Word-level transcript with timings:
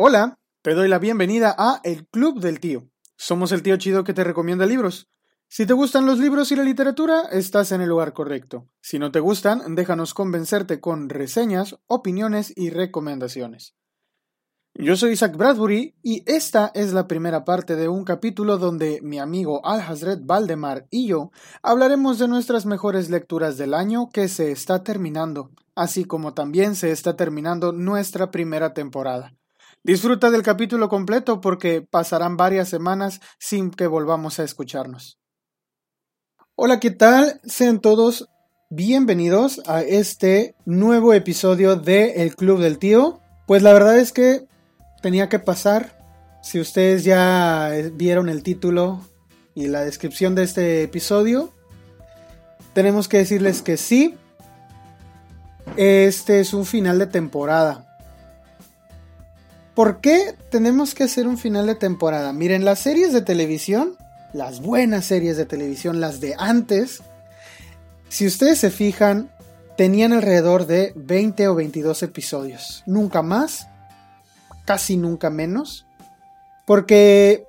Hola, 0.00 0.38
te 0.62 0.74
doy 0.74 0.86
la 0.86 1.00
bienvenida 1.00 1.52
a 1.58 1.80
El 1.82 2.06
Club 2.06 2.38
del 2.38 2.60
Tío. 2.60 2.88
Somos 3.16 3.50
el 3.50 3.64
tío 3.64 3.76
chido 3.78 4.04
que 4.04 4.14
te 4.14 4.22
recomienda 4.22 4.64
libros. 4.64 5.08
Si 5.48 5.66
te 5.66 5.72
gustan 5.72 6.06
los 6.06 6.20
libros 6.20 6.52
y 6.52 6.54
la 6.54 6.62
literatura, 6.62 7.22
estás 7.32 7.72
en 7.72 7.80
el 7.80 7.88
lugar 7.88 8.12
correcto. 8.12 8.68
Si 8.80 9.00
no 9.00 9.10
te 9.10 9.18
gustan, 9.18 9.74
déjanos 9.74 10.14
convencerte 10.14 10.78
con 10.78 11.08
reseñas, 11.08 11.80
opiniones 11.88 12.52
y 12.54 12.70
recomendaciones. 12.70 13.74
Yo 14.72 14.96
soy 14.96 15.14
Isaac 15.14 15.36
Bradbury 15.36 15.96
y 16.00 16.22
esta 16.26 16.70
es 16.76 16.92
la 16.92 17.08
primera 17.08 17.44
parte 17.44 17.74
de 17.74 17.88
un 17.88 18.04
capítulo 18.04 18.56
donde 18.56 19.00
mi 19.02 19.18
amigo 19.18 19.66
Al 19.66 19.80
Hazret 19.80 20.20
Valdemar 20.24 20.86
y 20.90 21.08
yo 21.08 21.32
hablaremos 21.60 22.20
de 22.20 22.28
nuestras 22.28 22.66
mejores 22.66 23.10
lecturas 23.10 23.58
del 23.58 23.74
año 23.74 24.10
que 24.10 24.28
se 24.28 24.52
está 24.52 24.84
terminando, 24.84 25.50
así 25.74 26.04
como 26.04 26.34
también 26.34 26.76
se 26.76 26.92
está 26.92 27.16
terminando 27.16 27.72
nuestra 27.72 28.30
primera 28.30 28.74
temporada. 28.74 29.34
Disfruta 29.84 30.30
del 30.30 30.42
capítulo 30.42 30.88
completo 30.88 31.40
porque 31.40 31.82
pasarán 31.82 32.36
varias 32.36 32.68
semanas 32.68 33.20
sin 33.38 33.70
que 33.70 33.86
volvamos 33.86 34.38
a 34.38 34.44
escucharnos. 34.44 35.18
Hola, 36.56 36.80
¿qué 36.80 36.90
tal? 36.90 37.40
Sean 37.44 37.80
todos 37.80 38.28
bienvenidos 38.70 39.62
a 39.66 39.82
este 39.82 40.56
nuevo 40.66 41.14
episodio 41.14 41.76
de 41.76 42.22
El 42.22 42.34
Club 42.34 42.60
del 42.60 42.78
Tío. 42.78 43.20
Pues 43.46 43.62
la 43.62 43.72
verdad 43.72 43.98
es 43.98 44.12
que 44.12 44.46
tenía 45.00 45.28
que 45.28 45.38
pasar. 45.38 45.96
Si 46.42 46.60
ustedes 46.60 47.04
ya 47.04 47.70
vieron 47.92 48.28
el 48.28 48.42
título 48.42 49.00
y 49.54 49.68
la 49.68 49.82
descripción 49.82 50.34
de 50.34 50.42
este 50.42 50.82
episodio, 50.82 51.52
tenemos 52.74 53.08
que 53.08 53.18
decirles 53.18 53.62
que 53.62 53.76
sí. 53.76 54.16
Este 55.76 56.40
es 56.40 56.52
un 56.52 56.66
final 56.66 56.98
de 56.98 57.06
temporada. 57.06 57.87
¿Por 59.78 60.00
qué 60.00 60.34
tenemos 60.50 60.96
que 60.96 61.04
hacer 61.04 61.28
un 61.28 61.38
final 61.38 61.68
de 61.68 61.76
temporada? 61.76 62.32
Miren, 62.32 62.64
las 62.64 62.80
series 62.80 63.12
de 63.12 63.22
televisión, 63.22 63.94
las 64.32 64.60
buenas 64.60 65.04
series 65.04 65.36
de 65.36 65.46
televisión, 65.46 66.00
las 66.00 66.18
de 66.18 66.34
antes, 66.36 67.00
si 68.08 68.26
ustedes 68.26 68.58
se 68.58 68.70
fijan, 68.70 69.30
tenían 69.76 70.12
alrededor 70.12 70.66
de 70.66 70.92
20 70.96 71.46
o 71.46 71.54
22 71.54 72.02
episodios. 72.02 72.82
Nunca 72.86 73.22
más, 73.22 73.68
casi 74.64 74.96
nunca 74.96 75.30
menos. 75.30 75.86
Porque, 76.66 77.46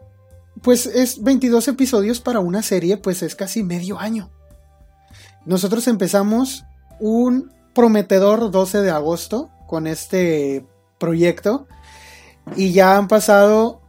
pues 0.61 0.85
es 0.85 1.23
22 1.23 1.67
episodios 1.67 2.21
para 2.21 2.41
una 2.41 2.61
serie, 2.61 2.97
pues 2.97 3.23
es 3.23 3.33
casi 3.33 3.63
medio 3.63 3.97
año. 3.97 4.29
Nosotros 5.47 5.87
empezamos 5.87 6.63
un 6.99 7.51
prometedor 7.73 8.51
12 8.51 8.83
de 8.83 8.91
agosto 8.91 9.49
con 9.65 9.87
este 9.87 10.63
proyecto 10.99 11.65
y 12.55 12.71
ya 12.71 12.97
han 12.97 13.07
pasado, 13.07 13.81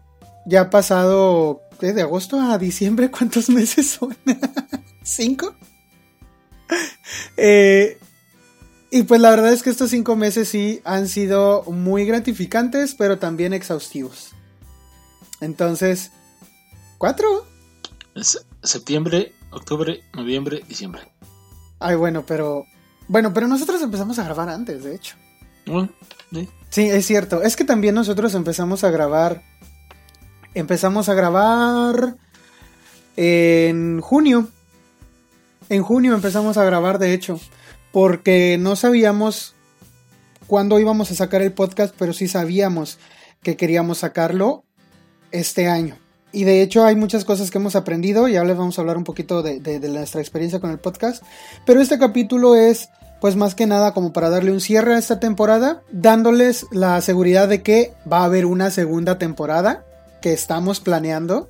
ya 0.46 0.62
ha 0.62 0.70
pasado. 0.70 1.62
De 1.80 2.02
agosto 2.02 2.38
a 2.38 2.58
diciembre, 2.58 3.10
¿cuántos 3.16 3.48
meses 3.48 3.92
son? 3.92 4.14
¿Cinco? 5.02 5.54
Eh, 7.38 7.98
y 8.90 9.04
pues 9.04 9.20
la 9.20 9.30
verdad 9.30 9.52
es 9.52 9.62
que 9.62 9.70
estos 9.70 9.90
cinco 9.90 10.14
meses 10.14 10.48
sí 10.48 10.82
han 10.84 11.08
sido 11.08 11.62
muy 11.64 12.04
gratificantes, 12.04 12.94
pero 12.94 13.18
también 13.18 13.54
exhaustivos. 13.54 14.32
Entonces, 15.40 16.10
¿cuatro? 16.98 17.46
Es 18.14 18.44
septiembre, 18.62 19.32
octubre, 19.50 20.02
noviembre, 20.12 20.62
diciembre. 20.68 21.10
Ay, 21.78 21.96
bueno, 21.96 22.24
pero. 22.26 22.66
Bueno, 23.08 23.32
pero 23.32 23.48
nosotros 23.48 23.80
empezamos 23.80 24.18
a 24.18 24.24
grabar 24.24 24.50
antes, 24.50 24.84
de 24.84 24.94
hecho. 24.94 25.16
Sí. 26.70 26.88
Es 26.88 27.06
cierto. 27.06 27.42
Es 27.42 27.56
que 27.56 27.64
también 27.64 27.94
nosotros 27.94 28.34
empezamos 28.34 28.84
a 28.84 28.90
grabar. 28.90 29.42
Empezamos 30.54 31.08
a 31.08 31.14
grabar 31.14 32.16
en 33.16 34.00
junio. 34.00 34.48
En 35.68 35.82
junio 35.82 36.14
empezamos 36.14 36.56
a 36.56 36.64
grabar, 36.64 36.98
de 36.98 37.12
hecho. 37.12 37.40
Porque 37.92 38.56
no 38.58 38.76
sabíamos 38.76 39.54
cuándo 40.46 40.78
íbamos 40.78 41.10
a 41.10 41.14
sacar 41.14 41.42
el 41.42 41.52
podcast, 41.52 41.94
pero 41.98 42.12
sí 42.12 42.28
sabíamos 42.28 42.98
que 43.42 43.56
queríamos 43.56 43.98
sacarlo 43.98 44.64
este 45.30 45.68
año. 45.68 45.96
Y 46.32 46.44
de 46.44 46.62
hecho 46.62 46.84
hay 46.84 46.94
muchas 46.94 47.24
cosas 47.24 47.50
que 47.50 47.58
hemos 47.58 47.74
aprendido, 47.74 48.28
ya 48.28 48.44
les 48.44 48.56
vamos 48.56 48.78
a 48.78 48.82
hablar 48.82 48.96
un 48.96 49.04
poquito 49.04 49.42
de, 49.42 49.58
de 49.60 49.88
nuestra 49.88 50.20
experiencia 50.20 50.60
con 50.60 50.70
el 50.70 50.78
podcast. 50.78 51.24
Pero 51.66 51.80
este 51.80 51.98
capítulo 51.98 52.54
es 52.54 52.88
pues 53.20 53.36
más 53.36 53.54
que 53.54 53.66
nada 53.66 53.92
como 53.92 54.12
para 54.12 54.30
darle 54.30 54.52
un 54.52 54.60
cierre 54.60 54.94
a 54.94 54.98
esta 54.98 55.20
temporada, 55.20 55.82
dándoles 55.92 56.66
la 56.70 57.00
seguridad 57.00 57.48
de 57.48 57.62
que 57.62 57.92
va 58.10 58.20
a 58.20 58.24
haber 58.24 58.46
una 58.46 58.70
segunda 58.70 59.18
temporada 59.18 59.84
que 60.20 60.32
estamos 60.32 60.80
planeando, 60.80 61.48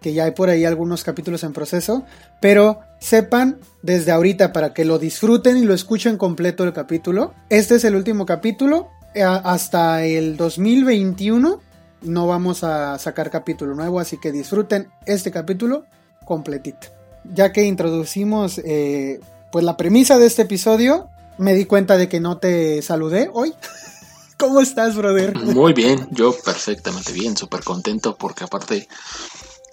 que 0.00 0.12
ya 0.12 0.24
hay 0.24 0.30
por 0.32 0.48
ahí 0.48 0.64
algunos 0.64 1.04
capítulos 1.04 1.44
en 1.44 1.52
proceso, 1.52 2.04
pero 2.40 2.80
sepan 3.00 3.58
desde 3.82 4.12
ahorita 4.12 4.52
para 4.52 4.72
que 4.72 4.84
lo 4.84 4.98
disfruten 4.98 5.56
y 5.56 5.64
lo 5.64 5.74
escuchen 5.74 6.16
completo 6.16 6.64
el 6.64 6.72
capítulo. 6.72 7.34
Este 7.48 7.76
es 7.76 7.84
el 7.84 7.94
último 7.94 8.24
capítulo, 8.24 8.88
eh, 9.14 9.22
hasta 9.22 10.04
el 10.04 10.36
2021 10.36 11.60
no 12.02 12.26
vamos 12.26 12.64
a 12.64 12.98
sacar 12.98 13.30
capítulo 13.30 13.74
nuevo, 13.74 14.00
así 14.00 14.18
que 14.18 14.32
disfruten 14.32 14.88
este 15.06 15.30
capítulo 15.30 15.84
completito. 16.24 16.88
Ya 17.24 17.52
que 17.52 17.64
introducimos 17.64 18.58
eh, 18.64 19.20
pues 19.50 19.64
la 19.64 19.76
premisa 19.76 20.18
de 20.18 20.26
este 20.26 20.42
episodio, 20.42 21.08
me 21.38 21.54
di 21.54 21.64
cuenta 21.64 21.96
de 21.96 22.08
que 22.08 22.20
no 22.20 22.38
te 22.38 22.82
saludé 22.82 23.30
hoy. 23.32 23.54
¿Cómo 24.38 24.60
estás, 24.60 24.96
brother? 24.96 25.36
Muy 25.36 25.72
bien, 25.72 26.08
yo 26.12 26.34
perfectamente 26.44 27.12
bien, 27.12 27.36
súper 27.36 27.62
contento 27.62 28.16
porque 28.16 28.44
aparte 28.44 28.88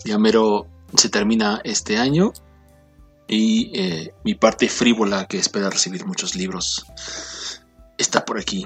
ya 0.03 0.17
mero 0.17 0.67
se 0.95 1.09
termina 1.09 1.61
este 1.63 1.97
año 1.97 2.33
y 3.27 3.71
eh, 3.79 4.13
mi 4.23 4.35
parte 4.35 4.67
frívola 4.67 5.25
que 5.25 5.37
espera 5.37 5.69
recibir 5.69 6.05
muchos 6.05 6.35
libros 6.35 6.85
está 7.97 8.25
por 8.25 8.39
aquí 8.39 8.65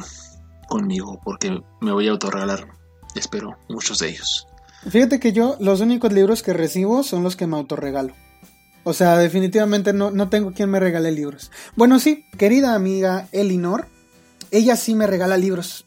conmigo 0.67 1.19
porque 1.23 1.61
me 1.81 1.91
voy 1.91 2.07
a 2.07 2.11
autorregalar, 2.11 2.67
espero, 3.16 3.57
muchos 3.69 3.99
de 3.99 4.09
ellos. 4.09 4.47
Fíjate 4.89 5.19
que 5.19 5.33
yo 5.33 5.55
los 5.59 5.81
únicos 5.81 6.11
libros 6.11 6.41
que 6.41 6.53
recibo 6.53 7.03
son 7.03 7.23
los 7.23 7.35
que 7.35 7.45
me 7.45 7.57
autorregalo. 7.57 8.13
O 8.84 8.94
sea, 8.94 9.18
definitivamente 9.18 9.94
no, 9.94 10.12
no 10.12 10.30
tengo 10.30 10.53
quien 10.53 10.69
me 10.69 10.80
regale 10.80 11.12
libros. 11.12 11.52
Bueno, 11.75 12.00
sí, 12.00 12.25
querida 12.38 12.74
amiga 12.74 13.28
Elinor, 13.31 13.88
ella 14.50 14.75
sí 14.75 14.96
me 14.96 15.08
regala 15.08 15.38
libros. 15.38 15.86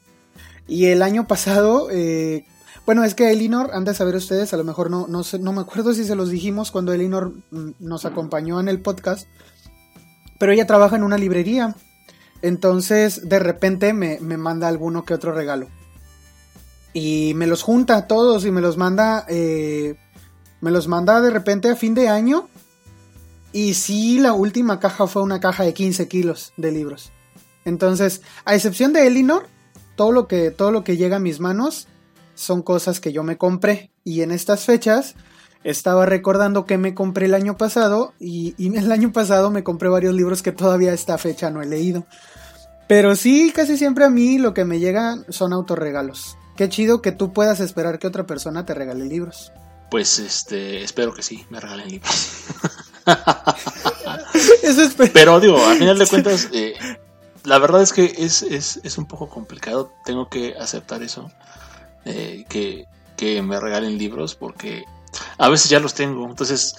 Y 0.67 0.87
el 0.87 1.03
año 1.03 1.27
pasado, 1.27 1.89
eh, 1.91 2.47
bueno, 2.87 3.05
es 3.05 3.15
que 3.15 3.31
Elinor, 3.31 3.71
han 3.73 3.85
de 3.85 3.95
saber 3.95 4.15
ustedes, 4.15 4.53
a 4.55 4.57
lo 4.57 4.65
mejor 4.65 4.91
no, 4.91 5.07
no, 5.09 5.25
sé, 5.25 5.39
no 5.39 5.53
me 5.53 5.61
acuerdo 5.61 5.93
si 5.93 6.05
se 6.05 6.15
los 6.15 6.31
dijimos 6.31 6.71
cuando 6.71 6.93
Elinor 6.93 7.33
mm, 7.51 7.71
nos 7.81 8.05
acompañó 8.05 8.61
en 8.61 8.69
el 8.69 8.81
podcast, 8.81 9.27
pero 10.39 10.53
ella 10.53 10.67
trabaja 10.67 10.97
en 10.97 11.03
una 11.03 11.19
librería. 11.19 11.75
Entonces, 12.43 13.29
de 13.29 13.39
repente 13.39 13.93
me, 13.93 14.19
me 14.21 14.37
manda 14.37 14.69
alguno 14.69 15.05
que 15.05 15.15
otro 15.15 15.33
regalo. 15.33 15.69
Y 16.93 17.33
me 17.35 17.49
los 17.49 17.63
junta 17.63 18.07
todos 18.07 18.45
y 18.45 18.53
me 18.53 18.61
los 18.61 18.77
manda, 18.77 19.27
eh, 19.29 19.97
me 20.61 20.71
los 20.71 20.87
manda 20.87 21.21
de 21.21 21.31
repente 21.31 21.71
a 21.71 21.77
fin 21.77 21.95
de 21.95 22.09
año 22.09 22.49
y 23.55 23.75
sí, 23.75 24.19
la 24.19 24.33
última 24.33 24.81
caja 24.81 25.07
fue 25.07 25.23
una 25.23 25.39
caja 25.39 25.63
de 25.63 25.73
15 25.73 26.09
kilos 26.09 26.53
de 26.57 26.73
libros. 26.73 27.13
Entonces, 27.65 28.21
a 28.45 28.57
excepción 28.57 28.93
de 28.93 29.07
Elinor, 29.07 29.47
todo 29.95 30.11
lo 30.11 30.27
que, 30.27 30.51
todo 30.51 30.73
lo 30.73 30.83
que 30.83 30.97
llega 30.97 31.17
a 31.17 31.21
mis 31.21 31.39
manos 31.39 31.87
son 32.35 32.63
cosas 32.63 32.99
que 32.99 33.13
yo 33.13 33.23
me 33.23 33.39
compré. 33.39 33.93
Y 34.03 34.23
en 34.23 34.33
estas 34.33 34.65
fechas 34.65 35.15
estaba 35.63 36.05
recordando 36.05 36.67
que 36.67 36.79
me 36.79 36.95
compré 36.95 37.27
el 37.27 37.35
año 37.35 37.57
pasado 37.57 38.13
y, 38.19 38.57
el 38.59 38.91
año 38.91 39.13
pasado 39.13 39.53
me 39.53 39.63
compré 39.63 39.89
varios 39.89 40.17
libros 40.17 40.43
que 40.43 40.51
todavía 40.51 40.91
a 40.91 40.95
esta 40.95 41.17
fecha 41.17 41.49
no 41.51 41.63
he 41.63 41.67
leído. 41.67 42.09
Pero 42.89 43.15
sí, 43.15 43.53
casi 43.55 43.79
siempre 43.79 44.05
a 44.05 44.11
mí 44.11 44.37
lo 44.37 44.53
que 44.53 44.65
me 44.65 44.81
llega 44.81 45.19
son 45.29 45.53
autorregalos. 45.53 46.37
Qué 46.57 46.69
chido 46.69 47.01
que 47.01 47.13
tú 47.13 47.33
puedas 47.33 47.61
esperar 47.61 48.01
que 48.01 48.09
otra 48.09 48.27
persona 48.27 48.67
te 48.67 48.75
regale 48.75 49.05
libros. 49.05 49.53
Pues 49.93 50.19
este, 50.19 50.83
espero 50.83 51.15
que 51.15 51.23
sí, 51.23 51.47
me 51.51 51.61
regalen 51.61 51.89
libros. 51.89 52.47
Es 54.63 54.95
Pero 55.13 55.41
digo, 55.41 55.59
a 55.59 55.75
final 55.75 55.99
de 55.99 56.07
cuentas, 56.09 56.49
eh, 56.53 56.75
la 57.45 57.59
verdad 57.59 57.83
es 57.83 57.93
que 57.93 58.15
es, 58.19 58.43
es, 58.43 58.81
es, 58.83 58.99
un 58.99 59.07
poco 59.07 59.29
complicado. 59.29 59.93
Tengo 60.05 60.29
que 60.29 60.55
aceptar 60.59 61.03
eso. 61.03 61.31
Eh, 62.05 62.45
que, 62.49 62.87
que, 63.17 63.41
me 63.43 63.59
regalen 63.61 63.97
libros 63.97 64.35
porque 64.35 64.85
a 65.39 65.49
veces 65.49 65.71
ya 65.71 65.81
los 65.81 65.95
tengo. 65.95 66.27
Entonces, 66.27 66.77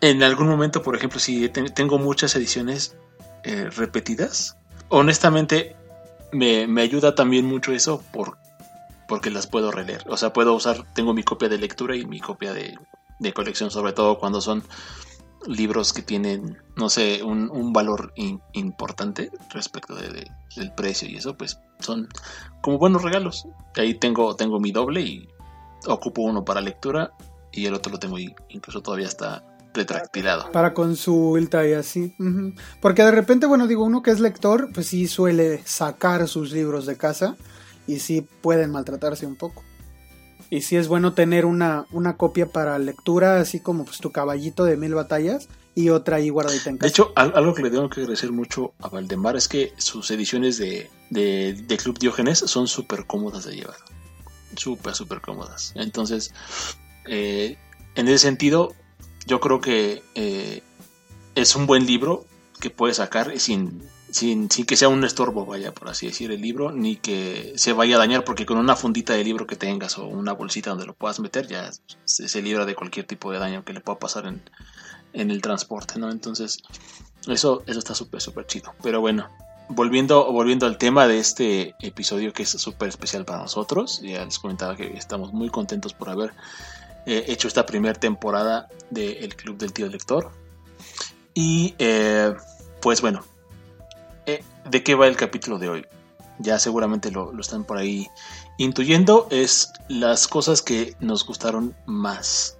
en 0.00 0.22
algún 0.22 0.48
momento, 0.48 0.82
por 0.82 0.96
ejemplo, 0.96 1.20
si 1.20 1.48
tengo 1.48 1.98
muchas 1.98 2.34
ediciones 2.34 2.96
eh, 3.44 3.70
repetidas, 3.74 4.56
honestamente 4.88 5.76
me, 6.32 6.66
me, 6.66 6.82
ayuda 6.82 7.14
también 7.14 7.46
mucho 7.46 7.72
eso 7.72 8.02
por, 8.12 8.38
porque 9.06 9.30
las 9.30 9.46
puedo 9.46 9.70
releer. 9.70 10.04
O 10.08 10.16
sea, 10.16 10.32
puedo 10.32 10.54
usar, 10.54 10.84
tengo 10.94 11.14
mi 11.14 11.22
copia 11.22 11.48
de 11.48 11.58
lectura 11.58 11.96
y 11.96 12.04
mi 12.04 12.20
copia 12.20 12.52
de, 12.52 12.78
de 13.18 13.32
colección, 13.32 13.70
sobre 13.70 13.92
todo 13.92 14.18
cuando 14.18 14.40
son 14.40 14.64
libros 15.46 15.92
que 15.92 16.02
tienen, 16.02 16.58
no 16.76 16.88
sé, 16.88 17.22
un, 17.22 17.50
un 17.50 17.72
valor 17.72 18.12
importante 18.52 19.30
respecto 19.50 19.94
de, 19.94 20.30
del 20.56 20.72
precio 20.74 21.08
y 21.08 21.16
eso, 21.16 21.36
pues 21.36 21.58
son 21.80 22.08
como 22.60 22.78
buenos 22.78 23.02
regalos. 23.02 23.46
Ahí 23.76 23.94
tengo, 23.94 24.36
tengo 24.36 24.60
mi 24.60 24.72
doble 24.72 25.02
y 25.02 25.28
ocupo 25.86 26.22
uno 26.22 26.44
para 26.44 26.60
lectura 26.60 27.12
y 27.52 27.66
el 27.66 27.74
otro 27.74 27.92
lo 27.92 27.98
tengo 27.98 28.16
ahí, 28.16 28.34
incluso 28.48 28.82
todavía 28.82 29.06
está 29.06 29.44
retractilado. 29.74 30.50
Para 30.50 30.74
consulta 30.74 31.66
y 31.66 31.72
así. 31.72 32.14
Porque 32.80 33.02
de 33.04 33.10
repente, 33.10 33.46
bueno, 33.46 33.66
digo, 33.66 33.84
uno 33.84 34.02
que 34.02 34.10
es 34.10 34.20
lector, 34.20 34.70
pues 34.72 34.88
sí 34.88 35.06
suele 35.06 35.62
sacar 35.64 36.26
sus 36.28 36.52
libros 36.52 36.86
de 36.86 36.96
casa 36.96 37.36
y 37.86 38.00
sí 38.00 38.26
pueden 38.42 38.70
maltratarse 38.70 39.26
un 39.26 39.36
poco. 39.36 39.62
Y 40.50 40.62
sí 40.62 40.76
es 40.76 40.88
bueno 40.88 41.12
tener 41.12 41.44
una, 41.44 41.86
una 41.92 42.16
copia 42.16 42.46
para 42.46 42.78
lectura, 42.78 43.40
así 43.40 43.60
como 43.60 43.84
pues 43.84 43.98
tu 43.98 44.12
caballito 44.12 44.64
de 44.64 44.76
mil 44.76 44.94
batallas 44.94 45.48
y 45.74 45.90
otra 45.90 46.16
ahí 46.16 46.28
guardadita 46.28 46.70
en 46.70 46.78
casa. 46.78 46.86
De 46.86 46.90
hecho, 46.90 47.12
algo 47.14 47.54
que 47.54 47.62
le 47.62 47.70
tengo 47.70 47.88
que 47.88 48.00
agradecer 48.00 48.32
mucho 48.32 48.72
a 48.80 48.88
Valdemar 48.88 49.36
es 49.36 49.46
que 49.46 49.72
sus 49.76 50.10
ediciones 50.10 50.58
de, 50.58 50.90
de, 51.10 51.76
Club 51.76 51.98
Diógenes 51.98 52.38
son 52.38 52.66
súper 52.66 53.06
cómodas 53.06 53.44
de 53.44 53.54
llevar. 53.54 53.76
Súper, 54.56 54.94
súper 54.94 55.20
cómodas. 55.20 55.72
Entonces, 55.76 56.32
eh, 57.06 57.58
en 57.94 58.08
ese 58.08 58.18
sentido, 58.18 58.74
yo 59.26 59.38
creo 59.38 59.60
que 59.60 60.02
eh, 60.16 60.62
es 61.36 61.54
un 61.54 61.66
buen 61.66 61.86
libro 61.86 62.24
que 62.58 62.70
puedes 62.70 62.96
sacar 62.96 63.38
sin, 63.38 63.82
sin, 64.10 64.50
sin, 64.50 64.66
que 64.66 64.76
sea 64.76 64.88
un 64.88 65.04
estorbo, 65.04 65.46
vaya, 65.46 65.72
por 65.72 65.88
así 65.88 66.06
decir, 66.06 66.30
el 66.30 66.40
libro, 66.40 66.72
ni 66.72 66.96
que 66.96 67.52
se 67.56 67.72
vaya 67.72 67.96
a 67.96 67.98
dañar, 67.98 68.24
porque 68.24 68.46
con 68.46 68.58
una 68.58 68.76
fundita 68.76 69.14
de 69.14 69.24
libro 69.24 69.46
que 69.46 69.56
tengas 69.56 69.98
o 69.98 70.06
una 70.06 70.32
bolsita 70.32 70.70
donde 70.70 70.86
lo 70.86 70.94
puedas 70.94 71.20
meter, 71.20 71.46
ya 71.46 71.70
se, 72.04 72.42
libra 72.42 72.64
de 72.64 72.74
cualquier 72.74 73.06
tipo 73.06 73.32
de 73.32 73.38
daño 73.38 73.64
que 73.64 73.72
le 73.72 73.80
pueda 73.80 73.98
pasar 73.98 74.26
en, 74.26 74.42
en 75.12 75.30
el 75.30 75.42
transporte, 75.42 75.98
¿no? 75.98 76.10
Entonces, 76.10 76.62
eso, 77.26 77.62
eso 77.66 77.78
está 77.78 77.94
súper, 77.94 78.20
súper 78.20 78.46
chido. 78.46 78.74
Pero 78.82 79.00
bueno, 79.00 79.28
volviendo, 79.68 80.32
volviendo 80.32 80.66
al 80.66 80.78
tema 80.78 81.06
de 81.06 81.18
este 81.18 81.74
episodio 81.80 82.32
que 82.32 82.44
es 82.44 82.50
súper 82.50 82.88
especial 82.88 83.24
para 83.24 83.40
nosotros, 83.40 84.00
ya 84.02 84.24
les 84.24 84.38
comentaba 84.38 84.76
que 84.76 84.96
estamos 84.96 85.32
muy 85.32 85.50
contentos 85.50 85.94
por 85.94 86.08
haber 86.08 86.32
eh, 87.06 87.24
hecho 87.28 87.48
esta 87.48 87.66
primera 87.66 87.94
temporada 87.94 88.68
del 88.90 89.34
Club 89.36 89.58
del 89.58 89.72
Tío 89.72 89.86
Lector. 89.88 90.30
Y 91.34 91.74
eh, 91.78 92.34
pues 92.80 93.00
bueno, 93.00 93.24
eh, 94.28 94.44
¿de 94.70 94.82
qué 94.82 94.94
va 94.94 95.06
el 95.06 95.16
capítulo 95.16 95.58
de 95.58 95.68
hoy? 95.68 95.86
Ya 96.38 96.58
seguramente 96.58 97.10
lo, 97.10 97.38
están 97.40 97.64
por 97.64 97.78
ahí 97.78 98.08
intuyendo. 98.58 99.26
Es 99.30 99.72
las 99.88 100.28
cosas 100.28 100.62
que 100.62 100.94
nos 101.00 101.26
gustaron 101.26 101.74
más 101.86 102.58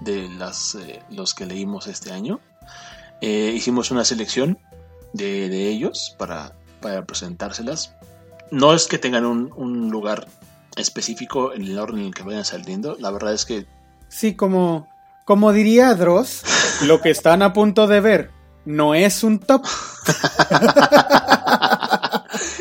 de 0.00 0.28
las, 0.30 0.78
los 1.10 1.34
que 1.34 1.44
leímos 1.44 1.86
este 1.86 2.12
año. 2.12 2.40
hicimos 3.20 3.90
una 3.90 4.04
selección 4.04 4.58
de, 5.12 5.68
ellos 5.68 6.14
para, 6.18 6.56
para, 6.80 7.04
presentárselas. 7.04 7.94
No 8.50 8.72
es 8.72 8.86
que 8.86 8.98
tengan 8.98 9.26
un, 9.26 9.52
un 9.54 9.90
lugar 9.90 10.26
específico 10.76 11.52
en 11.52 11.64
el 11.64 11.78
orden 11.78 12.00
en 12.00 12.06
el 12.06 12.14
que 12.14 12.22
vayan 12.22 12.46
saliendo. 12.46 12.96
La 12.98 13.10
verdad 13.10 13.34
es 13.34 13.44
que 13.44 13.66
Sí, 14.10 14.34
como, 14.34 14.88
como 15.24 15.52
diría 15.52 15.94
Dross, 15.94 16.42
lo 16.82 17.00
que 17.00 17.10
están 17.10 17.42
a 17.42 17.52
punto 17.52 17.86
de 17.86 18.00
ver 18.00 18.39
no 18.70 18.94
es 18.94 19.22
un 19.22 19.38
top. 19.38 19.64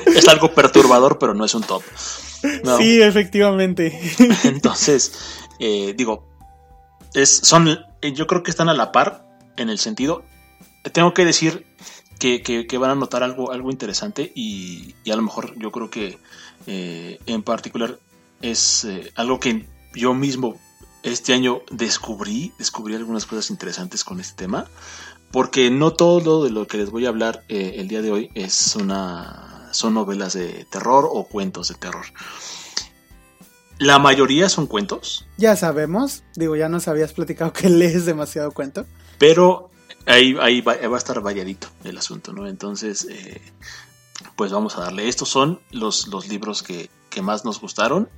es 0.05 0.27
algo 0.27 0.53
perturbador, 0.53 1.17
pero 1.19 1.33
no 1.33 1.45
es 1.45 1.53
un 1.53 1.63
top. 1.63 1.83
Sí, 2.77 3.01
efectivamente. 3.01 3.99
Entonces, 4.43 5.13
eh, 5.59 5.93
digo, 5.95 6.27
es, 7.13 7.29
son, 7.29 7.79
eh, 8.01 8.13
yo 8.13 8.27
creo 8.27 8.43
que 8.43 8.51
están 8.51 8.69
a 8.69 8.73
la 8.73 8.91
par 8.91 9.25
en 9.57 9.69
el 9.69 9.79
sentido. 9.79 10.23
Tengo 10.91 11.13
que 11.13 11.25
decir 11.25 11.65
que, 12.19 12.41
que, 12.41 12.77
van 12.77 12.91
a 12.91 12.95
notar 12.95 13.23
algo, 13.23 13.51
algo 13.51 13.71
interesante 13.71 14.31
y, 14.35 14.95
a 15.11 15.15
lo 15.15 15.21
mejor 15.21 15.57
yo 15.57 15.71
creo 15.71 15.89
que 15.89 16.17
eh, 16.67 17.19
en 17.25 17.43
particular 17.43 17.99
es 18.41 18.87
algo 19.15 19.39
que 19.39 19.67
yo 19.93 20.13
mismo 20.13 20.57
este 21.03 21.33
año 21.33 21.61
descubrí, 21.71 22.53
descubrí 22.57 22.95
algunas 22.95 23.25
cosas 23.25 23.49
interesantes 23.49 24.03
con 24.03 24.19
este 24.19 24.43
tema, 24.43 24.67
porque 25.31 25.69
no 25.69 25.93
todo 25.93 26.43
de 26.43 26.49
lo 26.49 26.67
que 26.67 26.77
les 26.77 26.89
voy 26.89 27.05
a 27.05 27.09
hablar 27.09 27.43
eh, 27.49 27.75
el 27.77 27.87
día 27.87 28.01
de 28.01 28.11
hoy 28.11 28.31
es 28.33 28.75
una, 28.75 29.69
son 29.71 29.93
novelas 29.93 30.33
de 30.33 30.65
terror 30.69 31.07
o 31.09 31.25
cuentos 31.25 31.67
de 31.69 31.75
terror. 31.75 32.05
La 33.77 33.97
mayoría 33.97 34.49
son 34.49 34.67
cuentos. 34.67 35.25
Ya 35.37 35.55
sabemos, 35.55 36.23
digo, 36.35 36.55
ya 36.55 36.67
nos 36.67 36.87
habías 36.87 37.13
platicado 37.13 37.53
que 37.53 37.69
lees 37.69 38.05
demasiado 38.05 38.51
cuento. 38.51 38.85
Pero 39.17 39.69
ahí, 40.05 40.35
ahí 40.41 40.61
va, 40.61 40.73
a 40.73 40.97
estar 40.97 41.21
variadito 41.21 41.69
el 41.83 41.97
asunto, 41.97 42.33
¿no? 42.33 42.47
Entonces, 42.47 43.07
eh, 43.09 43.41
pues 44.35 44.51
vamos 44.51 44.77
a 44.77 44.81
darle. 44.81 45.07
Estos 45.07 45.29
son 45.29 45.61
los, 45.71 46.07
los 46.07 46.27
libros 46.27 46.63
que, 46.63 46.89
que 47.09 47.21
más 47.21 47.45
nos 47.45 47.61
gustaron 47.61 48.09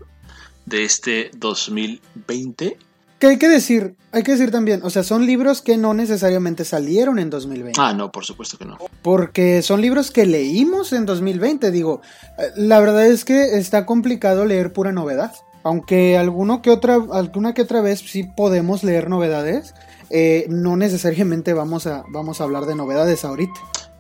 de 0.66 0.84
este 0.84 1.32
2020. 1.36 2.78
¿Qué 3.22 3.28
hay 3.28 3.38
que 3.38 3.50
decir? 3.50 3.96
Hay 4.12 4.24
que 4.24 4.32
decir 4.32 4.50
también, 4.50 4.82
o 4.84 4.90
sea, 4.90 5.04
son 5.04 5.28
libros 5.28 5.62
que 5.62 5.78
no 5.78 5.94
necesariamente 5.94 6.66
salieron 6.66 7.20
en 7.20 7.30
2020. 7.30 7.80
Ah, 7.80 7.94
no, 7.94 8.12
por 8.12 8.26
supuesto 8.26 8.58
que 8.58 8.66
no. 8.66 8.80
Porque 9.04 9.62
son 9.62 9.80
libros 9.80 10.10
que 10.10 10.26
leímos 10.26 10.92
en 10.92 11.06
2020, 11.06 11.70
digo. 11.70 12.02
Eh, 12.40 12.50
la 12.56 12.80
verdad 12.80 13.06
es 13.06 13.24
que 13.24 13.60
está 13.60 13.86
complicado 13.86 14.46
leer 14.46 14.74
pura 14.74 14.92
novedad. 14.92 15.32
Aunque 15.62 16.18
alguno 16.18 16.64
que 16.64 16.72
otra, 16.72 16.98
alguna 17.14 17.54
que 17.54 17.62
otra 17.62 17.82
vez 17.82 18.00
sí 18.00 18.24
podemos 18.24 18.84
leer 18.84 19.08
novedades, 19.08 19.76
eh, 20.10 20.48
no 20.50 20.76
necesariamente 20.76 21.54
vamos 21.54 21.86
a, 21.86 22.04
vamos 22.10 22.42
a 22.42 22.46
hablar 22.46 22.66
de 22.66 22.74
novedades 22.74 23.24
ahorita. 23.24 23.54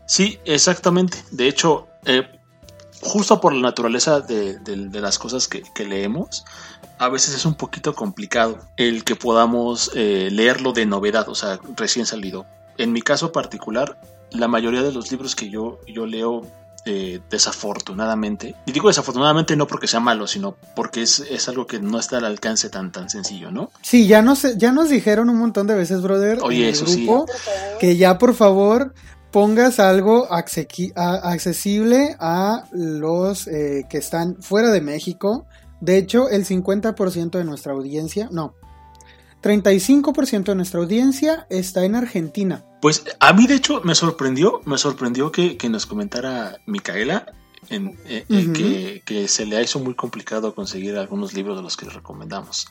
Sí, 0.07 0.39
exactamente. 0.45 1.19
De 1.29 1.47
hecho, 1.47 1.87
eh, 2.05 2.23
justo 3.01 3.41
por 3.41 3.53
la 3.53 3.61
naturaleza 3.61 4.21
de, 4.21 4.59
las 4.93 5.19
cosas 5.19 5.47
que, 5.47 5.85
leemos, 5.85 6.45
a 7.01 7.09
veces 7.09 7.33
es 7.33 7.45
un 7.45 7.55
poquito 7.55 7.95
complicado 7.95 8.59
el 8.77 9.03
que 9.03 9.15
podamos 9.15 9.89
eh, 9.95 10.29
leerlo 10.31 10.71
de 10.71 10.85
novedad, 10.85 11.27
o 11.29 11.33
sea, 11.35 11.59
recién 11.75 12.05
salido. 12.05 12.45
En 12.77 12.93
mi 12.93 13.01
caso 13.01 13.31
particular, 13.31 13.99
la 14.29 14.47
mayoría 14.47 14.83
de 14.83 14.91
los 14.91 15.11
libros 15.11 15.35
que 15.35 15.49
yo, 15.49 15.79
yo 15.87 16.05
leo 16.05 16.45
eh, 16.85 17.19
desafortunadamente, 17.31 18.53
y 18.67 18.71
digo 18.71 18.87
desafortunadamente 18.87 19.55
no 19.55 19.65
porque 19.65 19.87
sea 19.87 19.99
malo, 19.99 20.27
sino 20.27 20.55
porque 20.75 21.01
es, 21.01 21.47
algo 21.47 21.65
que 21.65 21.79
no 21.79 21.97
está 21.97 22.19
al 22.19 22.25
alcance 22.25 22.69
tan, 22.69 22.91
tan 22.91 23.09
sencillo, 23.09 23.49
¿no? 23.49 23.71
Sí, 23.81 24.05
ya 24.05 24.21
nos, 24.21 24.55
ya 24.55 24.71
nos 24.71 24.89
dijeron 24.89 25.31
un 25.31 25.37
montón 25.37 25.65
de 25.65 25.73
veces, 25.73 26.03
brother, 26.03 26.37
Oye, 26.43 26.69
en 26.69 26.75
el 26.75 26.85
grupo, 26.85 27.25
que 27.79 27.97
ya 27.97 28.19
por 28.19 28.35
favor 28.35 28.93
pongas 29.31 29.79
algo 29.79 30.27
accesible 30.31 32.15
a 32.19 32.65
los 32.71 33.47
eh, 33.47 33.87
que 33.89 33.97
están 33.97 34.35
fuera 34.39 34.69
de 34.69 34.81
México. 34.81 35.47
De 35.81 35.97
hecho, 35.97 36.29
el 36.29 36.45
50% 36.45 37.31
de 37.31 37.43
nuestra 37.43 37.73
audiencia, 37.73 38.29
no, 38.31 38.55
35% 39.41 40.43
de 40.43 40.55
nuestra 40.55 40.79
audiencia 40.79 41.47
está 41.49 41.83
en 41.83 41.95
Argentina. 41.95 42.63
Pues 42.81 43.03
a 43.19 43.33
mí 43.33 43.47
de 43.47 43.55
hecho 43.55 43.81
me 43.83 43.95
sorprendió, 43.95 44.61
me 44.65 44.77
sorprendió 44.77 45.31
que, 45.31 45.57
que 45.57 45.69
nos 45.69 45.85
comentara 45.85 46.57
Micaela 46.65 47.33
en, 47.69 47.97
eh, 48.05 48.25
eh, 48.29 49.01
que, 49.05 49.27
se 49.27 49.45
le 49.45 49.57
ha 49.57 49.61
hecho 49.61 49.79
muy 49.79 49.93
complicado 49.93 50.53
conseguir 50.55 50.97
algunos 50.97 51.33
libros 51.33 51.57
de 51.57 51.63
los 51.63 51.77
que 51.77 51.85
recomendamos. 51.87 52.67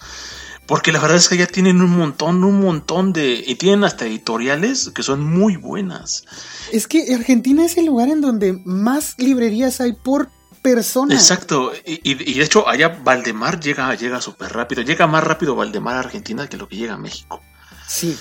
Porque 0.66 0.92
la 0.92 1.00
verdad 1.00 1.16
es 1.16 1.28
que 1.28 1.36
ya 1.36 1.46
tienen 1.46 1.80
un 1.80 1.90
montón, 1.90 2.44
un 2.44 2.60
montón 2.60 3.12
de... 3.12 3.42
Y 3.44 3.56
tienen 3.56 3.84
hasta 3.84 4.06
editoriales 4.06 4.90
que 4.94 5.02
son 5.02 5.24
muy 5.24 5.56
buenas. 5.56 6.24
Es 6.72 6.86
que 6.86 7.14
Argentina 7.14 7.64
es 7.64 7.76
el 7.76 7.86
lugar 7.86 8.08
en 8.08 8.20
donde 8.20 8.52
más 8.64 9.14
librerías 9.18 9.80
hay 9.80 9.92
por 9.92 10.30
persona. 10.62 11.14
Exacto. 11.14 11.72
Y, 11.84 12.14
de 12.14 12.42
hecho 12.42 12.68
allá 12.68 13.00
Valdemar 13.02 13.60
llega, 13.60 13.94
llega 13.94 14.20
súper 14.20 14.52
rápido. 14.52 14.82
Llega 14.82 15.06
más 15.06 15.24
rápido 15.24 15.54
Valdemar 15.54 15.96
a 15.96 16.00
Argentina 16.00 16.48
que 16.48 16.56
lo 16.56 16.68
que 16.68 16.76
llega 16.76 16.94
a 16.94 16.98
México. 16.98 17.40
Sí. 17.86 18.16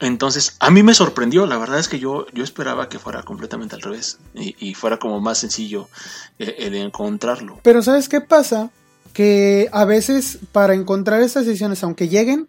Entonces, 0.00 0.56
a 0.60 0.70
mí 0.70 0.82
me 0.82 0.94
sorprendió, 0.94 1.46
la 1.46 1.58
verdad 1.58 1.78
es 1.78 1.88
que 1.88 1.98
yo, 1.98 2.26
yo 2.32 2.44
esperaba 2.44 2.88
que 2.88 2.98
fuera 2.98 3.22
completamente 3.22 3.74
al 3.74 3.82
revés 3.82 4.18
y, 4.34 4.74
fuera 4.74 4.98
como 4.98 5.20
más 5.20 5.38
sencillo 5.38 5.88
eh, 6.38 6.54
el, 6.58 6.74
encontrarlo. 6.76 7.58
Pero 7.62 7.82
¿sabes 7.82 8.08
qué 8.08 8.20
pasa? 8.20 8.70
Que 9.12 9.68
a 9.72 9.84
veces 9.84 10.38
para 10.52 10.74
encontrar 10.74 11.20
estas 11.22 11.46
ediciones, 11.46 11.82
aunque 11.82 12.08
lleguen, 12.08 12.48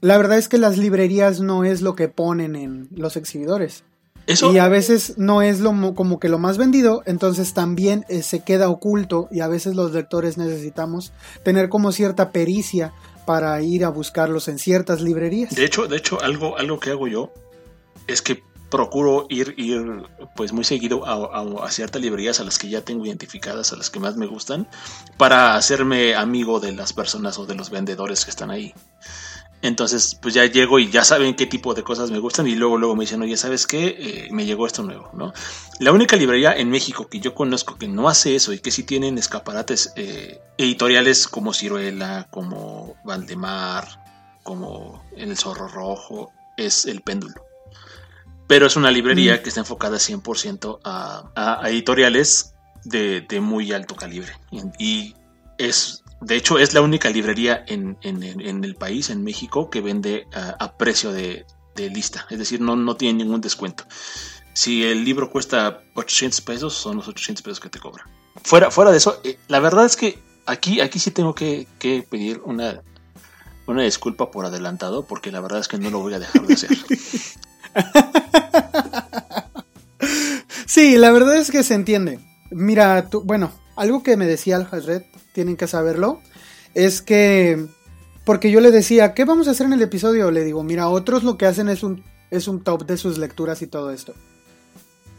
la 0.00 0.18
verdad 0.18 0.38
es 0.38 0.48
que 0.48 0.58
las 0.58 0.76
librerías 0.76 1.40
no 1.40 1.64
es 1.64 1.80
lo 1.80 1.94
que 1.94 2.08
ponen 2.08 2.56
en 2.56 2.88
los 2.94 3.16
exhibidores. 3.16 3.84
Y 4.26 4.58
a 4.58 4.68
veces 4.68 5.14
no 5.18 5.42
es 5.42 5.60
lo, 5.60 5.94
como 5.94 6.18
que 6.18 6.28
lo 6.28 6.38
más 6.38 6.56
vendido, 6.56 7.02
entonces 7.06 7.52
también 7.52 8.06
eh, 8.08 8.22
se 8.22 8.40
queda 8.40 8.68
oculto 8.68 9.28
y 9.30 9.40
a 9.40 9.48
veces 9.48 9.74
los 9.74 9.92
lectores 9.92 10.38
necesitamos 10.38 11.12
tener 11.42 11.68
como 11.68 11.92
cierta 11.92 12.30
pericia 12.32 12.92
para 13.26 13.60
ir 13.62 13.84
a 13.84 13.90
buscarlos 13.90 14.48
en 14.48 14.58
ciertas 14.58 15.00
librerías. 15.00 15.54
De 15.54 15.64
hecho, 15.64 15.86
de 15.86 15.96
hecho 15.96 16.20
algo, 16.22 16.56
algo 16.56 16.80
que 16.80 16.90
hago 16.90 17.06
yo 17.06 17.32
es 18.06 18.22
que 18.22 18.42
procuro 18.70 19.26
ir, 19.28 19.54
ir 19.56 20.02
pues 20.34 20.52
muy 20.52 20.64
seguido 20.64 21.04
a, 21.06 21.70
ciertas 21.70 22.02
librerías 22.02 22.40
a 22.40 22.44
las 22.44 22.58
que 22.58 22.68
ya 22.68 22.80
tengo 22.80 23.06
identificadas, 23.06 23.72
a 23.72 23.76
las 23.76 23.88
que 23.88 24.00
más 24.00 24.16
me 24.16 24.26
gustan, 24.26 24.68
para 25.16 25.54
hacerme 25.54 26.14
amigo 26.16 26.58
de 26.58 26.72
las 26.72 26.92
personas 26.92 27.38
o 27.38 27.46
de 27.46 27.54
los 27.54 27.70
vendedores 27.70 28.24
que 28.24 28.30
están 28.30 28.50
ahí. 28.50 28.74
Entonces, 29.64 30.18
pues 30.20 30.34
ya 30.34 30.44
llego 30.44 30.78
y 30.78 30.90
ya 30.90 31.04
saben 31.04 31.34
qué 31.34 31.46
tipo 31.46 31.72
de 31.72 31.82
cosas 31.82 32.10
me 32.10 32.18
gustan 32.18 32.46
y 32.46 32.54
luego, 32.54 32.76
luego 32.76 32.96
me 32.96 33.04
dicen, 33.04 33.22
oye, 33.22 33.34
¿sabes 33.38 33.66
qué? 33.66 33.96
Eh, 33.98 34.28
me 34.30 34.44
llegó 34.44 34.66
esto 34.66 34.82
nuevo, 34.82 35.08
¿no? 35.14 35.32
La 35.78 35.90
única 35.90 36.16
librería 36.16 36.52
en 36.52 36.68
México 36.68 37.08
que 37.08 37.18
yo 37.18 37.34
conozco 37.34 37.78
que 37.78 37.88
no 37.88 38.10
hace 38.10 38.34
eso 38.36 38.52
y 38.52 38.58
que 38.58 38.70
sí 38.70 38.82
tienen 38.82 39.16
escaparates 39.16 39.94
eh, 39.96 40.38
editoriales 40.58 41.26
como 41.28 41.54
Ciruela, 41.54 42.28
como 42.30 42.94
Valdemar, 43.06 44.38
como 44.42 45.02
El 45.16 45.34
Zorro 45.34 45.66
Rojo, 45.68 46.30
es 46.58 46.84
El 46.84 47.00
Péndulo. 47.00 47.42
Pero 48.46 48.66
es 48.66 48.76
una 48.76 48.90
librería 48.90 49.42
que 49.42 49.48
está 49.48 49.60
enfocada 49.60 49.96
100% 49.96 50.80
a, 50.84 51.30
a, 51.62 51.70
editoriales 51.70 52.52
de, 52.84 53.26
muy 53.40 53.72
alto 53.72 53.96
calibre. 53.96 54.34
Y 54.78 55.14
es 55.56 56.03
de 56.24 56.36
hecho, 56.36 56.58
es 56.58 56.74
la 56.74 56.80
única 56.80 57.10
librería 57.10 57.64
en, 57.66 57.98
el 58.02 58.74
país, 58.76 59.10
en 59.10 59.22
México, 59.22 59.70
que 59.70 59.80
vende 59.80 60.26
a, 60.32 60.76
precio 60.76 61.12
de, 61.12 61.46
lista. 61.76 62.26
Es 62.30 62.38
decir, 62.38 62.60
no, 62.60 62.76
no 62.76 62.96
tiene 62.96 63.24
ningún 63.24 63.40
descuento. 63.40 63.84
Si 64.52 64.84
el 64.84 65.04
libro 65.04 65.30
cuesta 65.30 65.82
800 65.94 66.40
pesos, 66.42 66.74
son 66.74 66.96
los 66.96 67.08
800 67.08 67.42
pesos 67.42 67.60
que 67.60 67.68
te 67.68 67.80
cobran. 67.80 68.06
Fuera, 68.42 68.70
fuera 68.70 68.90
de 68.90 68.98
eso, 68.98 69.20
eh, 69.24 69.38
la 69.48 69.58
verdad 69.60 69.84
es 69.84 69.96
que 69.96 70.18
aquí, 70.46 70.80
aquí 70.80 70.98
sí 70.98 71.10
tengo 71.10 71.34
que, 71.34 71.66
pedir 72.08 72.40
una, 72.44 72.80
una 73.66 73.82
disculpa 73.82 74.30
por 74.30 74.46
adelantado, 74.46 75.06
porque 75.06 75.32
la 75.32 75.40
verdad 75.40 75.60
es 75.60 75.68
que 75.68 75.78
no 75.78 75.90
lo 75.90 76.00
voy 76.00 76.14
a 76.14 76.18
dejar 76.20 76.46
de 76.46 76.54
hacer. 76.54 76.70
Sí, 80.66 80.96
la 80.96 81.12
verdad 81.12 81.36
es 81.36 81.52
que 81.52 81.62
se 81.62 81.74
entiende. 81.74 82.18
Mira, 82.50 83.08
tú, 83.08 83.20
bueno, 83.20 83.52
algo 83.76 84.02
que 84.02 84.16
me 84.16 84.26
decía 84.26 84.56
Al 84.56 84.66
Hazred 84.68 85.04
tienen 85.34 85.56
que 85.56 85.66
saberlo, 85.66 86.20
es 86.74 87.02
que, 87.02 87.66
porque 88.24 88.50
yo 88.50 88.60
le 88.60 88.70
decía, 88.70 89.12
¿qué 89.12 89.24
vamos 89.24 89.48
a 89.48 89.50
hacer 89.50 89.66
en 89.66 89.74
el 89.74 89.82
episodio? 89.82 90.30
Le 90.30 90.44
digo, 90.44 90.62
mira, 90.62 90.88
otros 90.88 91.24
lo 91.24 91.36
que 91.36 91.44
hacen 91.44 91.68
es 91.68 91.82
un, 91.82 92.02
es 92.30 92.48
un 92.48 92.62
top 92.62 92.86
de 92.86 92.96
sus 92.96 93.18
lecturas 93.18 93.60
y 93.60 93.66
todo 93.66 93.90
esto. 93.90 94.14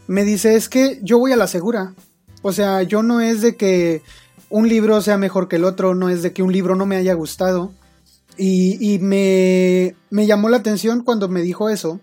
Me 0.08 0.24
dice, 0.24 0.56
es 0.56 0.68
que 0.68 0.98
yo 1.02 1.18
voy 1.18 1.32
a 1.32 1.36
la 1.36 1.46
segura. 1.46 1.94
O 2.42 2.52
sea, 2.52 2.82
yo 2.82 3.02
no 3.02 3.20
es 3.20 3.42
de 3.42 3.56
que 3.56 4.02
un 4.48 4.68
libro 4.68 5.00
sea 5.02 5.18
mejor 5.18 5.48
que 5.48 5.56
el 5.56 5.64
otro, 5.64 5.94
no 5.94 6.08
es 6.08 6.22
de 6.22 6.32
que 6.32 6.42
un 6.42 6.52
libro 6.52 6.76
no 6.76 6.86
me 6.86 6.96
haya 6.96 7.14
gustado. 7.14 7.72
Y, 8.38 8.98
me, 9.00 9.94
me 10.10 10.26
llamó 10.26 10.48
la 10.48 10.58
atención 10.58 11.02
cuando 11.02 11.28
me 11.28 11.42
dijo 11.42 11.70
eso, 11.70 12.00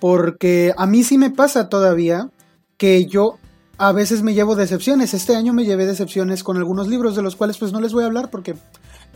porque 0.00 0.74
a 0.76 0.86
mí 0.86 1.02
sí 1.02 1.16
me 1.16 1.30
pasa 1.30 1.68
todavía 1.68 2.28
que 2.76 3.06
yo 3.06 3.38
a 3.82 3.90
veces 3.90 4.22
me 4.22 4.32
llevo 4.32 4.54
decepciones. 4.54 5.12
Este 5.12 5.34
año 5.34 5.52
me 5.52 5.64
llevé 5.64 5.86
decepciones 5.86 6.44
con 6.44 6.56
algunos 6.56 6.86
libros 6.86 7.16
de 7.16 7.22
los 7.22 7.34
cuales 7.34 7.58
pues 7.58 7.72
no 7.72 7.80
les 7.80 7.92
voy 7.92 8.04
a 8.04 8.06
hablar 8.06 8.30
porque 8.30 8.54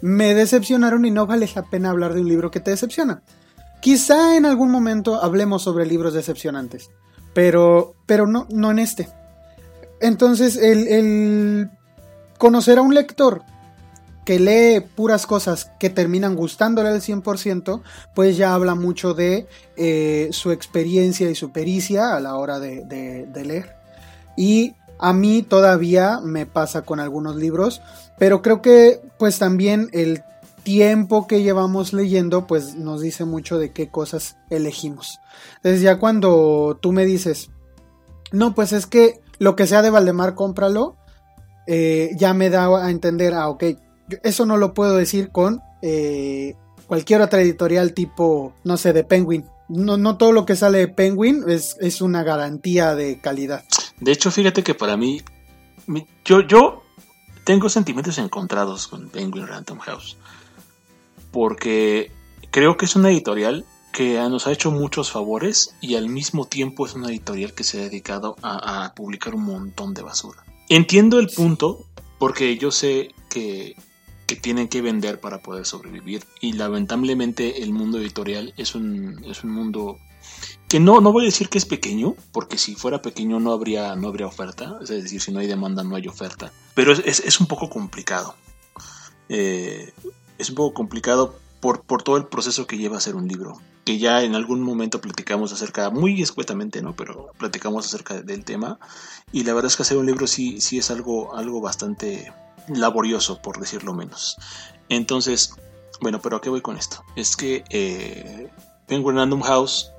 me 0.00 0.34
decepcionaron 0.34 1.04
y 1.04 1.12
no 1.12 1.24
vale 1.24 1.48
la 1.54 1.62
pena 1.62 1.90
hablar 1.90 2.14
de 2.14 2.20
un 2.20 2.28
libro 2.28 2.50
que 2.50 2.58
te 2.58 2.72
decepciona. 2.72 3.22
Quizá 3.80 4.36
en 4.36 4.44
algún 4.44 4.72
momento 4.72 5.22
hablemos 5.22 5.62
sobre 5.62 5.86
libros 5.86 6.14
decepcionantes, 6.14 6.90
pero, 7.32 7.94
pero 8.06 8.26
no, 8.26 8.48
no 8.50 8.72
en 8.72 8.80
este. 8.80 9.08
Entonces, 10.00 10.56
el, 10.56 11.70
conocer 12.36 12.78
a 12.78 12.82
un 12.82 12.92
lector 12.92 13.42
que 14.24 14.40
lee 14.40 14.84
puras 14.96 15.28
cosas 15.28 15.70
que 15.78 15.90
terminan 15.90 16.34
gustándole 16.34 16.88
al 16.88 17.02
100%, 17.02 17.82
pues 18.16 18.36
ya 18.36 18.52
habla 18.52 18.74
mucho 18.74 19.14
de 19.14 19.46
eh, 19.76 20.28
su 20.32 20.50
experiencia 20.50 21.30
y 21.30 21.36
su 21.36 21.52
pericia 21.52 22.16
a 22.16 22.20
la 22.20 22.34
hora 22.34 22.58
de 22.58 23.30
leer. 23.44 23.75
Y 24.36 24.74
a 24.98 25.12
mí 25.12 25.42
todavía 25.42 26.20
me 26.22 26.46
pasa 26.46 26.82
con 26.82 27.00
algunos 27.00 27.36
libros, 27.36 27.82
pero 28.18 28.42
creo 28.42 28.62
que 28.62 29.00
pues 29.18 29.38
también 29.38 29.88
el 29.92 30.22
tiempo 30.62 31.26
que 31.26 31.42
llevamos 31.42 31.92
leyendo 31.92 32.46
pues 32.46 32.74
nos 32.74 33.00
dice 33.00 33.24
mucho 33.24 33.58
de 33.58 33.72
qué 33.72 33.88
cosas 33.88 34.36
elegimos. 34.50 35.20
Entonces 35.56 35.82
ya 35.82 35.98
cuando 35.98 36.78
tú 36.80 36.92
me 36.92 37.06
dices, 37.06 37.50
no, 38.32 38.54
pues 38.54 38.72
es 38.72 38.86
que 38.86 39.20
lo 39.38 39.54
que 39.54 39.66
sea 39.66 39.82
de 39.82 39.90
Valdemar, 39.90 40.34
cómpralo, 40.34 40.96
eh, 41.66 42.10
ya 42.16 42.34
me 42.34 42.50
da 42.50 42.66
a 42.84 42.90
entender, 42.90 43.34
ah, 43.34 43.48
ok, 43.48 43.64
eso 44.22 44.46
no 44.46 44.56
lo 44.56 44.74
puedo 44.74 44.96
decir 44.96 45.30
con 45.30 45.62
eh, 45.82 46.56
cualquier 46.86 47.20
otra 47.20 47.40
editorial 47.40 47.92
tipo, 47.92 48.54
no 48.64 48.76
sé, 48.76 48.92
de 48.92 49.04
Penguin. 49.04 49.44
No, 49.68 49.96
no 49.96 50.16
todo 50.16 50.32
lo 50.32 50.46
que 50.46 50.56
sale 50.56 50.78
de 50.78 50.88
Penguin 50.88 51.44
es, 51.48 51.76
es 51.80 52.00
una 52.00 52.22
garantía 52.22 52.94
de 52.94 53.18
calidad. 53.20 53.64
De 54.00 54.12
hecho, 54.12 54.30
fíjate 54.30 54.62
que 54.62 54.74
para 54.74 54.96
mí, 54.96 55.22
yo, 56.24 56.40
yo 56.42 56.82
tengo 57.44 57.68
sentimientos 57.68 58.18
encontrados 58.18 58.88
con 58.88 59.08
Penguin 59.08 59.46
Random 59.46 59.78
House. 59.78 60.16
Porque 61.30 62.10
creo 62.50 62.76
que 62.76 62.86
es 62.86 62.96
una 62.96 63.10
editorial 63.10 63.64
que 63.92 64.14
nos 64.28 64.46
ha 64.46 64.52
hecho 64.52 64.70
muchos 64.70 65.10
favores 65.10 65.74
y 65.80 65.94
al 65.94 66.08
mismo 66.08 66.44
tiempo 66.44 66.84
es 66.84 66.94
una 66.94 67.08
editorial 67.08 67.54
que 67.54 67.64
se 67.64 67.78
ha 67.78 67.84
dedicado 67.84 68.36
a, 68.42 68.92
publicar 68.94 69.34
un 69.34 69.44
montón 69.44 69.94
de 69.94 70.02
basura. 70.02 70.44
Entiendo 70.68 71.18
el 71.18 71.28
punto 71.28 71.86
porque 72.18 72.58
yo 72.58 72.70
sé 72.70 73.14
que, 73.30 73.74
que, 74.26 74.36
tienen 74.36 74.68
que 74.68 74.82
vender 74.82 75.20
para 75.20 75.38
poder 75.38 75.66
sobrevivir. 75.66 76.24
Y 76.40 76.52
lamentablemente 76.52 77.62
el 77.62 77.72
mundo 77.72 77.98
editorial 77.98 78.52
es 78.56 78.74
un, 78.74 79.24
es 79.24 79.44
un 79.44 79.50
mundo 79.50 79.98
que 80.68 80.80
no, 80.80 81.00
no 81.00 81.12
voy 81.12 81.24
a 81.24 81.26
decir 81.26 81.48
que 81.48 81.58
es 81.58 81.64
pequeño, 81.64 82.14
porque 82.32 82.58
si 82.58 82.74
fuera 82.74 83.02
pequeño 83.02 83.38
no 83.38 83.52
habría, 83.52 83.94
no 83.94 84.08
habría 84.08 84.26
oferta, 84.26 84.78
es 84.82 84.88
decir, 84.88 85.20
si 85.20 85.32
no 85.32 85.38
hay 85.38 85.46
demanda 85.46 85.84
no 85.84 85.94
hay 85.94 86.08
oferta, 86.08 86.52
pero 86.74 86.92
es, 86.92 87.40
un 87.40 87.46
poco 87.46 87.70
complicado. 87.70 88.34
Eh, 89.28 89.92
es 90.38 90.50
un 90.50 90.56
poco 90.56 90.74
complicado 90.74 91.38
por, 91.60 91.82
por, 91.82 92.02
todo 92.02 92.16
el 92.16 92.26
proceso 92.26 92.66
que 92.66 92.78
lleva 92.78 92.96
a 92.96 92.98
hacer 92.98 93.14
un 93.14 93.28
libro, 93.28 93.60
que 93.84 93.98
ya 93.98 94.22
en 94.22 94.34
algún 94.34 94.60
momento 94.60 95.00
platicamos 95.00 95.52
acerca, 95.52 95.90
muy 95.90 96.20
escuetamente, 96.20 96.82
¿no? 96.82 96.94
Pero 96.96 97.30
platicamos 97.38 97.86
acerca 97.86 98.20
del 98.20 98.44
tema, 98.44 98.78
y 99.32 99.44
la 99.44 99.54
verdad 99.54 99.70
es 99.70 99.76
que 99.76 99.82
hacer 99.82 99.98
un 99.98 100.06
libro 100.06 100.26
sí, 100.26 100.60
sí 100.60 100.78
es 100.78 100.90
algo, 100.90 101.36
algo 101.36 101.60
bastante 101.60 102.32
laborioso, 102.68 103.40
por 103.40 103.58
decirlo 103.58 103.94
menos. 103.94 104.36
Entonces, 104.88 105.54
bueno, 106.00 106.20
pero 106.20 106.36
¿a 106.36 106.40
qué 106.40 106.50
voy 106.50 106.60
con 106.60 106.76
esto? 106.76 107.02
Es 107.16 107.36
que 107.36 107.64
eh, 107.70 108.48
Penguin 108.86 109.16
Random 109.16 109.42
House 109.42 109.90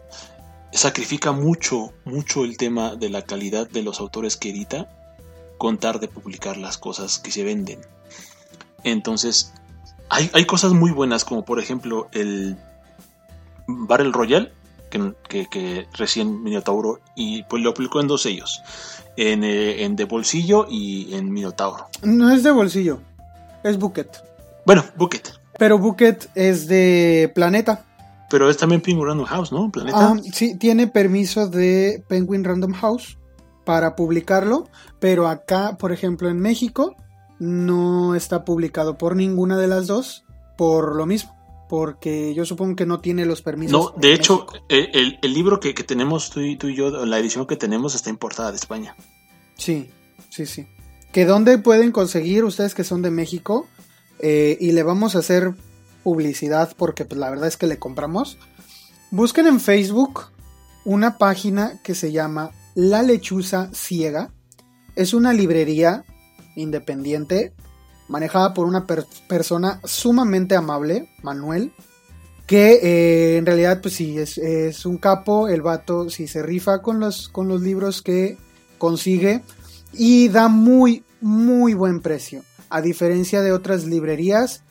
sacrifica 0.71 1.31
mucho, 1.31 1.93
mucho 2.05 2.43
el 2.43 2.57
tema 2.57 2.95
de 2.95 3.09
la 3.09 3.24
calidad 3.24 3.69
de 3.69 3.81
los 3.81 4.00
autores 4.00 4.38
que 4.38 4.50
edita 4.50 4.89
contar 5.57 6.00
de 6.00 6.07
publicar 6.07 6.57
las 6.57 6.77
cosas 6.77 7.19
que 7.19 7.31
se 7.31 7.43
venden. 7.43 7.81
Entonces, 8.83 9.53
hay, 10.09 10.45
cosas 10.45 10.74
muy 10.74 10.91
buenas, 10.91 11.25
como 11.25 11.43
por 11.43 11.59
ejemplo 11.59 12.07
el 12.12 12.57
Barrel 13.67 14.13
Royal, 14.13 14.53
que, 14.89 15.88
recién 15.93 16.43
Minotauro, 16.43 17.01
y 17.15 17.43
pues 17.43 17.62
lo 17.62 17.71
aplicó 17.71 18.00
en 18.00 18.07
dos 18.07 18.21
sellos, 18.21 18.62
en, 19.17 19.43
eh, 19.43 19.83
en, 19.83 19.95
de 19.95 20.05
bolsillo 20.05 20.67
y 20.69 21.13
en 21.13 21.31
Minotauro. 21.31 21.88
No 22.03 22.31
es 22.31 22.43
de 22.43 22.51
bolsillo, 22.51 23.00
es 23.63 23.77
Bucket. 23.77 24.24
Bueno, 24.65 24.86
Bucket. 24.95 25.27
Pero 25.57 25.77
Bucket 25.79 26.29
es 26.36 26.67
de 26.67 27.31
Planeta. 27.33 27.83
Pero 28.29 28.50
es 28.50 28.57
también 28.57 28.81
Penguin 28.81 29.07
Random 29.07 29.25
House, 29.25 29.51
¿no? 29.51 29.71
Planeta. 29.71 29.97
Ah, 29.97 30.15
sí, 30.31 30.57
tiene 30.57 30.88
permiso 30.88 31.47
de 31.47 32.03
Penguin 32.07 32.43
Random 32.43 32.74
House 32.74 33.17
para 33.65 33.95
publicarlo, 33.95 34.69
pero 35.00 35.27
acá, 35.27 35.77
por 35.77 35.91
ejemplo, 35.91 36.29
en 36.29 36.39
México, 36.39 36.95
no 37.39 38.15
está 38.15 38.45
publicado 38.45 38.97
por 38.97 39.15
ninguna 39.15 39.57
de 39.57 39.67
las 39.67 39.88
dos, 39.88 40.25
por 40.57 40.95
lo 40.95 41.05
mismo, 41.05 41.37
porque 41.69 42.33
yo 42.33 42.45
supongo 42.45 42.75
que 42.75 42.86
no 42.86 43.00
tiene 43.00 43.25
los 43.25 43.41
permisos. 43.41 43.71
No, 43.71 44.00
de 44.00 44.13
hecho, 44.13 44.47
el, 44.69 45.17
libro 45.21 45.59
que, 45.59 45.74
tenemos 45.74 46.29
tú 46.29 46.39
y, 46.39 46.55
tú 46.55 46.67
y 46.67 46.75
yo, 46.75 47.05
la 47.05 47.19
edición 47.19 47.45
que 47.45 47.55
tenemos 47.55 47.95
está 47.95 48.09
importada 48.09 48.51
de 48.51 48.57
España. 48.57 48.95
Sí, 49.55 49.89
sí, 50.29 50.45
sí. 50.45 50.67
¿Que 51.12 51.25
dónde 51.25 51.57
pueden 51.57 51.91
conseguir 51.91 52.43
ustedes 52.43 52.74
que 52.74 52.83
son 52.83 53.01
de 53.01 53.12
México? 53.12 53.67
Eh, 54.19 54.57
y 54.59 54.71
le 54.71 54.83
vamos 54.83 55.15
a 55.15 55.19
hacer 55.19 55.53
publicidad 56.03 56.74
porque 56.77 57.05
pues, 57.05 57.19
la 57.19 57.29
verdad 57.29 57.47
es 57.47 57.57
que 57.57 57.67
le 57.67 57.79
compramos. 57.79 58.38
Busquen 59.12 59.47
en 59.47 59.59
Facebook 59.59 60.25
una 60.86 61.17
página 61.17 61.81
que 61.83 61.95
se 61.95 62.12
llama 62.12 62.51
La 62.75 63.03
Lechuza 63.03 63.69
Ciega. 63.74 64.31
Es 64.95 65.13
una 65.13 65.33
librería 65.33 66.05
independiente 66.55 67.53
manejada 68.08 68.54
por 68.54 68.68
una 68.68 68.86
persona 68.86 69.80
sumamente 69.84 70.56
amable, 70.56 71.10
Manuel, 71.22 71.72
que 72.46 72.80
eh, 72.82 73.38
en 73.38 73.46
realidad 73.46 73.82
pues 73.82 73.96
sí, 73.96 74.18
es, 74.18 74.86
un 74.86 74.98
capo, 74.98 75.50
el 75.50 75.62
vato 75.62 76.10
sí 76.10 76.28
se 76.28 76.42
rifa 76.42 76.82
con 76.82 77.00
los, 77.00 77.28
con 77.28 77.48
los 77.48 77.62
libros 77.62 78.02
que 78.02 78.38
consigue 78.78 79.44
y 79.94 80.30
da 80.30 80.48
muy, 80.48 81.04
muy 81.22 81.74
buen 81.74 82.02
precio. 82.02 82.44
A 82.70 82.82
diferencia 82.82 83.42
de 83.42 83.52
otras 83.52 83.86
librerías 83.86 84.64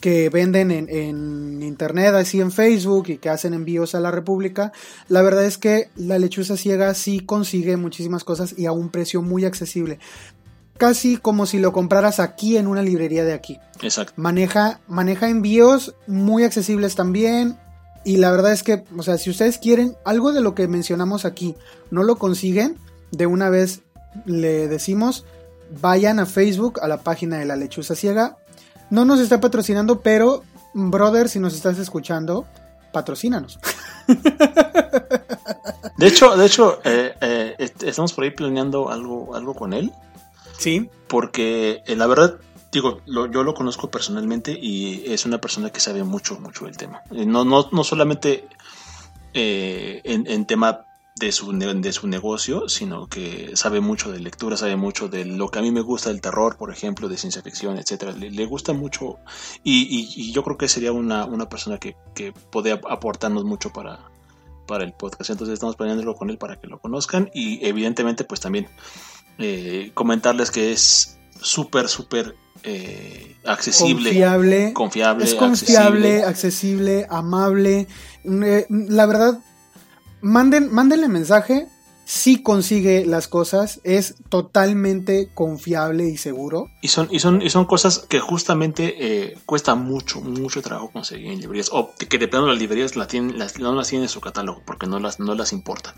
que 0.00 0.28
venden 0.28 0.70
en, 0.70 1.62
internet, 1.62 2.14
así 2.14 2.38
en 2.38 2.52
Facebook 2.52 3.08
y 3.08 3.16
que 3.16 3.30
hacen 3.30 3.54
envíos 3.54 3.94
a 3.94 4.00
la 4.00 4.10
República, 4.10 4.70
la 5.08 5.22
verdad 5.22 5.46
es 5.46 5.56
que 5.56 5.88
la 5.96 6.18
lechuza 6.18 6.58
ciega 6.58 6.92
sí 6.92 7.20
consigue 7.20 7.78
muchísimas 7.78 8.22
cosas 8.22 8.54
y 8.58 8.66
a 8.66 8.72
un 8.72 8.90
precio 8.90 9.22
muy 9.22 9.46
accesible. 9.46 9.98
Casi 10.76 11.16
como 11.16 11.46
si 11.46 11.58
lo 11.58 11.72
compraras 11.72 12.20
aquí 12.20 12.56
en 12.56 12.66
una 12.66 12.82
librería 12.82 13.24
de 13.24 13.32
aquí. 13.32 13.58
Exacto. 13.82 14.14
Maneja, 14.16 14.80
maneja 14.86 15.28
envíos 15.28 15.94
muy 16.06 16.44
accesibles 16.44 16.94
también. 16.94 17.58
Y 18.04 18.18
la 18.18 18.30
verdad 18.30 18.52
es 18.52 18.62
que, 18.62 18.84
o 18.96 19.02
sea, 19.02 19.16
si 19.16 19.30
ustedes 19.30 19.58
quieren 19.58 19.96
algo 20.04 20.32
de 20.32 20.42
lo 20.42 20.54
que 20.54 20.68
mencionamos 20.68 21.24
aquí, 21.24 21.54
no 21.90 22.02
lo 22.02 22.16
consiguen, 22.16 22.76
de 23.10 23.26
una 23.26 23.48
vez 23.48 23.80
le 24.26 24.68
decimos, 24.68 25.24
vayan 25.80 26.18
a 26.20 26.26
Facebook, 26.26 26.80
a 26.82 26.88
la 26.88 26.98
página 26.98 27.38
de 27.38 27.46
la 27.46 27.56
lechuza 27.56 27.94
ciega. 27.94 28.36
No 28.90 29.04
nos 29.04 29.20
está 29.20 29.40
patrocinando, 29.40 30.00
pero, 30.00 30.44
brother, 30.74 31.28
si 31.30 31.38
nos 31.38 31.54
estás 31.54 31.78
escuchando, 31.78 32.46
patrocínanos. 32.92 33.58
De 35.96 36.08
hecho, 36.08 36.36
de 36.36 36.46
hecho, 36.46 36.80
eh, 36.84 37.14
eh, 37.20 37.70
estamos 37.82 38.12
por 38.12 38.24
ahí 38.24 38.30
planeando 38.30 38.90
algo, 38.90 39.34
algo 39.34 39.54
con 39.54 39.72
él. 39.72 39.92
Sí. 40.58 40.88
Porque 41.08 41.82
eh, 41.86 41.96
la 41.96 42.06
verdad, 42.06 42.38
digo, 42.72 43.00
yo 43.06 43.42
lo 43.42 43.54
conozco 43.54 43.90
personalmente 43.90 44.58
y 44.60 45.12
es 45.12 45.26
una 45.26 45.38
persona 45.38 45.70
que 45.70 45.80
sabe 45.80 46.02
mucho, 46.04 46.38
mucho 46.40 46.64
del 46.64 46.76
tema. 46.76 47.02
No, 47.10 47.44
no, 47.44 47.68
no 47.70 47.84
solamente 47.84 48.48
en, 49.32 50.26
en, 50.26 50.46
tema 50.46 50.86
de 51.16 51.30
su, 51.30 51.52
de 51.52 51.92
su 51.92 52.08
negocio, 52.08 52.68
sino 52.68 53.06
que 53.06 53.56
sabe 53.56 53.80
mucho 53.80 54.10
de 54.10 54.18
lectura, 54.18 54.56
sabe 54.56 54.76
mucho 54.76 55.08
de 55.08 55.24
lo 55.24 55.48
que 55.48 55.60
a 55.60 55.62
mí 55.62 55.70
me 55.70 55.80
gusta 55.80 56.10
del 56.10 56.20
terror, 56.20 56.56
por 56.56 56.72
ejemplo, 56.72 57.08
de 57.08 57.16
ciencia 57.16 57.42
ficción, 57.42 57.78
etcétera. 57.78 58.12
Le, 58.12 58.46
gusta 58.46 58.72
mucho 58.72 59.18
y, 59.62 60.32
yo 60.32 60.42
creo 60.42 60.58
que 60.58 60.68
sería 60.68 60.92
una, 60.92 61.24
una 61.24 61.48
persona 61.48 61.78
que, 61.78 61.96
que 62.14 62.32
puede 62.32 62.72
aportarnos 62.72 63.44
mucho 63.44 63.72
para, 63.72 64.10
para 64.66 64.84
el 64.84 64.92
podcast. 64.92 65.30
Entonces 65.30 65.54
estamos 65.54 65.76
planeándolo 65.76 66.16
con 66.16 66.30
él 66.30 66.38
para 66.38 66.60
que 66.60 66.66
lo 66.66 66.80
conozcan 66.80 67.30
y 67.32 67.64
evidentemente 67.64 68.24
pues 68.24 68.40
también 68.40 68.68
eh, 69.38 69.90
comentarles 69.94 70.50
que 70.50 70.72
es 70.72 71.18
súper, 71.40 71.88
súper 71.88 72.36
eh, 72.62 73.36
accesible. 73.44 74.10
Confiable. 74.10 74.72
Confiable. 74.72 75.24
Es 75.24 75.34
confiable, 75.34 76.22
accesible, 76.22 77.06
amable. 77.10 77.86
Eh, 78.24 78.66
la 78.68 79.06
verdad 79.06 79.38
manden, 80.22 80.72
mándenle 80.72 81.08
mensaje. 81.08 81.68
Si 82.06 82.42
consigue 82.42 83.06
las 83.06 83.28
cosas, 83.28 83.80
es 83.82 84.16
totalmente 84.28 85.30
confiable 85.32 86.06
y 86.06 86.18
seguro. 86.18 86.68
Y 86.82 86.88
son, 86.88 87.08
y 87.10 87.18
son, 87.18 87.40
y 87.40 87.48
son 87.48 87.64
cosas 87.64 88.00
que 88.00 88.20
justamente 88.20 88.94
eh, 88.98 89.38
cuesta 89.46 89.74
mucho, 89.74 90.20
mucho 90.20 90.60
trabajo 90.60 90.90
conseguir 90.90 91.32
en 91.32 91.40
librerías. 91.40 91.70
O 91.72 91.92
que 91.94 92.18
de 92.18 92.28
plano 92.28 92.46
las 92.46 92.58
librerías 92.58 92.94
las 92.96 93.08
tienen, 93.08 93.38
las, 93.38 93.58
no 93.58 93.74
las 93.74 93.88
tienen 93.88 94.04
en 94.04 94.10
su 94.10 94.20
catálogo 94.20 94.62
porque 94.66 94.86
no 94.86 95.00
las, 95.00 95.18
no 95.18 95.34
las 95.34 95.54
importan. 95.54 95.94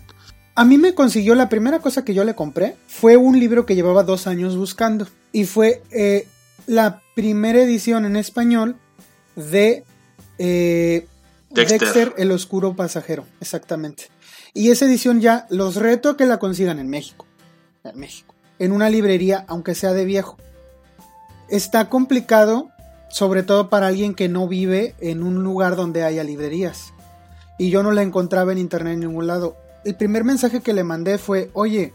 A 0.57 0.65
mí 0.65 0.79
me 0.79 0.95
consiguió 0.95 1.35
la 1.35 1.49
primera 1.49 1.77
cosa 1.77 2.03
que 2.03 2.15
yo 2.15 2.23
le 2.23 2.33
compré. 2.33 2.75
Fue 2.87 3.15
un 3.15 3.39
libro 3.39 3.67
que 3.67 3.75
llevaba 3.75 4.01
dos 4.01 4.25
años 4.25 4.57
buscando. 4.57 5.07
Y 5.31 5.45
fue 5.45 5.83
eh, 5.91 6.27
la 6.65 7.03
primera 7.13 7.61
edición 7.61 8.05
en 8.05 8.15
español 8.15 8.75
de 9.35 9.83
eh, 10.39 11.05
Dexter, 11.51 12.15
el 12.17 12.31
oscuro 12.31 12.75
pasajero. 12.75 13.23
Exactamente. 13.39 14.05
Y 14.51 14.71
esa 14.71 14.85
edición 14.85 15.21
ya 15.21 15.45
los 15.51 15.75
reto 15.75 16.09
a 16.09 16.17
que 16.17 16.25
la 16.25 16.39
consigan 16.39 16.79
en 16.79 16.89
México. 16.89 17.27
En 17.83 17.99
México. 17.99 18.33
En 18.57 18.71
una 18.71 18.89
librería, 18.89 19.45
aunque 19.47 19.75
sea 19.75 19.93
de 19.93 20.05
viejo. 20.05 20.37
Está 21.49 21.87
complicado, 21.87 22.69
sobre 23.11 23.43
todo 23.43 23.69
para 23.69 23.85
alguien 23.85 24.15
que 24.15 24.27
no 24.27 24.47
vive 24.47 24.95
en 25.01 25.21
un 25.21 25.43
lugar 25.43 25.75
donde 25.75 26.03
haya 26.03 26.23
librerías. 26.23 26.93
Y 27.59 27.69
yo 27.69 27.83
no 27.83 27.91
la 27.91 28.01
encontraba 28.01 28.53
en 28.53 28.57
internet 28.57 28.95
en 28.95 29.01
ningún 29.01 29.27
lado. 29.27 29.55
El 29.83 29.95
primer 29.95 30.23
mensaje 30.23 30.61
que 30.61 30.73
le 30.73 30.83
mandé 30.83 31.17
fue, 31.17 31.49
oye, 31.53 31.93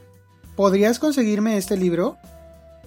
¿podrías 0.56 0.98
conseguirme 0.98 1.56
este 1.56 1.76
libro? 1.76 2.16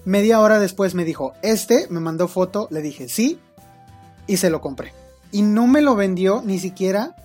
Media 0.04 0.40
hora 0.40 0.58
después 0.58 0.94
me 0.94 1.04
dijo, 1.04 1.32
este, 1.42 1.86
me 1.90 2.00
mandó 2.00 2.28
foto, 2.28 2.68
le 2.70 2.82
dije 2.82 3.08
sí, 3.08 3.38
y 4.26 4.36
se 4.36 4.50
lo 4.50 4.60
compré. 4.60 4.92
Y 5.32 5.42
no 5.42 5.66
me 5.66 5.82
lo 5.82 5.96
vendió 5.96 6.42
ni 6.44 6.58
siquiera 6.58 7.16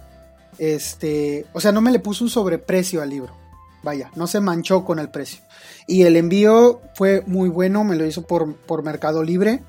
este, 0.58 1.46
o 1.54 1.60
sea, 1.60 1.72
no 1.72 1.82
me 1.82 1.92
le 1.92 2.00
puso 2.00 2.24
un 2.24 2.30
sobreprecio 2.30 3.02
al 3.02 3.10
libro. 3.10 3.36
Vaya, 3.84 4.12
no 4.16 4.28
se 4.28 4.40
manchó 4.42 4.86
con 4.86 5.00
el 5.00 5.10
precio. 5.10 5.42
Y 5.88 6.04
el 6.04 6.16
envío 6.16 6.82
fue 6.94 7.24
muy 7.26 7.50
bueno, 7.50 7.84
me 7.84 7.96
lo 7.96 8.06
hizo 8.06 8.22
por, 8.22 8.56
por 8.56 8.84
Mercado 8.84 9.24
Libre. 9.24 9.64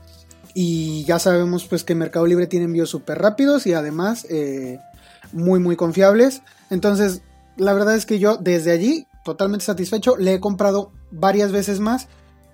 Y 0.55 1.05
ya 1.05 1.19
sabemos 1.19 1.65
pues 1.65 1.83
que 1.83 1.95
Mercado 1.95 2.27
Libre 2.27 2.47
tiene 2.47 2.67
envíos 2.67 2.91
súper 2.91 3.19
rápidos 3.19 3.67
y 3.67 3.73
además 3.73 4.27
eh, 4.29 4.81
muy 5.33 5.61
muy 5.61 5.77
confiables. 5.77 6.43
Entonces, 6.69 7.23
la 7.57 7.73
verdad 7.73 7.95
es 7.95 8.07
que 8.07 8.19
yo 8.19 8.37
desde 8.37 8.73
allí, 8.73 9.07
totalmente 9.25 9.65
satisfecho, 9.65 10.17
le 10.17 10.35
he 10.35 10.41
comprado 10.41 10.93
varias 11.11 11.53
veces 11.53 11.81
más. 11.81 12.09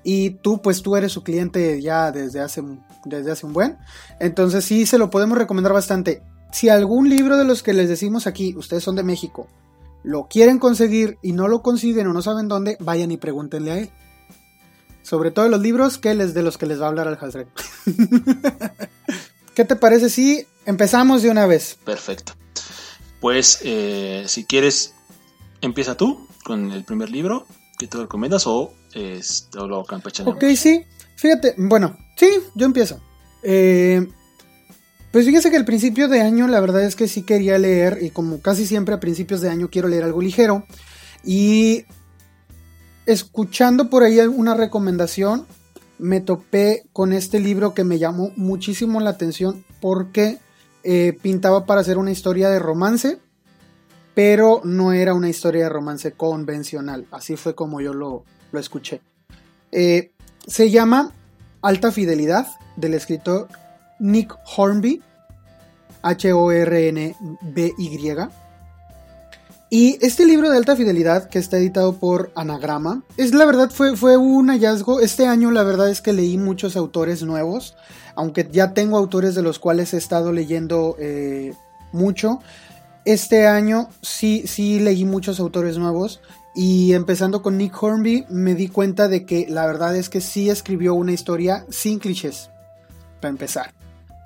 Y 0.05 0.31
tú, 0.31 0.63
pues 0.63 0.83
tú 0.83 0.97
eres 0.97 1.13
su 1.13 1.23
cliente 1.23 1.83
ya 1.83 2.13
desde 2.13 2.41
hace, 2.41 2.63
desde 3.05 3.33
hace 3.33 3.45
un 3.47 3.53
buen. 3.53 3.79
Entonces 4.21 4.65
sí, 4.65 4.87
se 4.87 4.97
lo 4.97 5.11
podemos 5.11 5.37
recomendar 5.37 5.73
bastante 5.73 6.23
si 6.53 6.69
algún 6.69 7.09
libro 7.09 7.37
de 7.37 7.45
los 7.45 7.63
que 7.63 7.73
les 7.73 7.89
decimos 7.89 8.27
aquí, 8.27 8.55
ustedes 8.57 8.83
son 8.83 8.97
de 8.97 9.03
México, 9.03 9.49
lo 10.03 10.29
quieren 10.29 10.59
conseguir 10.59 11.19
y 11.23 11.33
no 11.33 11.49
lo 11.49 11.63
consiguen 11.63 12.07
o 12.07 12.13
no 12.13 12.23
saben 12.23 12.49
dónde, 12.49 12.77
vayan 12.81 13.11
y 13.11 13.17
pregúntenle 13.17 13.71
a 13.71 13.79
él. 13.79 13.91
Sobre 15.03 15.31
todo 15.31 15.49
los 15.49 15.61
libros 15.61 15.99
que 15.99 16.15
les 16.15 16.35
de 16.35 16.43
los 16.43 16.59
que 16.59 16.67
les 16.67 16.81
va 16.81 16.87
a 16.87 16.89
hablar 16.89 17.09
al 17.09 17.19
Hasred. 17.21 17.47
¿Qué 19.55 19.65
te 19.65 19.77
parece 19.77 20.11
si 20.11 20.47
empezamos 20.67 21.23
de 21.23 21.31
una 21.31 21.47
vez? 21.47 21.79
Perfecto. 21.85 22.35
Pues 23.21 23.61
eh, 23.63 24.25
si 24.27 24.45
quieres, 24.45 24.95
empieza 25.61 25.97
tú 25.97 26.27
con 26.45 26.73
el 26.73 26.85
primer 26.85 27.11
libro 27.11 27.47
que 27.79 27.87
te 27.87 27.99
recomiendas 27.99 28.47
o 28.47 28.73
es, 28.95 29.49
lo 29.55 29.85
campechano. 29.85 30.31
Ok, 30.31 30.45
sí. 30.57 30.85
Fíjate, 31.17 31.55
bueno, 31.57 31.97
sí, 32.17 32.29
yo 32.55 32.67
empiezo. 32.67 33.01
Eh, 33.43 34.07
pues 35.11 35.25
fíjense 35.25 35.51
que 35.51 35.57
al 35.57 35.65
principio 35.65 36.09
de 36.09 36.21
año 36.21 36.47
la 36.49 36.61
verdad 36.61 36.83
es 36.83 36.95
que 36.95 37.09
sí 37.09 37.23
quería 37.23 37.59
leer 37.59 37.99
y 38.03 38.11
como 38.11 38.41
casi 38.41 38.67
siempre 38.67 38.95
a 38.95 39.01
principios 39.01 39.41
de 39.41 39.49
año 39.49 39.71
quiero 39.71 39.89
leer 39.89 40.05
algo 40.05 40.21
ligero 40.21 40.65
y 41.25 41.87
escuchando 43.07 43.89
por 43.91 44.03
ahí 44.03 44.19
una 44.21 44.55
recomendación 44.55 45.47
me 45.99 46.21
topé 46.21 46.85
con 46.93 47.13
este 47.13 47.41
libro 47.41 47.75
que 47.75 47.85
me 47.85 47.99
llamó 47.99 48.33
muchísimo 48.37 49.01
la 49.01 49.11
atención 49.11 49.65
porque 49.81 50.39
eh, 50.91 51.13
pintaba 51.21 51.67
para 51.67 51.83
hacer 51.83 51.99
una 51.99 52.11
historia 52.11 52.49
de 52.49 52.59
romance 52.59 53.19
pero 54.15 54.63
no 54.65 54.93
era 54.93 55.13
una 55.13 55.29
historia 55.29 55.65
de 55.65 55.69
romance 55.69 56.13
convencional 56.13 57.07
así 57.11 57.37
fue 57.37 57.55
como 57.55 57.83
yo 57.83 57.93
lo, 57.93 58.25
escuché 58.55 59.03
eh, 59.71 60.13
se 60.47 60.71
llama 60.71 61.13
Alta 61.61 61.93
Fidelidad 61.93 62.47
del 62.77 62.95
escritor 62.95 63.49
Nick 63.99 64.35
Hornby, 64.57 65.03
H-O-R-N-B-Y. 66.03 67.19
Y 69.71 69.99
este 70.05 70.25
libro 70.25 70.51
de 70.51 70.57
alta 70.57 70.77
fidelidad 70.77 71.29
que 71.29 71.39
está 71.39 71.59
editado 71.59 71.95
por 71.95 72.33
Anagrama, 72.35 73.03
es 73.19 73.35
la 73.35 73.45
verdad 73.45 73.71
fue, 73.71 73.97
fue 73.97 74.17
un 74.17 74.49
hallazgo. 74.49 75.01
Este 75.01 75.27
año 75.27 75.51
la 75.51 75.63
verdad 75.63 75.91
es 75.91 76.01
que 76.01 76.15
leí 76.15 76.39
muchos 76.39 76.75
autores 76.75 77.23
nuevos, 77.23 77.77
aunque 78.15 78.49
ya 78.51 78.73
tengo 78.73 78.97
autores 78.97 79.35
de 79.35 79.43
los 79.43 79.59
cuales 79.59 79.93
he 79.93 79.99
estado 79.99 80.33
leyendo 80.33 80.97
eh, 80.99 81.55
mucho. 81.93 82.41
Este 83.05 83.47
año 83.47 83.91
sí, 84.01 84.45
sí 84.47 84.81
leí 84.81 85.05
muchos 85.05 85.39
autores 85.39 85.77
nuevos 85.77 86.21
y 86.55 86.95
empezando 86.95 87.43
con 87.43 87.59
Nick 87.59 87.81
Hornby 87.81 88.25
me 88.31 88.55
di 88.55 88.69
cuenta 88.69 89.07
de 89.07 89.27
que 89.27 89.47
la 89.49 89.67
verdad 89.67 89.95
es 89.97 90.09
que 90.09 90.23
sí 90.23 90.49
escribió 90.49 90.95
una 90.95 91.13
historia 91.13 91.67
sin 91.69 91.99
clichés, 91.99 92.51
para 93.21 93.31
empezar. 93.31 93.78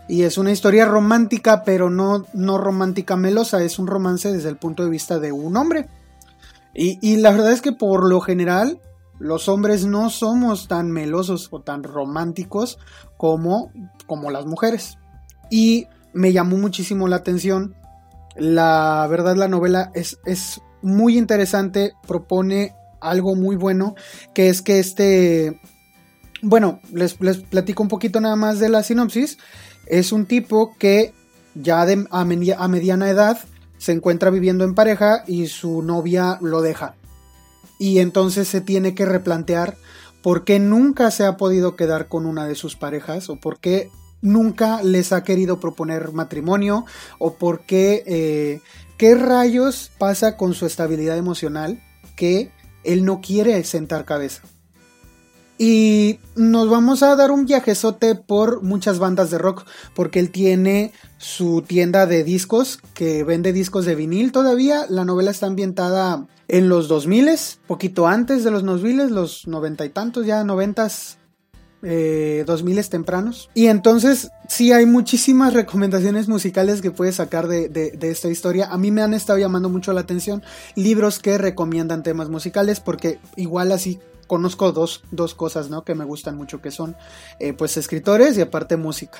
Y 0.08 0.22
es 0.22 0.36
una 0.36 0.50
historia 0.50 0.84
romántica, 0.84 1.62
pero 1.64 1.88
no, 1.88 2.26
no 2.34 2.58
romántica 2.58 3.16
melosa, 3.16 3.62
es 3.62 3.78
un 3.78 3.86
romance 3.86 4.32
desde 4.32 4.48
el 4.48 4.56
punto 4.56 4.84
de 4.84 4.90
vista 4.90 5.18
de 5.18 5.32
un 5.32 5.56
hombre. 5.56 5.88
Y, 6.74 7.16
la 7.16 7.32
verdad 7.32 7.52
es 7.52 7.60
que 7.60 7.72
por 7.72 8.08
lo 8.08 8.20
general 8.20 8.80
los 9.18 9.48
hombres 9.48 9.84
no 9.84 10.08
somos 10.08 10.68
tan 10.68 10.90
melosos 10.90 11.48
o 11.50 11.60
tan 11.60 11.82
románticos 11.82 12.78
como, 13.16 13.70
como 14.06 14.30
las 14.30 14.46
mujeres. 14.46 14.98
Y 15.50 15.86
me 16.14 16.32
llamó 16.32 16.56
muchísimo 16.56 17.08
la 17.08 17.16
atención. 17.16 17.74
La 18.36 19.06
verdad 19.08 19.36
la 19.36 19.48
novela 19.48 19.90
es, 19.94 20.18
es 20.24 20.62
muy 20.80 21.18
interesante, 21.18 21.92
propone 22.06 22.74
algo 23.00 23.34
muy 23.34 23.56
bueno, 23.56 23.94
que 24.34 24.48
es 24.48 24.62
que 24.62 24.78
este... 24.78 25.60
Bueno, 26.40 26.80
les, 26.90 27.20
les 27.20 27.38
platico 27.38 27.82
un 27.82 27.88
poquito 27.88 28.20
nada 28.20 28.34
más 28.34 28.58
de 28.58 28.68
la 28.68 28.82
sinopsis 28.82 29.38
es 29.86 30.12
un 30.12 30.26
tipo 30.26 30.76
que 30.78 31.12
ya 31.54 31.82
a, 32.10 32.24
mediana 32.24 33.10
edad 33.10 33.38
se 33.78 33.92
encuentra 33.92 34.30
viviendo 34.30 34.64
en 34.64 34.74
pareja 34.74 35.24
y 35.26 35.46
su 35.48 35.82
novia 35.82 36.38
lo 36.40 36.62
deja. 36.62 36.94
Y 37.78 37.98
entonces 37.98 38.48
se 38.48 38.60
tiene 38.60 38.94
que 38.94 39.06
replantear 39.06 39.76
por 40.22 40.44
qué 40.44 40.58
nunca 40.60 41.10
se 41.10 41.24
ha 41.24 41.36
podido 41.36 41.74
quedar 41.74 42.08
con 42.08 42.26
una 42.26 42.46
de 42.46 42.54
sus 42.54 42.76
parejas 42.76 43.28
o 43.28 43.36
por 43.36 43.58
qué 43.58 43.90
nunca 44.20 44.82
les 44.82 45.12
ha 45.12 45.24
querido 45.24 45.58
proponer 45.58 46.12
matrimonio 46.12 46.86
o 47.18 47.34
por 47.34 47.62
qué, 47.62 48.04
eh, 48.06 48.60
qué 48.96 49.16
rayos 49.16 49.90
pasa 49.98 50.36
con 50.36 50.54
su 50.54 50.64
estabilidad 50.64 51.18
emocional 51.18 51.82
que 52.16 52.52
él 52.84 53.04
no 53.04 53.20
quiere 53.20 53.62
sentar 53.64 54.04
cabeza. 54.04 54.42
Y 55.64 56.18
nos 56.35 56.68
vamos 56.68 57.05
a 57.05 57.14
dar 57.14 57.31
un 57.31 57.46
viajezote 57.46 58.16
por 58.16 58.64
muchas 58.64 58.98
bandas 58.98 59.31
de 59.31 59.38
rock, 59.38 59.64
porque 59.94 60.18
él 60.18 60.33
tiene 60.33 60.90
su 61.18 61.62
tienda 61.62 62.07
de 62.07 62.25
discos 62.25 62.81
que 62.94 63.22
vende 63.22 63.53
discos 63.53 63.85
de 63.85 63.94
vinil 63.94 64.33
todavía. 64.33 64.87
La 64.88 65.05
novela 65.05 65.31
está 65.31 65.46
ambientada 65.46 66.27
en 66.48 66.68
los 66.68 66.88
2000, 66.88 67.31
poquito 67.68 68.09
antes 68.09 68.42
de 68.42 68.51
los 68.51 68.64
2000, 68.64 69.14
los 69.14 69.46
noventa 69.46 69.85
y 69.85 69.90
tantos, 69.90 70.27
ya 70.27 70.42
noventas, 70.42 71.18
eh, 71.85 72.42
2000 72.44 72.88
tempranos. 72.88 73.48
Y 73.55 73.68
entonces 73.68 74.33
sí 74.48 74.72
hay 74.72 74.85
muchísimas 74.85 75.55
recomendaciones 75.55 76.27
musicales 76.27 76.83
que 76.83 76.90
puedes 76.90 77.14
sacar 77.14 77.46
de, 77.46 77.68
de, 77.68 78.11
esta 78.11 78.27
historia. 78.27 78.66
A 78.66 78.79
mí 78.79 78.90
me 78.90 79.03
han 79.03 79.14
estado 79.14 79.38
llamando 79.38 79.68
mucho 79.68 79.92
la 79.92 80.01
atención 80.01 80.42
libros 80.75 81.20
que 81.20 81.38
recomiendan 81.38 82.03
temas 82.03 82.29
musicales 82.31 82.81
porque 82.81 83.20
igual 83.37 83.70
así 83.70 84.01
conozco 84.32 84.72
dos, 84.72 85.02
dos, 85.10 85.34
cosas 85.34 85.68
¿no? 85.68 85.84
que 85.84 85.94
me 85.94 86.06
gustan 86.06 86.38
mucho, 86.38 86.62
que 86.62 86.70
son 86.70 86.96
eh, 87.38 87.52
pues 87.52 87.76
escritores 87.76 88.38
y 88.38 88.40
aparte 88.40 88.78
música. 88.78 89.18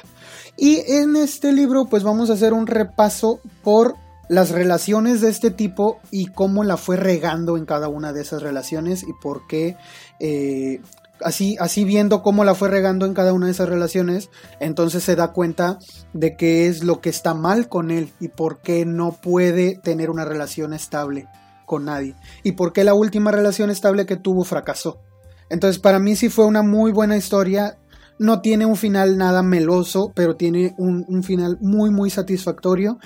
Y 0.57 0.81
en 0.91 1.17
este 1.17 1.53
libro 1.53 1.85
pues 1.85 2.03
vamos 2.03 2.31
a 2.31 2.33
hacer 2.33 2.55
un 2.55 2.67
repaso 2.67 3.39
por 3.63 3.95
las 4.31 4.53
relaciones 4.53 5.21
de 5.21 5.29
este 5.29 5.51
tipo 5.51 6.01
y 6.11 6.29
cómo 6.29 6.65
la 6.65 6.79
fue 6.79 6.97
regando 6.97 7.59
en 7.59 7.67
cada 7.67 7.89
una 7.89 8.15
de 8.15 8.23
esas 8.23 8.41
relaciones 8.41 9.03
y 9.03 9.13
por 9.21 9.47
qué 9.47 9.77
eh, 10.19 10.81
así, 11.21 11.59
así 11.61 11.85
viendo 11.85 12.23
cómo 12.23 12.43
la 12.43 12.55
fue 12.55 12.71
regando 12.71 13.05
en 13.05 13.13
cada 13.13 13.35
una 13.35 13.45
de 13.45 13.53
esas 13.53 13.69
relaciones, 13.69 14.31
entonces 14.61 15.05
se 15.05 15.15
da 15.15 15.35
cuenta 15.35 15.79
de 16.15 16.37
qué 16.39 16.69
es 16.69 16.85
lo 16.85 17.03
que 17.03 17.11
está 17.11 17.35
mal 17.35 17.69
con 17.69 17.91
él 17.91 18.15
y 18.19 18.29
por 18.29 18.63
qué 18.63 18.87
no 18.87 19.13
puede 19.13 19.77
tener 19.77 20.09
una 20.09 20.25
relación 20.25 20.73
estable 20.73 21.29
con 21.73 21.87
nadie 21.87 22.15
y 22.43 22.53
por 22.53 22.75
qué 22.75 22.85
la 22.85 22.93
última 22.93 23.31
relación 23.31 23.71
estable 23.71 24.05
que 24.05 24.19
tuvo 24.19 24.45
fracasó. 24.45 25.01
Entonces 25.49 25.79
para 25.79 25.99
mí 25.99 26.17
sí 26.17 26.29
fue 26.29 26.45
una 26.45 26.61
muy 26.61 26.93
buena 26.93 27.17
historia. 27.17 27.79
No 28.19 28.43
tiene 28.43 28.67
un 28.67 28.77
final 28.77 29.17
nada 29.17 29.43
meloso, 29.43 30.13
pero 30.15 30.37
tiene 30.37 30.75
un, 30.77 31.23
final 31.23 31.57
muy 31.63 31.89
muy 31.89 32.11
satisfactorio. 32.11 32.99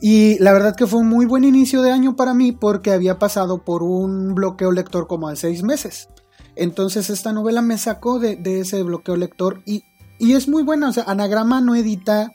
Y 0.00 0.36
la 0.40 0.52
verdad 0.52 0.74
que 0.74 0.88
fue 0.88 0.98
un 0.98 1.08
muy 1.08 1.26
buen 1.26 1.44
inicio 1.44 1.80
de 1.80 1.92
año 1.92 2.16
para 2.16 2.34
mí 2.34 2.50
porque 2.50 2.90
había 2.90 3.20
pasado 3.20 3.62
por 3.64 3.84
un 3.84 4.34
bloqueo 4.34 4.72
lector 4.72 5.06
como 5.06 5.30
de 5.30 5.36
seis 5.36 5.62
meses. 5.62 6.08
Entonces 6.56 7.08
esta 7.08 7.32
novela 7.32 7.62
me 7.62 7.78
sacó 7.78 8.18
de, 8.18 8.40
ese 8.60 8.82
bloqueo 8.82 9.14
lector 9.14 9.62
y, 9.64 9.84
es 10.18 10.48
muy 10.48 10.64
buena. 10.64 10.88
O 10.88 10.92
sea, 10.92 11.04
Anagrama 11.04 11.60
no 11.60 11.76
edita 11.76 12.32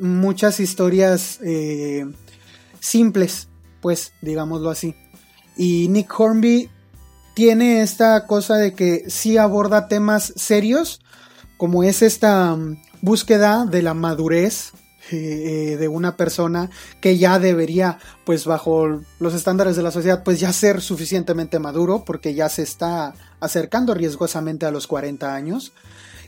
muchas 0.00 0.58
historias 0.58 1.38
eh, 1.44 2.06
simples, 2.80 3.48
pues, 3.80 4.14
digámoslo 4.20 4.68
así. 4.68 4.96
Y 5.56 5.88
Nick 5.88 6.18
Hornby 6.18 6.70
tiene 7.34 7.82
esta 7.82 8.26
cosa 8.26 8.56
de 8.56 8.74
que 8.74 9.04
sí 9.08 9.38
aborda 9.38 9.88
temas 9.88 10.32
serios, 10.36 11.00
como 11.56 11.82
es 11.82 12.02
esta 12.02 12.54
mm, 12.56 12.82
búsqueda 13.00 13.66
de 13.66 13.82
la 13.82 13.94
madurez 13.94 14.72
eh, 15.10 15.76
de 15.78 15.88
una 15.88 16.16
persona 16.16 16.70
que 17.00 17.18
ya 17.18 17.38
debería, 17.38 17.98
pues 18.24 18.46
bajo 18.46 19.00
los 19.18 19.34
estándares 19.34 19.76
de 19.76 19.82
la 19.82 19.90
sociedad, 19.90 20.22
pues 20.22 20.38
ya 20.40 20.52
ser 20.52 20.80
suficientemente 20.80 21.58
maduro 21.58 22.04
porque 22.04 22.34
ya 22.34 22.48
se 22.48 22.62
está 22.62 23.14
acercando 23.40 23.94
riesgosamente 23.94 24.64
a 24.64 24.70
los 24.70 24.86
40 24.86 25.34
años. 25.34 25.72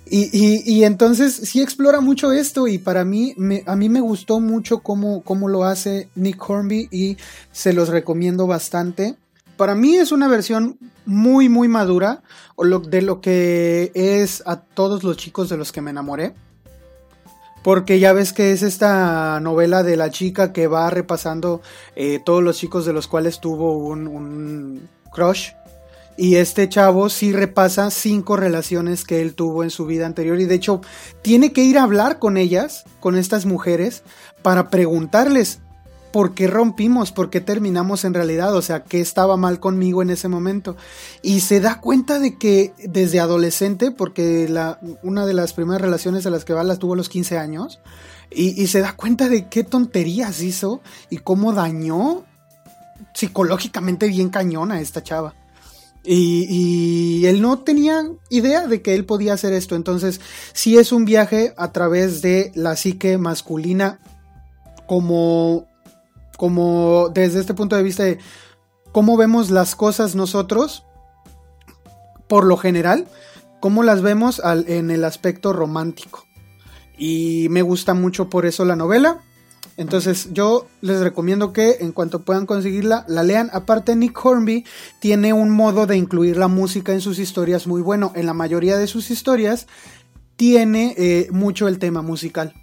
Y, 0.07 0.85
entonces 0.85 1.35
sí 1.35 1.63
explora 1.63 2.01
mucho 2.01 2.33
esto 2.33 2.69
y 2.69 2.79
para 2.79 3.05
mí, 3.05 3.35
a 3.67 3.75
mí 3.75 3.89
me 3.89 4.01
gustó 4.01 4.39
mucho 4.39 4.81
cómo, 4.81 5.23
cómo 5.23 5.49
lo 5.49 5.65
hace 5.65 6.09
Nick 6.15 6.49
Hornby 6.49 6.89
y 6.91 7.17
se 7.53 7.73
los 7.73 7.89
recomiendo 7.89 8.47
bastante. 8.47 9.17
Para 9.57 9.75
mí 9.75 9.97
es 9.97 10.13
una 10.13 10.29
versión 10.29 10.79
muy, 11.07 11.49
muy 11.49 11.69
madura 11.69 12.23
de 12.57 13.03
lo 13.03 13.21
que 13.21 13.93
es 13.95 14.43
a 14.47 14.61
todos 14.61 15.05
los 15.05 15.17
chicos 15.17 15.49
de 15.49 15.57
los 15.57 15.73
que 15.73 15.81
me 15.81 15.91
enamoré. 15.91 16.35
Porque 17.63 17.99
ya 17.99 18.13
ves 18.13 18.35
que 18.35 18.53
es 18.53 18.63
esta 18.63 19.41
novela 19.41 19.83
de 19.83 19.97
la 19.97 20.11
chica 20.11 20.53
que 20.53 20.67
va 20.67 20.91
repasando 20.91 21.63
eh, 21.97 22.21
todos 22.23 22.43
los 22.43 22.59
chicos 22.59 22.85
de 22.85 22.93
los 22.93 23.09
cuales 23.09 23.41
tuvo 23.41 23.79
un 23.79 24.87
crush. 25.13 25.53
Y 26.17 26.37
este 26.37 26.69
chavo 26.69 27.09
sí 27.09 27.33
repasa 27.33 27.91
cinco 27.91 28.37
relaciones 28.37 29.05
que 29.05 29.21
él 29.21 29.35
tuvo 29.35 29.65
en 29.65 29.71
su 29.71 29.87
vida 29.87 30.07
anterior. 30.07 30.41
Y 30.41 30.45
de 30.45 30.55
hecho, 30.55 30.81
tiene 31.23 31.53
que 31.53 31.65
ir 31.65 31.79
a 31.79 31.83
hablar 31.83 32.19
con 32.19 32.37
ellas, 32.37 32.85
con 33.01 33.17
estas 33.17 33.47
mujeres, 33.47 34.05
para 34.43 34.71
preguntarles 34.71 35.61
por 36.15 36.33
qué 36.35 36.47
rompimos, 36.47 37.11
por 37.11 37.29
qué 37.29 37.41
terminamos 37.41 38.05
en 38.05 38.15
realidad, 38.15 38.55
o 38.55 38.63
sea, 38.63 38.85
qué 38.85 39.01
estaba 39.01 39.37
mal 39.37 39.59
conmigo 39.59 40.01
en 40.01 40.11
ese 40.11 40.29
momento. 40.29 40.77
Y 41.23 41.41
se 41.41 41.59
da 41.59 41.81
cuenta 41.81 42.21
de 42.21 42.39
que 42.39 42.73
desde 42.85 43.19
adolescente, 43.19 43.91
porque 43.91 44.49
una 45.03 45.27
de 45.27 45.35
las 45.35 45.53
primeras 45.55 45.83
relaciones 45.83 46.25
a 46.25 46.31
las 46.31 46.45
que 46.45 46.53
va 46.53 46.63
las 46.63 46.79
tuvo 46.79 46.93
a 46.93 46.97
los 46.97 47.09
15 47.09 47.37
años, 47.37 47.81
y, 48.31 48.67
se 48.69 48.81
da 48.81 48.95
cuenta 48.95 49.29
de 49.29 49.49
qué 49.49 49.65
tonterías 49.65 50.41
hizo 50.41 50.81
y 51.11 51.19
cómo 51.19 51.53
dañó 51.53 52.25
psicológicamente 53.13 54.07
bien 54.07 54.29
cañón 54.29 54.71
a 54.71 54.81
esta 54.81 55.03
chava. 55.03 55.35
Y, 56.07 57.25
él 57.27 57.41
no 57.41 57.61
tenía 57.61 58.07
idea 58.29 58.67
de 58.67 58.83
que 58.83 58.95
él 58.95 59.07
podía 59.07 59.33
hacer 59.35 59.53
esto. 59.55 59.75
Entonces, 59.75 60.21
sí 60.53 60.77
es 60.77 60.93
un 60.93 61.05
viaje 61.05 61.55
a 61.57 61.73
través 61.73 62.21
de 62.21 62.53
la 62.55 62.77
psique 62.77 63.17
masculina 63.19 63.99
como 64.87 65.67
como 66.37 67.11
desde 67.15 67.41
este 67.41 67.55
punto 67.55 67.77
de 67.77 67.85
vista 67.85 68.03
de 68.03 68.19
cómo 68.93 69.17
vemos 69.17 69.51
las 69.51 69.77
cosas 69.77 70.17
nosotros, 70.17 70.85
por 72.29 72.45
lo 72.45 72.57
general, 72.57 73.07
cómo 73.61 73.83
las 73.83 74.03
vemos 74.03 74.43
en 74.45 74.91
el 74.91 75.05
aspecto 75.05 75.53
romántico. 75.53 76.25
Y 76.99 77.49
me 77.51 77.63
gusta 77.63 77.95
mucho 77.95 78.29
por 78.29 78.47
eso 78.47 78.65
la 78.65 78.77
novela. 78.77 79.23
Entonces 79.77 80.29
yo 80.33 80.67
les 80.81 81.01
recomiendo 81.01 81.53
que 81.53 81.79
en 81.81 81.93
cuanto 81.93 82.21
puedan 82.21 82.47
conseguirla, 82.47 83.05
la 83.09 83.23
lean. 83.23 83.51
Aparte 83.53 83.97
Nick 83.97 84.25
Hornby 84.25 84.65
tiene 85.01 85.33
un 85.33 85.51
modo 85.51 85.87
de 85.87 85.97
incluir 85.97 86.37
la 86.37 86.49
música 86.49 86.93
en 86.93 87.01
sus 87.01 87.19
historias 87.19 87.67
muy 87.67 87.83
bueno. 87.83 88.13
En 88.15 88.27
la 88.27 88.35
mayoría 88.35 88.77
de 88.77 88.87
sus 88.87 89.11
historias 89.11 89.67
tiene 90.37 90.95
eh, 90.97 91.29
mucho 91.31 91.69
el 91.69 91.79
tema 91.79 92.03
musical 92.03 92.55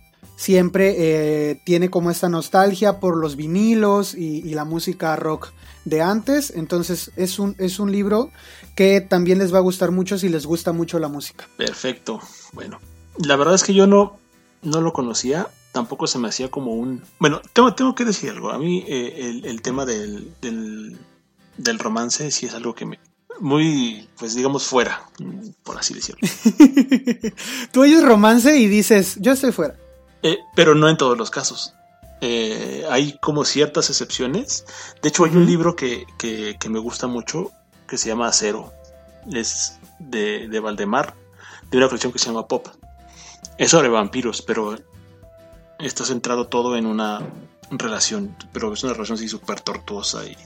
siempre 0.41 0.95
eh, 0.97 1.61
tiene 1.65 1.91
como 1.91 2.09
esta 2.09 2.27
nostalgia 2.27 2.99
por 2.99 3.15
los 3.15 3.35
vinilos 3.35 4.15
y, 4.15 4.41
la 4.55 4.65
música 4.65 5.15
rock 5.15 5.51
de 5.85 6.01
antes. 6.01 6.51
Entonces 6.55 7.11
es 7.15 7.37
un, 7.37 7.55
es 7.59 7.79
un 7.79 7.91
libro 7.91 8.31
que 8.75 9.01
también 9.01 9.37
les 9.37 9.53
va 9.53 9.59
a 9.59 9.61
gustar 9.61 9.91
mucho 9.91 10.17
si 10.17 10.29
les 10.29 10.47
gusta 10.47 10.71
mucho 10.71 10.97
la 10.97 11.09
música. 11.09 11.47
Perfecto. 11.57 12.19
Bueno, 12.53 12.79
la 13.23 13.35
verdad 13.35 13.53
es 13.53 13.63
que 13.63 13.75
yo 13.75 13.85
no, 13.85 14.17
no 14.63 14.81
lo 14.81 14.93
conocía. 14.93 15.47
Tampoco 15.71 16.07
se 16.07 16.19
me 16.19 16.27
hacía 16.27 16.51
como 16.51 16.73
un... 16.73 17.01
Bueno, 17.19 17.41
tengo, 17.53 17.73
tengo 17.73 17.95
que 17.95 18.05
decir 18.05 18.29
algo. 18.29 18.51
A 18.51 18.57
mí 18.57 18.83
eh, 18.87 19.41
el, 19.43 19.61
tema 19.61 19.85
del, 19.85 20.33
del, 20.41 20.97
del 21.57 21.79
romance 21.79 22.29
sí 22.31 22.45
es 22.45 22.53
algo 22.53 22.75
que 22.75 22.85
me, 22.85 22.99
muy, 23.41 24.07
pues 24.17 24.35
digamos, 24.35 24.65
fuera, 24.65 25.03
por 25.63 25.77
así 25.77 25.93
decirlo. 25.93 26.21
Tú 27.71 27.81
oyes 27.81 28.03
romance 28.03 28.55
y 28.57 28.67
dices, 28.67 29.17
yo 29.19 29.31
estoy 29.33 29.51
fuera. 29.51 29.75
Eh, 30.23 30.37
pero 30.55 30.75
no 30.75 30.87
en 30.87 30.97
todos 30.97 31.17
los 31.17 31.31
casos. 31.31 31.73
Eh, 32.21 32.85
hay 32.89 33.17
como 33.19 33.43
ciertas 33.43 33.89
excepciones. 33.89 34.65
De 35.01 35.09
hecho, 35.09 35.25
hay 35.25 35.31
un 35.31 35.45
libro 35.47 35.75
que, 35.75 36.05
me 36.69 36.79
gusta 36.79 37.07
mucho 37.07 37.51
que 37.87 37.97
se 37.97 38.09
llama 38.09 38.27
Acero. 38.27 38.71
Es 39.31 39.79
de, 39.99 40.47
de 40.47 40.59
Valdemar, 40.59 41.15
de 41.71 41.77
una 41.77 41.87
colección 41.87 42.13
que 42.13 42.19
se 42.19 42.27
llama 42.27 42.47
Pop. 42.47 42.67
Es 43.57 43.71
sobre 43.71 43.89
vampiros, 43.89 44.41
pero 44.43 44.77
está 45.81 46.05
centrado 46.05 46.47
todo 46.47 46.75
en 46.75 46.85
una 46.85 47.21
relación, 47.71 48.35
pero 48.51 48.73
es 48.73 48.83
una 48.83 48.93
relación 48.93 49.17
así 49.17 49.27
súper 49.27 49.61
tortuosa. 49.61 50.25
Y, 50.25 50.37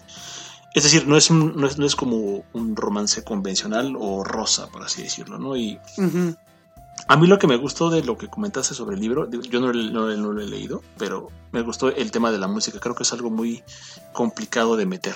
es 0.73 0.83
decir, 0.83 1.07
no 1.07 1.17
es, 1.17 1.31
no 1.31 1.67
es, 1.67 1.77
no, 1.77 1.85
es, 1.85 1.95
como 1.95 2.43
un 2.53 2.75
romance 2.75 3.23
convencional 3.23 3.95
o 3.97 4.23
rosa, 4.23 4.67
por 4.67 4.83
así 4.83 5.03
decirlo, 5.03 5.39
¿no? 5.39 5.55
Y 5.55 5.79
a 7.07 7.17
mí 7.17 7.27
lo 7.27 7.37
que 7.37 7.47
me 7.47 7.55
gustó 7.55 7.89
de 7.89 8.03
lo 8.03 8.17
que 8.17 8.27
comentaste 8.27 8.73
sobre 8.73 8.95
el 8.95 9.01
libro, 9.01 9.29
yo 9.29 9.59
no, 9.59 9.71
lo 9.71 10.41
he 10.41 10.47
leído, 10.47 10.81
pero 10.97 11.29
me 11.51 11.61
gustó 11.61 11.89
el 11.89 12.11
tema 12.11 12.31
de 12.31 12.39
la 12.39 12.47
música. 12.47 12.79
Creo 12.79 12.95
que 12.95 13.03
es 13.03 13.13
algo 13.13 13.29
muy 13.29 13.63
complicado 14.11 14.75
de 14.75 14.85
meter 14.85 15.15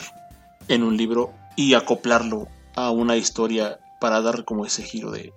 en 0.67 0.83
un 0.83 0.97
libro 0.97 1.33
y 1.55 1.73
acoplarlo 1.73 2.47
a 2.75 2.91
una 2.91 3.17
historia 3.17 3.79
para 3.99 4.21
dar 4.21 4.45
como 4.45 4.65
ese 4.65 4.83
giro 4.83 5.11
de 5.11 5.33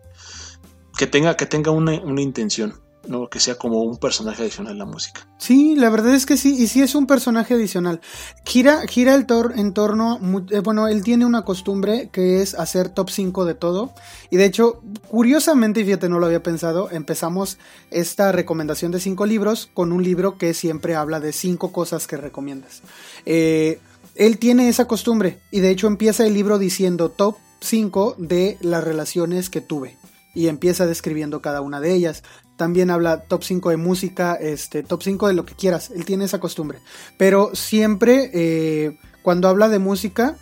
que 0.96 1.06
tenga, 1.06 1.36
que 1.36 1.46
tenga 1.46 1.70
una, 1.70 1.92
una 2.00 2.20
intención. 2.20 2.80
¿No? 3.06 3.28
Que 3.28 3.40
sea 3.40 3.56
como 3.56 3.82
un 3.82 3.96
personaje 3.96 4.42
adicional 4.42 4.78
la 4.78 4.84
música. 4.84 5.26
Sí, 5.38 5.74
la 5.76 5.90
verdad 5.90 6.14
es 6.14 6.26
que 6.26 6.36
sí, 6.36 6.56
y 6.56 6.68
sí 6.68 6.82
es 6.82 6.94
un 6.94 7.06
personaje 7.06 7.54
adicional. 7.54 8.00
Gira, 8.44 8.86
gira 8.86 9.14
el 9.14 9.26
tor 9.26 9.54
en 9.56 9.72
torno, 9.72 10.20
eh, 10.50 10.60
bueno, 10.60 10.88
él 10.88 11.02
tiene 11.02 11.26
una 11.26 11.44
costumbre 11.44 12.10
que 12.12 12.42
es 12.42 12.54
hacer 12.54 12.88
top 12.88 13.10
5 13.10 13.44
de 13.44 13.54
todo. 13.54 13.92
Y 14.30 14.36
de 14.36 14.44
hecho, 14.44 14.80
curiosamente, 15.08 15.80
y 15.80 15.84
fíjate, 15.84 16.08
no 16.08 16.18
lo 16.18 16.26
había 16.26 16.42
pensado, 16.42 16.90
empezamos 16.90 17.58
esta 17.90 18.32
recomendación 18.32 18.92
de 18.92 19.00
5 19.00 19.26
libros 19.26 19.68
con 19.72 19.92
un 19.92 20.02
libro 20.02 20.38
que 20.38 20.54
siempre 20.54 20.94
habla 20.94 21.20
de 21.20 21.32
5 21.32 21.72
cosas 21.72 22.06
que 22.06 22.16
recomiendas. 22.16 22.82
Eh, 23.26 23.80
él 24.14 24.38
tiene 24.38 24.68
esa 24.68 24.86
costumbre, 24.86 25.40
y 25.50 25.60
de 25.60 25.70
hecho 25.70 25.86
empieza 25.86 26.26
el 26.26 26.34
libro 26.34 26.58
diciendo 26.58 27.08
top 27.08 27.36
5 27.60 28.16
de 28.18 28.58
las 28.60 28.84
relaciones 28.84 29.48
que 29.48 29.60
tuve 29.60 29.96
y 30.34 30.48
empieza 30.48 30.86
describiendo 30.86 31.42
cada 31.42 31.60
una 31.60 31.80
de 31.80 31.94
ellas. 31.94 32.22
También 32.62 32.92
habla 32.92 33.22
top 33.22 33.42
5 33.42 33.70
de 33.70 33.76
música, 33.76 34.34
este, 34.36 34.84
top 34.84 35.02
5 35.02 35.26
de 35.26 35.34
lo 35.34 35.44
que 35.44 35.56
quieras. 35.56 35.90
Él 35.90 36.04
tiene 36.04 36.26
esa 36.26 36.38
costumbre. 36.38 36.78
Pero 37.16 37.56
siempre 37.56 38.30
eh, 38.32 38.98
cuando 39.22 39.48
habla 39.48 39.68
de 39.68 39.80
música, 39.80 40.36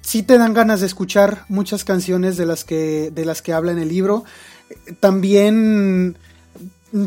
sí 0.00 0.24
te 0.24 0.38
dan 0.38 0.54
ganas 0.54 0.80
de 0.80 0.88
escuchar 0.88 1.44
muchas 1.48 1.84
canciones 1.84 2.36
de 2.36 2.46
las 2.46 2.64
que, 2.64 3.12
de 3.14 3.24
las 3.24 3.42
que 3.42 3.52
habla 3.52 3.70
en 3.70 3.78
el 3.78 3.90
libro. 3.90 4.24
También 4.98 6.18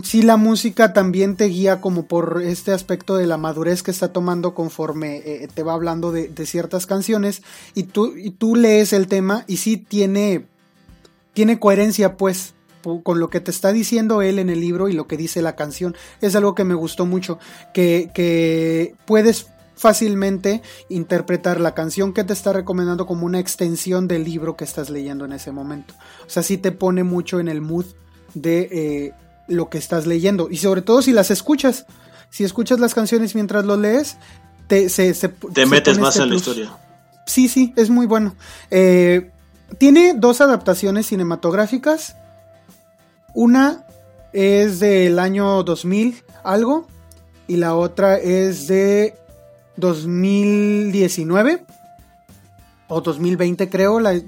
sí 0.04 0.22
la 0.22 0.38
música 0.38 0.94
también 0.94 1.36
te 1.36 1.48
guía 1.48 1.82
como 1.82 2.08
por 2.08 2.42
este 2.42 2.72
aspecto 2.72 3.18
de 3.18 3.28
la 3.28 3.36
madurez 3.36 3.84
que 3.84 3.92
está 3.92 4.14
tomando 4.14 4.56
conforme 4.56 5.18
eh, 5.18 5.50
te 5.54 5.64
va 5.64 5.74
hablando 5.74 6.14
de, 6.14 6.30
de, 6.30 6.46
ciertas 6.46 6.86
canciones 6.86 7.42
y 7.74 7.84
tú, 7.84 8.16
y 8.16 8.30
tú 8.30 8.56
lees 8.56 8.94
el 8.94 9.08
tema 9.08 9.44
y 9.48 9.58
sí 9.58 9.76
tiene 9.76 10.46
tiene 11.34 11.60
coherencia 11.60 12.16
pues 12.18 12.54
con 13.04 13.20
lo 13.20 13.30
que 13.30 13.40
te 13.40 13.52
está 13.52 13.72
diciendo 13.72 14.22
él 14.22 14.40
en 14.40 14.50
el 14.50 14.62
libro 14.62 14.90
y 14.90 14.94
lo 14.94 15.08
que 15.08 15.18
dice 15.18 15.42
la 15.42 15.56
canción. 15.56 15.96
Es 16.22 16.36
algo 16.36 16.56
que 16.56 16.64
me 16.64 16.74
gustó 16.74 17.06
mucho, 17.06 17.40
que, 17.74 18.12
que 18.14 18.96
puedes 19.06 19.48
fácilmente 19.76 20.62
interpretar 20.90 21.62
la 21.62 21.76
canción 21.76 22.12
que 22.14 22.24
te 22.24 22.34
está 22.34 22.52
recomendando 22.52 23.06
como 23.06 23.26
una 23.26 23.40
extensión 23.40 24.08
del 24.08 24.24
libro 24.24 24.58
que 24.58 24.66
estás 24.66 24.90
leyendo 24.90 25.26
en 25.26 25.34
ese 25.34 25.52
momento. 25.52 25.94
O 26.26 26.30
sea, 26.30 26.44
sí 26.44 26.58
te 26.58 26.72
pone 26.72 27.04
mucho 27.04 27.40
en 27.40 27.48
el 27.48 27.62
mood 27.62 27.86
de 28.34 28.70
eh, 28.72 29.14
lo 29.48 29.70
que 29.70 29.78
estás 29.78 30.08
leyendo. 30.08 30.50
Y 30.50 30.58
sobre 30.58 30.82
todo 30.82 31.02
si 31.02 31.14
las 31.14 31.32
escuchas. 31.32 31.86
Si 32.30 32.44
escuchas 32.44 32.80
las 32.80 32.94
canciones 32.94 33.36
mientras 33.36 33.64
lo 33.64 33.78
lees, 33.78 34.18
te, 34.68 34.90
se, 34.90 35.14
te 35.14 35.66
metes 35.66 35.98
más 35.98 36.16
este 36.16 36.24
en 36.24 36.30
la 36.30 36.36
historia. 36.36 36.78
Sí, 37.26 37.48
sí, 37.48 37.74
es 37.78 37.90
muy 37.90 38.06
bueno. 38.06 38.36
Eh, 38.70 39.32
tiene 39.78 40.14
dos 40.16 40.42
adaptaciones 40.42 41.08
cinematográficas. 41.08 42.16
Una 43.38 43.86
es 44.34 44.80
del 44.80 45.20
año 45.20 45.62
2000 45.62 46.24
algo 46.44 46.88
y 47.46 47.58
la 47.58 47.76
otra 47.76 48.18
es 48.18 48.68
de 48.68 49.16
2019 49.76 51.64
o 52.88 53.02
2020 53.02 53.70
creo. 53.70 54.00
La, 54.00 54.20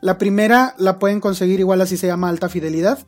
la 0.00 0.16
primera 0.16 0.76
la 0.78 1.00
pueden 1.00 1.18
conseguir 1.18 1.58
igual 1.58 1.80
así 1.80 1.96
se 1.96 2.06
llama 2.06 2.28
Alta 2.28 2.48
Fidelidad. 2.48 3.00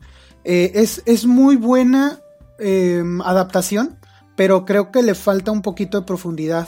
Eh, 0.43 0.73
es, 0.75 1.03
es, 1.05 1.25
muy 1.25 1.55
buena 1.55 2.19
em, 2.57 3.21
adaptación, 3.21 3.97
pero 4.35 4.65
creo 4.65 4.91
que 4.91 5.03
le 5.03 5.15
falta 5.15 5.51
un 5.51 5.61
poquito 5.61 6.01
de 6.01 6.05
profundidad 6.05 6.67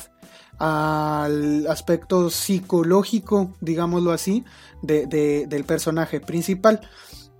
al 0.59 1.67
aspecto 1.67 2.29
psicológico, 2.29 3.53
digámoslo 3.59 4.13
así, 4.13 4.45
del 4.81 5.65
personaje 5.65 6.21
principal. 6.21 6.79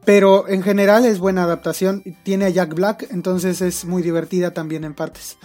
Pero 0.06 0.48
en 0.48 0.64
general 0.64 1.06
es 1.06 1.20
buena 1.20 1.44
adaptación. 1.44 2.04
Tiene 2.24 2.46
a 2.46 2.50
Jack 2.50 2.74
Black, 2.74 3.08
entonces 3.12 3.62
es 3.62 3.86
muy 3.86 4.02
divertida 4.02 4.52
también 4.52 4.84
en 4.84 4.94
partes. 4.94 5.38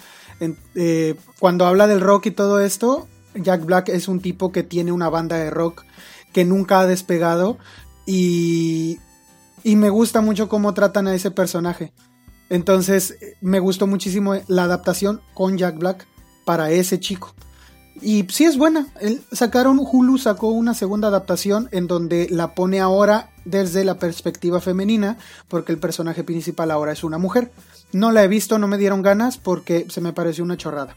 Eh, 0.74 1.14
cuando 1.38 1.66
habla 1.66 1.86
del 1.86 2.00
rock 2.00 2.26
y 2.26 2.30
todo 2.30 2.60
esto, 2.60 3.08
Jack 3.34 3.64
Black 3.64 3.88
es 3.88 4.08
un 4.08 4.20
tipo 4.20 4.52
que 4.52 4.62
tiene 4.62 4.92
una 4.92 5.08
banda 5.08 5.36
de 5.36 5.50
rock 5.50 5.84
que 6.32 6.44
nunca 6.44 6.80
ha 6.80 6.86
despegado 6.86 7.58
y, 8.06 8.98
y 9.62 9.76
me 9.76 9.90
gusta 9.90 10.20
mucho 10.20 10.48
cómo 10.48 10.74
tratan 10.74 11.06
a 11.06 11.14
ese 11.14 11.30
personaje. 11.30 11.92
Entonces 12.48 13.16
me 13.40 13.58
gustó 13.58 13.86
muchísimo 13.86 14.34
la 14.46 14.64
adaptación 14.64 15.20
con 15.34 15.58
Jack 15.58 15.78
Black 15.78 16.06
para 16.44 16.70
ese 16.70 17.00
chico. 17.00 17.34
Y 18.00 18.26
sí 18.30 18.44
es 18.44 18.58
buena. 18.58 18.88
sacaron, 19.32 19.80
Hulu 19.80 20.18
sacó 20.18 20.48
una 20.48 20.74
segunda 20.74 21.08
adaptación 21.08 21.68
en 21.72 21.86
donde 21.86 22.28
la 22.30 22.54
pone 22.54 22.80
ahora 22.80 23.30
desde 23.46 23.84
la 23.84 23.98
perspectiva 23.98 24.60
femenina, 24.60 25.16
porque 25.48 25.72
el 25.72 25.78
personaje 25.78 26.22
principal 26.24 26.70
ahora 26.70 26.92
es 26.92 27.02
una 27.02 27.16
mujer. 27.16 27.50
No 27.92 28.12
la 28.12 28.22
he 28.22 28.28
visto, 28.28 28.58
no 28.58 28.68
me 28.68 28.76
dieron 28.76 29.00
ganas 29.00 29.38
porque 29.38 29.86
se 29.88 30.02
me 30.02 30.12
pareció 30.12 30.44
una 30.44 30.58
chorrada. 30.58 30.96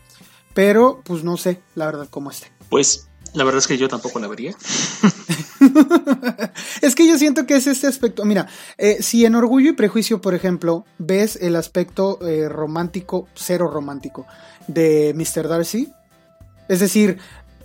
Pero, 0.53 1.01
pues 1.05 1.23
no 1.23 1.37
sé, 1.37 1.61
la 1.75 1.85
verdad, 1.85 2.07
cómo 2.09 2.31
esté. 2.31 2.51
Pues 2.69 3.07
la 3.33 3.43
verdad 3.43 3.59
es 3.59 3.67
que 3.67 3.77
yo 3.77 3.87
tampoco 3.87 4.19
la 4.19 4.27
vería. 4.27 4.55
es 6.81 6.95
que 6.95 7.07
yo 7.07 7.17
siento 7.17 7.45
que 7.45 7.55
es 7.55 7.67
este 7.67 7.87
aspecto. 7.87 8.25
Mira, 8.25 8.47
eh, 8.77 8.97
si 9.01 9.23
en 9.25 9.35
Orgullo 9.35 9.69
y 9.69 9.73
Prejuicio, 9.73 10.19
por 10.19 10.33
ejemplo, 10.33 10.85
ves 10.97 11.37
el 11.39 11.55
aspecto 11.55 12.19
eh, 12.27 12.49
romántico, 12.49 13.27
cero 13.35 13.69
romántico, 13.71 14.25
de 14.67 15.13
Mr. 15.15 15.47
Darcy, 15.47 15.93
es 16.67 16.79
decir, 16.79 17.19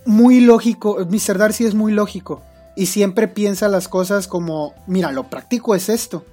muy 0.05 0.39
lógico, 0.39 0.97
Mr. 1.09 1.37
Darcy 1.37 1.65
es 1.65 1.73
muy 1.73 1.91
lógico 1.91 2.43
y 2.75 2.87
siempre 2.87 3.27
piensa 3.27 3.67
las 3.67 3.87
cosas 3.87 4.27
como, 4.27 4.73
mira, 4.87 5.11
lo 5.11 5.29
práctico 5.29 5.75
es 5.75 5.89
esto. 5.89 6.25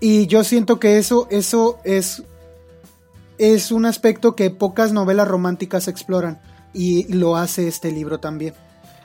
Y 0.00 0.26
yo 0.26 0.44
siento 0.44 0.80
que 0.80 0.98
eso, 0.98 1.26
eso 1.30 1.78
es, 1.84 2.22
es 3.38 3.72
un 3.72 3.86
aspecto 3.86 4.34
que 4.34 4.50
pocas 4.50 4.92
novelas 4.92 5.28
románticas 5.28 5.88
exploran 5.88 6.40
y 6.72 7.12
lo 7.12 7.36
hace 7.36 7.68
este 7.68 7.90
libro 7.90 8.18
también. 8.18 8.54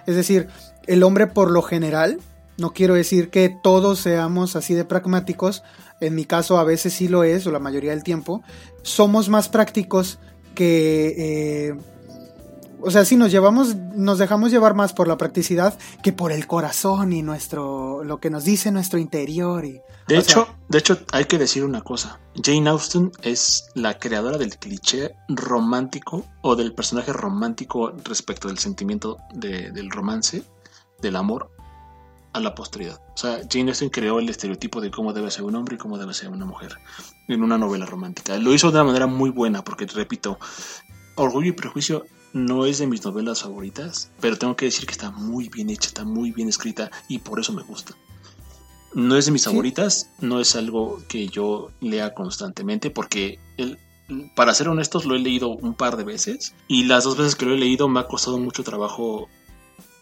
Es 0.05 0.15
decir, 0.15 0.47
el 0.85 1.03
hombre 1.03 1.27
por 1.27 1.51
lo 1.51 1.61
general, 1.61 2.19
no 2.57 2.71
quiero 2.73 2.95
decir 2.95 3.29
que 3.29 3.49
todos 3.49 3.99
seamos 3.99 4.55
así 4.55 4.73
de 4.73 4.85
pragmáticos, 4.85 5.63
en 6.01 6.15
mi 6.15 6.25
caso 6.25 6.57
a 6.57 6.63
veces 6.63 6.93
sí 6.93 7.07
lo 7.07 7.23
es, 7.23 7.45
o 7.45 7.51
la 7.51 7.59
mayoría 7.59 7.91
del 7.91 8.03
tiempo, 8.03 8.43
somos 8.83 9.29
más 9.29 9.49
prácticos 9.49 10.19
que... 10.55 11.15
Eh, 11.17 11.77
o 12.87 12.91
sea, 12.91 13.03
si 13.03 13.17
nos 13.17 13.31
llevamos, 13.31 13.75
nos 13.75 14.17
dejamos 14.17 14.49
llevar 14.49 14.73
más 14.73 14.93
por 14.93 15.09
la 15.09 15.17
practicidad 15.17 15.77
que 16.01 16.13
por 16.13 16.31
el 16.31 16.47
corazón 16.47 17.11
y 17.11 17.21
nuestro, 17.21 18.01
lo 18.05 18.21
que 18.21 18.29
nos 18.29 18.45
dice 18.45 18.71
nuestro 18.71 18.97
interior. 18.97 19.65
Y, 19.65 19.81
de 20.07 20.17
hecho, 20.17 20.47
de 20.69 20.77
hecho, 20.77 20.97
hay 21.11 21.25
que 21.25 21.37
decir 21.37 21.65
una 21.65 21.81
cosa. 21.81 22.17
Jane 22.41 22.69
Austen 22.69 23.11
es 23.23 23.69
la 23.75 23.99
creadora 23.99 24.37
del 24.37 24.57
cliché 24.57 25.15
romántico 25.27 26.23
o 26.41 26.55
del 26.55 26.73
personaje 26.73 27.11
romántico 27.11 27.91
respecto 28.05 28.47
del 28.47 28.57
sentimiento 28.57 29.17
del 29.33 29.91
romance, 29.91 30.43
del 31.01 31.17
amor 31.17 31.51
a 32.31 32.39
la 32.39 32.55
posteridad. 32.55 33.01
O 33.15 33.17
sea, 33.17 33.41
Jane 33.51 33.71
Austen 33.71 33.89
creó 33.89 34.19
el 34.19 34.29
estereotipo 34.29 34.79
de 34.79 34.91
cómo 34.91 35.11
debe 35.11 35.29
ser 35.29 35.43
un 35.43 35.57
hombre 35.57 35.75
y 35.75 35.77
cómo 35.77 35.97
debe 35.97 36.13
ser 36.13 36.29
una 36.29 36.45
mujer 36.45 36.77
en 37.27 37.43
una 37.43 37.57
novela 37.57 37.85
romántica. 37.85 38.37
Lo 38.37 38.53
hizo 38.53 38.71
de 38.71 38.77
una 38.77 38.85
manera 38.85 39.07
muy 39.07 39.29
buena 39.29 39.61
porque, 39.61 39.85
repito, 39.87 40.39
Orgullo 41.15 41.49
y 41.49 41.51
Prejuicio 41.51 42.05
no 42.45 42.65
es 42.65 42.77
de 42.77 42.87
mis 42.87 43.03
novelas 43.03 43.41
favoritas, 43.41 44.11
pero 44.19 44.37
tengo 44.37 44.55
que 44.55 44.65
decir 44.65 44.85
que 44.85 44.91
está 44.91 45.11
muy 45.11 45.49
bien 45.49 45.69
hecha, 45.69 45.87
está 45.87 46.05
muy 46.05 46.31
bien 46.31 46.47
escrita 46.47 46.91
y 47.09 47.19
por 47.19 47.39
eso 47.39 47.53
me 47.53 47.63
gusta. 47.63 47.95
No 48.93 49.17
es 49.17 49.25
de 49.25 49.31
mis 49.31 49.45
favoritas, 49.45 50.09
no 50.21 50.39
es 50.39 50.55
algo 50.55 51.01
que 51.07 51.27
yo 51.27 51.71
lea 51.81 52.13
constantemente 52.13 52.89
porque 52.89 53.39
el, 53.57 53.77
para 54.35 54.53
ser 54.53 54.69
honestos 54.69 55.05
lo 55.05 55.15
he 55.15 55.19
leído 55.19 55.49
un 55.49 55.73
par 55.73 55.97
de 55.97 56.03
veces 56.03 56.53
y 56.67 56.83
las 56.83 57.03
dos 57.03 57.17
veces 57.17 57.35
que 57.35 57.45
lo 57.45 57.53
he 57.53 57.57
leído 57.57 57.89
me 57.89 57.99
ha 57.99 58.07
costado 58.07 58.37
mucho 58.37 58.63
trabajo 58.63 59.27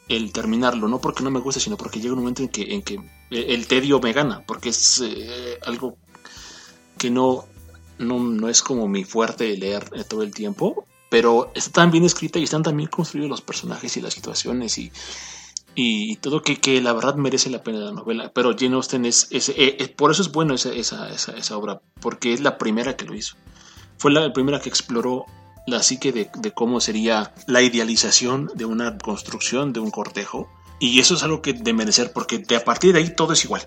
el 0.07 0.31
terminarlo, 0.31 0.87
no 0.87 1.01
porque 1.01 1.23
no 1.23 1.31
me 1.31 1.39
guste, 1.39 1.59
sino 1.59 1.77
porque 1.77 1.99
llega 1.99 2.13
un 2.13 2.19
momento 2.19 2.43
en 2.43 2.49
que, 2.49 2.75
en 2.75 2.83
que 2.83 2.99
el 3.31 3.65
tedio 3.65 3.99
me 3.99 4.13
gana, 4.13 4.43
porque 4.45 4.69
es 4.69 5.01
eh, 5.03 5.57
algo 5.65 5.97
que 6.97 7.09
no, 7.09 7.45
no, 7.97 8.19
no, 8.19 8.47
es 8.47 8.61
como 8.61 8.87
mi 8.87 9.03
fuerte 9.03 9.57
leer 9.57 9.89
todo 10.07 10.21
el 10.21 10.31
tiempo 10.31 10.85
pero 11.15 11.49
está 11.55 11.71
tan 11.71 11.91
bien 11.91 12.03
escrita 12.03 12.39
y 12.39 12.43
están 12.43 12.61
tan 12.61 12.75
bien 12.75 12.89
construidos 12.89 13.29
los 13.29 13.39
personajes 13.39 13.95
y 13.95 14.01
las 14.01 14.13
situaciones 14.13 14.77
y, 14.77 14.91
y 15.73 16.17
todo 16.17 16.41
que, 16.41 16.57
que, 16.57 16.81
la 16.81 16.91
verdad 16.91 17.15
merece 17.15 17.49
la 17.49 17.63
pena 17.63 17.79
la 17.79 17.93
novela. 17.93 18.33
Pero 18.33 18.53
Jane 18.53 18.75
Austen 18.75 19.05
es, 19.05 19.29
es, 19.31 19.47
eh, 19.55 19.95
por 19.95 20.11
eso 20.11 20.21
es 20.21 20.33
bueno 20.33 20.55
esa, 20.55 20.73
esa, 20.73 21.07
esa, 21.07 21.57
obra, 21.57 21.79
porque 22.01 22.33
es 22.33 22.41
la 22.41 22.57
primera 22.57 22.97
que 22.97 23.05
lo 23.05 23.15
hizo. 23.15 23.37
Fue 23.97 24.11
la 24.11 24.33
primera 24.33 24.59
que 24.59 24.67
exploró 24.67 25.23
la 25.65 25.81
psique 25.81 26.11
de, 26.11 26.29
de, 26.37 26.51
cómo 26.51 26.81
sería 26.81 27.33
la 27.47 27.61
idealización 27.61 28.51
de 28.53 28.65
una 28.65 28.97
construcción, 28.97 29.71
de 29.71 29.79
un 29.79 29.91
cortejo. 29.91 30.49
Y 30.81 30.99
eso 30.99 31.15
es 31.15 31.23
algo 31.23 31.41
que 31.41 31.53
de 31.53 31.71
merecer, 31.71 32.11
porque 32.11 32.39
de 32.39 32.57
a 32.57 32.65
partir 32.65 32.91
de 32.91 32.99
ahí 32.99 33.15
todo 33.15 33.31
es 33.31 33.45
igual. 33.45 33.65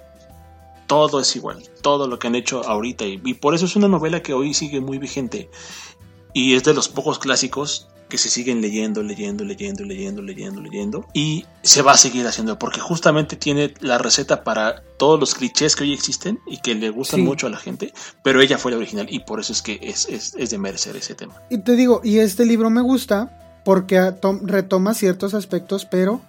Todo 0.86 1.18
es 1.18 1.34
igual, 1.34 1.66
todo 1.80 2.08
lo 2.08 2.18
que 2.18 2.26
han 2.26 2.34
hecho 2.34 2.62
ahorita. 2.62 3.06
Y, 3.06 3.22
y 3.24 3.32
por 3.32 3.54
eso 3.54 3.64
es 3.64 3.74
una 3.74 3.88
novela 3.88 4.22
que 4.22 4.34
hoy 4.34 4.52
sigue 4.52 4.82
muy 4.82 4.98
vigente. 4.98 5.48
Y 6.38 6.54
es 6.54 6.62
de 6.62 6.72
los 6.72 6.88
pocos 6.88 7.18
clásicos 7.18 7.88
que 8.08 8.16
se 8.16 8.30
siguen 8.30 8.60
leyendo, 8.60 9.02
leyendo, 9.02 9.42
leyendo, 9.44 9.82
leyendo, 9.84 10.22
leyendo, 10.22 10.60
leyendo. 10.60 11.04
Y 11.12 11.46
se 11.62 11.82
va 11.82 11.92
a 11.92 11.96
seguir 11.96 12.24
haciendo 12.28 12.60
porque 12.60 12.78
justamente 12.78 13.34
tiene 13.34 13.74
la 13.80 13.98
receta 13.98 14.44
para 14.44 14.84
todos 14.98 15.18
los 15.18 15.34
clichés 15.34 15.74
que 15.74 15.82
hoy 15.82 15.92
existen 15.92 16.38
y 16.46 16.58
que 16.58 16.76
le 16.76 16.90
gustan 16.90 17.22
mucho 17.22 17.48
a 17.48 17.50
la 17.50 17.56
gente, 17.56 17.92
pero 18.22 18.40
ella 18.40 18.56
fue 18.56 18.70
la 18.70 18.76
original 18.76 19.08
y 19.10 19.18
por 19.18 19.40
eso 19.40 19.52
es 19.52 19.62
que 19.62 19.80
es, 19.82 20.08
es, 20.08 20.36
es 20.38 20.50
de 20.50 20.58
merecer 20.58 20.94
ese 20.94 21.16
tema. 21.16 21.34
Y 21.50 21.58
te 21.58 21.74
digo, 21.74 22.02
y 22.04 22.18
este 22.18 22.46
libro 22.46 22.70
me 22.70 22.82
gusta 22.82 23.60
porque 23.64 24.14
retoma 24.42 24.94
ciertos 24.94 25.34
aspectos, 25.34 25.86
pero 25.86 26.20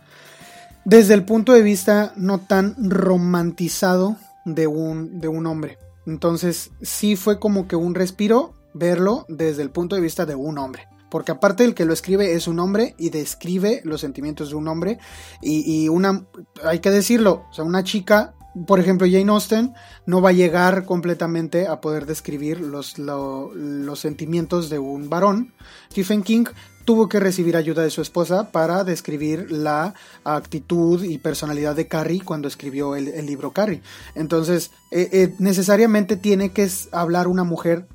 desde 0.86 1.14
el 1.14 1.24
punto 1.24 1.54
de 1.54 1.62
vista 1.62 2.14
no 2.16 2.40
tan 2.40 2.76
romantizado 2.90 4.18
de 4.44 4.66
un, 4.66 5.22
de 5.22 5.28
un 5.28 5.46
hombre. 5.46 5.78
Entonces 6.08 6.72
sí 6.82 7.16
fue 7.16 7.40
como 7.40 7.68
que 7.68 7.76
un 7.76 7.94
respiro 7.94 8.56
verlo 8.80 9.26
desde 9.28 9.62
el 9.62 9.70
punto 9.70 9.96
de 9.96 10.02
vista 10.02 10.26
de 10.26 10.36
un 10.36 10.58
hombre. 10.58 10.88
porque 11.10 11.32
aparte 11.32 11.66
el 11.66 11.74
que 11.74 11.86
lo 11.86 11.94
escribe 11.94 12.34
es 12.34 12.48
un 12.48 12.60
hombre 12.60 12.94
y 13.00 13.10
describe 13.10 13.82
los 13.84 14.02
sentimientos 14.02 14.52
de 14.52 14.56
un 14.56 14.68
hombre 14.68 15.00
y, 15.42 15.90
una, 15.90 16.24
hay 16.64 16.80
que 16.80 16.92
decirlo, 16.92 17.46
o 17.50 17.54
sea, 17.54 17.66
una 17.66 17.84
chica, 17.84 18.36
por 18.68 18.80
ejemplo, 18.80 19.08
Jane 19.10 19.32
Austen 19.32 19.74
no 20.06 20.22
va 20.22 20.30
a 20.30 20.34
llegar 20.34 20.86
completamente 20.86 21.68
a 21.68 21.82
poder 21.82 22.06
describir 22.06 22.60
los, 22.62 22.94
sentimientos 24.00 24.70
de 24.70 24.78
un 24.78 25.10
varón. 25.10 25.54
Stephen 25.92 26.22
King 26.22 26.46
tuvo 26.86 27.08
que 27.08 27.20
recibir 27.20 27.56
ayuda 27.56 27.84
de 27.84 27.92
su 27.92 28.02
esposa 28.02 28.52
para 28.52 28.84
describir 28.84 29.52
la 29.52 29.94
actitud 30.24 31.04
y 31.04 31.20
personalidad 31.20 31.76
de 31.76 31.88
Carrie 31.88 32.22
cuando 32.24 32.48
escribió 32.48 32.96
el, 32.96 33.26
libro 33.26 33.52
Carrie. 33.52 33.84
Entonces, 34.16 34.72
eh, 34.90 35.10
eh, 35.12 35.36
necesariamente 35.38 36.18
tiene 36.18 36.52
que 36.52 36.68
hablar 36.92 37.28
una 37.28 37.44
mujer 37.44 37.88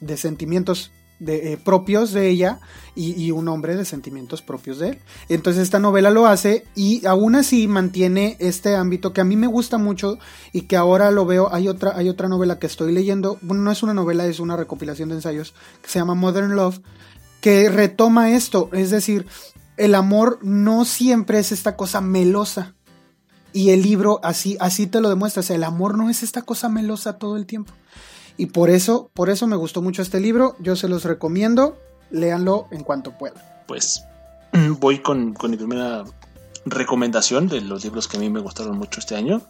de 0.00 0.16
sentimientos 0.16 0.90
eh, 1.26 1.58
propios 1.64 2.12
de 2.12 2.28
ella 2.28 2.58
y, 2.96 3.30
un 3.30 3.46
hombre 3.48 3.76
de 3.76 3.84
sentimientos 3.84 4.42
propios 4.42 4.78
de 4.78 4.90
él. 4.90 4.98
Entonces 5.28 5.62
esta 5.62 5.78
novela 5.78 6.10
lo 6.10 6.26
hace 6.26 6.66
y 6.74 7.06
aún 7.06 7.36
así 7.36 7.68
mantiene 7.68 8.36
este 8.40 8.74
ámbito 8.74 9.12
que 9.12 9.20
a 9.20 9.24
mí 9.24 9.36
me 9.36 9.46
gusta 9.46 9.78
mucho 9.78 10.18
y 10.52 10.62
que 10.62 10.76
ahora 10.76 11.12
lo 11.12 11.24
veo. 11.24 11.54
Hay 11.54 11.68
otra, 11.68 11.96
hay 11.96 12.08
otra 12.08 12.28
novela 12.28 12.58
que 12.58 12.66
estoy 12.66 12.92
leyendo, 12.92 13.38
bueno, 13.42 13.62
no 13.62 13.70
es 13.70 13.82
una 13.82 13.94
novela, 13.94 14.26
es 14.26 14.40
una 14.40 14.56
recopilación 14.56 15.08
de 15.08 15.16
ensayos 15.16 15.54
que 15.82 15.88
se 15.88 16.00
llama 16.00 16.14
Modern 16.14 16.56
Love, 16.56 16.80
que 17.40 17.68
retoma 17.70 18.32
esto, 18.32 18.68
es 18.72 18.90
decir, 18.90 19.26
el 19.76 19.94
amor 19.94 20.40
no 20.42 20.84
siempre 20.84 21.38
es 21.38 21.52
esta 21.52 21.76
cosa 21.76 22.00
melosa. 22.00 22.74
Y 23.52 23.70
el 23.70 23.82
libro 23.82 24.18
así, 24.24 24.56
así 24.58 24.88
te 24.88 25.00
lo 25.00 25.08
demuestra. 25.08 25.42
el 25.54 25.62
amor 25.62 25.96
no 25.96 26.10
es 26.10 26.24
esta 26.24 26.42
cosa 26.42 26.68
melosa 26.68 27.18
todo 27.18 27.36
el 27.36 27.46
tiempo. 27.46 27.72
Y 28.36 28.46
por 28.46 28.70
eso, 28.70 29.10
por 29.14 29.30
eso 29.30 29.46
me 29.46 29.56
gustó 29.56 29.82
mucho 29.82 30.02
este 30.02 30.20
libro. 30.20 30.56
Yo 30.58 30.76
se 30.76 30.88
los 30.88 31.04
recomiendo. 31.04 31.78
Léanlo 32.10 32.66
en 32.70 32.82
cuanto 32.82 33.16
puedan. 33.16 33.42
Pues 33.66 34.04
voy 34.80 34.98
con, 34.98 35.34
con 35.34 35.50
mi 35.50 35.56
primera 35.56 36.04
recomendación 36.66 37.48
de 37.48 37.60
los 37.60 37.84
libros 37.84 38.08
que 38.08 38.16
a 38.16 38.20
mí 38.20 38.30
me 38.30 38.40
gustaron 38.40 38.78
mucho 38.78 39.00
este 39.00 39.16
año. 39.16 39.42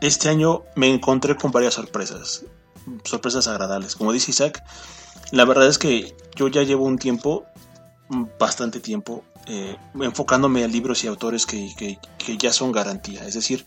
Este 0.00 0.28
año 0.28 0.62
me 0.76 0.92
encontré 0.92 1.36
con 1.36 1.50
varias 1.50 1.74
sorpresas. 1.74 2.44
Sorpresas 3.04 3.48
agradables. 3.48 3.96
Como 3.96 4.12
dice 4.12 4.30
Isaac, 4.30 4.62
la 5.30 5.44
verdad 5.44 5.66
es 5.66 5.78
que 5.78 6.14
yo 6.36 6.48
ya 6.48 6.62
llevo 6.62 6.84
un 6.84 6.98
tiempo, 6.98 7.46
bastante 8.38 8.80
tiempo, 8.80 9.24
eh, 9.46 9.76
enfocándome 10.00 10.64
a 10.64 10.68
libros 10.68 11.04
y 11.04 11.06
autores 11.06 11.46
que, 11.46 11.98
ya 12.38 12.52
son 12.52 12.72
garantía. 12.72 13.26
Es 13.26 13.34
decir, 13.34 13.64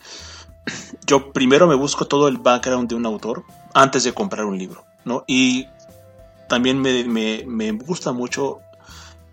yo 1.07 1.31
primero 1.33 1.67
me 1.67 1.75
busco 1.75 2.05
todo 2.05 2.27
el 2.27 2.37
background 2.37 2.89
de 2.89 2.95
un 2.95 3.05
autor 3.05 3.43
antes 3.77 4.03
de 4.03 4.13
comprar 4.13 4.45
un 4.45 4.57
libro, 4.57 4.85
¿no? 5.05 5.23
Y 5.27 5.67
también 6.47 6.81
me, 6.81 7.71
gusta 7.73 8.11
mucho 8.11 8.59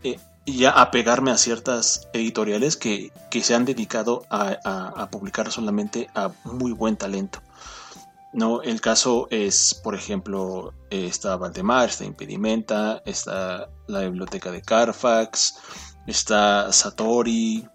eh, 0.02 0.18
ya 0.44 0.70
apegarme 0.70 1.30
a 1.30 1.38
ciertas 1.38 2.08
editoriales 2.12 2.76
que, 2.76 3.10
se 3.30 3.54
han 3.54 3.64
dedicado 3.64 4.24
a, 4.28 5.08
publicar 5.10 5.50
solamente 5.50 6.08
a 6.14 6.30
muy 6.44 6.72
buen 6.72 6.96
talento. 6.96 7.40
¿no? 8.34 8.62
El 8.62 8.80
caso 8.80 9.28
es, 9.30 9.80
por 9.82 9.94
ejemplo, 9.94 10.74
está 10.90 11.36
Valdemar, 11.36 11.88
está 11.88 12.04
Impedimenta, 12.04 13.00
está 13.06 13.70
la 13.86 14.00
biblioteca 14.00 14.50
de 14.50 14.60
Carfax, 14.60 15.54
está 16.06 16.72
Satori, 16.72 17.66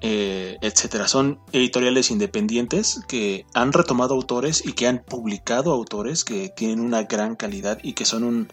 eh, 0.00 0.58
etcétera. 0.60 1.08
Son 1.08 1.40
editoriales 1.52 2.10
independientes 2.10 3.00
que 3.08 3.46
han 3.54 3.72
retomado 3.72 4.14
autores 4.14 4.64
y 4.64 4.72
que 4.72 4.86
han 4.86 5.02
publicado 5.02 5.72
autores 5.72 6.24
que 6.24 6.48
tienen 6.48 6.80
una 6.80 7.04
gran 7.04 7.36
calidad 7.36 7.78
y 7.82 7.94
que 7.94 8.04
son 8.04 8.24
un, 8.24 8.48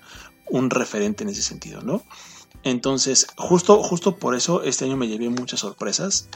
un 0.50 0.70
referente 0.70 1.24
en 1.24 1.30
ese 1.30 1.42
sentido, 1.42 1.82
¿no? 1.82 2.04
Entonces, 2.64 3.28
justo, 3.38 3.84
justo 3.84 4.16
por 4.16 4.36
eso 4.36 4.64
este 4.64 4.86
año 4.86 4.96
me 4.96 5.08
llevé 5.08 5.30
muchas 5.30 5.60
sorpresas, 5.60 6.30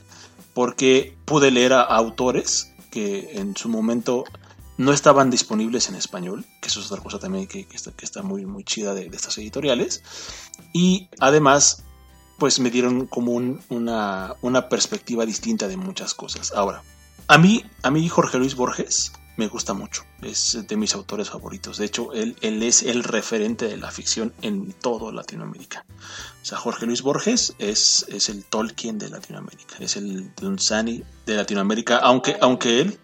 porque 0.53 1.15
pude 1.25 1.51
leer 1.51 1.73
a 1.73 1.81
autores 1.81 2.73
que 2.91 3.31
en 3.33 3.55
su 3.55 3.69
momento 3.69 4.25
no 4.77 4.91
estaban 4.91 5.29
disponibles 5.29 5.89
en 5.89 5.95
español, 5.95 6.45
que 6.61 6.67
eso 6.67 6.79
es 6.79 6.91
otra 6.91 7.03
cosa 7.03 7.19
también 7.19 7.47
que, 7.47 7.67
está, 8.01 8.21
muy, 8.23 8.45
muy 8.45 8.63
chida 8.63 8.93
de, 8.93 9.05
estas 9.07 9.37
editoriales. 9.37 10.03
Y 10.73 11.09
además, 11.19 11.83
pues 12.37 12.59
me 12.59 12.69
dieron 12.69 13.07
como 13.07 13.33
una, 13.33 14.35
una, 14.41 14.69
perspectiva 14.69 15.25
distinta 15.25 15.67
de 15.67 15.77
muchas 15.77 16.13
cosas. 16.13 16.51
Ahora, 16.53 16.83
a 17.27 17.37
mí, 17.37 17.65
a 17.83 17.91
mí 17.91 18.07
Jorge 18.07 18.37
Luis 18.37 18.55
Borges 18.55 19.11
me 19.37 19.47
gusta 19.47 19.73
mucho, 19.73 20.03
es 20.21 20.65
de 20.67 20.77
mis 20.77 20.95
autores 20.95 21.29
favoritos. 21.29 21.77
De 21.77 21.85
hecho, 21.85 22.11
él, 22.13 22.35
él 22.41 22.63
es 22.63 22.81
el 22.81 23.03
referente 23.03 23.67
de 23.67 23.77
la 23.77 23.91
ficción 23.91 24.33
en 24.41 24.73
todo 24.73 25.11
Latinoamérica. 25.11 25.85
O 26.41 26.45
sea, 26.45 26.57
Jorge 26.57 26.87
Luis 26.87 27.03
Borges 27.03 27.53
es, 27.59 28.05
es 28.09 28.29
el 28.29 28.43
Tolkien 28.45 28.97
de 28.97 29.09
Latinoamérica, 29.09 29.75
es 29.79 29.95
el 29.95 30.33
Dunsani 30.35 31.03
de 31.25 31.35
Latinoamérica, 31.35 31.97
aunque, 31.97 32.37
aunque 32.41 32.81
él 32.81 32.99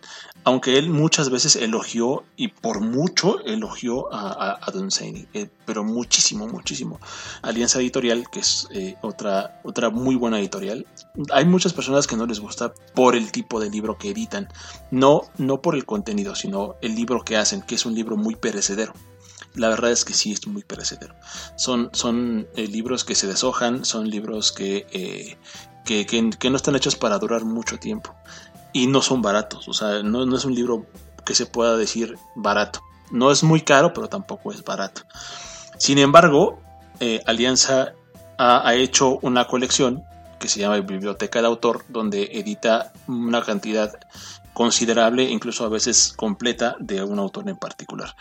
aunque 0.46 0.78
él 0.78 0.90
muchas 0.90 1.30
veces 1.30 1.56
elogió 1.56 2.24
y 2.36 2.50
por 2.50 2.82
mucho 2.82 3.40
elogió 3.46 4.14
a, 4.14 4.52
a, 4.52 4.74
eh, 5.34 5.50
pero 5.66 5.84
muchísimo, 5.84 6.48
muchísimo. 6.48 7.00
Alianza 7.42 7.80
Editorial, 7.80 8.30
que 8.30 8.40
es 8.40 8.68
eh, 8.72 8.96
otra, 9.02 9.62
otra 9.64 9.90
muy 9.90 10.16
buena 10.16 10.40
editorial. 10.40 10.86
Hay 11.32 11.46
muchas 11.46 11.74
personas 11.74 12.08
que 12.08 12.18
no 12.18 12.26
les 12.26 12.40
gusta 12.40 12.74
por 12.94 13.16
el 13.16 13.32
tipo 13.32 13.60
de 13.60 13.70
libro 13.70 13.98
que 13.98 14.10
editan, 14.12 14.50
no, 14.92 15.24
no 15.38 15.62
por 15.62 15.76
el 15.76 15.86
contenido, 15.86 16.36
sino 16.36 16.76
el 16.82 16.96
libro 16.96 17.24
que 17.24 17.38
hacen, 17.38 17.62
que 17.62 17.76
es 17.76 17.86
un 17.86 17.96
libro 17.96 18.18
muy 18.18 18.36
perecedero. 18.36 18.94
La 19.56 19.70
verdad 19.70 19.92
es 19.92 20.04
que 20.04 20.14
sí 20.14 20.32
es 20.32 20.48
muy 20.48 20.64
perecedero. 20.64 21.16
Son, 21.56 21.90
son 21.94 22.48
eh, 22.56 22.68
libros 22.68 23.04
que 23.04 23.16
se 23.16 23.28
deshojan, 23.28 23.86
son 23.86 24.10
libros 24.10 24.52
que, 24.52 25.38
que, 25.86 26.06
que 26.06 26.50
no 26.50 26.56
están 26.58 26.76
hechos 26.76 26.96
para 26.96 27.20
durar 27.20 27.46
mucho 27.46 27.78
tiempo 27.78 28.16
y 28.74 28.88
no 28.88 29.02
son 29.02 29.22
baratos. 29.22 29.68
O 29.68 29.74
sea, 29.74 30.04
no, 30.04 30.36
es 30.36 30.46
un 30.46 30.56
libro 30.56 30.86
que 31.26 31.36
se 31.36 31.46
pueda 31.46 31.78
decir 31.78 32.18
barato. 32.36 32.82
No 33.12 33.32
es 33.32 33.44
muy 33.44 33.62
caro, 33.62 33.94
pero 33.94 34.10
tampoco 34.10 34.52
es 34.52 34.64
barato. 34.64 35.04
Sin 35.78 36.00
embargo, 36.00 36.60
eh, 37.00 37.22
Alianza 37.26 37.94
ha, 38.38 38.74
hecho 38.74 39.20
una 39.22 39.46
colección 39.46 40.04
que 40.40 40.50
se 40.50 40.60
llama 40.60 40.80
Biblioteca 40.80 41.40
de 41.40 41.48
Autor, 41.48 41.86
donde 41.88 42.30
edita 42.34 42.92
una 43.08 43.44
cantidad 43.44 43.98
considerable, 44.54 45.24
incluso 45.24 45.66
a 45.66 45.70
veces 45.70 46.14
completa, 46.16 46.76
de 46.80 47.04
un 47.04 47.20
autor 47.20 47.48
en 47.48 47.58
particular. 47.58 48.16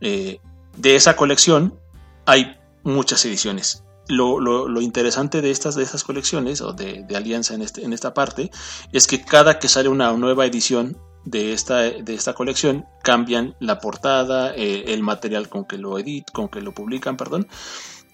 Eh, 0.00 0.40
de 0.76 0.96
esa 0.96 1.14
colección 1.14 1.78
hay 2.24 2.56
muchas 2.82 3.24
ediciones 3.26 3.84
lo, 4.08 4.80
interesante 4.80 5.40
de 5.40 5.50
estas, 5.50 5.74
de 5.74 5.82
estas 5.82 6.04
colecciones 6.04 6.60
o 6.60 6.72
de, 6.72 7.06
Alianza 7.14 7.54
en, 7.54 7.62
este, 7.62 7.84
en 7.84 7.92
esta 7.92 8.14
parte 8.14 8.50
es 8.92 9.06
que 9.06 9.22
cada 9.22 9.58
que 9.58 9.68
sale 9.68 9.88
una 9.88 10.12
nueva 10.12 10.46
edición 10.46 10.98
de 11.24 11.52
esta, 11.52 11.76
de 11.78 12.14
esta 12.14 12.34
colección 12.34 12.86
cambian 13.02 13.54
la 13.60 13.78
portada, 13.78 14.54
eh, 14.54 14.84
el 14.88 15.02
material 15.02 15.48
con 15.48 15.64
que 15.64 15.78
lo 15.78 15.98
edit, 15.98 16.30
con 16.32 16.48
que 16.48 16.60
lo 16.60 16.72
publican, 16.72 17.16
perdón, 17.16 17.46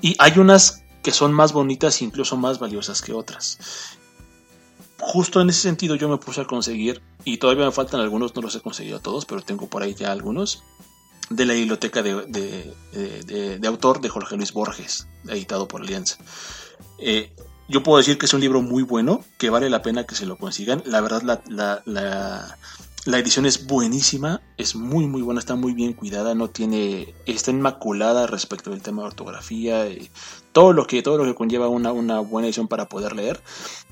y 0.01 0.15
hay 0.19 0.39
unas 0.39 0.85
que 1.03 1.11
son 1.11 1.33
más 1.33 1.53
bonitas 1.53 2.01
e 2.01 2.05
incluso 2.05 2.37
más 2.37 2.59
valiosas 2.59 3.03
que 3.03 3.13
otras. 3.13 3.59
Justo 5.01 5.41
en 5.41 5.49
ese 5.49 5.61
sentido 5.61 5.95
yo 5.95 6.09
me 6.09 6.19
puse 6.19 6.41
a 6.41 6.45
conseguir, 6.45 7.03
y 7.25 7.39
todavía 7.39 7.65
me 7.65 7.73
faltan 7.73 8.01
algunos, 8.01 8.35
no 8.35 8.43
los 8.43 8.55
he 8.57 8.61
conseguido 8.61 9.01
todos, 9.01 9.25
pero 9.25 9.43
tengo 9.43 9.69
por 9.69 9.83
ahí 9.83 9.95
ya 9.95 10.13
algunos, 10.13 10.63
de 11.31 11.47
la 11.47 11.55
biblioteca 11.55 12.03
de, 12.03 13.61
autor 13.67 14.01
de 14.01 14.09
Jorge 14.09 14.37
Luis 14.37 14.53
Borges, 14.53 15.07
editado 15.29 15.69
por 15.69 15.83
Alianza. 15.83 16.17
Eh, 16.99 17.33
yo 17.69 17.83
puedo 17.83 17.99
decir 17.99 18.17
que 18.17 18.27
es 18.27 18.33
un 18.33 18.41
libro 18.41 18.63
muy 18.63 18.83
bueno, 18.83 19.23
que 19.37 19.51
vale 19.51 19.69
la 19.69 19.83
pena 19.83 20.05
que 20.05 20.15
se 20.15 20.25
lo 20.25 20.37
consigan. 20.37 20.83
La 20.87 21.03
verdad, 21.03 21.23
la, 21.49 21.83
la, 21.85 23.19
edición 23.19 23.45
es 23.45 23.67
buenísima, 23.67 24.41
es 24.57 24.75
muy, 24.75 25.07
muy 25.07 25.21
buena, 25.21 25.39
está 25.39 25.55
muy 25.55 25.75
bien 25.75 25.93
cuidada, 25.93 26.35
no 26.35 26.49
tiene, 26.49 27.15
está 27.27 27.51
inmaculada 27.51 28.27
respecto 28.27 28.71
del 28.71 28.81
tema 28.81 29.03
de 29.03 29.09
ortografía, 29.09 29.87
y 29.87 30.11
todo 30.53 30.73
lo 30.73 30.87
que, 30.87 31.03
todo 31.03 31.19
lo 31.19 31.25
que 31.25 31.35
conlleva 31.35 31.69
una, 31.69 31.93
una 31.93 32.21
buena 32.21 32.49
edición 32.49 32.69
para 32.69 32.89
poder 32.89 33.15
leer. 33.15 33.43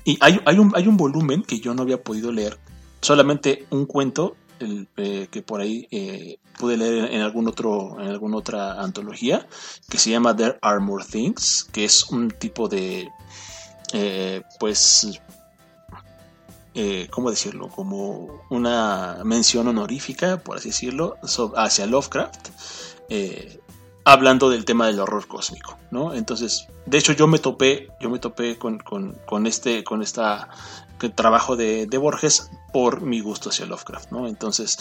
Y 0.03 0.17
hay, 0.21 0.41
hay, 0.45 0.57
un, 0.57 0.71
hay 0.75 0.87
un 0.87 0.97
volumen 0.97 1.43
que 1.43 1.59
yo 1.59 1.75
no 1.75 1.83
había 1.83 2.01
podido 2.01 2.31
leer, 2.31 2.57
solamente 3.01 3.67
un 3.69 3.85
cuento 3.85 4.35
eh, 4.59 5.27
que 5.29 5.41
por 5.41 5.61
ahí 5.61 5.87
eh, 5.91 6.39
pude 6.57 6.77
leer 6.77 7.13
en, 7.13 7.21
algún 7.21 7.47
otro, 7.47 7.99
en 7.99 8.07
alguna 8.07 8.37
otra 8.37 8.81
antología, 8.81 9.47
que 9.89 9.97
se 9.97 10.09
llama 10.09 10.35
There 10.35 10.57
Are 10.61 10.79
More 10.79 11.05
Things, 11.05 11.67
que 11.71 11.85
es 11.85 12.09
un 12.09 12.31
tipo 12.31 12.67
de, 12.67 13.09
eh, 13.93 14.41
pues, 14.59 15.21
¿cómo 17.09 17.29
decirlo? 17.31 17.69
Como 17.69 18.41
una 18.49 19.19
mención 19.23 19.67
honorífica, 19.67 20.37
por 20.37 20.57
así 20.57 20.69
decirlo, 20.69 21.17
hacia 21.55 21.85
Lovecraft, 21.85 22.49
hablando 24.03 24.49
del 24.49 24.65
tema 24.65 24.87
del 24.87 24.99
horror 24.99 25.27
cósmico, 25.27 25.77
¿no? 25.91 26.13
Entonces, 26.13 26.67
de 26.85 26.97
hecho, 26.97 27.13
yo 27.13 27.27
me 27.27 27.39
topé, 27.39 27.89
yo 27.99 28.09
me 28.09 28.19
topé 28.19 28.57
con, 28.57 28.79
con 28.79 29.47
este, 29.47 29.83
con 29.83 30.01
esta 30.01 30.49
trabajo 31.15 31.55
de, 31.55 31.85
Borges 31.97 32.49
por 32.77 33.01
mi 33.01 33.21
gusto 33.21 33.49
hacia 33.49 33.65
Lovecraft, 33.65 34.11
¿no? 34.11 34.27
Entonces, 34.27 34.77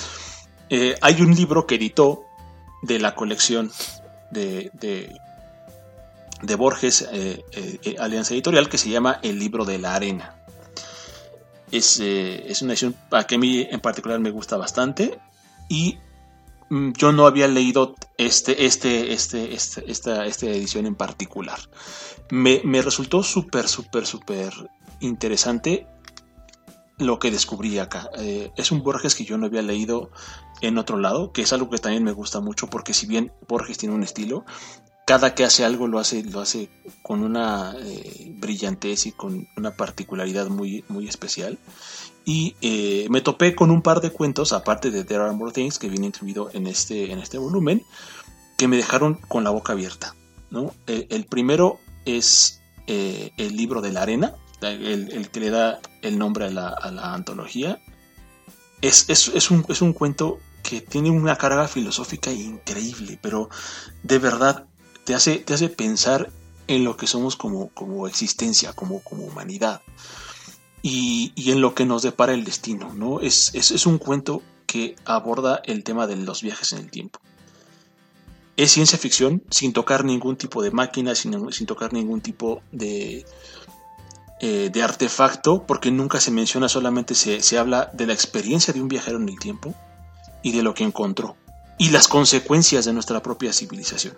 eh, 0.68 0.96
hay 1.00 1.22
un 1.22 1.34
libro 1.34 1.66
que 1.66 1.76
editó 1.76 2.26
de 2.82 2.98
la 2.98 3.14
colección 3.14 3.72
de, 4.30 4.70
de 6.42 6.54
Borges, 6.56 7.08
eh, 7.10 7.42
eh, 7.52 7.96
Alianza 7.98 8.34
Editorial, 8.34 8.68
que 8.68 8.76
se 8.76 8.90
llama 8.90 9.18
El 9.22 9.38
libro 9.38 9.64
de 9.64 9.78
la 9.78 9.94
arena. 9.94 10.36
Es, 11.72 11.98
es 11.98 12.60
una 12.60 12.74
edición 12.74 12.94
que 13.26 13.34
a 13.34 13.38
mí 13.38 13.66
en 13.70 13.80
particular 13.80 14.20
me 14.20 14.30
gusta 14.30 14.58
bastante 14.58 15.18
y 15.70 15.96
mm, 16.68 16.92
yo 16.98 17.12
no 17.12 17.26
había 17.26 17.48
leído 17.48 17.94
este, 18.18 18.66
este, 18.66 19.14
este, 19.14 19.54
este 19.54 19.90
esta, 19.90 20.26
esta, 20.26 20.46
edición 20.48 20.84
en 20.84 20.96
particular. 20.96 21.60
Me, 22.28 22.60
me 22.62 22.82
resultó 22.82 23.22
súper, 23.22 23.66
súper, 23.68 24.06
súper 24.06 24.52
interesante 25.00 25.86
lo 26.98 27.18
que 27.18 27.30
descubrí 27.30 27.78
acá. 27.78 28.10
Eh, 28.18 28.52
es 28.56 28.72
un 28.72 28.82
Borges 28.82 29.14
que 29.14 29.24
yo 29.24 29.36
no 29.38 29.46
había 29.46 29.62
leído 29.62 30.10
en 30.60 30.78
otro 30.78 30.96
lado, 30.98 31.32
que 31.32 31.42
es 31.42 31.52
algo 31.52 31.68
que 31.68 31.78
también 31.78 32.04
me 32.04 32.12
gusta 32.12 32.40
mucho 32.40 32.68
porque 32.68 32.94
si 32.94 33.06
bien 33.06 33.32
Borges 33.48 33.78
tiene 33.78 33.94
un 33.94 34.02
estilo, 34.02 34.44
cada 35.06 35.34
que 35.34 35.44
hace 35.44 35.64
algo 35.64 35.86
lo 35.86 35.98
hace, 35.98 36.24
lo 36.24 36.40
hace 36.40 36.68
con 37.02 37.22
una 37.22 37.76
eh, 37.78 38.34
brillantez 38.38 39.06
y 39.06 39.12
con 39.12 39.46
una 39.56 39.76
particularidad 39.76 40.48
muy, 40.48 40.84
muy 40.88 41.06
especial. 41.06 41.58
Y 42.24 42.56
eh, 42.60 43.06
me 43.08 43.20
topé 43.20 43.54
con 43.54 43.70
un 43.70 43.82
par 43.82 44.00
de 44.00 44.10
cuentos, 44.10 44.52
aparte 44.52 44.90
de 44.90 45.04
There 45.04 45.22
Are 45.22 45.32
More 45.32 45.52
Things, 45.52 45.78
que 45.78 45.88
viene 45.88 46.06
incluido 46.06 46.50
en 46.52 46.66
este, 46.66 47.12
en 47.12 47.20
este 47.20 47.38
volumen, 47.38 47.84
que 48.56 48.66
me 48.66 48.76
dejaron 48.76 49.14
con 49.28 49.44
la 49.44 49.50
boca 49.50 49.74
abierta. 49.74 50.14
¿no? 50.48 50.72
el 50.86 51.26
primero 51.26 51.80
es 52.04 52.62
el 52.86 53.56
libro 53.56 53.82
de 53.82 53.92
la 53.92 54.02
arena, 54.02 54.36
el, 54.70 55.28
que 55.30 55.40
le 55.40 55.50
da 55.50 55.80
el 56.02 56.18
nombre 56.18 56.46
a 56.46 56.50
la, 56.50 57.14
antología, 57.14 57.80
es, 58.82 59.08
es, 59.08 59.50
un, 59.50 59.64
es 59.68 59.82
un 59.82 59.92
cuento 59.92 60.38
que 60.62 60.80
tiene 60.80 61.10
una 61.10 61.36
carga 61.36 61.68
filosófica 61.68 62.32
increíble, 62.32 63.18
pero 63.22 63.48
de 64.02 64.18
verdad 64.18 64.66
te 65.04 65.14
hace, 65.14 65.36
te 65.38 65.54
hace 65.54 65.68
pensar 65.68 66.30
en 66.66 66.84
lo 66.84 66.96
que 66.96 67.06
somos 67.06 67.36
como, 67.36 67.68
como 67.68 68.08
existencia, 68.08 68.72
como, 68.72 69.00
como 69.00 69.24
humanidad, 69.24 69.82
y, 70.82 71.32
en 71.50 71.60
lo 71.60 71.74
que 71.74 71.84
nos 71.84 72.02
depara 72.02 72.34
el 72.34 72.44
destino. 72.44 72.92
¿no? 72.94 73.20
Es, 73.20 73.54
es, 73.54 73.86
un 73.86 73.98
cuento 73.98 74.42
que 74.66 74.96
aborda 75.04 75.60
el 75.64 75.84
tema 75.84 76.06
de 76.06 76.16
los 76.16 76.42
viajes 76.42 76.72
en 76.72 76.78
el 76.78 76.90
tiempo. 76.90 77.20
Es 78.56 78.72
ciencia 78.72 78.98
ficción 78.98 79.42
sin 79.50 79.72
tocar 79.72 80.04
ningún 80.04 80.36
tipo 80.36 80.62
de 80.62 80.70
máquina, 80.70 81.14
sin, 81.14 81.52
sin 81.52 81.66
tocar 81.66 81.92
ningún 81.92 82.20
tipo 82.20 82.62
de, 82.72 83.26
eh, 84.40 84.70
de 84.72 84.82
artefacto, 84.82 85.64
porque 85.66 85.90
nunca 85.90 86.20
se 86.20 86.30
menciona, 86.30 86.68
solamente 86.68 87.14
se, 87.14 87.42
se 87.42 87.58
habla 87.58 87.90
de 87.92 88.06
la 88.06 88.12
experiencia 88.12 88.74
de 88.74 88.82
un 88.82 88.88
viajero 88.88 89.18
en 89.18 89.28
el 89.28 89.38
tiempo 89.38 89.74
y 90.42 90.52
de 90.52 90.62
lo 90.62 90.74
que 90.74 90.84
encontró, 90.84 91.36
y 91.78 91.90
las 91.90 92.08
consecuencias 92.08 92.84
de 92.84 92.92
nuestra 92.92 93.22
propia 93.22 93.52
civilización. 93.52 94.14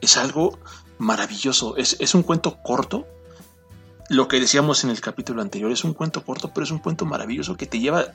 Es 0.00 0.16
algo 0.16 0.58
maravilloso, 0.98 1.76
es, 1.76 1.96
es 2.00 2.14
un 2.14 2.22
cuento 2.22 2.62
corto, 2.62 3.06
lo 4.08 4.26
que 4.26 4.40
decíamos 4.40 4.84
en 4.84 4.90
el 4.90 5.00
capítulo 5.00 5.42
anterior, 5.42 5.70
es 5.70 5.84
un 5.84 5.92
cuento 5.92 6.24
corto, 6.24 6.50
pero 6.54 6.64
es 6.64 6.70
un 6.70 6.78
cuento 6.78 7.04
maravilloso 7.04 7.56
que 7.56 7.66
te 7.66 7.78
lleva 7.78 8.06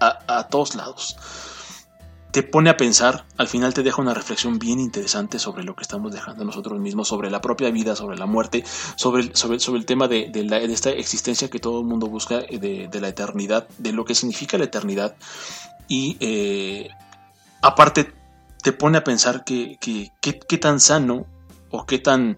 a, 0.00 0.38
a 0.38 0.48
todos 0.48 0.76
lados 0.76 1.16
te 2.30 2.42
pone 2.42 2.68
a 2.68 2.76
pensar, 2.76 3.24
al 3.36 3.48
final 3.48 3.72
te 3.72 3.82
deja 3.82 4.02
una 4.02 4.12
reflexión 4.12 4.58
bien 4.58 4.80
interesante 4.80 5.38
sobre 5.38 5.64
lo 5.64 5.74
que 5.74 5.82
estamos 5.82 6.12
dejando 6.12 6.44
nosotros 6.44 6.78
mismos, 6.78 7.08
sobre 7.08 7.30
la 7.30 7.40
propia 7.40 7.70
vida, 7.70 7.96
sobre 7.96 8.18
la 8.18 8.26
muerte, 8.26 8.64
sobre, 8.96 9.34
sobre, 9.34 9.58
sobre 9.60 9.78
el 9.80 9.86
tema 9.86 10.08
de, 10.08 10.30
esta 10.70 10.90
existencia 10.90 11.48
que 11.48 11.58
todo 11.58 11.80
el 11.80 11.86
mundo 11.86 12.06
busca, 12.06 12.40
eh, 12.40 12.58
de, 12.58 13.00
la 13.00 13.08
eternidad, 13.08 13.66
de 13.78 13.92
lo 13.92 14.04
que 14.04 14.14
significa 14.14 14.58
la 14.58 14.64
eternidad. 14.64 15.16
Y 15.88 16.16
eh, 16.20 16.90
aparte 17.62 18.12
te 18.62 18.72
pone 18.72 18.98
a 18.98 19.04
pensar 19.04 19.44
que, 19.44 19.78
qué 19.80 20.58
tan 20.58 20.80
sano 20.80 21.26
o 21.70 21.86
qué 21.86 21.98
tan 21.98 22.36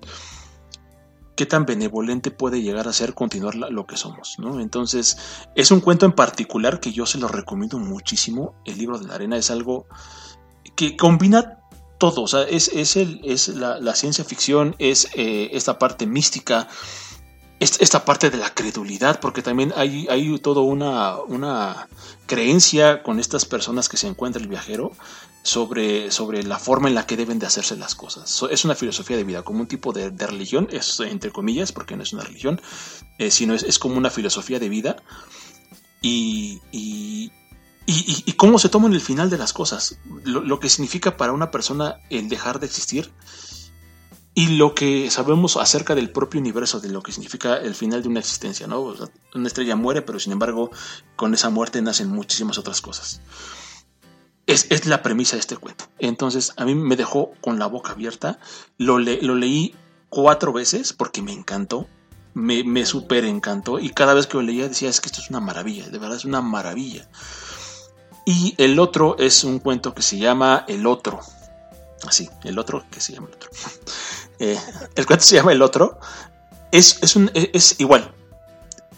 qué 1.41 1.47
tan 1.47 1.65
benevolente 1.65 2.31
puede 2.31 2.61
llegar 2.61 2.87
a 2.87 2.93
ser 2.93 3.15
continuar 3.15 3.55
lo 3.55 3.87
que 3.87 3.97
somos, 3.97 4.39
¿no? 4.39 4.61
Entonces, 4.61 5.17
es 5.55 5.71
un 5.71 5.81
cuento 5.81 6.05
en 6.05 6.13
particular 6.13 6.81
que 6.81 6.93
yo 6.93 7.07
se 7.07 7.17
lo 7.17 7.29
recomiendo 7.29 7.79
muchísimo. 7.79 8.53
El 8.67 8.77
libro 8.77 8.99
de 8.99 9.07
la 9.07 9.15
arena 9.15 9.39
es 9.39 9.51
algo 9.51 9.87
que 10.77 10.99
combina 10.99 11.61
todo, 11.97 12.25
o 12.25 12.29
sea, 12.29 12.43
es, 12.43 12.69
el, 12.95 13.23
es 13.25 13.49
la, 13.49 13.95
ciencia 13.95 14.23
ficción, 14.23 14.77
es 14.79 15.09
eh, 15.15 15.49
esta 15.55 15.79
parte 15.79 16.07
mística, 16.07 16.69
esta 17.59 18.05
parte 18.05 18.29
de 18.29 18.37
la 18.37 18.53
credulidad, 18.53 19.19
porque 19.19 19.41
también 19.41 19.73
hay, 19.77 20.09
hay 20.11 20.39
toda 20.41 20.61
una, 20.61 21.17
una 21.21 21.89
creencia 22.27 23.03
con 23.03 23.19
estas 23.19 23.47
personas 23.47 23.89
que 23.89 23.97
se 23.97 24.09
encuentra 24.09 24.43
el 24.43 24.49
viajero 24.49 24.93
sobre, 25.43 26.11
sobre 26.11 26.43
la 26.43 26.59
forma 26.59 26.89
en 26.89 26.95
la 26.95 27.07
que 27.07 27.17
deben 27.17 27.39
de 27.39 27.47
hacerse 27.47 27.77
las 27.77 27.95
cosas. 27.95 28.43
es 28.51 28.65
una 28.65 28.75
filosofía 28.75 29.17
de 29.17 29.25
vida, 29.25 29.43
como 29.43 29.61
un 29.61 29.69
tipo 29.69 29.93
de, 29.93 30.11
religión, 30.11 30.69
es 30.71 31.01
entre 31.01 31.31
comillas, 31.31 31.73
porque 31.73 31.97
no 31.97 32.03
es 32.03 32.13
una 32.13 32.25
religión, 32.25 32.61
eh, 33.19 33.31
sino 33.31 33.55
es, 33.55 33.79
como 33.79 33.97
una 33.97 34.11
filosofía 34.11 34.59
de 34.59 34.69
vida. 34.69 34.97
Y, 36.03 36.61
y, 36.73 37.31
y, 37.87 38.33
cómo 38.35 38.59
se 38.59 38.69
toma 38.69 38.87
en 38.87 38.95
el 38.95 39.01
final 39.01 39.29
de 39.29 39.37
las 39.37 39.53
cosas, 39.53 39.99
lo, 40.25 40.61
que 40.61 40.71
significa 40.71 41.17
para 41.17 41.33
una 41.33 41.51
persona 41.51 41.97
el 42.09 42.29
dejar 42.29 42.59
de 42.59 42.67
existir 42.67 43.11
y 44.33 44.57
lo 44.57 44.75
que 44.75 45.11
sabemos 45.11 45.57
acerca 45.57 45.95
del 45.95 46.11
propio 46.11 46.41
universo, 46.41 46.81
de 46.81 46.89
lo 46.89 47.03
que 47.03 47.13
significa 47.13 47.57
el 47.57 47.75
final 47.75 48.03
de 48.03 48.09
una 48.09 48.21
existencia, 48.21 48.67
¿no? 48.67 48.95
una 49.35 49.47
estrella 49.47 49.77
muere, 49.77 50.01
pero 50.03 50.19
sin 50.19 50.33
embargo, 50.33 50.71
con 51.17 51.35
esa 51.35 51.51
muerte 51.51 51.83
nacen 51.83 52.09
muchísimas 52.09 52.57
otras 52.57 52.81
cosas. 52.81 53.21
Es, 54.51 54.87
la 54.87 55.03
premisa 55.03 55.37
de 55.37 55.41
este 55.41 55.57
cuento. 55.57 55.87
Entonces 55.99 56.53
a 56.57 56.65
mí 56.65 56.75
me 56.75 56.97
dejó 56.97 57.33
con 57.41 57.59
la 57.59 57.67
boca 57.67 57.93
abierta. 57.93 58.39
Lo, 58.79 58.99
lo 58.99 59.35
leí 59.35 59.75
cuatro 60.09 60.53
veces 60.53 60.93
porque 60.93 61.23
me 61.23 61.33
encantó. 61.33 61.87
Me, 62.35 62.65
me 62.65 62.85
súper 62.85 63.25
encantó. 63.25 63.79
Y 63.79 63.91
cada 63.91 64.15
vez 64.15 64.27
que 64.27 64.37
lo 64.37 64.43
leía 64.43 64.69
decía, 64.69 64.89
es 64.89 65.01
que 65.01 65.09
esto 65.09 65.21
es 65.21 65.31
una 65.31 65.41
maravilla. 65.41 65.89
De 65.89 65.99
verdad 65.99 66.17
es 66.17 66.25
una 66.25 66.41
maravilla. 66.41 67.09
Y 68.27 68.55
el 68.59 68.79
otro 68.79 69.17
es 69.19 69.45
un 69.45 69.59
cuento 69.59 69.95
que 69.95 70.03
se 70.03 70.19
llama 70.19 70.65
El 70.69 70.87
Otro. 70.87 71.21
Así, 72.07 72.29
el 72.45 72.59
otro, 72.59 72.85
que 72.91 73.01
se 73.01 73.13
llama 73.13 73.29
el 73.29 73.35
otro. 73.35 73.51
Eh, 74.43 74.59
el 74.95 75.05
cuento 75.05 75.23
se 75.23 75.35
llama 75.35 75.53
El 75.53 75.61
Otro. 75.61 75.99
Es, 76.73 77.03
es, 77.03 77.15
un, 77.15 77.31
es 77.35 77.79
igual, 77.79 78.11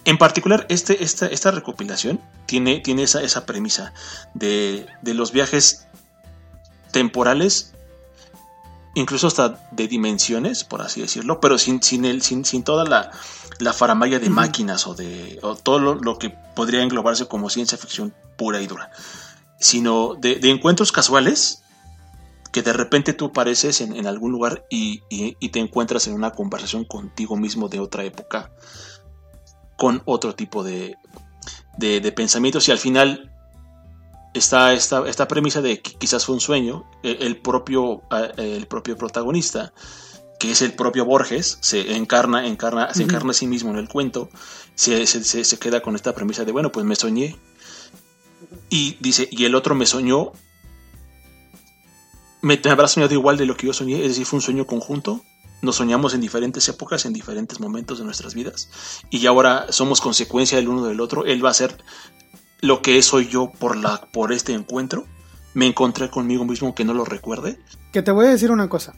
en 0.05 0.19
particular, 0.19 0.67
este, 0.69 1.05
esta, 1.05 1.27
esta 1.27 1.51
recopilación 1.51 2.21
tiene, 2.47 2.81
tiene 2.81 3.05
esa, 3.05 3.23
esa 3.23 3.47
premisa 3.47 3.93
de, 4.35 4.87
los 5.05 5.33
viajes 5.33 5.87
temporales, 6.91 7.73
incluso 8.95 9.29
hasta 9.29 9.61
de 9.71 9.87
dimensiones, 9.87 10.65
por 10.65 10.83
así 10.83 11.01
decirlo, 11.01 11.41
pero 11.41 11.57
sin, 11.57 11.83
sin, 11.83 12.05
el, 12.05 12.23
sin, 12.23 12.45
sin 12.45 12.65
toda 12.65 12.85
la, 12.85 13.13
la 13.61 13.73
faramaya 13.73 14.19
de 14.19 14.29
máquinas 14.29 14.89
o 14.89 14.95
de 14.95 15.41
todo 15.63 15.79
lo, 15.79 16.19
que 16.19 16.31
podría 16.31 16.83
englobarse 16.83 17.27
como 17.27 17.49
ciencia 17.49 17.79
ficción 17.79 18.13
pura 18.37 18.61
y 18.61 18.67
dura, 18.67 18.91
sino 19.61 20.17
de, 20.17 20.41
encuentros 20.51 20.91
casuales 20.91 21.63
que 22.51 22.63
de 22.63 22.73
repente 22.73 23.15
tú 23.15 23.27
apareces 23.27 23.81
en, 23.81 24.07
algún 24.07 24.33
lugar 24.33 24.67
y, 24.69 25.03
y, 25.09 25.49
te 25.51 25.61
encuentras 25.61 26.07
en 26.09 26.15
una 26.15 26.33
conversación 26.33 26.85
contigo 26.85 27.37
mismo 27.37 27.69
de 27.69 27.81
otra 27.81 28.05
época 28.05 28.51
con 29.83 30.01
otro 30.05 30.37
tipo 30.37 30.63
de, 30.63 30.97
de, 31.77 32.13
pensamientos. 32.13 32.69
Y 32.69 32.71
al 32.71 32.79
final 32.79 33.33
está 34.33 34.75
esta, 34.75 35.09
esta, 35.09 35.27
premisa 35.27 35.61
de 35.61 35.83
que 35.83 35.95
quizás 35.95 36.25
fue 36.25 36.37
un 36.37 36.41
sueño, 36.41 36.85
el, 37.03 37.37
propio, 37.39 38.01
el 38.37 38.69
propio 38.69 38.97
protagonista, 38.97 39.73
que 40.39 40.53
es 40.53 40.63
el 40.63 40.75
propio 40.75 41.05
Borges, 41.05 41.59
se 41.63 41.97
encarna, 41.97 42.47
encarna, 42.47 42.95
se 42.95 43.03
encarna 43.03 43.33
a 43.33 43.35
sí 43.35 43.49
mismo 43.49 43.71
en 43.71 43.77
el 43.77 43.89
cuento, 43.89 44.29
se, 44.77 45.05
se, 45.05 45.25
se, 45.43 45.59
queda 45.59 45.83
con 45.83 45.97
esta 45.97 46.15
premisa 46.15 46.45
de, 46.45 46.53
bueno, 46.53 46.71
pues 46.71 46.87
me 46.87 46.95
soñé. 46.95 47.37
Y 48.71 48.99
dice, 49.01 49.29
y 49.33 49.47
el 49.47 49.57
otro 49.57 49.75
me 49.75 49.87
soñó, 49.87 50.31
me 52.41 52.61
habrá 52.71 52.87
soñado 52.87 53.15
igual 53.15 53.37
de 53.37 53.47
lo 53.47 53.57
que 53.57 53.67
yo 53.67 53.73
soñé, 53.73 53.97
es 54.03 54.11
decir, 54.11 54.27
fue 54.27 54.37
un 54.37 54.43
sueño 54.43 54.65
conjunto 54.65 55.25
nos 55.63 55.77
soñamos 55.77 56.13
en 56.13 56.21
diferentes 56.21 56.69
épocas, 56.69 57.07
en 57.07 57.13
diferentes 57.13 57.61
momentos 57.61 57.99
de 57.99 58.05
nuestras 58.05 58.35
vidas, 58.35 58.69
y 59.11 59.25
ahora 59.27 59.67
somos 59.71 60.01
consecuencia 60.01 60.59
del 60.59 60.69
uno 60.69 60.85
del 60.85 61.01
otro. 61.01 61.25
Él 61.25 61.45
va 61.45 61.51
a 61.51 61.55
ser 61.55 61.79
lo 62.61 62.83
que 62.83 63.01
soy 63.03 63.29
yo 63.29 63.51
por, 63.59 63.77
la, 63.77 64.09
por 64.13 64.33
este 64.33 64.53
encuentro. 64.53 65.07
Me 65.55 65.67
encontré 65.67 66.11
conmigo 66.11 66.45
mismo 66.45 66.75
que 66.75 66.85
no 66.85 66.95
lo 66.95 67.05
recuerde. 67.05 67.59
Que 67.93 68.03
te 68.03 68.11
voy 68.11 68.27
a 68.27 68.31
decir 68.31 68.51
una 68.51 68.69
cosa. 68.69 68.95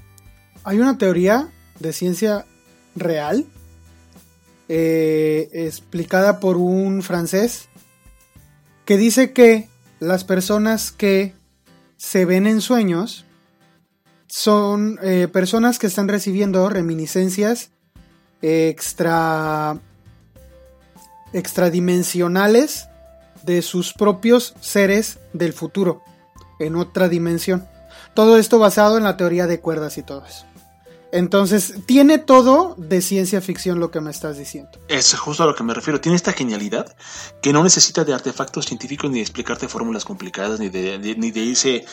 Hay 0.64 0.78
una 0.80 0.98
teoría 0.98 1.50
de 1.78 1.92
ciencia 1.92 2.46
real 2.94 3.46
eh, 4.68 5.50
explicada 5.52 6.40
por 6.40 6.56
un 6.56 7.02
francés 7.02 7.68
que 8.84 8.96
dice 8.96 9.32
que 9.32 9.68
las 9.98 10.24
personas 10.24 10.92
que 10.92 11.34
se 11.96 12.24
ven 12.24 12.46
en 12.46 12.60
sueños 12.60 13.24
son 14.34 14.98
eh, 15.00 15.28
personas 15.32 15.78
que 15.78 15.86
están 15.86 16.08
recibiendo 16.08 16.68
reminiscencias 16.68 17.70
extra 18.42 19.78
extradimensionales 21.32 22.88
de 23.44 23.62
sus 23.62 23.92
propios 23.92 24.56
seres 24.60 25.20
del 25.34 25.52
futuro 25.52 26.02
en 26.58 26.74
otra 26.74 27.08
dimensión. 27.08 27.64
Todo 28.14 28.36
esto 28.36 28.58
basado 28.58 28.98
en 28.98 29.04
la 29.04 29.16
teoría 29.16 29.46
de 29.46 29.60
cuerdas 29.60 29.98
y 29.98 30.02
todo 30.02 30.24
eso. 30.26 30.44
Entonces, 31.14 31.74
tiene 31.86 32.18
todo 32.18 32.74
de 32.76 33.00
ciencia 33.00 33.40
ficción 33.40 33.78
lo 33.78 33.92
que 33.92 34.00
me 34.00 34.10
estás 34.10 34.36
diciendo. 34.36 34.72
Es 34.88 35.14
justo 35.14 35.44
a 35.44 35.46
lo 35.46 35.54
que 35.54 35.62
me 35.62 35.72
refiero. 35.72 36.00
Tiene 36.00 36.16
esta 36.16 36.32
genialidad 36.32 36.92
que 37.40 37.52
no 37.52 37.62
necesita 37.62 38.04
de 38.04 38.12
artefactos 38.12 38.66
científicos 38.66 39.12
ni 39.12 39.18
de 39.18 39.22
explicarte 39.22 39.68
fórmulas 39.68 40.04
complicadas, 40.04 40.58
ni 40.58 40.70
de, 40.70 40.98
ni 40.98 41.30
de 41.30 41.40
irse... 41.40 41.84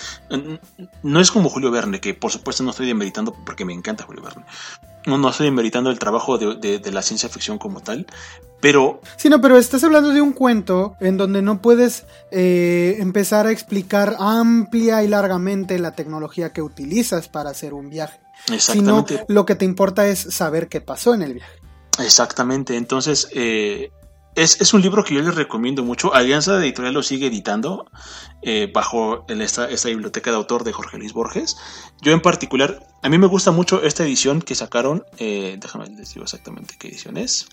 No 1.04 1.20
es 1.20 1.30
como 1.30 1.50
Julio 1.50 1.70
Verne, 1.70 2.00
que 2.00 2.16
por 2.16 2.32
supuesto 2.32 2.64
no 2.64 2.72
estoy 2.72 2.88
demeritando 2.88 3.36
porque 3.46 3.64
me 3.64 3.74
encanta 3.74 4.06
Julio 4.06 4.24
Verne. 4.24 4.44
No, 5.06 5.20
no 5.20 5.30
estoy 5.30 5.46
demeritando 5.46 5.92
el 5.92 6.00
trabajo 6.00 6.40
de, 6.40 6.80
de 6.80 6.92
la 6.92 7.04
ciencia 7.04 7.30
ficción 7.30 7.60
como 7.60 7.82
tal, 7.82 8.08
pero. 8.62 9.02
Sí, 9.18 9.28
no, 9.28 9.42
pero 9.42 9.58
estás 9.58 9.84
hablando 9.84 10.12
de 10.12 10.22
un 10.22 10.32
cuento 10.32 10.96
en 11.00 11.18
donde 11.18 11.42
no 11.42 11.62
puedes 11.62 12.06
eh, 12.30 12.98
empezar 13.00 13.48
a 13.48 13.52
explicar 13.52 14.16
amplia 14.20 15.04
y 15.04 15.08
largamente 15.08 15.80
la 15.80 15.92
tecnología 15.94 16.54
que 16.54 16.62
utilizas 16.62 17.28
para 17.28 17.50
hacer 17.50 17.74
un 17.74 17.90
viaje. 17.90 18.20
Exactamente. 18.52 19.16
Sino 19.16 19.26
lo 19.28 19.46
que 19.46 19.56
te 19.56 19.66
importa 19.66 20.08
es 20.08 20.20
saber 20.20 20.70
qué 20.70 20.82
pasó 20.82 21.14
en 21.14 21.22
el 21.22 21.36
viaje. 21.36 21.60
Exactamente. 22.00 22.78
Entonces, 22.78 23.28
eh, 23.34 23.92
es, 24.36 24.74
un 24.74 24.82
libro 24.82 25.04
que 25.04 25.14
yo 25.14 25.22
les 25.22 25.36
recomiendo 25.36 25.84
mucho. 25.84 26.14
Alianza 26.14 26.58
Editorial 26.58 26.94
lo 26.94 27.04
sigue 27.04 27.28
editando 27.28 27.86
eh, 28.42 28.72
bajo 28.74 29.26
esta, 29.28 29.70
esta, 29.70 29.90
biblioteca 29.90 30.32
de 30.32 30.38
autor 30.38 30.64
de 30.64 30.74
Jorge 30.74 30.98
Luis 30.98 31.14
Borges. 31.14 31.58
Yo 32.02 32.14
en 32.14 32.22
particular, 32.22 32.88
a 33.02 33.10
mí 33.10 33.18
me 33.18 33.28
gusta 33.28 33.52
mucho 33.52 33.84
esta 33.84 34.04
edición 34.04 34.42
que 34.42 34.56
sacaron. 34.56 35.04
déjame 35.18 35.90
decir 35.90 36.22
exactamente 36.22 36.76
qué 36.80 36.88
edición 36.88 37.18
es. 37.18 37.48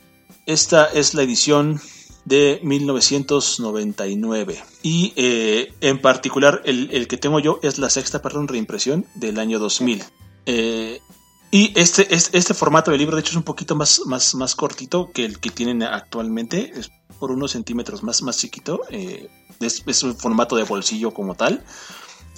Esta 0.47 0.86
es 0.86 1.14
la 1.14 1.22
edición 1.22 1.80
de 2.28 2.61
1999 2.62 4.62
y 4.82 5.12
eh, 5.16 5.72
en 5.80 6.01
particular 6.01 6.61
el, 6.64 7.09
que 7.09 7.16
tengo 7.16 7.41
yo 7.41 7.59
es 7.62 7.78
la 7.78 7.91
sexta, 7.91 8.20
perdón, 8.20 8.49
reimpresión 8.49 9.07
del 9.14 9.39
año 9.39 9.59
2000. 9.59 10.05
Eh, 10.51 11.03
y 11.51 11.78
este, 11.78 12.14
este, 12.14 12.38
este, 12.38 12.55
formato 12.55 12.90
de 12.90 12.96
libro 12.96 13.16
de 13.16 13.20
hecho 13.20 13.32
es 13.32 13.36
un 13.36 13.42
poquito 13.42 13.76
más, 13.76 14.01
más, 14.07 14.34
más 14.34 14.55
cortito 14.55 15.12
que 15.12 15.26
el 15.26 15.40
que 15.40 15.51
tienen 15.51 15.82
actualmente, 15.82 16.72
es 16.74 16.90
por 17.18 17.30
unos 17.30 17.51
centímetros 17.51 18.03
más, 18.03 18.22
más 18.22 18.38
chiquito, 18.38 18.80
eh, 18.88 19.28
es, 19.61 19.82
es 19.86 20.03
un 20.03 20.16
formato 20.16 20.57
de 20.57 20.62
bolsillo 20.62 21.12
como 21.12 21.34
tal, 21.34 21.62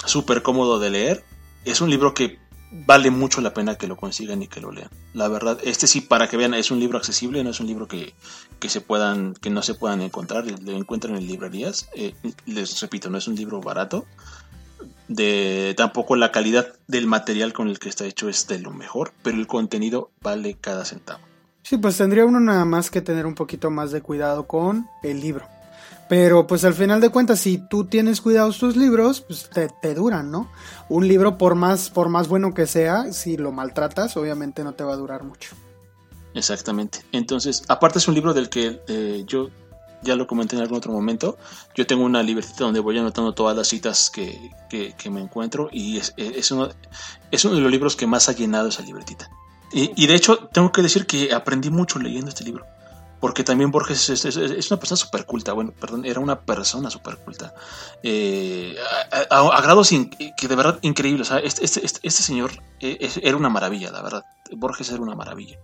súper 0.06 0.42
cómodo 0.42 0.80
de 0.80 0.90
leer. 0.90 1.24
Es 1.64 1.80
un 1.80 1.88
libro 1.88 2.12
que 2.12 2.38
vale 2.72 3.10
mucho 3.10 3.40
la 3.40 3.54
pena 3.54 3.76
que 3.76 3.86
lo 3.86 3.96
consigan 3.96 4.42
y 4.42 4.48
que 4.48 4.60
lo 4.60 4.72
lean. 4.72 4.90
La 5.12 5.28
verdad, 5.28 5.58
este 5.62 5.86
sí, 5.86 6.00
para 6.00 6.28
que 6.28 6.36
vean, 6.36 6.54
es 6.54 6.70
un 6.70 6.80
libro 6.80 6.98
accesible, 6.98 7.44
no 7.44 7.50
es 7.50 7.60
un 7.60 7.66
libro 7.66 7.86
que, 7.86 8.14
se 8.66 8.80
puedan, 8.80 9.34
que 9.34 9.50
no 9.50 9.62
se 9.62 9.74
puedan 9.74 10.00
encontrar, 10.00 10.46
lo 10.46 10.72
encuentran 10.72 11.16
en 11.16 11.26
librerías. 11.26 11.88
Eh, 11.94 12.14
les 12.46 12.80
repito, 12.80 13.08
no 13.10 13.18
es 13.18 13.28
un 13.28 13.36
libro 13.36 13.60
barato. 13.60 14.04
De 15.10 15.74
tampoco 15.76 16.14
la 16.14 16.30
calidad 16.30 16.68
del 16.86 17.08
material 17.08 17.52
con 17.52 17.66
el 17.66 17.80
que 17.80 17.88
está 17.88 18.04
hecho 18.04 18.28
es 18.28 18.46
de 18.46 18.60
lo 18.60 18.70
mejor, 18.70 19.12
pero 19.24 19.36
el 19.36 19.48
contenido 19.48 20.12
vale 20.22 20.56
cada 20.60 20.84
centavo. 20.84 21.18
Sí, 21.64 21.78
pues 21.78 21.98
tendría 21.98 22.24
uno 22.24 22.38
nada 22.38 22.64
más 22.64 22.92
que 22.92 23.00
tener 23.00 23.26
un 23.26 23.34
poquito 23.34 23.72
más 23.72 23.90
de 23.90 24.02
cuidado 24.02 24.46
con 24.46 24.88
el 25.02 25.20
libro. 25.20 25.48
Pero 26.08 26.46
pues 26.46 26.64
al 26.64 26.74
final 26.74 27.00
de 27.00 27.08
cuentas, 27.08 27.40
si 27.40 27.58
tú 27.58 27.86
tienes 27.86 28.20
cuidados 28.20 28.58
tus 28.58 28.76
libros, 28.76 29.20
pues 29.22 29.50
te, 29.50 29.94
duran, 29.94 30.30
¿no? 30.30 30.48
Un 30.88 31.08
libro 31.08 31.38
por 31.38 31.56
más, 31.56 31.90
por 31.90 32.08
más 32.08 32.28
bueno 32.28 32.54
que 32.54 32.68
sea, 32.68 33.12
si 33.12 33.36
lo 33.36 33.50
maltratas, 33.50 34.16
obviamente 34.16 34.62
no 34.62 34.74
te 34.74 34.84
va 34.84 34.92
a 34.92 34.96
durar 34.96 35.24
mucho. 35.24 35.56
Exactamente. 36.34 37.00
Entonces, 37.10 37.64
aparte 37.66 37.98
es 37.98 38.06
un 38.06 38.14
libro 38.14 38.32
del 38.32 38.48
que 38.48 38.80
eh, 38.86 39.24
yo 39.26 39.50
ya 40.02 40.16
lo 40.16 40.26
comenté 40.26 40.56
en 40.56 40.62
algún 40.62 40.78
otro 40.78 40.92
momento. 40.92 41.38
Yo 41.74 41.86
tengo 41.86 42.04
una 42.04 42.22
libretita 42.22 42.64
donde 42.64 42.80
voy 42.80 42.98
anotando 42.98 43.32
todas 43.32 43.56
las 43.56 43.68
citas 43.68 44.10
que, 44.10 44.50
me 45.10 45.20
encuentro 45.20 45.68
y 45.72 45.98
es, 45.98 46.14
es, 46.16 46.50
uno, 46.50 46.68
es 47.30 47.44
uno 47.44 47.54
de 47.54 47.60
los 47.60 47.70
libros 47.70 47.96
que 47.96 48.06
más 48.06 48.28
ha 48.28 48.32
llenado 48.32 48.68
esa 48.68 48.82
libretita. 48.82 49.30
Y, 49.72 49.92
y 50.02 50.06
de 50.06 50.14
hecho, 50.14 50.48
tengo 50.52 50.72
que 50.72 50.82
decir 50.82 51.06
que 51.06 51.32
aprendí 51.32 51.70
mucho 51.70 51.98
leyendo 51.98 52.28
este 52.28 52.44
libro 52.44 52.66
porque 53.20 53.44
también 53.44 53.70
Borges 53.70 54.08
es, 54.08 54.70
una 54.70 54.80
persona 54.80 54.96
súper 54.96 55.26
culta, 55.26 55.52
bueno, 55.52 55.72
perdón, 55.78 56.06
era 56.06 56.20
una 56.20 56.40
persona 56.40 56.90
súper 56.90 57.18
culta, 57.18 57.54
eh, 58.02 58.74
a, 59.30 59.60
grados 59.60 59.90
que 59.90 60.48
de 60.48 60.56
verdad 60.56 60.78
increíbles, 60.80 61.28
o 61.28 61.34
sea, 61.34 61.38
este, 61.38 61.64
este, 61.64 61.84
este, 61.84 62.00
este 62.02 62.22
señor 62.22 62.50
eh, 62.80 63.10
era 63.22 63.36
una 63.36 63.50
maravilla, 63.50 63.90
la 63.90 64.00
verdad, 64.00 64.24
Borges 64.52 64.90
era 64.90 65.02
una 65.02 65.14
maravilla. 65.14 65.58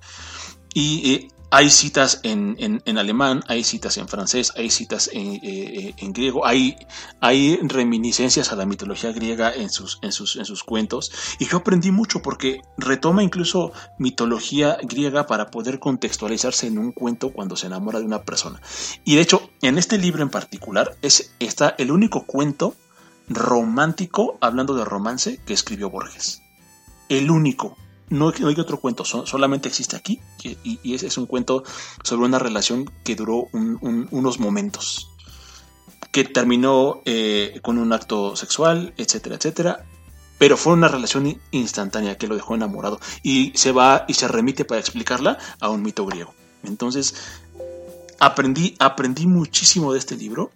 Y 0.79 1.15
eh, 1.15 1.29
hay 1.51 1.71
citas 1.71 2.21
en, 2.23 2.55
en, 2.59 2.99
alemán, 2.99 3.43
hay 3.49 3.65
citas 3.65 3.97
en 3.97 4.09
francés, 4.09 4.53
hay 4.57 4.69
citas 4.69 5.09
en, 5.11 5.37
eh, 5.37 5.41
eh, 5.43 5.95
en, 5.97 6.13
griego, 6.13 6.45
hay, 6.45 6.77
hay 7.23 7.57
reminiscencias 7.63 8.53
a 8.53 8.57
la 8.57 8.67
mitología 8.67 9.11
griega 9.13 9.55
en 9.55 9.71
sus, 9.71 9.99
en, 10.03 10.13
sus, 10.13 10.37
en 10.37 10.45
sus 10.45 10.63
cuentos. 10.63 11.11
Y 11.39 11.47
yo 11.47 11.57
aprendí 11.57 11.93
mucho 11.93 12.21
porque 12.21 12.61
retoma 12.77 13.23
incluso 13.23 13.73
mitología 13.99 14.77
griega 14.83 15.27
para 15.27 15.51
poder 15.51 15.79
contextualizarse 15.79 16.67
en 16.67 16.77
un 16.77 16.93
cuento 16.93 17.33
cuando 17.33 17.57
se 17.57 17.69
enamora 17.69 18.01
de 18.01 18.05
una 18.05 18.25
persona. 18.25 18.61
Y 19.07 19.15
de 19.15 19.23
hecho, 19.23 19.49
en 19.63 19.79
este 19.79 19.97
libro 19.97 20.23
en 20.23 20.29
particular 20.29 20.95
es, 21.01 21.33
está 21.39 21.75
el 21.79 21.91
único 21.91 22.27
cuento 22.27 22.75
romántico, 23.31 24.37
hablando 24.43 24.75
de 24.75 24.85
romance, 24.85 25.41
que 25.47 25.55
escribió 25.55 25.89
Borges. 25.89 26.43
El 27.09 27.31
único 27.31 27.79
no, 28.09 28.29
hay 28.29 28.61
otro 28.61 28.79
cuento, 28.79 29.05
solamente 29.05 29.69
existe 29.69 29.97
aquí 29.97 30.21
y, 30.65 30.95
es, 30.95 31.19
un 31.19 31.27
cuento 31.27 31.65
sobre 32.05 32.27
una 32.27 32.39
relación 32.39 32.91
que 33.05 33.17
duró 33.17 33.49
unos 33.53 34.39
momentos, 34.39 35.11
que 36.13 36.25
terminó 36.25 37.03
eh, 37.05 37.59
con 37.63 37.79
un 37.79 37.93
acto 37.93 38.37
sexual, 38.37 38.95
etcétera, 38.97 39.37
etcétera, 39.37 39.85
pero 40.39 40.57
fue 40.57 40.75
una 40.75 40.89
relación 40.89 41.41
instantánea 41.51 42.17
que 42.19 42.29
lo 42.29 42.37
dejó 42.37 42.55
enamorado 42.55 43.01
y 43.23 43.53
se 43.57 43.73
va 43.73 44.05
y 44.07 44.15
se 44.15 44.29
remite 44.29 44.65
para 44.65 44.81
explicarla 44.81 45.39
a 45.61 45.71
un 45.71 45.83
mito 45.83 46.07
griego. 46.07 46.35
Entonces, 46.63 47.15
aprendí, 48.21 48.77
aprendí 48.79 49.27
muchísimo 49.27 49.93
de 49.93 49.99
este 49.99 50.17
libro 50.17 50.53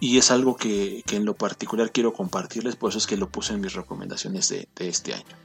y 0.00 0.18
es 0.18 0.30
algo 0.30 0.56
que, 0.56 1.02
en 1.10 1.24
lo 1.24 1.34
particular 1.34 1.90
quiero 1.90 2.12
compartirles, 2.12 2.76
por 2.76 2.90
eso 2.90 2.98
es 2.98 3.06
que 3.06 3.16
lo 3.16 3.28
puse 3.28 3.54
en 3.54 3.60
mis 3.60 3.74
recomendaciones 3.74 4.48
de 4.48 4.68
este 4.78 5.14
año. 5.14 5.44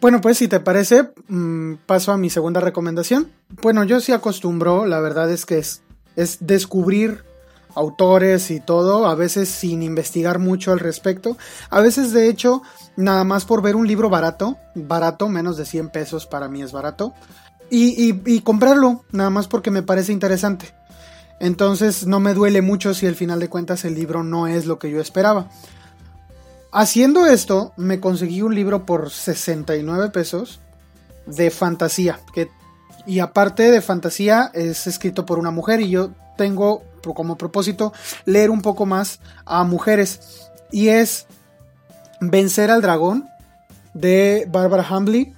Bueno, 0.00 0.20
pues 0.20 0.38
si 0.38 0.46
te 0.46 0.60
parece, 0.60 1.10
mm, 1.28 1.74
paso 1.86 2.12
a 2.12 2.18
mi 2.18 2.30
segunda 2.30 2.60
recomendación. 2.60 3.32
Bueno, 3.62 3.82
yo 3.82 4.00
sí 4.00 4.12
acostumbro, 4.12 4.86
la 4.86 5.00
verdad 5.00 5.30
es 5.30 5.44
que 5.44 5.58
es, 5.58 5.82
es 6.14 6.38
descubrir 6.40 7.24
autores 7.74 8.50
y 8.50 8.60
todo, 8.60 9.06
a 9.06 9.14
veces 9.14 9.48
sin 9.48 9.82
investigar 9.82 10.38
mucho 10.38 10.72
al 10.72 10.78
respecto, 10.78 11.36
a 11.70 11.80
veces 11.80 12.12
de 12.12 12.28
hecho 12.28 12.62
nada 12.96 13.24
más 13.24 13.44
por 13.44 13.62
ver 13.62 13.76
un 13.76 13.86
libro 13.86 14.08
barato, 14.08 14.56
barato, 14.74 15.28
menos 15.28 15.56
de 15.56 15.66
100 15.66 15.90
pesos 15.90 16.26
para 16.26 16.48
mí 16.48 16.62
es 16.62 16.72
barato, 16.72 17.12
y, 17.70 18.14
y 18.24 18.40
comprarlo, 18.40 19.04
nada 19.12 19.30
más 19.30 19.46
porque 19.46 19.70
me 19.70 19.82
parece 19.82 20.12
interesante. 20.12 20.74
Entonces 21.40 22.06
no 22.06 22.18
me 22.18 22.34
duele 22.34 22.62
mucho 22.62 22.94
si 22.94 23.06
al 23.06 23.14
final 23.14 23.40
de 23.40 23.48
cuentas 23.48 23.84
el 23.84 23.94
libro 23.94 24.24
no 24.24 24.46
es 24.46 24.66
lo 24.66 24.78
que 24.78 24.90
yo 24.90 25.00
esperaba. 25.00 25.48
Haciendo 26.72 27.26
esto, 27.26 27.72
me 27.76 28.00
conseguí 28.00 28.42
un 28.42 28.54
libro 28.54 28.84
por 28.84 29.10
69 29.10 30.10
pesos 30.10 30.60
de 31.26 31.50
fantasía. 31.50 32.20
Que, 32.34 32.50
y 33.06 33.20
aparte 33.20 33.70
de 33.70 33.80
fantasía, 33.80 34.50
es 34.52 34.86
escrito 34.86 35.24
por 35.24 35.38
una 35.38 35.50
mujer. 35.50 35.80
Y 35.80 35.90
yo 35.90 36.10
tengo 36.36 36.82
como 37.14 37.38
propósito 37.38 37.92
leer 38.26 38.50
un 38.50 38.62
poco 38.62 38.86
más 38.86 39.20
a 39.46 39.64
mujeres. 39.64 40.50
Y 40.70 40.88
es 40.88 41.26
Vencer 42.20 42.70
al 42.70 42.82
Dragón 42.82 43.28
de 43.94 44.46
Barbara 44.50 44.86
Hambley. 44.88 45.34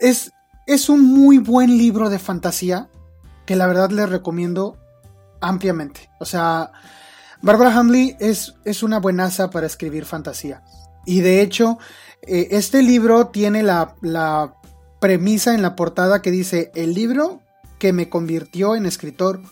Es, 0.00 0.32
es 0.66 0.88
un 0.88 1.04
muy 1.04 1.38
buen 1.38 1.78
libro 1.78 2.10
de 2.10 2.18
fantasía 2.18 2.88
que 3.46 3.56
la 3.56 3.66
verdad 3.66 3.90
les 3.90 4.08
recomiendo 4.08 4.76
ampliamente. 5.40 6.10
O 6.18 6.24
sea, 6.24 6.72
Barbara 7.42 7.76
Hamley 7.76 8.16
es, 8.20 8.54
es 8.64 8.82
una 8.82 9.00
buenaza 9.00 9.50
para 9.50 9.66
escribir 9.66 10.04
fantasía. 10.04 10.62
Y 11.04 11.20
de 11.20 11.42
hecho, 11.42 11.78
eh, 12.22 12.48
este 12.52 12.82
libro 12.82 13.28
tiene 13.28 13.64
la, 13.64 13.96
la 14.00 14.54
premisa 15.00 15.54
en 15.54 15.62
la 15.62 15.74
portada 15.74 16.22
que 16.22 16.30
dice, 16.30 16.70
el 16.76 16.94
libro 16.94 17.40
que 17.80 17.92
me 17.92 18.08
convirtió 18.08 18.76
en 18.76 18.86
escritor, 18.86 19.42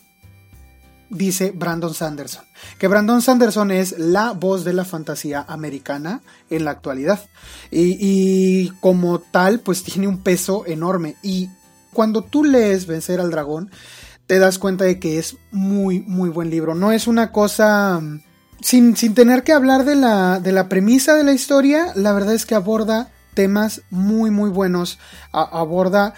dice 1.09 1.51
Brandon 1.51 1.93
Sanderson. 1.93 2.45
Que 2.79 2.87
Brandon 2.87 3.21
Sanderson 3.21 3.71
es 3.71 3.99
la 3.99 4.31
voz 4.31 4.63
de 4.63 4.71
la 4.71 4.85
fantasía 4.85 5.43
americana 5.49 6.21
en 6.49 6.63
la 6.63 6.71
actualidad. 6.71 7.19
Y, 7.69 7.97
y, 7.99 8.69
como 8.79 9.19
tal, 9.19 9.59
pues 9.59 9.83
tiene 9.83 10.07
un 10.07 10.23
peso 10.23 10.65
enorme. 10.65 11.17
Y 11.21 11.49
cuando 11.91 12.21
tú 12.23 12.45
lees 12.45 12.87
Vencer 12.87 13.19
al 13.19 13.31
Dragón, 13.31 13.69
te 14.31 14.39
das 14.39 14.59
cuenta 14.59 14.85
de 14.85 14.97
que 14.97 15.19
es 15.19 15.35
muy, 15.51 15.99
muy 15.99 16.29
buen 16.29 16.49
libro. 16.49 16.73
No 16.73 16.93
es 16.93 17.05
una 17.05 17.33
cosa... 17.33 17.99
Mm, 17.99 18.21
sin, 18.61 18.95
sin 18.95 19.13
tener 19.13 19.43
que 19.43 19.51
hablar 19.51 19.83
de 19.83 19.95
la, 19.95 20.39
de 20.39 20.53
la 20.53 20.69
premisa 20.69 21.15
de 21.15 21.25
la 21.25 21.33
historia, 21.33 21.91
la 21.95 22.13
verdad 22.13 22.33
es 22.33 22.45
que 22.45 22.55
aborda 22.55 23.11
temas 23.33 23.81
muy, 23.89 24.31
muy 24.31 24.49
buenos. 24.49 24.99
aborda, 25.33 26.13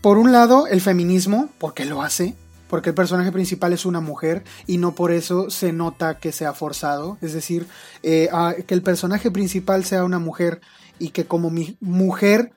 por 0.00 0.18
un 0.18 0.32
lado, 0.32 0.66
el 0.66 0.80
feminismo, 0.80 1.48
porque 1.58 1.84
lo 1.84 2.02
hace, 2.02 2.34
porque 2.66 2.88
el 2.88 2.96
personaje 2.96 3.30
principal 3.30 3.72
es 3.72 3.86
una 3.86 4.00
mujer 4.00 4.42
y 4.66 4.78
no 4.78 4.96
por 4.96 5.12
eso 5.12 5.48
se 5.48 5.72
nota 5.72 6.18
que 6.18 6.32
sea 6.32 6.52
forzado. 6.54 7.18
Es 7.20 7.34
decir, 7.34 7.68
eh, 8.02 8.30
que 8.66 8.74
el 8.74 8.82
personaje 8.82 9.30
principal 9.30 9.84
sea 9.84 10.02
una 10.02 10.18
mujer 10.18 10.60
y 10.98 11.10
que 11.10 11.24
como 11.24 11.50
mi 11.50 11.76
mujer 11.78 12.50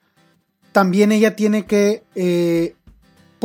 también 0.71 1.11
ella 1.11 1.35
tiene 1.35 1.67
que, 1.67 2.03
eh, 2.15 2.75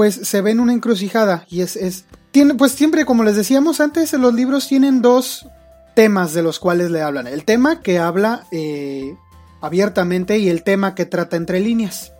pues 0.00 0.14
se 0.14 0.40
ve 0.40 0.52
en 0.52 0.60
una 0.60 0.72
encrucijada 0.72 1.44
y 1.50 1.60
es, 1.60 1.76
es, 1.76 2.06
tiene, 2.30 2.54
pues 2.54 2.72
siempre, 2.72 3.04
como 3.04 3.22
les 3.22 3.36
decíamos 3.36 3.82
antes, 3.82 4.14
los 4.14 4.32
libros 4.32 4.66
tienen 4.66 5.02
dos 5.02 5.46
temas 5.94 6.32
de 6.32 6.42
los 6.42 6.58
cuales 6.58 6.90
le 6.90 7.02
hablan. 7.02 7.26
El 7.26 7.44
tema 7.44 7.82
que 7.82 7.98
habla 7.98 8.46
eh, 8.50 9.14
abiertamente 9.60 10.38
y 10.38 10.48
el 10.48 10.62
tema 10.62 10.94
que 10.94 11.04
trata 11.04 11.36
entre 11.36 11.60
líneas. 11.60 12.14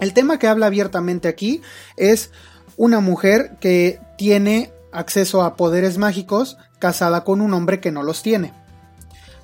El 0.00 0.14
tema 0.14 0.40
que 0.40 0.48
habla 0.48 0.66
abiertamente 0.66 1.28
aquí 1.28 1.62
es 1.96 2.32
una 2.76 2.98
mujer 2.98 3.52
que 3.60 4.00
tiene 4.18 4.72
acceso 4.90 5.44
a 5.44 5.54
poderes 5.54 5.98
mágicos 5.98 6.58
casada 6.80 7.22
con 7.22 7.40
un 7.40 7.54
hombre 7.54 7.78
que 7.78 7.92
no 7.92 8.02
los 8.02 8.24
tiene. 8.24 8.52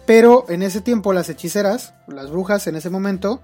Pero 0.04 0.46
en 0.48 0.64
ese 0.64 0.80
tiempo 0.80 1.12
las 1.12 1.28
hechiceras, 1.28 1.94
las 2.08 2.28
brujas 2.28 2.66
en 2.66 2.74
ese 2.74 2.90
momento, 2.90 3.40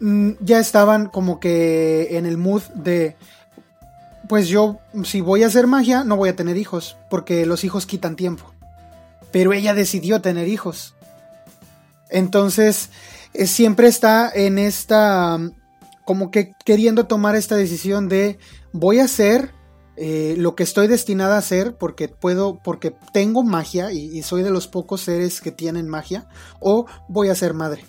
ya 0.00 0.58
estaban 0.58 1.06
como 1.06 1.40
que 1.40 2.16
en 2.16 2.26
el 2.26 2.38
mood 2.38 2.62
de, 2.74 3.16
pues 4.28 4.48
yo 4.48 4.78
si 5.04 5.20
voy 5.20 5.42
a 5.42 5.48
hacer 5.48 5.66
magia 5.66 6.04
no 6.04 6.16
voy 6.16 6.30
a 6.30 6.36
tener 6.36 6.56
hijos, 6.56 6.96
porque 7.10 7.46
los 7.46 7.64
hijos 7.64 7.86
quitan 7.86 8.16
tiempo. 8.16 8.52
Pero 9.32 9.52
ella 9.52 9.74
decidió 9.74 10.20
tener 10.20 10.48
hijos. 10.48 10.94
Entonces, 12.08 12.90
eh, 13.34 13.46
siempre 13.46 13.86
está 13.86 14.30
en 14.34 14.58
esta, 14.58 15.38
como 16.04 16.30
que 16.30 16.54
queriendo 16.64 17.06
tomar 17.06 17.36
esta 17.36 17.56
decisión 17.56 18.08
de 18.08 18.38
voy 18.72 18.98
a 18.98 19.04
hacer 19.04 19.52
eh, 19.96 20.34
lo 20.38 20.54
que 20.54 20.62
estoy 20.62 20.88
destinada 20.88 21.36
a 21.36 21.40
hacer 21.40 21.76
porque 21.76 22.08
puedo, 22.08 22.58
porque 22.62 22.94
tengo 23.12 23.42
magia 23.42 23.92
y, 23.92 24.22
soy 24.22 24.42
de 24.42 24.50
los 24.50 24.66
pocos 24.66 25.02
seres 25.02 25.40
que 25.40 25.52
tienen 25.52 25.88
magia, 25.88 26.26
o 26.58 26.86
voy 27.08 27.28
a 27.28 27.34
ser 27.34 27.52
madre. 27.52 27.84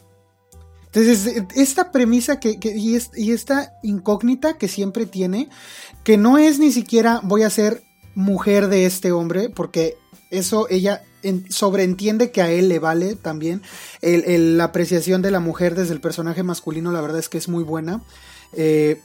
Entonces, 0.94 1.46
esta 1.56 1.92
premisa 1.92 2.40
que, 2.40 2.60
y, 2.62 3.32
esta 3.32 3.74
incógnita 3.82 4.58
que 4.58 4.68
siempre 4.68 5.06
tiene, 5.06 5.50
que 6.04 6.18
no 6.18 6.38
es 6.38 6.60
ni 6.60 6.72
siquiera 6.72 7.22
voy 7.24 7.44
a 7.44 7.50
ser 7.50 7.84
mujer 8.14 8.68
de 8.68 8.86
este 8.86 9.14
hombre, 9.14 9.50
porque 9.50 9.98
eso 10.32 10.68
ella 10.70 11.02
sobreentiende 11.50 12.32
que 12.32 12.42
a 12.42 12.52
él 12.52 12.68
le 12.68 12.80
vale 12.80 13.16
también. 13.16 13.62
la 14.02 14.66
apreciación 14.66 15.22
de 15.22 15.32
la 15.32 15.40
mujer 15.40 15.76
desde 15.76 15.94
el 15.94 16.02
personaje 16.02 16.44
masculino, 16.44 16.92
la 16.92 17.02
verdad 17.02 17.20
es 17.20 17.30
que 17.30 17.38
es 17.38 17.48
muy 17.48 17.64
buena. 17.64 18.04
Eh, 18.54 19.02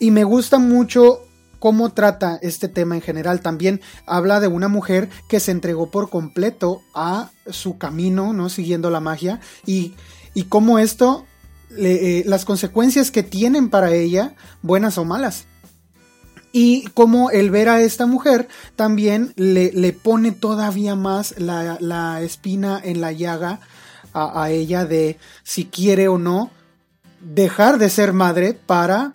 y 0.00 0.10
me 0.10 0.24
gusta 0.24 0.58
mucho 0.58 1.20
cómo 1.60 1.92
trata 1.92 2.40
este 2.42 2.66
tema 2.66 2.96
en 2.96 3.02
general. 3.02 3.40
También 3.40 3.80
habla 4.04 4.40
de 4.40 4.48
una 4.48 4.66
mujer 4.66 5.08
que 5.28 5.38
se 5.38 5.52
entregó 5.52 5.92
por 5.92 6.10
completo 6.10 6.82
a 6.92 7.30
su 7.48 7.78
camino, 7.78 8.32
¿no? 8.32 8.48
Siguiendo 8.48 8.90
la 8.90 8.98
magia 8.98 9.38
y, 9.64 9.94
y 10.34 10.44
cómo 10.44 10.78
esto, 10.78 11.26
eh, 11.76 12.22
las 12.26 12.44
consecuencias 12.44 13.10
que 13.10 13.22
tienen 13.22 13.70
para 13.70 13.92
ella, 13.92 14.34
buenas 14.62 14.98
o 14.98 15.04
malas. 15.04 15.44
Y 16.52 16.84
cómo 16.94 17.30
el 17.30 17.50
ver 17.50 17.68
a 17.68 17.80
esta 17.80 18.06
mujer 18.06 18.48
también 18.76 19.32
le, 19.36 19.72
le 19.72 19.92
pone 19.92 20.32
todavía 20.32 20.96
más 20.96 21.34
la, 21.38 22.20
espina 22.20 22.80
en 22.82 23.00
la 23.00 23.12
llaga 23.12 23.60
a, 24.12 24.42
a 24.42 24.50
ella 24.50 24.84
de 24.84 25.18
si 25.44 25.64
quiere 25.64 26.08
o 26.08 26.18
no 26.18 26.50
dejar 27.20 27.78
de 27.78 27.88
ser 27.88 28.12
madre 28.12 28.52
para 28.52 29.14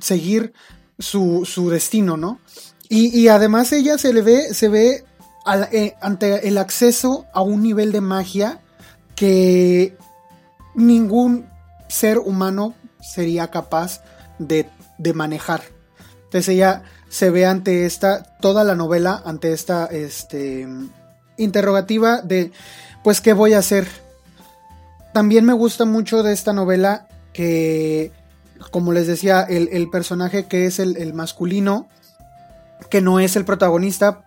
seguir 0.00 0.52
su, 0.98 1.44
su 1.44 1.70
destino, 1.70 2.16
¿no? 2.16 2.40
Y, 2.88 3.18
y, 3.18 3.28
además 3.28 3.72
ella 3.72 3.98
se 3.98 4.12
le 4.14 4.22
ve, 4.22 4.54
se 4.54 4.68
ve 4.68 5.04
eh, 5.72 5.94
ante 6.00 6.48
el 6.48 6.56
acceso 6.56 7.26
a 7.34 7.42
un 7.42 7.62
nivel 7.62 7.92
de 7.92 8.00
magia 8.00 8.60
que 9.14 9.96
ningún 10.78 11.46
ser 11.88 12.18
humano 12.18 12.74
sería 13.00 13.50
capaz 13.50 14.02
de, 14.38 14.68
de, 14.98 15.12
manejar. 15.12 15.62
Entonces 16.24 16.48
ella 16.48 16.82
se 17.08 17.30
ve 17.30 17.46
ante 17.46 17.86
esta, 17.86 18.22
toda 18.40 18.64
la 18.64 18.74
novela, 18.74 19.22
ante 19.24 19.52
esta 19.52 19.86
este, 19.86 20.66
interrogativa 21.36 22.22
de, 22.22 22.52
pues, 23.04 23.20
¿qué 23.20 23.32
voy 23.32 23.54
a 23.54 23.58
hacer? 23.58 23.86
También 25.12 25.44
me 25.44 25.52
gusta 25.52 25.84
mucho 25.84 26.22
de 26.22 26.32
esta 26.32 26.52
novela 26.52 27.08
que 27.32 28.12
como 28.70 28.92
les 28.92 29.06
decía, 29.06 29.42
el, 29.42 29.88
personaje 29.90 30.46
que 30.46 30.66
es 30.66 30.78
el, 30.78 31.14
masculino, 31.14 31.88
que 32.90 33.00
no 33.00 33.20
es 33.20 33.36
el 33.36 33.44
protagonista, 33.44 34.24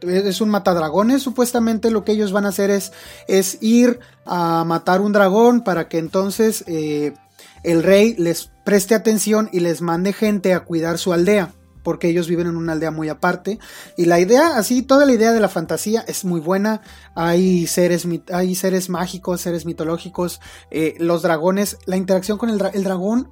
es 0.00 0.40
un 0.40 0.48
matadragones, 0.48 1.22
supuestamente 1.22 1.90
lo 1.90 2.04
que 2.04 2.12
ellos 2.12 2.32
van 2.32 2.46
a 2.46 2.50
hacer 2.50 2.70
es, 2.70 2.92
es 3.28 3.58
ir 3.60 4.00
a 4.26 4.64
matar 4.64 5.00
un 5.00 5.12
dragón 5.12 5.62
para 5.62 5.88
que 5.88 5.98
entonces 5.98 6.64
eh, 6.66 7.14
el 7.62 7.82
rey 7.82 8.14
les 8.18 8.50
preste 8.64 8.94
atención 8.94 9.48
y 9.52 9.60
les 9.60 9.82
mande 9.82 10.12
gente 10.12 10.54
a 10.54 10.60
cuidar 10.60 10.98
su 10.98 11.12
aldea 11.12 11.52
porque 11.84 12.08
ellos 12.08 12.26
viven 12.26 12.48
en 12.48 12.56
una 12.56 12.72
aldea 12.72 12.90
muy 12.90 13.08
aparte. 13.08 13.60
Y 13.96 14.06
la 14.06 14.18
idea, 14.18 14.56
así, 14.56 14.82
toda 14.82 15.06
la 15.06 15.12
idea 15.12 15.32
de 15.32 15.38
la 15.38 15.48
fantasía 15.48 16.02
es 16.08 16.24
muy 16.24 16.40
buena. 16.40 16.80
Hay 17.14 17.68
seres, 17.68 18.08
hay 18.32 18.54
seres 18.56 18.88
mágicos, 18.88 19.42
seres 19.42 19.66
mitológicos, 19.66 20.40
eh, 20.70 20.96
los 20.98 21.22
dragones, 21.22 21.76
la 21.84 21.96
interacción 21.96 22.38
con 22.38 22.48
el, 22.48 22.58
dragón 22.58 23.30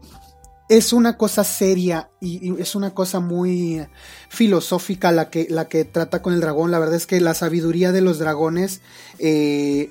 es 0.72 0.94
una 0.94 1.18
cosa 1.18 1.44
seria 1.44 2.08
y, 2.18 2.58
es 2.58 2.74
una 2.74 2.94
cosa 2.94 3.20
muy 3.20 3.86
filosófica 4.30 5.12
la 5.12 5.28
que, 5.28 5.46
la 5.50 5.68
que 5.68 5.84
trata 5.84 6.22
con 6.22 6.32
el 6.32 6.40
dragón. 6.40 6.70
La 6.70 6.78
verdad 6.78 6.94
es 6.94 7.06
que 7.06 7.20
la 7.20 7.34
sabiduría 7.34 7.92
de 7.92 8.00
los 8.00 8.18
dragones, 8.18 8.80
eh, 9.18 9.90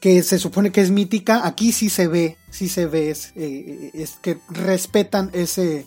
que 0.00 0.22
se 0.22 0.38
supone 0.38 0.72
que 0.72 0.80
es 0.80 0.90
mítica, 0.90 1.46
aquí 1.46 1.70
sí 1.70 1.90
se 1.90 2.08
ve, 2.08 2.38
sí 2.50 2.70
se 2.70 2.86
ve, 2.86 3.10
es 3.10 3.32
eh, 3.36 4.08
que 4.22 4.38
respetan 4.48 5.30
ese, 5.34 5.86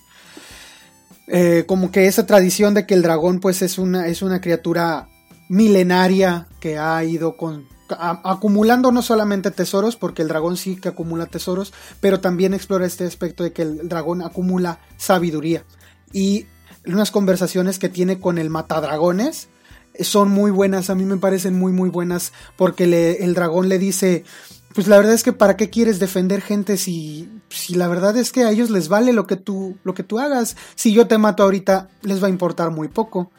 eh, 1.28 1.64
como 1.66 1.92
que 1.92 2.06
esa 2.06 2.28
tradición 2.28 2.76
de 2.76 2.86
que 2.86 2.94
el 2.94 3.02
dragón 3.02 3.40
pues 3.40 3.64
es 3.64 3.80
una, 3.80 4.06
es 4.06 4.22
una 4.22 4.42
criatura 4.42 5.10
milenaria 5.48 6.48
que 6.60 6.78
ha 6.78 7.04
ido 7.04 7.36
con, 7.36 7.68
acumulando 7.98 8.92
no 8.92 9.02
solamente 9.02 9.52
tesoros, 9.52 9.96
porque 9.96 10.22
el 10.22 10.28
dragón 10.28 10.58
sí 10.58 10.76
que 10.76 10.90
acumula 10.90 11.26
tesoros, 11.26 11.74
pero 12.00 12.20
también 12.20 12.54
explora 12.54 12.86
este 12.86 13.06
aspecto 13.06 13.44
de 13.44 13.54
que 13.54 13.64
el 13.64 13.90
dragón 13.90 14.22
acumula 14.22 14.80
sabiduría. 14.98 15.64
Y 16.12 16.48
unas 16.86 17.12
conversaciones 17.12 17.80
que 17.80 17.90
tiene 17.90 18.20
con 18.20 18.38
el 18.38 18.50
matadragones 18.50 19.50
son 20.00 20.30
muy 20.30 20.52
buenas, 20.52 20.90
a 20.90 20.96
mí 20.96 21.06
me 21.06 21.18
parecen 21.18 21.58
muy 21.58 21.72
muy 21.72 21.90
buenas, 21.90 22.32
porque 22.56 23.18
el 23.20 23.34
dragón 23.34 23.70
le 23.70 23.80
dice, 23.80 24.24
pues 24.74 24.88
la 24.88 24.98
verdad 24.98 25.14
es 25.14 25.24
que 25.24 25.34
para 25.34 25.58
qué 25.58 25.70
quieres 25.70 26.00
defender 26.00 26.42
gente 26.42 26.78
si, 26.78 27.30
si 27.50 27.76
la 27.76 27.88
verdad 27.88 28.16
es 28.18 28.32
que 28.32 28.44
a 28.44 28.52
ellos 28.52 28.70
les 28.70 28.88
vale 28.88 29.14
lo 29.14 29.28
que 29.28 29.36
tú 29.36 29.78
lo 29.84 29.94
que 29.94 30.04
tú 30.04 30.20
hagas. 30.20 30.56
Si 30.76 30.94
yo 30.94 31.08
te 31.08 31.18
mato 31.18 31.44
ahorita 31.44 31.90
les 32.02 32.22
va 32.22 32.28
a 32.28 32.32
importar 32.32 32.72
muy 32.72 32.88
poco 32.88 33.32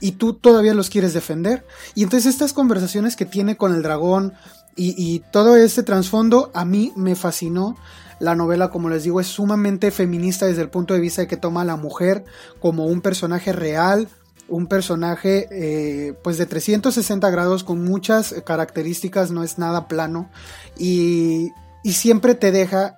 y 0.00 0.12
tú 0.12 0.34
todavía 0.34 0.74
los 0.74 0.90
quieres 0.90 1.14
defender. 1.14 1.64
Y 1.94 2.02
entonces 2.02 2.34
estas 2.34 2.52
conversaciones 2.52 3.16
que 3.16 3.24
tiene 3.24 3.56
con 3.56 3.74
el 3.74 3.82
dragón 3.82 4.34
y, 4.76 5.20
todo 5.30 5.56
este 5.56 5.84
trasfondo 5.84 6.50
a 6.52 6.64
mí 6.64 6.92
me 6.96 7.14
fascinó. 7.14 7.76
La 8.18 8.34
novela, 8.34 8.70
como 8.70 8.90
les 8.90 9.04
digo, 9.04 9.20
es 9.20 9.28
sumamente 9.28 9.90
feminista 9.90 10.46
desde 10.46 10.62
el 10.62 10.68
punto 10.68 10.94
de 10.94 11.00
vista 11.00 11.22
de 11.22 11.28
que 11.28 11.36
toma 11.36 11.62
a 11.62 11.64
la 11.64 11.76
mujer 11.76 12.24
como 12.60 12.86
un 12.86 13.00
personaje 13.00 13.52
real, 13.52 14.08
un 14.48 14.66
personaje 14.66 15.48
eh, 15.50 16.14
pues 16.24 16.38
de 16.38 16.46
360 16.46 17.30
grados 17.30 17.62
con 17.64 17.84
muchas 17.84 18.34
características, 18.44 19.30
no 19.30 19.42
es 19.42 19.58
nada 19.58 19.88
plano 19.88 20.28
y, 20.76 21.52
y 21.82 21.92
siempre 21.92 22.34
te 22.34 22.50
deja 22.50 22.96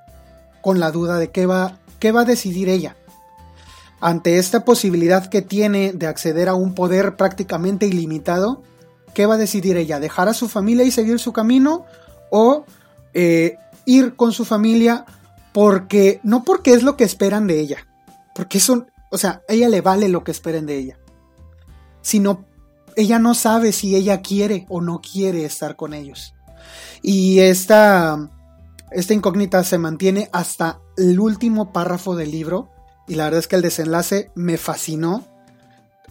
con 0.62 0.80
la 0.80 0.90
duda 0.90 1.18
de 1.18 1.30
qué 1.30 1.46
va, 1.46 1.78
qué 1.98 2.12
va 2.12 2.22
a 2.22 2.24
decidir 2.24 2.68
ella. 2.68 2.96
Ante 4.00 4.38
esta 4.38 4.64
posibilidad 4.64 5.28
que 5.28 5.42
tiene 5.42 5.92
de 5.92 6.06
acceder 6.06 6.48
a 6.48 6.54
un 6.54 6.74
poder 6.74 7.16
prácticamente 7.16 7.86
ilimitado, 7.86 8.62
¿qué 9.14 9.26
va 9.26 9.34
a 9.34 9.38
decidir 9.38 9.76
ella? 9.76 10.00
¿Dejar 10.00 10.28
a 10.28 10.34
su 10.34 10.48
familia 10.48 10.84
y 10.84 10.90
seguir 10.90 11.18
su 11.18 11.32
camino? 11.32 11.86
¿O 12.30 12.64
eh, 13.14 13.56
ir 13.86 14.16
con 14.16 14.32
su 14.32 14.44
familia 14.44 15.06
porque, 15.52 16.20
no 16.22 16.44
porque 16.44 16.74
es 16.74 16.82
lo 16.82 16.96
que 16.96 17.04
esperan 17.04 17.46
de 17.46 17.60
ella, 17.60 17.86
porque 18.34 18.58
eso, 18.58 18.86
o 19.10 19.16
sea, 19.16 19.42
a 19.48 19.52
ella 19.52 19.68
le 19.70 19.80
vale 19.80 20.08
lo 20.08 20.22
que 20.22 20.32
esperen 20.32 20.66
de 20.66 20.76
ella 20.76 20.98
sino 22.06 22.44
ella 22.94 23.18
no 23.18 23.34
sabe 23.34 23.72
si 23.72 23.96
ella 23.96 24.22
quiere 24.22 24.64
o 24.68 24.80
no 24.80 25.00
quiere 25.00 25.44
estar 25.44 25.74
con 25.74 25.92
ellos. 25.92 26.34
Y 27.02 27.40
esta, 27.40 28.30
esta 28.92 29.12
incógnita 29.12 29.64
se 29.64 29.76
mantiene 29.76 30.30
hasta 30.32 30.78
el 30.96 31.18
último 31.18 31.72
párrafo 31.72 32.14
del 32.14 32.30
libro 32.30 32.68
y 33.06 33.14
la 33.14 33.24
verdad 33.24 33.40
es 33.40 33.48
que 33.48 33.56
el 33.56 33.62
desenlace 33.62 34.30
me 34.34 34.56
fascinó. 34.56 35.26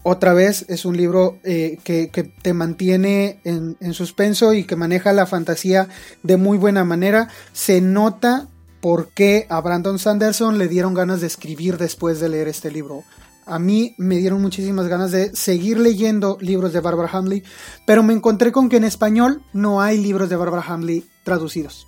Otra 0.02 0.34
vez 0.34 0.64
es 0.68 0.84
un 0.84 0.96
libro 0.96 1.38
eh, 1.42 1.78
que, 1.82 2.08
te 2.42 2.54
mantiene 2.54 3.40
en, 3.44 3.76
en 3.80 3.92
suspenso 3.92 4.54
y 4.54 4.64
que 4.64 4.76
maneja 4.76 5.12
la 5.12 5.26
fantasía 5.26 5.88
de 6.22 6.36
muy 6.36 6.58
buena 6.58 6.84
manera. 6.84 7.28
Se 7.52 7.80
nota 7.80 8.48
por 8.80 9.08
qué 9.08 9.46
a 9.48 9.60
Brandon 9.60 9.98
Sanderson 9.98 10.58
le 10.58 10.68
dieron 10.68 10.94
ganas 10.94 11.20
de 11.20 11.26
escribir 11.26 11.76
después 11.76 12.20
de 12.20 12.28
leer 12.28 12.46
este 12.48 12.70
libro 12.70 13.02
a 13.46 13.60
mí 13.60 13.94
me 13.96 14.16
dieron 14.16 14.42
muchísimas 14.42 14.88
ganas 14.88 15.12
de 15.12 15.34
seguir 15.34 15.78
leyendo 15.78 16.36
libros 16.40 16.72
de 16.72 16.80
Barbara 16.80 17.08
Hamley, 17.12 17.44
pero 17.86 18.02
me 18.02 18.12
encontré 18.12 18.50
con 18.50 18.68
que 18.68 18.76
en 18.76 18.84
español 18.84 19.42
no 19.52 19.80
hay 19.80 19.98
libros 19.98 20.28
de 20.28 20.36
Barbara 20.36 20.64
Hamley 20.66 21.04
traducidos. 21.22 21.86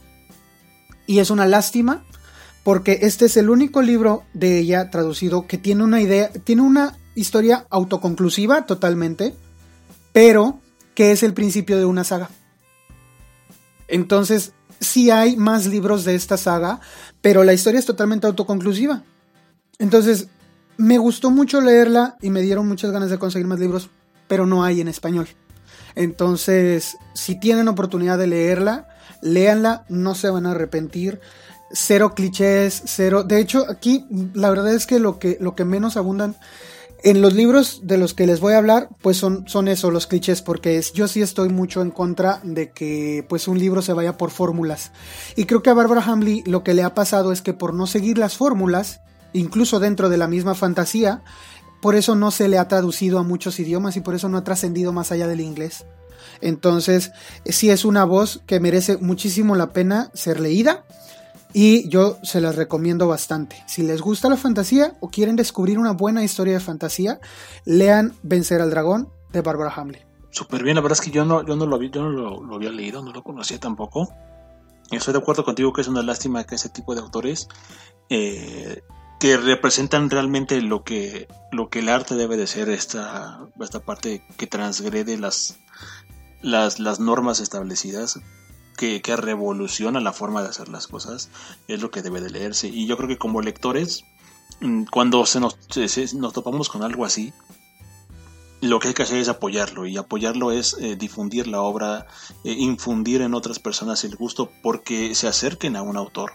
Y 1.06 1.18
es 1.18 1.30
una 1.30 1.46
lástima 1.46 2.04
porque 2.68 2.98
este 3.00 3.24
es 3.24 3.38
el 3.38 3.48
único 3.48 3.80
libro 3.80 4.24
de 4.34 4.58
ella 4.58 4.90
traducido 4.90 5.46
que 5.46 5.56
tiene 5.56 5.84
una 5.84 6.02
idea, 6.02 6.28
tiene 6.28 6.60
una 6.60 6.98
historia 7.14 7.64
autoconclusiva 7.70 8.66
totalmente, 8.66 9.34
pero 10.12 10.60
que 10.94 11.10
es 11.10 11.22
el 11.22 11.32
principio 11.32 11.78
de 11.78 11.86
una 11.86 12.04
saga. 12.04 12.28
Entonces, 13.86 14.52
sí 14.80 15.10
hay 15.10 15.34
más 15.34 15.64
libros 15.64 16.04
de 16.04 16.14
esta 16.14 16.36
saga, 16.36 16.80
pero 17.22 17.42
la 17.42 17.54
historia 17.54 17.80
es 17.80 17.86
totalmente 17.86 18.26
autoconclusiva. 18.26 19.02
Entonces, 19.78 20.28
me 20.76 20.98
gustó 20.98 21.30
mucho 21.30 21.62
leerla 21.62 22.18
y 22.20 22.28
me 22.28 22.42
dieron 22.42 22.68
muchas 22.68 22.90
ganas 22.90 23.08
de 23.08 23.18
conseguir 23.18 23.46
más 23.46 23.60
libros, 23.60 23.88
pero 24.26 24.44
no 24.44 24.62
hay 24.62 24.82
en 24.82 24.88
español. 24.88 25.26
Entonces, 25.94 26.98
si 27.14 27.40
tienen 27.40 27.68
oportunidad 27.68 28.18
de 28.18 28.26
leerla, 28.26 28.88
léanla, 29.22 29.86
no 29.88 30.14
se 30.14 30.28
van 30.28 30.44
a 30.44 30.50
arrepentir. 30.50 31.18
Cero 31.70 32.14
clichés, 32.14 32.82
cero. 32.86 33.24
De 33.24 33.40
hecho, 33.40 33.66
aquí 33.68 34.06
la 34.34 34.50
verdad 34.50 34.72
es 34.74 34.86
que 34.86 34.98
lo 34.98 35.18
que, 35.18 35.36
lo 35.40 35.54
que 35.54 35.64
menos 35.64 35.96
abundan 35.96 36.36
en 37.04 37.22
los 37.22 37.34
libros 37.34 37.82
de 37.84 37.96
los 37.96 38.12
que 38.12 38.26
les 38.26 38.40
voy 38.40 38.54
a 38.54 38.58
hablar, 38.58 38.88
pues 39.02 39.16
son, 39.16 39.48
son 39.48 39.68
eso, 39.68 39.90
los 39.90 40.06
clichés, 40.06 40.42
porque 40.42 40.82
yo 40.94 41.06
sí 41.06 41.22
estoy 41.22 41.48
mucho 41.48 41.80
en 41.80 41.90
contra 41.90 42.40
de 42.42 42.70
que 42.70 43.24
pues 43.28 43.46
un 43.46 43.58
libro 43.58 43.82
se 43.82 43.92
vaya 43.92 44.16
por 44.16 44.30
fórmulas. 44.30 44.90
Y 45.36 45.44
creo 45.44 45.62
que 45.62 45.70
a 45.70 45.74
Barbara 45.74 46.02
Hamley 46.02 46.42
lo 46.46 46.64
que 46.64 46.74
le 46.74 46.82
ha 46.82 46.94
pasado 46.94 47.32
es 47.32 47.40
que 47.40 47.54
por 47.54 47.74
no 47.74 47.86
seguir 47.86 48.18
las 48.18 48.36
fórmulas, 48.36 49.00
incluso 49.32 49.78
dentro 49.78 50.08
de 50.08 50.16
la 50.16 50.26
misma 50.26 50.54
fantasía, 50.54 51.22
por 51.80 51.94
eso 51.94 52.16
no 52.16 52.30
se 52.32 52.48
le 52.48 52.58
ha 52.58 52.66
traducido 52.66 53.18
a 53.18 53.22
muchos 53.22 53.60
idiomas 53.60 53.96
y 53.96 54.00
por 54.00 54.14
eso 54.14 54.28
no 54.28 54.38
ha 54.38 54.44
trascendido 54.44 54.92
más 54.92 55.12
allá 55.12 55.28
del 55.28 55.40
inglés. 55.40 55.84
Entonces, 56.40 57.12
sí 57.44 57.70
es 57.70 57.84
una 57.84 58.04
voz 58.04 58.42
que 58.46 58.58
merece 58.58 58.96
muchísimo 58.96 59.54
la 59.54 59.72
pena 59.72 60.10
ser 60.14 60.40
leída 60.40 60.84
y 61.52 61.88
yo 61.88 62.18
se 62.22 62.40
las 62.40 62.56
recomiendo 62.56 63.08
bastante. 63.08 63.62
Si 63.66 63.82
les 63.82 64.00
gusta 64.00 64.28
la 64.28 64.36
fantasía 64.36 64.96
o 65.00 65.08
quieren 65.08 65.36
descubrir 65.36 65.78
una 65.78 65.92
buena 65.92 66.22
historia 66.22 66.54
de 66.54 66.60
fantasía, 66.60 67.20
lean 67.64 68.14
Vencer 68.22 68.60
al 68.60 68.70
Dragón 68.70 69.08
de 69.32 69.40
Barbara 69.40 69.72
Hamley. 69.74 70.02
Súper 70.30 70.62
bien, 70.62 70.76
la 70.76 70.82
verdad 70.82 70.98
es 70.98 71.04
que 71.04 71.10
yo 71.10 71.24
no, 71.24 71.44
yo 71.44 71.56
no, 71.56 71.66
lo, 71.66 71.82
yo 71.82 72.02
no 72.02 72.10
lo, 72.10 72.54
había 72.54 72.70
leído, 72.70 73.02
no 73.02 73.12
lo 73.12 73.22
conocía 73.22 73.58
tampoco. 73.58 74.12
Estoy 74.90 75.12
de 75.12 75.18
acuerdo 75.18 75.44
contigo 75.44 75.72
que 75.72 75.80
es 75.80 75.88
una 75.88 76.02
lástima 76.02 76.44
que 76.44 76.54
ese 76.54 76.68
tipo 76.68 76.94
de 76.94 77.00
autores 77.00 77.48
eh, 78.08 78.82
que 79.18 79.36
representan 79.36 80.10
realmente 80.10 80.60
lo 80.60 80.84
que, 80.84 81.28
lo 81.50 81.68
que 81.68 81.80
el 81.80 81.88
arte 81.88 82.14
debe 82.14 82.36
de 82.36 82.46
ser, 82.46 82.68
esta, 82.68 83.40
esta 83.60 83.80
parte 83.80 84.22
que 84.36 84.46
transgrede 84.46 85.18
las, 85.18 85.58
las, 86.40 86.78
las 86.78 87.00
normas 87.00 87.40
establecidas, 87.40 88.20
que, 88.78 89.16
revoluciona 89.16 90.00
la 90.00 90.12
forma 90.12 90.42
de 90.42 90.48
hacer 90.48 90.68
las 90.68 90.86
cosas, 90.86 91.28
es 91.66 91.82
lo 91.82 91.90
que 91.90 92.00
debe 92.00 92.20
de 92.20 92.30
leerse. 92.30 92.68
Y 92.68 92.86
yo 92.86 92.96
creo 92.96 93.08
que 93.08 93.18
como 93.18 93.42
lectores, 93.42 94.04
mm, 94.60 94.84
cuando 94.84 95.26
se 95.26 95.40
nos, 95.40 95.58
nos 96.14 96.32
topamos 96.32 96.70
con 96.70 96.82
algo 96.82 97.04
así, 97.04 97.34
lo 98.60 98.78
que 98.78 98.88
hay 98.88 98.94
que 98.94 99.02
hacer 99.02 99.18
es 99.18 99.28
apoyarlo 99.28 99.86
y 99.86 99.96
apoyarlo 99.96 100.50
es 100.50 100.76
eh, 100.80 100.96
difundir 100.96 101.46
la 101.46 101.60
obra, 101.60 102.06
eh, 102.44 102.52
infundir 102.52 103.22
en 103.22 103.34
otras 103.34 103.58
personas 103.58 104.04
el 104.04 104.16
gusto 104.16 104.50
porque 104.62 105.14
se 105.14 105.28
acerquen 105.28 105.76
a 105.76 105.82
un 105.82 105.96
autor, 105.96 106.32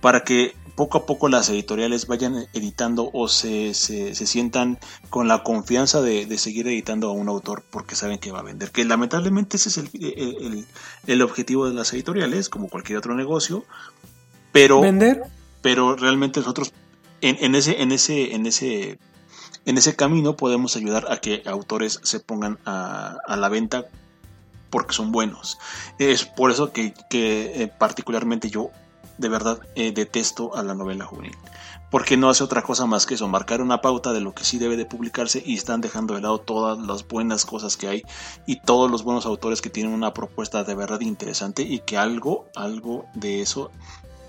para 0.00 0.24
que 0.24 0.54
poco 0.74 0.98
a 0.98 1.06
poco 1.06 1.28
las 1.28 1.48
editoriales 1.48 2.06
vayan 2.06 2.46
editando 2.52 3.10
o 3.12 3.28
se, 3.28 3.74
se, 3.74 4.14
sientan 4.14 4.78
con 5.10 5.28
la 5.28 5.42
confianza 5.42 6.00
de, 6.00 6.38
seguir 6.38 6.66
editando 6.66 7.08
a 7.10 7.12
un 7.12 7.28
autor 7.28 7.62
porque 7.70 7.94
saben 7.94 8.18
que 8.18 8.32
va 8.32 8.40
a 8.40 8.42
vender. 8.42 8.70
Que 8.70 8.84
lamentablemente 8.84 9.56
ese 9.56 9.68
es 9.68 9.78
el, 9.78 10.66
el, 11.06 11.22
objetivo 11.22 11.68
de 11.68 11.74
las 11.74 11.92
editoriales, 11.92 12.48
como 12.48 12.68
cualquier 12.68 12.98
otro 12.98 13.14
negocio. 13.14 13.64
Pero, 14.50 14.80
¿Vender? 14.80 15.22
pero 15.60 15.96
realmente 15.96 16.40
nosotros 16.40 16.72
en, 17.20 17.36
en, 17.40 17.54
ese, 17.54 17.82
en, 17.82 17.92
ese, 17.92 18.34
en, 18.34 18.46
ese, 18.46 18.98
en 19.64 19.78
ese 19.78 19.96
camino 19.96 20.36
podemos 20.36 20.76
ayudar 20.76 21.06
a 21.10 21.18
que 21.18 21.42
autores 21.46 22.00
se 22.02 22.20
pongan 22.20 22.58
a, 22.64 23.16
a 23.26 23.36
la 23.36 23.48
venta 23.48 23.86
porque 24.70 24.94
son 24.94 25.12
buenos. 25.12 25.58
Es 25.98 26.24
por 26.24 26.50
eso 26.50 26.72
que, 26.72 26.94
que 27.10 27.62
eh, 27.62 27.68
particularmente 27.68 28.48
yo 28.48 28.70
de 29.22 29.28
verdad 29.30 29.60
eh, 29.74 29.92
detesto 29.92 30.54
a 30.54 30.62
la 30.62 30.74
novela 30.74 31.06
juvenil. 31.06 31.36
Porque 31.90 32.16
no 32.16 32.28
hace 32.28 32.44
otra 32.44 32.62
cosa 32.62 32.86
más 32.86 33.06
que 33.06 33.14
eso, 33.14 33.28
marcar 33.28 33.62
una 33.62 33.80
pauta 33.80 34.12
de 34.12 34.20
lo 34.20 34.34
que 34.34 34.44
sí 34.44 34.58
debe 34.58 34.76
de 34.76 34.86
publicarse 34.86 35.42
y 35.44 35.54
están 35.54 35.80
dejando 35.80 36.14
de 36.14 36.22
lado 36.22 36.38
todas 36.38 36.78
las 36.78 37.06
buenas 37.06 37.44
cosas 37.44 37.76
que 37.76 37.88
hay 37.88 38.02
y 38.46 38.60
todos 38.60 38.90
los 38.90 39.02
buenos 39.02 39.26
autores 39.26 39.62
que 39.62 39.70
tienen 39.70 39.92
una 39.92 40.12
propuesta 40.14 40.64
de 40.64 40.74
verdad 40.74 41.00
interesante 41.00 41.62
y 41.62 41.80
que 41.80 41.96
algo, 41.96 42.46
algo 42.54 43.06
de 43.14 43.42
eso 43.42 43.70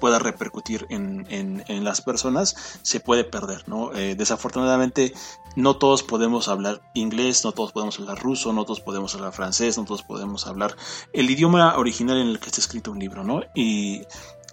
pueda 0.04 0.20
repercutir 0.20 0.86
en, 0.89 1.26
en, 1.30 1.84
las 1.86 2.02
personas 2.02 2.58
se 2.82 3.00
puede 3.00 3.24
perder, 3.24 3.64
¿no? 3.68 3.94
Eh, 3.94 4.16
desafortunadamente 4.16 5.14
no 5.56 5.78
todos 5.78 6.04
podemos 6.04 6.50
hablar 6.50 6.82
inglés, 6.94 7.46
no 7.46 7.54
todos 7.54 7.72
podemos 7.72 7.98
hablar 8.02 8.22
ruso, 8.22 8.52
no 8.52 8.66
todos 8.66 8.82
podemos 8.82 9.16
hablar 9.16 9.32
francés, 9.32 9.78
no 9.78 9.86
todos 9.86 10.04
podemos 10.04 10.46
hablar 10.46 10.76
el 11.14 11.30
idioma 11.30 11.78
original 11.78 12.18
en 12.18 12.28
el 12.28 12.41
que 12.41 12.48
está 12.48 12.60
escrito 12.60 12.91
un 12.91 13.00
libro, 13.00 13.24
¿no? 13.24 13.44
Y 13.56 14.02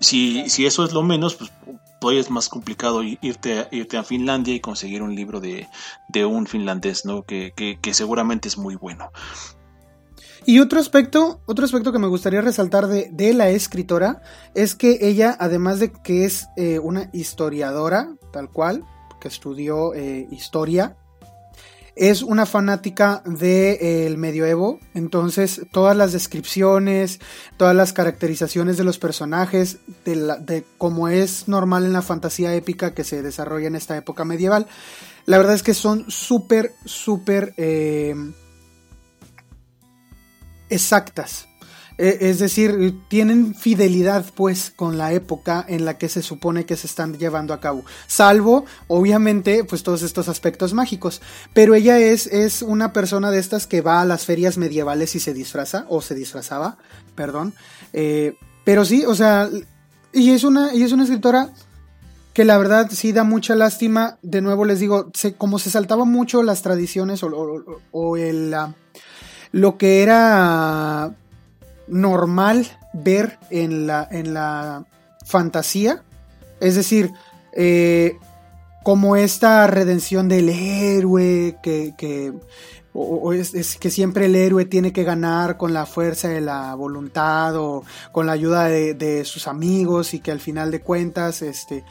si, 0.00 0.48
si 0.48 0.66
eso 0.66 0.84
es 0.84 0.92
lo 0.92 1.02
menos, 1.02 1.36
pues 1.36 1.52
todavía 2.00 2.20
es 2.20 2.30
más 2.30 2.48
complicado 2.48 3.02
irte 3.02 3.60
a, 3.60 3.68
irte 3.70 3.96
a 3.96 4.02
Finlandia 4.02 4.54
y 4.54 4.60
conseguir 4.60 5.02
un 5.02 5.14
libro 5.14 5.40
de, 5.40 5.68
un 6.24 6.46
finlandés, 6.46 7.04
¿no? 7.04 7.22
Que, 7.22 7.78
seguramente 7.92 8.48
es 8.48 8.58
muy 8.58 8.74
bueno. 8.74 9.12
Y 10.46 10.58
otro 10.58 10.80
aspecto, 10.80 11.42
otro 11.46 11.66
aspecto 11.66 11.92
que 11.92 11.98
me 11.98 12.08
gustaría 12.08 12.40
resaltar 12.40 12.88
de, 12.88 13.34
la 13.34 13.50
escritora 13.50 14.22
es 14.54 14.74
que 14.74 14.98
ella, 15.02 15.36
además 15.38 15.78
de 15.78 15.92
que 15.92 16.24
es 16.24 16.48
eh, 16.56 16.78
una 16.78 17.10
historiadora, 17.12 18.16
tal 18.32 18.50
cual, 18.50 18.84
que 19.20 19.28
estudió 19.28 19.92
eh, 19.94 20.26
historia, 20.30 20.96
es 21.96 22.22
una 22.22 22.46
fanática 22.46 23.22
del 23.24 23.38
de, 23.38 24.14
medioevo, 24.16 24.80
entonces 24.94 25.62
todas 25.72 25.96
las 25.96 26.12
descripciones, 26.12 27.20
todas 27.56 27.74
las 27.74 27.92
caracterizaciones 27.92 28.76
de 28.76 28.84
los 28.84 28.98
personajes, 28.98 29.78
de, 30.04 30.64
como 30.78 31.08
es 31.08 31.48
normal 31.48 31.84
en 31.84 31.92
la 31.92 32.02
fantasía 32.02 32.54
épica 32.54 32.94
que 32.94 33.04
se 33.04 33.22
desarrolla 33.22 33.66
en 33.66 33.76
esta 33.76 33.96
época 33.96 34.24
medieval, 34.24 34.66
la 35.26 35.38
verdad 35.38 35.54
es 35.54 35.62
que 35.62 35.74
son 35.74 36.10
súper, 36.10 36.72
súper 36.84 37.54
eh, 37.56 38.14
exactas. 40.68 41.49
E, 42.00 42.30
es 42.30 42.38
decir, 42.38 42.94
tienen 43.08 43.54
fidelidad 43.54 44.24
pues 44.34 44.72
con 44.74 44.96
la 44.96 45.12
época 45.12 45.62
en 45.68 45.84
la 45.84 45.98
que 45.98 46.08
se 46.08 46.22
supone 46.22 46.64
que 46.64 46.76
se 46.76 46.86
están 46.86 47.18
llevando 47.18 47.52
a 47.52 47.60
cabo. 47.60 47.84
Salvo, 48.06 48.64
obviamente, 48.86 49.64
pues 49.64 49.82
todos 49.82 50.00
estos 50.00 50.26
aspectos 50.30 50.72
mágicos. 50.72 51.20
Pero 51.52 51.74
ella 51.74 51.98
es, 51.98 52.26
es 52.26 52.62
una 52.62 52.94
persona 52.94 53.30
de 53.30 53.38
estas 53.38 53.66
que 53.66 53.82
va 53.82 54.00
a 54.00 54.06
las 54.06 54.24
ferias 54.24 54.56
medievales 54.56 55.14
y 55.14 55.20
se 55.20 55.34
disfraza, 55.34 55.84
o 55.90 56.00
se 56.00 56.14
disfrazaba, 56.14 56.78
perdón. 57.14 57.52
Eh, 57.92 58.34
pero 58.64 58.86
sí, 58.86 59.04
o 59.04 59.14
sea, 59.14 59.50
y 60.10 60.30
es 60.30 60.42
una, 60.42 60.74
y 60.74 60.84
es 60.84 60.92
una 60.92 61.02
escritora 61.02 61.50
que 62.32 62.46
la 62.46 62.56
verdad 62.56 62.88
sí 62.90 63.12
da 63.12 63.24
mucha 63.24 63.54
lástima. 63.56 64.16
De 64.22 64.40
nuevo 64.40 64.64
les 64.64 64.80
digo, 64.80 65.12
como 65.36 65.58
se 65.58 65.68
saltaba 65.68 66.06
mucho 66.06 66.42
las 66.42 66.62
tradiciones 66.62 67.22
o, 67.22 68.16
el, 68.16 68.56
lo 69.52 69.76
que 69.76 70.02
era 70.02 71.14
normal 71.90 72.66
ver 72.92 73.38
en 73.50 73.86
la, 73.86 74.06
en 74.10 74.34
la 74.34 74.84
fantasía. 75.24 76.02
Es 76.60 76.74
decir, 76.74 77.12
eh, 77.52 78.16
como 78.82 79.16
esta 79.16 79.66
redención 79.66 80.28
del 80.28 80.48
héroe, 80.48 81.58
que, 81.62 81.94
que 81.96 82.32
es, 83.34 83.76
que 83.76 83.90
siempre 83.90 84.26
el 84.26 84.34
héroe 84.34 84.64
tiene 84.64 84.92
que 84.92 85.04
ganar 85.04 85.56
con 85.56 85.72
la 85.72 85.86
fuerza 85.86 86.28
de 86.28 86.40
la 86.40 86.74
voluntad 86.74 87.56
o 87.56 87.84
con 88.12 88.26
la 88.26 88.32
ayuda 88.32 88.64
de, 88.64 89.24
sus 89.24 89.46
amigos 89.46 90.14
y 90.14 90.20
que 90.20 90.32
al 90.32 90.40
final 90.40 90.70
de 90.70 90.80
cuentas, 90.80 91.42
este, 91.42 91.84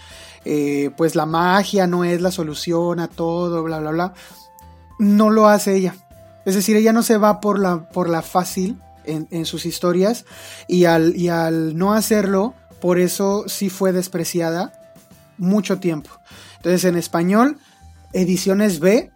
eh, 0.46 0.92
pues 0.98 1.16
la 1.16 1.26
magia 1.26 1.88
no 1.88 2.04
es 2.04 2.22
la 2.22 2.32
solución 2.32 3.00
a 3.00 3.08
todo, 3.08 3.64
bla, 3.64 3.80
bla, 3.80 3.92
bla. 3.92 4.14
No 4.98 5.30
lo 5.30 5.48
hace 5.48 5.76
ella. 5.76 5.96
Es 6.46 6.56
decir, 6.56 6.76
ella 6.76 6.94
no 6.94 7.04
se 7.04 7.18
va 7.18 7.40
por 7.40 7.60
la, 7.60 7.90
por 7.90 8.10
la 8.10 8.22
fácil, 8.22 8.82
en, 9.10 9.46
sus 9.46 9.66
historias 9.66 10.26
y 10.68 10.86
al, 10.86 11.16
y 11.16 11.30
al 11.30 11.78
no 11.78 11.94
hacerlo, 11.94 12.54
por 12.82 13.00
eso 13.00 13.46
sí 13.48 13.70
fue 13.70 13.92
despreciada 13.92 14.74
mucho 15.38 15.80
tiempo. 15.80 16.10
Entonces 16.58 16.86
en 16.86 16.96
español, 16.96 17.58
Ediciones 18.14 18.80
B 18.80 19.12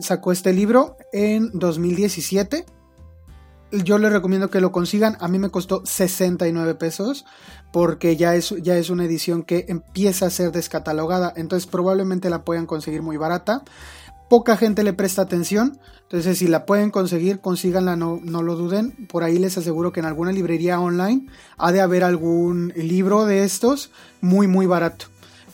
sacó 0.00 0.32
este 0.32 0.52
libro 0.52 0.96
en 1.12 1.50
2017. 1.52 2.64
Yo 3.72 3.98
les 3.98 4.12
recomiendo 4.12 4.48
que 4.48 4.60
lo 4.60 4.72
consigan. 4.72 5.16
A 5.20 5.28
mí 5.28 5.38
me 5.38 5.50
costó 5.50 5.82
69 5.84 6.76
pesos 6.76 7.26
porque 7.72 8.16
ya 8.16 8.34
es, 8.34 8.54
ya 8.62 8.76
es 8.76 8.90
una 8.90 9.04
edición 9.04 9.42
que 9.42 9.66
empieza 9.68 10.26
a 10.26 10.30
ser 10.30 10.52
descatalogada. 10.52 11.32
Entonces 11.36 11.66
probablemente 11.66 12.30
la 12.30 12.44
puedan 12.44 12.66
conseguir 12.66 13.02
muy 13.02 13.16
barata 13.16 13.64
poca 14.28 14.56
gente 14.56 14.82
le 14.82 14.92
presta 14.92 15.22
atención. 15.22 15.78
Entonces, 16.02 16.38
si 16.38 16.46
la 16.46 16.66
pueden 16.66 16.90
conseguir, 16.90 17.40
consíganla, 17.40 17.96
no, 17.96 18.20
no 18.22 18.42
lo 18.42 18.56
duden. 18.56 18.92
Por 19.08 19.24
ahí 19.24 19.38
les 19.38 19.58
aseguro 19.58 19.92
que 19.92 20.00
en 20.00 20.06
alguna 20.06 20.32
librería 20.32 20.80
online 20.80 21.26
ha 21.58 21.72
de 21.72 21.80
haber 21.80 22.04
algún 22.04 22.72
libro 22.76 23.24
de 23.24 23.44
estos 23.44 23.90
muy, 24.20 24.46
muy 24.46 24.66
barato. 24.66 25.06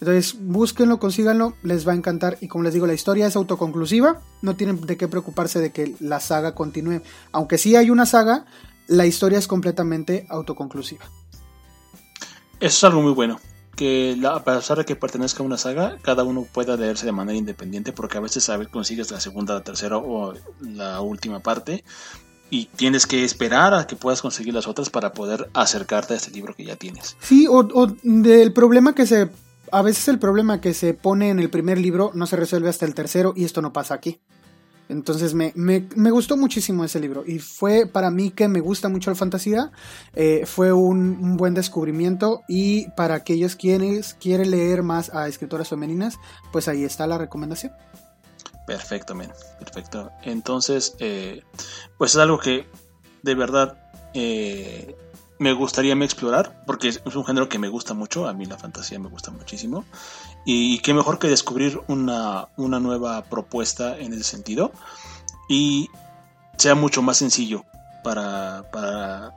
Entonces, 0.03 0.37
búsquenlo, 0.41 0.99
consíganlo, 0.99 1.55
les 1.63 1.87
va 1.87 1.93
a 1.93 1.95
encantar. 1.95 2.37
Y 2.41 2.49
como 2.49 2.65
les 2.65 2.75
digo, 2.75 2.89
la 2.89 2.93
historia 2.93 3.29
es 3.29 3.37
autoconclusiva, 3.37 4.21
no 4.43 4.57
tienen 4.57 4.81
de 4.81 4.97
qué 4.97 5.07
preocuparse 5.07 5.61
de 5.61 5.71
que 5.71 5.95
la 6.01 6.19
saga 6.19 6.57
continúe. 6.57 7.03
Aunque 7.31 7.57
sí 7.57 7.77
hay 7.77 7.89
una 7.89 8.05
saga, 8.05 8.45
la 8.89 9.07
historia 9.07 9.39
es 9.39 9.47
completamente 9.47 10.27
autoconclusiva. 10.29 11.05
Eso 12.59 12.77
es 12.77 12.85
algo 12.85 13.01
muy 13.03 13.13
bueno. 13.13 13.39
Que 13.77 14.21
a 14.25 14.45
pesar 14.45 14.79
de 14.79 14.85
que 14.85 14.97
pertenezca 14.97 15.43
a 15.43 15.47
una 15.47 15.57
saga, 15.57 15.97
cada 16.03 16.25
uno 16.25 16.47
pueda 16.51 16.77
leerse 16.77 17.07
de 17.07 17.13
manera 17.13 17.39
independiente, 17.39 17.93
porque 17.93 18.19
a 18.19 18.21
veces 18.21 18.49
a 18.51 18.63
consigues 18.67 19.11
la 19.11 19.21
segunda, 19.21 19.55
la 19.55 19.63
tercera 19.63 19.97
o 19.97 20.35
la 20.61 21.01
última 21.01 21.41
parte 21.41 21.85
y 22.53 22.67
tienes 22.67 23.07
que 23.07 23.25
esperar 23.25 23.73
a 23.73 23.87
que 23.87 23.97
puedas 23.97 24.21
conseguir 24.21 24.53
las 24.53 24.69
otras 24.69 24.91
para 24.91 25.15
poder 25.15 25.49
acercarte 25.55 26.13
a 26.13 26.17
este 26.19 26.31
libro 26.33 26.55
que 26.55 26.67
ya 26.67 26.77
tienes. 26.77 27.17
Sí, 27.19 27.47
o, 27.49 27.87
del 28.03 28.53
problema 28.53 28.95
que 28.95 29.07
se... 29.07 29.31
A 29.71 29.81
veces 29.81 30.07
el 30.09 30.19
problema 30.19 30.61
que 30.61 30.75
se 30.75 30.93
pone 30.93 31.31
en 31.31 31.39
el 31.39 31.49
primer 31.49 31.79
libro 31.79 32.11
no 32.13 32.27
se 32.27 32.37
resuelve 32.37 32.69
hasta 32.69 32.85
el 32.85 32.95
tercero 32.95 33.33
y 33.35 33.47
esto 33.47 33.63
no 33.63 33.73
pasa 33.73 33.95
aquí. 33.95 34.21
Entonces 34.93 35.35
me, 35.35 35.51
gustó 36.11 36.37
muchísimo 36.37 36.85
ese 36.85 37.01
libro 37.01 37.25
y 37.27 37.39
fue 37.39 37.87
para 37.87 38.11
mí 38.11 38.31
que 38.31 38.47
me 38.47 38.61
gusta 38.61 38.89
mucho 38.89 39.11
la 39.11 39.17
fantasía, 39.17 39.73
eh, 40.15 40.45
fue 40.47 40.73
un, 40.73 41.37
buen 41.37 41.55
descubrimiento 41.55 42.43
y 42.47 42.91
para 42.91 43.15
aquellos 43.15 43.57
quienes 43.57 44.15
quieren 44.15 44.51
leer 44.51 44.83
más 44.83 45.13
a 45.15 45.29
escritoras 45.29 45.69
femeninas, 45.69 46.19
pues 46.53 46.69
ahí 46.69 46.85
está 46.85 47.07
la 47.07 47.19
recomendación. 47.19 47.73
Perfectamente, 48.67 49.35
perfecto. 49.59 50.13
Entonces, 50.23 50.95
eh, 50.99 51.43
pues 51.99 52.13
es 52.13 52.19
algo 52.19 52.39
que 52.39 52.67
de 53.23 53.35
verdad 53.35 53.79
eh, 54.15 54.95
me 55.39 55.53
gustaría 55.53 55.97
me 55.97 56.05
explorar, 56.05 56.63
porque 56.67 56.89
es 56.89 57.17
un 57.17 57.25
género 57.25 57.49
que 57.49 57.59
me 57.59 57.69
gusta 57.69 57.95
mucho, 57.95 58.29
a 58.29 58.33
mí 58.33 58.47
la 58.47 58.59
fantasía 58.59 58.99
me 58.99 59.09
gusta 59.09 59.31
muchísimo, 59.31 59.85
y 60.45 60.79
qué 60.81 60.95
mejor 60.95 61.19
que 61.19 61.29
descubrir 61.29 61.81
una, 61.89 62.49
una 62.57 62.81
nueva 62.81 63.23
propuesta 63.23 63.97
en 63.99 64.13
ese 64.13 64.25
sentido, 64.25 64.73
y 65.49 65.89
sea 66.57 66.75
mucho 66.75 67.03
más 67.03 67.19
sencillo 67.19 67.65
para, 68.03 69.35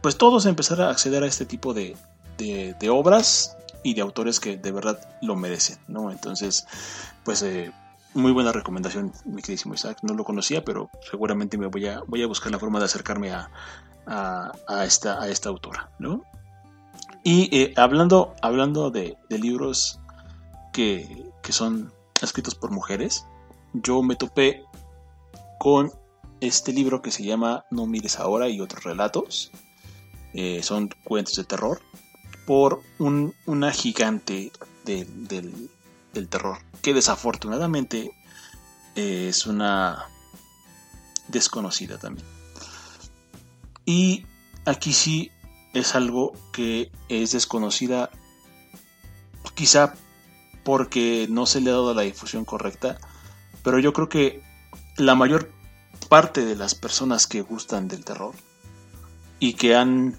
pues 0.00 0.16
todos 0.16 0.46
empezar 0.46 0.80
a 0.80 0.90
acceder 0.90 1.22
a 1.22 1.26
este 1.26 1.46
tipo 1.46 1.74
de, 1.74 1.96
de, 2.38 2.90
obras 2.90 3.56
y 3.82 3.94
de 3.94 4.00
autores 4.00 4.40
que 4.40 4.56
de 4.56 4.72
verdad 4.72 4.98
lo 5.20 5.36
merecen, 5.36 5.78
¿no? 5.88 6.10
Entonces, 6.10 6.66
pues 7.24 7.42
eh, 7.42 7.72
muy 8.14 8.32
buena 8.32 8.52
recomendación, 8.52 9.12
mi 9.24 9.42
queridísimo 9.42 9.74
Isaac. 9.74 9.98
No 10.02 10.14
lo 10.14 10.24
conocía, 10.24 10.64
pero 10.64 10.90
seguramente 11.08 11.56
me 11.56 11.66
voy 11.66 11.86
a, 11.86 12.00
voy 12.06 12.22
a 12.22 12.26
buscar 12.26 12.52
la 12.52 12.58
forma 12.58 12.78
de 12.78 12.86
acercarme 12.86 13.32
a, 13.32 13.50
a, 14.06 14.84
esta, 14.84 15.22
a 15.22 15.28
esta 15.28 15.48
autora. 15.48 15.90
¿no? 15.98 16.22
Y 17.24 17.56
eh, 17.56 17.74
hablando, 17.76 18.34
hablando 18.42 18.90
de, 18.90 19.16
libros 19.30 20.00
que, 20.72 21.30
son 21.50 21.92
escritos 22.20 22.54
por 22.54 22.70
mujeres, 22.70 23.26
yo 23.74 24.02
me 24.02 24.16
topé 24.16 24.64
con 25.58 25.92
este 26.40 26.72
libro 26.72 27.02
que 27.02 27.10
se 27.10 27.24
llama 27.24 27.64
No 27.70 27.86
mires 27.86 28.18
ahora 28.18 28.48
y 28.48 28.60
otros 28.60 28.84
relatos. 28.84 29.50
Eh, 30.34 30.62
son 30.62 30.90
cuentos 31.04 31.36
de 31.36 31.44
terror 31.44 31.80
por 32.46 32.80
un, 32.98 33.34
una 33.46 33.70
gigante 33.70 34.50
del, 34.84 35.28
del 36.12 36.28
terror, 36.28 36.58
que 36.80 36.94
desafortunadamente 36.94 38.12
es 38.94 39.46
una 39.46 40.06
desconocida 41.28 41.98
también. 41.98 42.26
Y 43.84 44.26
aquí 44.64 44.92
sí 44.92 45.30
es 45.72 45.94
algo 45.94 46.32
que 46.52 46.90
es 47.08 47.32
desconocida, 47.32 48.10
quizá 49.54 49.94
porque 50.64 51.26
no 51.30 51.46
se 51.46 51.60
le 51.60 51.70
ha 51.70 51.74
dado 51.74 51.94
la 51.94 52.02
difusión 52.02 52.44
correcta, 52.44 52.98
pero 53.62 53.78
yo 53.78 53.92
creo 53.92 54.08
que 54.08 54.42
la 54.96 55.14
mayor 55.14 55.50
parte 56.08 56.44
de 56.44 56.56
las 56.56 56.74
personas 56.74 57.26
que 57.26 57.42
gustan 57.42 57.88
del 57.88 58.04
terror 58.04 58.34
y 59.38 59.54
que 59.54 59.74
han 59.74 60.16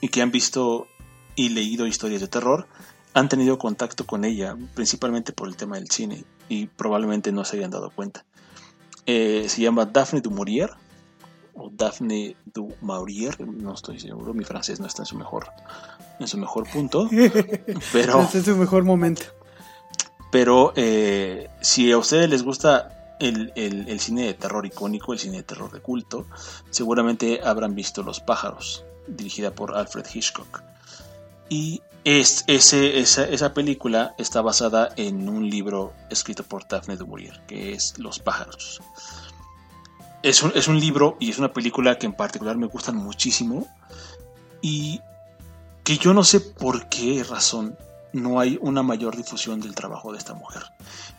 y 0.00 0.08
que 0.08 0.22
han 0.22 0.30
visto 0.30 0.86
y 1.34 1.50
leído 1.50 1.86
historias 1.86 2.20
de 2.20 2.28
terror 2.28 2.66
han 3.14 3.28
tenido 3.28 3.58
contacto 3.58 4.06
con 4.06 4.24
ella, 4.24 4.56
principalmente 4.74 5.32
por 5.32 5.48
el 5.48 5.56
tema 5.56 5.76
del 5.76 5.90
cine, 5.90 6.24
y 6.48 6.66
probablemente 6.66 7.32
no 7.32 7.44
se 7.44 7.56
hayan 7.56 7.70
dado 7.70 7.90
cuenta. 7.90 8.24
Eh, 9.06 9.46
se 9.48 9.62
llama 9.62 9.86
Daphne 9.86 10.20
du 10.20 10.30
Maurier, 10.30 10.70
o 11.58 11.70
Daphne 11.72 12.36
du 12.44 12.74
Maurier, 12.80 13.40
no 13.46 13.74
estoy 13.74 13.98
seguro, 13.98 14.32
mi 14.32 14.44
francés 14.44 14.80
no 14.80 14.86
está 14.86 15.02
en 15.02 15.06
su 15.06 15.16
mejor, 15.18 15.48
en 16.18 16.28
su 16.28 16.38
mejor 16.38 16.68
punto, 16.70 17.08
pero... 17.92 18.22
Este 18.22 18.38
es 18.38 18.44
su 18.44 18.56
mejor 18.56 18.84
momento. 18.84 19.22
Pero 20.30 20.72
eh, 20.76 21.48
si 21.60 21.90
a 21.90 21.98
ustedes 21.98 22.28
les 22.28 22.42
gusta 22.42 23.16
el, 23.18 23.52
el, 23.56 24.00
cine 24.00 24.26
de 24.26 24.34
terror 24.34 24.64
icónico, 24.66 25.12
el 25.12 25.18
cine 25.18 25.38
de 25.38 25.42
terror 25.42 25.72
de 25.72 25.80
culto, 25.80 26.26
seguramente 26.70 27.40
habrán 27.42 27.74
visto 27.74 28.02
Los 28.02 28.20
pájaros, 28.20 28.84
dirigida 29.06 29.54
por 29.54 29.76
Alfred 29.76 30.06
Hitchcock. 30.12 30.62
Y 31.48 31.82
es, 32.04 32.44
ese, 32.46 32.98
esa, 33.00 33.54
película 33.54 34.14
está 34.18 34.42
basada 34.42 34.90
en 34.96 35.28
un 35.28 35.48
libro 35.48 35.92
escrito 36.10 36.42
por 36.42 36.68
Daphne 36.68 36.96
du 36.96 37.06
Maurier, 37.06 37.40
que 37.46 37.72
es 37.72 37.98
Los 37.98 38.18
pájaros. 38.18 38.80
Es 40.22 40.42
un, 40.42 40.52
es 40.54 40.68
un 40.68 40.80
libro 40.80 41.16
y 41.20 41.30
es 41.30 41.38
una 41.38 41.52
película 41.52 41.98
que 41.98 42.06
en 42.06 42.12
particular 42.12 42.56
me 42.56 42.66
gustan 42.66 42.96
muchísimo 42.96 43.66
y 44.60 45.00
que 45.84 45.96
yo 45.96 46.12
no 46.12 46.24
sé 46.24 46.40
por 46.40 46.88
qué 46.88 47.24
razón 47.24 47.78
no 48.12 48.40
hay 48.40 48.58
una 48.60 48.82
mayor 48.82 49.16
difusión 49.16 49.60
del 49.60 49.74
trabajo 49.74 50.12
de 50.12 50.18
esta 50.18 50.34
mujer. 50.34 50.62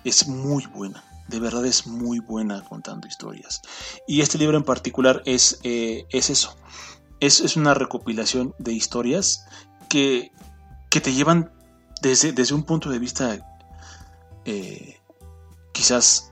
Es 0.03 0.27
muy 0.27 0.65
buena, 0.65 1.03
de 1.27 1.39
verdad 1.39 1.65
es 1.65 1.87
muy 1.87 2.19
buena 2.19 2.63
contando 2.65 3.07
historias. 3.07 3.61
Y 4.07 4.21
este 4.21 4.37
libro 4.37 4.57
en 4.57 4.63
particular 4.63 5.21
es, 5.25 5.59
eh, 5.63 6.05
es 6.09 6.29
eso, 6.29 6.55
es, 7.19 7.39
es, 7.39 7.55
una 7.55 7.73
recopilación 7.73 8.53
de 8.59 8.73
historias 8.73 9.45
que 9.87 10.31
que 10.89 11.01
te 11.01 11.13
llevan 11.13 11.51
desde, 12.01 12.31
desde 12.31 12.55
un 12.55 12.63
punto 12.63 12.89
de 12.89 12.99
vista 12.99 13.37
eh, 14.45 14.99
quizás, 15.71 16.31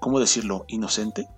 ¿cómo 0.00 0.20
decirlo?, 0.20 0.64
inocente. 0.68 1.28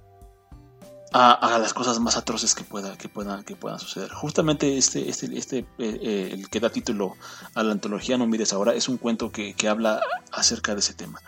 A, 1.12 1.58
las 1.58 1.74
cosas 1.74 1.98
más 1.98 2.16
atroces 2.16 2.54
que, 2.54 2.62
pueda, 2.62 2.96
que, 2.96 3.08
puedan, 3.08 3.42
que 3.42 3.56
puedan 3.56 3.80
suceder. 3.80 4.10
Justamente 4.12 4.78
este, 4.78 5.08
este, 5.08 5.36
este 5.36 5.58
eh, 5.58 5.66
eh, 5.78 6.30
el 6.32 6.48
que 6.48 6.60
da 6.60 6.70
título 6.70 7.16
a 7.54 7.64
la 7.64 7.72
antología 7.72 8.16
No 8.16 8.28
mires 8.28 8.52
ahora 8.52 8.74
es 8.74 8.88
un 8.88 8.96
cuento 8.96 9.32
que, 9.32 9.54
habla 9.68 10.00
acerca 10.30 10.74
de 10.74 10.80
ese 10.80 10.94
tema, 10.94 11.20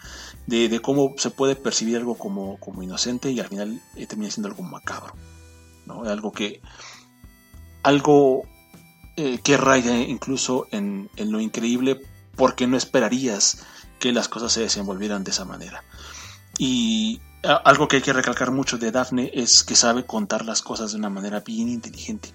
de, 0.46 0.80
cómo 0.80 1.14
se 1.16 1.30
puede 1.30 1.56
percibir 1.56 1.96
algo 1.96 2.16
como, 2.16 2.58
como 2.60 2.82
inocente 2.84 3.32
y 3.32 3.40
al 3.40 3.48
final 3.48 3.82
termina 4.08 4.30
siendo 4.30 4.48
algo 4.48 4.62
macabro, 4.62 5.14
¿no? 5.86 6.04
algo 6.04 6.30
que 6.30 6.60
algo 7.82 8.44
eh, 9.16 9.40
que 9.42 9.56
raya 9.58 9.98
incluso 9.98 10.66
en, 10.70 11.10
lo 11.16 11.40
increíble 11.40 12.00
porque 12.34 12.66
no 12.66 12.76
esperarías 12.76 13.64
que 13.98 14.12
las 14.12 14.28
cosas 14.28 14.52
se 14.52 14.62
desenvolvieran 14.62 15.22
de 15.22 15.32
esa 15.32 15.44
manera. 15.44 15.84
Y 16.58 17.20
algo 17.42 17.88
que 17.88 17.96
hay 17.96 18.02
que 18.02 18.12
recalcar 18.12 18.50
mucho 18.50 18.78
de 18.78 18.92
Daphne 18.92 19.30
es 19.34 19.64
que 19.64 19.74
sabe 19.74 20.04
contar 20.04 20.44
las 20.44 20.62
cosas 20.62 20.92
de 20.92 20.98
una 20.98 21.10
manera 21.10 21.40
bien 21.40 21.68
inteligente. 21.68 22.30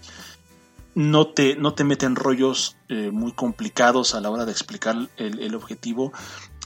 No 0.95 1.27
te, 1.27 1.55
no 1.55 1.73
te 1.73 1.83
mete 1.83 2.05
en 2.05 2.15
rollos 2.15 2.75
eh, 2.89 3.11
muy 3.11 3.31
complicados 3.31 4.15
a 4.15 4.21
la 4.21 4.29
hora 4.29 4.45
de 4.45 4.51
explicar 4.51 4.95
el, 5.17 5.55
objetivo, 5.55 6.11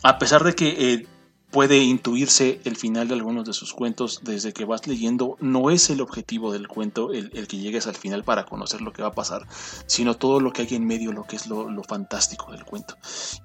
a 0.04 0.18
pesar 0.18 0.44
de 0.44 0.56
que 0.56 0.94
eh, 0.94 1.08
puede 1.52 1.80
intuirse 1.80 2.62
el 2.64 2.78
final 2.78 3.10
de 3.10 3.16
algunos 3.16 3.46
de 3.46 3.54
sus 3.54 3.74
cuentos 3.74 4.22
desde 4.24 4.54
que 4.54 4.66
vas 4.66 4.88
leyendo. 4.88 5.38
No 5.42 5.70
es 5.70 5.90
el 5.90 6.02
objetivo 6.02 6.52
del 6.54 6.68
cuento 6.68 7.12
el, 7.12 7.30
que 7.48 7.58
llegues 7.58 7.88
al 7.88 7.96
final 7.96 8.24
para 8.24 8.46
conocer 8.46 8.82
lo 8.82 8.94
que 8.94 9.02
va 9.02 9.10
a 9.10 9.14
pasar, 9.14 9.46
sino 9.86 10.16
todo 10.16 10.40
lo 10.40 10.54
que 10.54 10.62
hay 10.64 10.70
en 10.72 10.86
medio, 10.86 11.12
lo 11.12 11.26
que 11.26 11.36
es 11.36 11.48
lo, 11.48 11.68
fantástico 11.84 12.52
del 12.52 12.64
cuento. 12.64 12.96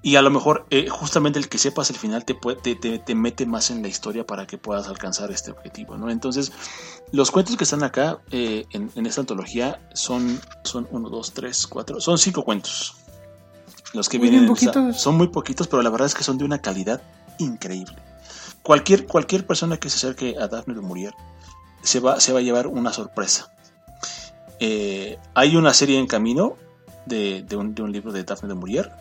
Y 0.02 0.16
a 0.16 0.22
lo 0.22 0.30
mejor 0.30 0.66
eh, 0.70 0.88
justamente 0.88 1.38
el 1.38 1.48
que 1.48 1.58
sepas 1.58 1.90
el 1.90 1.96
final 1.96 2.24
te, 2.24 2.34
te, 2.76 3.14
mete 3.14 3.44
más 3.44 3.70
en 3.70 3.82
la 3.82 3.88
historia 3.88 4.24
para 4.24 4.46
que 4.46 4.56
puedas 4.56 4.86
alcanzar 4.86 5.32
este 5.32 5.50
objetivo. 5.50 5.96
¿no? 5.96 6.10
Entonces, 6.10 6.52
los 7.10 7.30
cuentos 7.30 7.56
que 7.56 7.64
están 7.64 7.82
acá 7.82 8.20
eh, 8.30 8.66
en, 8.70 9.06
esta 9.06 9.22
antología 9.22 9.80
son, 9.94 10.40
son 10.62 10.86
uno, 10.92 11.08
dos, 11.08 11.32
tres, 11.32 11.66
cuatro, 11.66 12.00
son 12.00 12.18
cinco 12.18 12.44
cuentos. 12.44 12.94
Los 13.94 14.08
que 14.08 14.18
vienen 14.18 14.48
son 14.94 15.16
muy 15.16 15.28
poquitos, 15.28 15.66
pero 15.66 15.82
la 15.82 15.90
verdad 15.90 16.06
es 16.06 16.14
que 16.14 16.22
son 16.22 16.38
de 16.38 16.44
una 16.44 16.60
calidad 16.60 17.00
increíble. 17.38 17.96
Cualquier, 18.62 19.06
cualquier 19.06 19.46
persona 19.46 19.76
que 19.76 19.88
se 19.88 19.96
acerque 19.96 20.36
a 20.40 20.48
Daphne 20.48 20.74
de 20.74 20.80
Maurier 20.80 21.14
se 21.82 22.00
va, 22.00 22.20
se 22.20 22.32
va 22.32 22.40
a 22.40 22.42
llevar 22.42 22.66
una 22.66 22.92
sorpresa. 22.92 23.52
Eh, 24.58 25.18
hay 25.34 25.56
una 25.56 25.72
serie 25.72 25.98
en 25.98 26.06
camino 26.06 26.56
de, 27.04 27.46
un, 27.56 27.92
libro 27.92 28.12
de 28.12 28.24
Daphne 28.24 28.48
de 28.48 28.54
Maurier. 28.54 28.92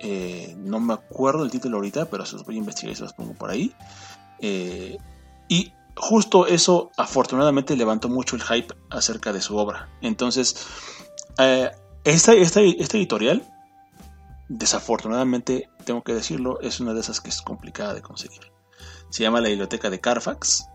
Eh, 0.00 0.54
no 0.58 0.80
me 0.80 0.94
acuerdo 0.94 1.44
el 1.44 1.50
título 1.50 1.76
ahorita, 1.76 2.06
pero 2.06 2.24
se 2.26 2.34
los 2.34 2.44
voy 2.44 2.56
a 2.56 2.58
investigar 2.58 2.92
y 2.92 2.96
se 2.96 3.02
los 3.02 3.12
pongo 3.12 3.34
por 3.34 3.50
ahí. 3.50 3.72
Eh, 4.40 4.98
y 5.48 5.72
justo 5.96 6.46
eso 6.46 6.90
afortunadamente 6.96 7.76
levantó 7.76 8.08
mucho 8.08 8.36
el 8.36 8.42
hype 8.42 8.74
acerca 8.90 9.32
de 9.32 9.40
su 9.40 9.56
obra. 9.56 9.88
Entonces, 10.00 10.66
esta, 12.04 12.32
esta, 12.32 12.60
esta 12.62 12.96
editorial 12.96 13.42
desafortunadamente, 14.48 15.68
tengo 15.84 16.02
que 16.02 16.14
decirlo, 16.14 16.60
es 16.60 16.80
una 16.80 16.94
de 16.94 17.00
esas 17.00 17.20
que 17.20 17.30
es 17.30 17.42
complicada 17.42 17.94
de 17.94 18.02
conseguir. 18.02 18.52
Se 19.10 19.22
llama 19.22 19.40
La 19.40 19.48
Biblioteca 19.48 19.90
de 19.90 20.00
Carfax. 20.00 20.66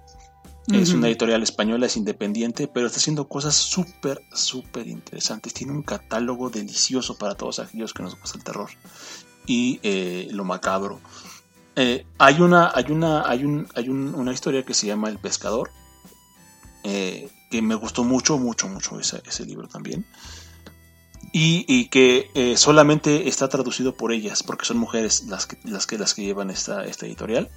Es 0.72 0.94
una 0.94 1.08
editorial 1.08 1.44
española, 1.44 1.88
es 1.88 1.98
independiente, 1.98 2.70
pero 2.70 2.88
está 2.88 2.98
haciendo 2.98 3.28
cosas 3.28 3.54
súper, 3.54 4.22
súper 4.34 4.88
interesantes. 4.88 5.54
Tiene 5.54 5.74
un 5.74 5.84
catálogo 5.84 6.50
delicioso 6.50 7.18
para 7.18 7.36
todos 7.36 7.60
aquellos 7.60 7.94
que 7.94 8.02
nos 8.02 8.18
gusta 8.18 8.38
el 8.38 8.46
terror 8.46 8.70
y 9.46 9.82
eh, 9.84 10.30
lo 10.32 10.46
macabro. 10.46 11.02
Eh, 11.76 12.06
hay 12.18 12.40
una, 12.40 12.72
hay 12.74 12.86
una, 12.92 13.28
hay 13.28 13.44
un, 13.44 13.68
hay 13.76 13.90
una 13.90 14.32
historia 14.32 14.64
que 14.64 14.74
se 14.74 14.88
llama 14.88 15.10
El 15.10 15.20
Pescador, 15.20 15.70
eh, 16.84 17.30
que 17.52 17.62
me 17.62 17.76
gustó 17.76 18.06
mucho, 18.06 18.38
mucho, 18.38 18.70
mucho 18.70 19.00
ese, 19.00 19.22
ese 19.26 19.46
libro 19.46 19.68
también. 19.68 20.06
Y, 21.36 21.86
que 21.88 22.54
solamente 22.56 23.28
está 23.28 23.50
traducido 23.50 23.96
por 23.96 24.12
ellas, 24.12 24.44
porque 24.44 24.66
son 24.66 24.78
mujeres 24.78 25.26
las 25.26 25.48
que, 25.48 25.58
las 25.64 25.88
que, 25.88 25.98
las 25.98 26.14
que 26.14 26.24
llevan 26.24 26.52
esta, 26.52 26.86
esta 26.86 27.08
editorial, 27.08 27.50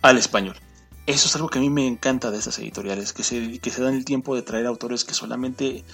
al 0.00 0.16
español. 0.16 0.56
Eso 1.06 1.28
es 1.28 1.34
algo 1.34 1.48
que 1.48 1.58
a 1.58 1.60
mí 1.60 1.70
me 1.70 1.86
encanta 1.86 2.30
de 2.30 2.38
estas 2.38 2.58
editoriales, 2.58 3.12
que 3.12 3.24
se, 3.24 3.58
que 3.58 3.70
se 3.70 3.82
dan 3.82 3.94
el 3.94 4.04
tiempo 4.04 4.34
de 4.34 4.42
traer 4.42 4.66
autores 4.66 5.04
que 5.04 5.12
solamente, 5.12 5.84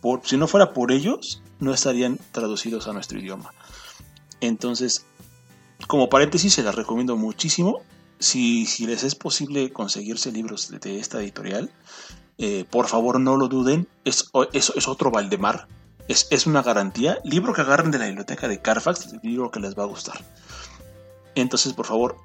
por, 0.00 0.20
si 0.24 0.36
no 0.36 0.46
fuera 0.46 0.74
por 0.74 0.92
ellos, 0.92 1.42
no 1.60 1.72
estarían 1.72 2.18
traducidos 2.32 2.86
a 2.86 2.92
nuestro 2.92 3.18
idioma. 3.18 3.54
Entonces, 4.40 5.04
como 5.86 6.08
paréntesis, 6.08 6.54
se 6.54 6.62
las 6.62 6.74
recomiendo 6.74 7.16
muchísimo. 7.16 7.80
Si, 8.18 8.66
si 8.66 8.86
les 8.86 9.04
es 9.04 9.14
posible 9.14 9.72
conseguirse 9.72 10.32
libros 10.32 10.70
de, 10.70 10.98
esta 10.98 11.20
editorial, 11.22 11.70
eh, 12.38 12.64
por 12.70 12.86
favor 12.86 13.18
no 13.20 13.36
lo 13.36 13.48
duden. 13.48 13.88
Es, 14.04 14.30
es, 14.52 14.72
es 14.74 14.88
otro 14.88 15.10
Valdemar. 15.10 15.66
Es, 16.06 16.28
es, 16.30 16.46
una 16.46 16.62
garantía. 16.62 17.18
Libro 17.24 17.52
que 17.52 17.60
agarren 17.60 17.90
de 17.90 17.98
la 17.98 18.06
biblioteca 18.06 18.48
de 18.48 18.60
Carfax, 18.60 19.16
libro 19.22 19.50
que 19.50 19.60
les 19.60 19.76
va 19.76 19.82
a 19.82 19.86
gustar. 19.86 20.24
Entonces, 21.34 21.72
por 21.72 21.86
favor, 21.86 22.16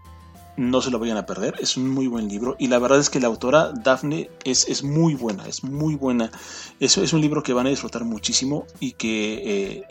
no 0.55 0.81
se 0.81 0.91
lo 0.91 0.99
vayan 0.99 1.17
a 1.17 1.25
perder. 1.25 1.55
Es 1.59 1.77
un 1.77 1.89
muy 1.89 2.07
buen 2.07 2.27
libro. 2.29 2.55
Y 2.59 2.67
la 2.67 2.79
verdad 2.79 2.99
es 2.99 3.09
que 3.09 3.19
la 3.19 3.27
autora 3.27 3.71
Daphne 3.73 4.29
es, 4.43 4.67
es 4.67 4.83
muy 4.83 5.15
buena. 5.15 5.47
Es 5.47 5.63
muy 5.63 5.95
buena. 5.95 6.31
Eso 6.79 7.03
es 7.03 7.11
un 7.13 7.21
libro 7.21 7.43
que 7.43 7.53
van 7.53 7.65
a 7.65 7.69
disfrutar 7.71 8.05
muchísimo 8.05 8.65
y 8.79 8.93
que 8.93 9.41
eh, 9.45 9.87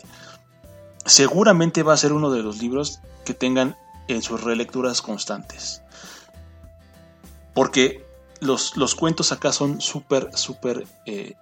seguramente 1.04 1.82
va 1.82 1.94
a 1.94 1.98
ser 1.98 2.12
uno 2.12 2.30
de 2.30 2.42
los 2.42 2.62
libros 2.62 3.00
que 3.24 3.34
tengan 3.34 3.76
en 4.08 4.22
sus 4.22 4.42
relecturas 4.42 5.02
constantes. 5.02 5.82
Porque 7.54 8.04
los, 8.42 8.76
los 8.76 8.94
cuentos 8.94 9.32
acá 9.32 9.52
son 9.52 9.80
súper, 9.80 10.30
súper... 10.36 10.86
Eh, 11.06 11.34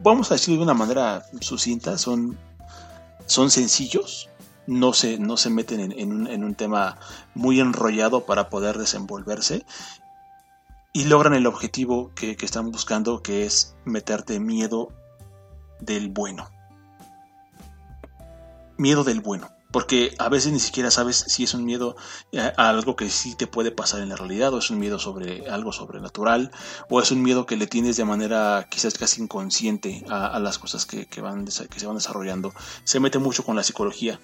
vamos 0.00 0.30
a 0.30 0.34
decir 0.34 0.56
de 0.56 0.62
una 0.62 0.74
manera 0.74 1.24
sucinta, 1.40 1.98
son, 1.98 2.38
son 3.26 3.50
sencillos, 3.50 4.30
no 4.66 4.92
se, 4.92 5.18
no 5.18 5.36
se 5.36 5.50
meten 5.50 5.92
en, 5.92 6.44
un, 6.44 6.54
tema 6.54 6.98
muy 7.34 7.60
enrollado 7.60 8.24
para 8.24 8.48
poder 8.48 8.78
desenvolverse 8.78 9.64
y 10.92 11.04
logran 11.04 11.34
el 11.34 11.46
objetivo 11.46 12.12
que, 12.14 12.36
que 12.36 12.46
están 12.46 12.70
buscando, 12.70 13.22
que 13.22 13.44
es 13.44 13.74
meterte 13.84 14.40
miedo 14.40 14.88
del 15.80 16.08
bueno 16.08 16.48
miedo 18.78 19.04
del 19.04 19.20
bueno. 19.20 19.50
Porque 19.70 20.14
a 20.18 20.30
veces 20.30 20.52
ni 20.52 20.60
siquiera 20.60 20.90
sabes 20.90 21.24
si 21.28 21.44
es 21.44 21.52
un 21.52 21.64
miedo 21.64 21.94
a 22.34 22.68
algo 22.70 22.96
que 22.96 23.10
sí 23.10 23.34
te 23.34 23.46
puede 23.46 23.70
pasar 23.70 24.00
en 24.00 24.08
la 24.08 24.16
realidad, 24.16 24.52
o 24.54 24.58
es 24.58 24.70
un 24.70 24.78
miedo 24.78 24.98
sobre 24.98 25.48
algo 25.48 25.72
sobrenatural, 25.72 26.50
o 26.88 27.02
es 27.02 27.10
un 27.10 27.22
miedo 27.22 27.44
que 27.44 27.56
le 27.56 27.66
tienes 27.66 27.98
de 27.98 28.06
manera 28.06 28.66
quizás 28.70 28.94
casi 28.94 29.20
inconsciente 29.22 30.04
a, 30.08 30.38
las 30.38 30.58
cosas 30.58 30.86
que, 30.86 31.06
van, 31.20 31.44
que 31.44 31.80
se 31.80 31.86
van 31.86 31.96
desarrollando. 31.96 32.54
Se 32.84 32.98
mete 32.98 33.18
mucho 33.18 33.44
con 33.44 33.56
la 33.56 33.62
psicología, 33.62 34.18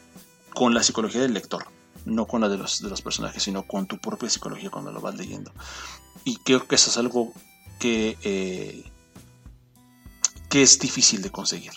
con 0.55 0.73
la 0.73 0.83
psicología 0.83 1.21
del 1.21 1.35
lector, 1.35 1.67
no 2.07 2.27
con 2.27 2.41
la 2.41 2.49
de 2.49 2.57
los, 2.57 2.81
de 2.81 2.89
los 2.89 3.03
personajes, 3.03 3.43
sino 3.43 3.67
con 3.67 3.87
tu 3.87 3.99
propia 3.99 4.31
psicología 4.31 4.71
cuando 4.71 4.93
lo 4.93 5.03
vas 5.03 5.15
leyendo. 5.15 5.53
Y 6.25 6.37
creo 6.39 6.67
que 6.67 6.77
eso 6.77 6.89
es 6.89 6.97
algo 6.97 7.35
que, 7.79 8.17
eh, 8.23 8.91
que 10.49 10.63
es 10.63 10.79
difícil 10.79 11.21
de 11.21 11.31
conseguir 11.31 11.73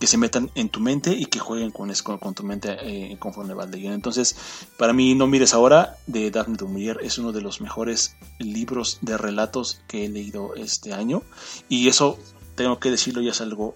que 0.00 0.06
se 0.06 0.16
metan 0.16 0.50
en 0.54 0.70
tu 0.70 0.80
mente 0.80 1.12
y 1.12 1.26
que 1.26 1.38
jueguen 1.38 1.70
con, 1.70 1.92
con 2.18 2.34
tu 2.34 2.42
mente 2.42 2.78
eh, 2.80 3.16
conforme 3.18 3.52
vas 3.52 3.68
leyendo. 3.68 3.94
Entonces, 3.94 4.34
para 4.78 4.94
mí, 4.94 5.14
No 5.14 5.26
mires 5.26 5.52
ahora, 5.52 5.98
de 6.06 6.30
Daphne 6.30 6.56
du 6.56 6.66
es 7.02 7.18
uno 7.18 7.32
de 7.32 7.42
los 7.42 7.60
mejores 7.60 8.16
libros 8.38 8.98
de 9.02 9.18
relatos 9.18 9.82
que 9.86 10.06
he 10.06 10.08
leído 10.08 10.54
este 10.54 10.94
año. 10.94 11.22
Y 11.68 11.88
eso, 11.88 12.18
tengo 12.54 12.80
que 12.80 12.90
decirlo, 12.90 13.20
ya 13.20 13.32
es 13.32 13.42
algo, 13.42 13.74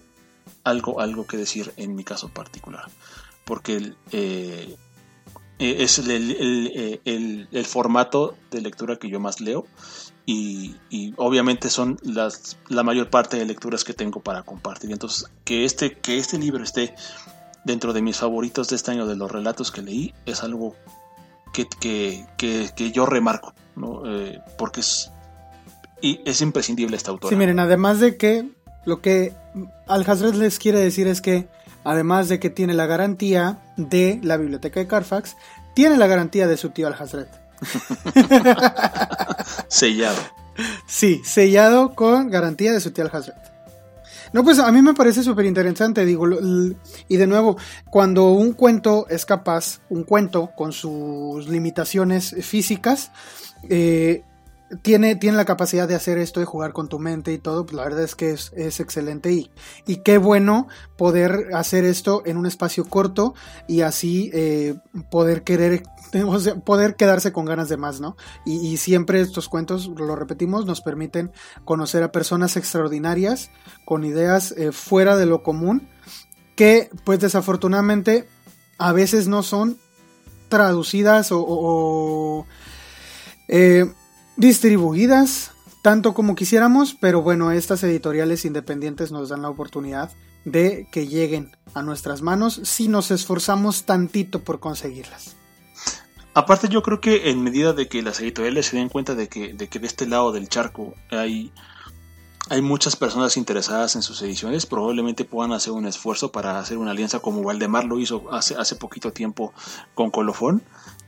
algo, 0.63 0.99
algo 0.99 1.27
que 1.27 1.37
decir 1.37 1.71
en 1.77 1.95
mi 1.95 2.03
caso 2.03 2.29
particular. 2.29 2.89
Porque 3.45 3.93
eh, 4.11 4.75
eh, 5.59 5.75
es 5.79 5.99
el, 5.99 6.99
el, 7.05 7.65
formato 7.65 8.35
de 8.49 8.61
lectura 8.61 8.97
que 8.97 9.09
yo 9.09 9.19
más 9.19 9.41
leo 9.41 9.67
y, 10.25 11.13
obviamente 11.17 11.69
son 11.69 11.99
las, 12.01 12.57
la 12.67 12.83
mayor 12.83 13.09
parte 13.09 13.37
de 13.37 13.45
lecturas 13.45 13.83
que 13.83 13.93
tengo 13.93 14.21
para 14.21 14.43
compartir. 14.43 14.91
Entonces, 14.91 15.29
que 15.43 15.65
este, 15.65 15.97
que 15.99 16.17
este 16.17 16.39
libro 16.39 16.63
esté 16.63 16.95
dentro 17.63 17.93
de 17.93 18.01
mis 18.01 18.17
favoritos 18.17 18.69
de 18.69 18.75
este 18.75 18.91
año 18.91 19.05
de 19.05 19.15
los 19.15 19.31
relatos 19.31 19.71
que 19.71 19.81
leí 19.81 20.13
es 20.25 20.43
algo 20.43 20.75
que, 21.53 22.25
que, 22.37 22.91
yo 22.91 23.05
remarco, 23.05 23.53
¿no? 23.75 24.01
Eh, 24.05 24.41
porque 24.57 24.81
es, 24.81 25.11
y 26.01 26.19
es 26.25 26.41
imprescindible 26.41 26.97
esta 26.97 27.11
autora. 27.11 27.29
Sí, 27.29 27.35
miren, 27.35 27.59
además 27.59 27.99
de 27.99 28.17
que 28.17 28.49
lo 28.85 29.01
que 29.01 29.33
Al 29.87 30.05
les 30.39 30.59
quiere 30.59 30.79
decir 30.79 31.07
es 31.07 31.21
que 31.21 31.47
además 31.83 32.29
de 32.29 32.39
que 32.39 32.49
tiene 32.49 32.73
la 32.73 32.87
garantía 32.87 33.59
de 33.77 34.19
la 34.23 34.37
biblioteca 34.37 34.79
de 34.79 34.87
Carfax, 34.87 35.37
tiene 35.75 35.97
la 35.97 36.07
garantía 36.07 36.47
de 36.47 36.57
su 36.57 36.71
tío 36.71 36.87
Al 36.87 36.93
Hazred. 36.93 37.27
sellado. 39.67 40.17
Sí, 40.87 41.21
sellado 41.25 41.95
con 41.95 42.29
garantía 42.29 42.71
de 42.71 42.79
su 42.79 42.91
tío 42.91 43.09
Hazard. 43.11 43.35
No, 44.33 44.43
pues 44.43 44.59
a 44.59 44.71
mí 44.71 44.81
me 44.81 44.93
parece 44.93 45.23
súper 45.23 45.45
interesante, 45.45 46.05
digo, 46.05 46.25
y 47.07 47.17
de 47.17 47.27
nuevo, 47.27 47.57
cuando 47.89 48.31
un 48.31 48.53
cuento 48.53 49.07
es 49.09 49.25
capaz, 49.25 49.79
un 49.89 50.03
cuento 50.03 50.51
con 50.57 50.73
sus 50.73 51.47
limitaciones 51.47 52.35
físicas, 52.41 53.11
eh, 53.69 54.23
tiene, 54.81 55.15
tiene 55.15 55.37
la 55.37 55.45
capacidad 55.45 55.87
de 55.87 55.95
hacer 55.95 56.17
esto, 56.17 56.39
de 56.39 56.45
jugar 56.45 56.73
con 56.73 56.89
tu 56.89 56.99
mente 56.99 57.31
y 57.33 57.37
todo, 57.37 57.65
pues 57.65 57.75
la 57.75 57.83
verdad 57.83 58.03
es 58.03 58.15
que 58.15 58.31
es, 58.31 58.51
excelente 58.79 59.31
y, 59.31 59.51
y, 59.85 59.97
qué 59.97 60.17
bueno 60.17 60.67
poder 60.97 61.49
hacer 61.53 61.85
esto 61.85 62.23
en 62.25 62.37
un 62.37 62.45
espacio 62.45 62.85
corto 62.85 63.35
y 63.67 63.81
así 63.81 64.31
eh, 64.33 64.75
poder 65.11 65.43
querer, 65.43 65.83
poder 66.65 66.95
quedarse 66.95 67.31
con 67.31 67.45
ganas 67.45 67.69
de 67.69 67.77
más, 67.77 68.01
¿no? 68.01 68.17
Y, 68.45 68.77
siempre 68.77 69.21
estos 69.21 69.49
cuentos, 69.49 69.87
lo 69.87 70.15
repetimos, 70.15 70.65
nos 70.65 70.81
permiten 70.81 71.31
conocer 71.63 72.03
a 72.03 72.11
personas 72.11 72.57
extraordinarias 72.57 73.51
con 73.85 74.03
ideas 74.03 74.53
eh, 74.57 74.71
fuera 74.71 75.15
de 75.15 75.25
lo 75.25 75.43
común 75.43 75.87
que 76.55 76.89
pues 77.03 77.19
desafortunadamente 77.19 78.27
a 78.77 78.93
veces 78.93 79.27
no 79.27 79.43
son 79.43 79.77
traducidas 80.49 81.29
o, 81.31 82.45
eh, 83.47 83.85
distribuidas 84.37 85.51
tanto 85.85 86.15
como 86.15 86.33
quisiéramos, 86.33 86.95
pero 86.99 87.21
bueno, 87.21 87.51
estas 87.51 87.83
editoriales 87.83 88.43
independientes 88.43 89.11
nos 89.11 89.29
dan 89.29 89.43
la 89.43 89.49
oportunidad 89.49 90.11
de 90.43 90.87
que 90.91 91.07
lleguen 91.07 91.55
a 91.75 91.83
nuestras 91.83 92.23
manos 92.23 92.59
si 92.63 92.87
nos 92.87 93.11
esforzamos 93.11 93.83
tantito 93.83 94.43
por 94.43 94.59
conseguirlas. 94.59 95.35
Aparte 96.33 96.69
yo 96.69 96.81
creo 96.81 97.01
que 97.01 97.29
en 97.29 97.43
medida 97.43 97.73
de 97.73 97.87
que 97.87 98.01
las 98.01 98.19
editoriales 98.19 98.65
se 98.65 98.77
den 98.77 98.89
cuenta 98.89 99.13
de 99.13 99.29
que 99.29 99.53
de, 99.53 99.69
que 99.69 99.77
de 99.77 99.85
este 99.85 100.07
lado 100.07 100.31
del 100.31 100.49
charco 100.49 100.95
hay, 101.11 101.51
hay 102.49 102.63
muchas 102.63 102.95
personas 102.95 103.37
interesadas 103.37 103.95
en 103.95 104.01
sus 104.01 104.21
ediciones, 104.23 104.65
probablemente 104.65 105.23
puedan 105.23 105.53
hacer 105.53 105.71
un 105.71 105.85
esfuerzo 105.85 106.31
para 106.31 106.57
hacer 106.57 106.79
una 106.79 106.91
alianza 106.91 107.19
como 107.19 107.43
Valdemar 107.43 107.85
lo 107.85 107.99
hizo 107.99 108.23
hace, 108.33 108.55
hace 108.55 108.75
poquito 108.75 109.13
tiempo 109.13 109.53
con 109.93 110.09
Colofón. 110.09 110.63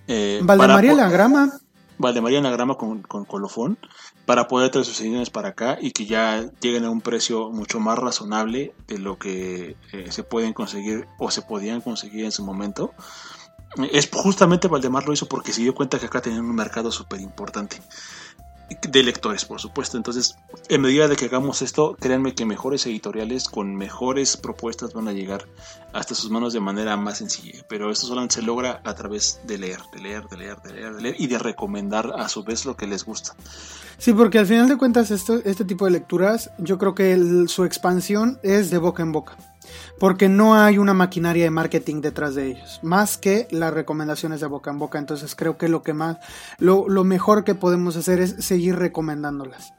Eh, 0.08 0.40
Valdemar 0.44 0.86
y 0.86 0.94
la 0.94 1.10
grama. 1.10 1.60
Valdemaría 1.98 2.40
Anagrama 2.40 2.76
con, 2.76 3.02
con 3.02 3.26
colofón 3.26 3.78
para 4.26 4.48
poder 4.48 4.70
traer 4.72 4.86
sus 4.86 5.00
ediciones 5.02 5.30
para 5.30 5.50
acá 5.50 5.78
y 5.82 5.92
que 5.92 6.06
ya 6.06 6.50
lleguen 6.60 6.86
a 6.86 6.90
un 6.90 7.02
precio 7.02 7.50
mucho 7.50 7.80
más 7.80 7.98
razonable 7.98 8.74
de 8.88 9.00
lo 9.00 9.18
que 9.18 9.76
eh, 9.92 10.12
se 10.12 10.24
pueden 10.24 10.54
conseguir 10.54 11.08
o 11.18 11.32
se 11.32 11.42
podían 11.42 11.82
conseguir 11.82 12.26
en 12.26 12.32
su 12.32 12.44
momento. 12.44 12.94
Es 13.92 14.10
justamente 14.12 14.68
Valdemar 14.68 15.06
lo 15.06 15.14
hizo 15.14 15.28
porque 15.28 15.52
se 15.52 15.62
dio 15.62 15.76
cuenta 15.76 16.00
que 16.00 16.06
acá 16.06 16.22
tenían 16.22 16.46
un 16.46 16.56
mercado 16.56 16.92
súper 16.92 17.20
importante 17.20 17.82
de 18.70 19.04
lectores, 19.04 19.46
por 19.46 19.60
supuesto. 19.62 19.98
Entonces, 19.98 20.36
en 20.70 20.82
medida 20.82 21.08
de 21.08 21.16
que 21.16 21.26
hagamos 21.26 21.62
esto, 21.62 21.96
créanme 22.00 22.36
que 22.36 22.46
mejores 22.46 22.86
editoriales 22.86 23.48
con 23.48 23.76
mejores 23.76 24.38
propuestas 24.38 24.94
van 24.94 25.08
a 25.08 25.14
llegar 25.14 25.46
hasta 25.94 26.16
sus 26.16 26.30
manos 26.30 26.54
de 26.54 26.60
manera 26.60 26.98
más 26.98 27.20
sencilla. 27.20 27.64
Pero 27.70 27.92
esto 27.92 28.08
solamente 28.08 28.36
se 28.36 28.42
logra 28.42 28.82
a 28.84 28.94
través 28.94 29.40
de 29.46 29.58
leer, 29.58 29.80
de 29.94 30.02
leer, 30.02 30.28
de 30.28 30.38
leer, 30.38 30.62
de 30.62 30.74
leer, 30.74 30.96
de 30.96 31.02
leer 31.02 31.16
y 31.18 31.28
de 31.28 31.40
recomendar 31.40 32.14
a 32.18 32.28
su 32.30 32.44
vez 32.44 32.66
lo 32.66 32.76
que 32.76 32.88
les 32.88 33.06
gusta. 33.06 33.36
Sí, 33.98 34.14
porque 34.14 34.40
al 34.40 34.46
final 34.46 34.68
de 34.68 34.78
cuentas 34.78 35.12
este 35.12 35.66
tipo 35.66 35.86
de 35.86 35.92
lecturas, 35.92 36.52
yo 36.58 36.78
creo 36.78 36.94
que 36.94 37.46
su 37.48 37.64
expansión 37.64 38.40
es 38.44 38.70
de 38.70 38.78
boca 38.78 39.02
en 39.02 39.12
boca. 39.12 39.38
Porque 40.00 40.30
no 40.30 40.56
hay 40.56 40.78
una 40.78 40.94
maquinaria 40.94 41.44
de 41.44 41.52
marketing 41.52 42.02
detrás 42.02 42.36
de 42.36 42.48
ellos, 42.48 42.80
más 42.84 43.18
que 43.18 43.48
las 43.52 43.74
recomendaciones 43.74 44.42
de 44.42 44.48
boca 44.48 44.72
en 44.72 44.80
boca. 44.80 45.00
Entonces 45.00 45.36
creo 45.36 45.58
que 45.58 45.70
lo 45.70 45.84
que 45.84 45.94
más, 45.94 46.18
lo, 46.60 46.86
mejor 47.04 47.44
que 47.44 47.56
podemos 47.56 47.96
hacer 47.96 48.20
es 48.20 48.36
seguir 48.40 48.76
recomendándolas 48.76 49.74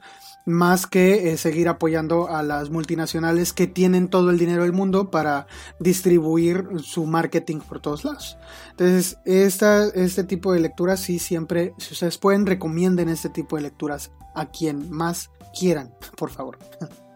más 0.45 0.87
que 0.87 1.31
eh, 1.31 1.37
seguir 1.37 1.69
apoyando 1.69 2.27
a 2.27 2.41
las 2.41 2.71
multinacionales 2.71 3.53
que 3.53 3.67
tienen 3.67 4.07
todo 4.07 4.31
el 4.31 4.39
dinero 4.39 4.63
del 4.63 4.73
mundo 4.73 5.11
para 5.11 5.45
distribuir 5.79 6.65
su 6.81 7.05
marketing 7.05 7.59
por 7.59 7.81
todos 7.81 8.03
lados. 8.03 8.37
Entonces, 8.71 9.19
esta, 9.25 9.85
este 9.89 10.23
tipo 10.23 10.51
de 10.53 10.61
lecturas 10.61 11.01
sí 11.01 11.19
siempre, 11.19 11.75
si 11.77 11.93
ustedes 11.93 12.17
pueden, 12.17 12.47
recomienden 12.47 13.09
este 13.09 13.29
tipo 13.29 13.57
de 13.57 13.63
lecturas 13.63 14.11
a 14.33 14.47
quien 14.47 14.89
más 14.89 15.29
quieran, 15.53 15.93
por 16.17 16.31
favor. 16.31 16.57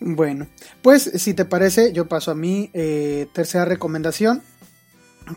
Bueno, 0.00 0.46
pues 0.80 1.10
si 1.16 1.34
te 1.34 1.44
parece, 1.44 1.92
yo 1.92 2.08
paso 2.08 2.30
a 2.30 2.34
mi 2.34 2.70
eh, 2.72 3.28
tercera 3.34 3.66
recomendación, 3.66 4.42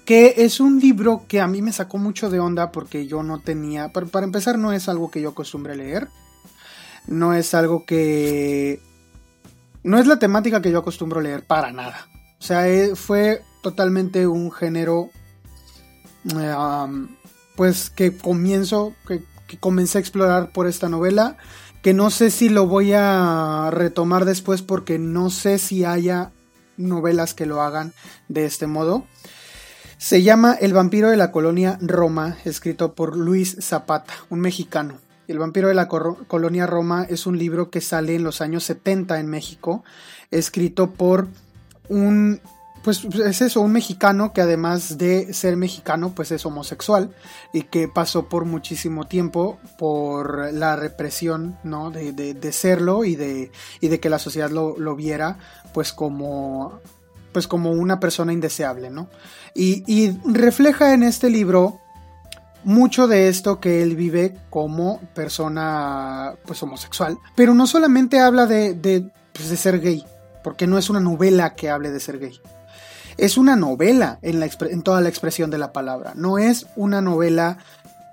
que 0.06 0.36
es 0.38 0.62
un 0.62 0.80
libro 0.80 1.26
que 1.28 1.42
a 1.42 1.48
mí 1.48 1.62
me 1.62 1.74
sacó 1.74 1.98
mucho 1.98 2.30
de 2.30 2.40
onda 2.40 2.72
porque 2.72 3.06
yo 3.06 3.24
no 3.24 3.42
tenía, 3.42 3.92
para, 3.92 4.26
empezar 4.26 4.58
no 4.58 4.72
es 4.72 4.88
algo 4.88 5.12
que 5.12 5.22
yo 5.22 5.30
acostumbre 5.30 5.76
leer, 5.76 6.08
no 7.08 7.34
es 7.34 7.54
algo 7.54 7.86
que... 7.86 8.82
No 9.84 9.98
es 9.98 10.08
la 10.08 10.18
temática 10.18 10.62
que 10.62 10.72
yo 10.72 10.80
acostumbro 10.80 11.20
leer 11.20 11.46
para 11.46 11.74
nada. 11.74 12.08
O 12.40 12.42
sea, 12.42 12.70
eh, 12.70 12.96
fue 12.96 13.42
totalmente 13.62 14.26
un 14.28 14.50
género... 14.50 15.10
pues 17.58 17.90
que 17.90 18.16
comienzo, 18.16 18.94
que 19.06 19.58
comencé 19.60 19.98
a 19.98 20.02
explorar 20.02 20.52
por 20.54 20.68
esta 20.68 20.88
novela, 20.88 21.36
que 21.84 21.94
no 21.94 22.10
sé 22.10 22.32
si 22.32 22.48
lo 22.48 22.66
voy 22.66 22.94
a 22.96 23.70
retomar 23.70 24.24
después 24.24 24.62
porque 24.62 24.98
no 24.98 25.30
sé 25.30 25.60
si 25.60 25.84
haya 25.84 26.32
novelas 26.78 27.34
que 27.34 27.46
lo 27.46 27.62
hagan 27.62 27.94
de 28.30 28.46
este 28.46 28.68
modo. 28.68 29.06
Se 29.98 30.24
llama 30.24 30.54
El 30.54 30.72
vampiro 30.72 31.10
de 31.10 31.18
la 31.18 31.32
colonia 31.32 31.78
Roma, 31.82 32.38
escrito 32.46 32.94
por 32.94 33.18
Luis 33.18 33.58
Zapata, 33.60 34.14
un 34.30 34.40
mexicano. 34.40 35.00
El 35.28 35.40
vampiro 35.40 35.68
de 35.68 35.74
la 35.74 35.90
colonia 35.90 36.68
Roma 36.68 37.06
es 37.10 37.28
un 37.28 37.38
libro 37.38 37.70
que 37.70 37.82
sale 37.82 38.16
en 38.16 38.24
los 38.24 38.40
años 38.40 38.64
70 38.64 39.20
en 39.20 39.28
México, 39.28 39.84
escrito 40.32 40.92
por 40.92 41.28
un 41.90 42.40
pues 42.84 43.06
es 43.06 43.42
eso, 43.42 43.62
un 43.62 43.72
mexicano 43.72 44.34
que 44.34 44.42
además 44.42 44.98
de 44.98 45.34
ser 45.34 45.56
mexicano, 45.56 46.14
pues 46.14 46.32
es 46.32 46.46
homosexual 46.46 47.12
y 47.54 47.64
que 47.64 47.88
pasó 47.88 48.28
por 48.28 48.44
muchísimo 48.44 49.06
tiempo 49.06 49.58
por 49.78 50.54
la 50.54 50.76
represión, 50.76 51.58
¿no? 51.64 51.92
De, 51.92 52.12
de, 52.12 52.52
serlo 52.52 53.06
y 53.06 53.16
de, 53.16 53.52
y 53.80 53.88
de 53.88 54.00
que 54.00 54.10
la 54.10 54.20
sociedad 54.20 54.52
lo, 54.52 54.78
lo, 54.78 54.96
viera, 54.98 55.38
pues 55.74 55.94
como, 55.94 56.82
pues 57.32 57.48
como 57.48 57.72
una 57.72 58.02
persona 58.02 58.34
indeseable, 58.34 58.90
¿no? 58.90 59.08
Y, 59.56 59.84
y 59.88 60.20
refleja 60.26 60.94
en 60.94 61.04
este 61.04 61.30
libro 61.30 61.80
mucho 62.66 63.08
de 63.08 63.30
esto 63.30 63.62
que 63.62 63.82
él 63.82 63.96
vive 63.96 64.36
como 64.50 65.00
persona 65.14 66.34
pues 66.46 66.62
homosexual, 66.64 67.18
pero 67.36 67.54
no 67.54 67.66
solamente 67.66 68.20
habla 68.20 68.46
de, 68.46 68.74
de, 68.74 69.10
pues, 69.32 69.50
de 69.50 69.56
ser 69.56 69.80
gay, 69.80 70.06
porque 70.44 70.68
no 70.68 70.78
es 70.78 70.90
una 70.90 71.00
novela 71.00 71.56
que 71.56 71.70
hable 71.70 71.90
de 71.90 72.00
ser 72.02 72.20
gay. 72.20 72.40
Es 73.18 73.38
una 73.38 73.56
novela 73.56 74.20
en, 74.22 74.82
toda 74.82 75.02
la 75.02 75.10
expresión 75.10 75.50
de 75.50 75.58
la 75.58 75.72
palabra, 75.72 76.14
no 76.16 76.38
es 76.38 76.68
una 76.76 77.02
novela 77.02 77.58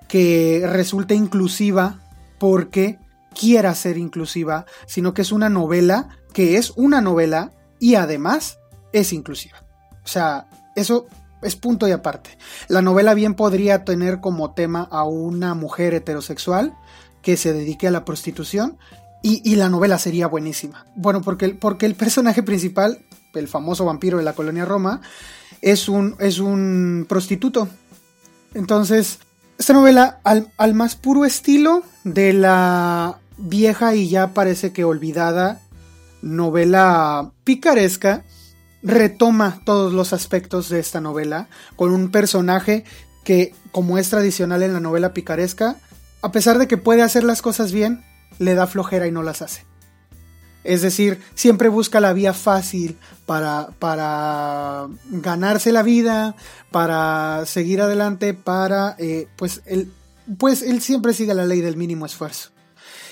que 0.08 0.62
resulte 0.66 1.14
inclusiva 1.14 2.00
porque 2.38 2.98
quiera 3.38 3.74
ser 3.74 3.96
inclusiva, 3.96 4.66
sino 4.86 5.14
que 5.14 5.22
es 5.22 5.32
una 5.32 5.48
novela 5.48 6.08
que 6.32 6.56
es 6.56 6.72
una 6.76 7.00
novela 7.00 7.52
y 7.78 7.94
además 7.94 8.58
es 8.92 9.12
inclusiva. 9.12 9.64
O 10.04 10.08
sea, 10.08 10.48
eso 10.74 11.06
es 11.42 11.56
punto 11.56 11.88
y 11.88 11.92
aparte. 11.92 12.30
La 12.68 12.82
novela 12.82 13.14
bien 13.14 13.34
podría 13.34 13.84
tener 13.84 14.20
como 14.20 14.52
tema 14.52 14.88
a 14.90 15.04
una 15.04 15.54
mujer 15.54 15.94
heterosexual 15.94 16.74
que 17.22 17.36
se 17.36 17.52
dedique 17.52 17.88
a 17.88 17.90
la 17.90 18.04
prostitución 18.04 18.78
y, 19.22 19.56
la 19.56 19.68
novela 19.68 19.98
sería 19.98 20.26
buenísima. 20.26 20.86
Bueno, 20.96 21.20
porque, 21.20 21.50
porque 21.50 21.84
el 21.84 21.94
personaje 21.94 22.42
principal, 22.42 23.04
el 23.34 23.48
famoso 23.48 23.84
vampiro 23.84 24.18
de 24.18 24.24
la 24.24 24.34
colonia 24.34 24.64
Roma, 24.64 25.00
es 25.60 25.88
un, 25.88 26.16
es 26.18 26.38
un 26.38 27.06
prostituto. 27.08 27.68
Entonces, 28.54 29.18
esta 29.58 29.72
novela, 29.72 30.20
al, 30.24 30.52
al 30.56 30.74
más 30.74 30.96
puro 30.96 31.24
estilo 31.24 31.82
de 32.04 32.32
la 32.32 33.18
vieja 33.36 33.94
y 33.94 34.08
ya 34.08 34.28
parece 34.34 34.72
que 34.72 34.84
olvidada 34.84 35.60
novela 36.22 37.32
picaresca, 37.44 38.24
retoma 38.82 39.60
todos 39.64 39.92
los 39.92 40.12
aspectos 40.12 40.68
de 40.68 40.80
esta 40.80 41.00
novela 41.00 41.48
con 41.76 41.92
un 41.92 42.10
personaje 42.10 42.84
que, 43.24 43.54
como 43.72 43.98
es 43.98 44.08
tradicional 44.10 44.62
en 44.62 44.72
la 44.72 44.80
novela 44.80 45.12
picaresca, 45.12 45.76
a 46.22 46.32
pesar 46.32 46.58
de 46.58 46.68
que 46.68 46.76
puede 46.76 47.02
hacer 47.02 47.24
las 47.24 47.42
cosas 47.42 47.72
bien, 47.72 48.04
le 48.38 48.54
da 48.54 48.66
flojera 48.66 49.06
y 49.06 49.12
no 49.12 49.22
las 49.22 49.42
hace. 49.42 49.69
Es 50.64 50.82
decir, 50.82 51.20
siempre 51.34 51.68
busca 51.68 52.00
la 52.00 52.12
vía 52.12 52.34
fácil 52.34 52.98
para, 53.26 53.70
para 53.78 54.88
ganarse 55.06 55.72
la 55.72 55.82
vida, 55.82 56.36
para 56.70 57.44
seguir 57.46 57.80
adelante, 57.80 58.34
para, 58.34 58.94
eh, 58.98 59.28
pues, 59.36 59.62
él, 59.64 59.92
pues 60.38 60.62
él 60.62 60.82
siempre 60.82 61.14
sigue 61.14 61.34
la 61.34 61.46
ley 61.46 61.60
del 61.60 61.76
mínimo 61.76 62.06
esfuerzo. 62.06 62.50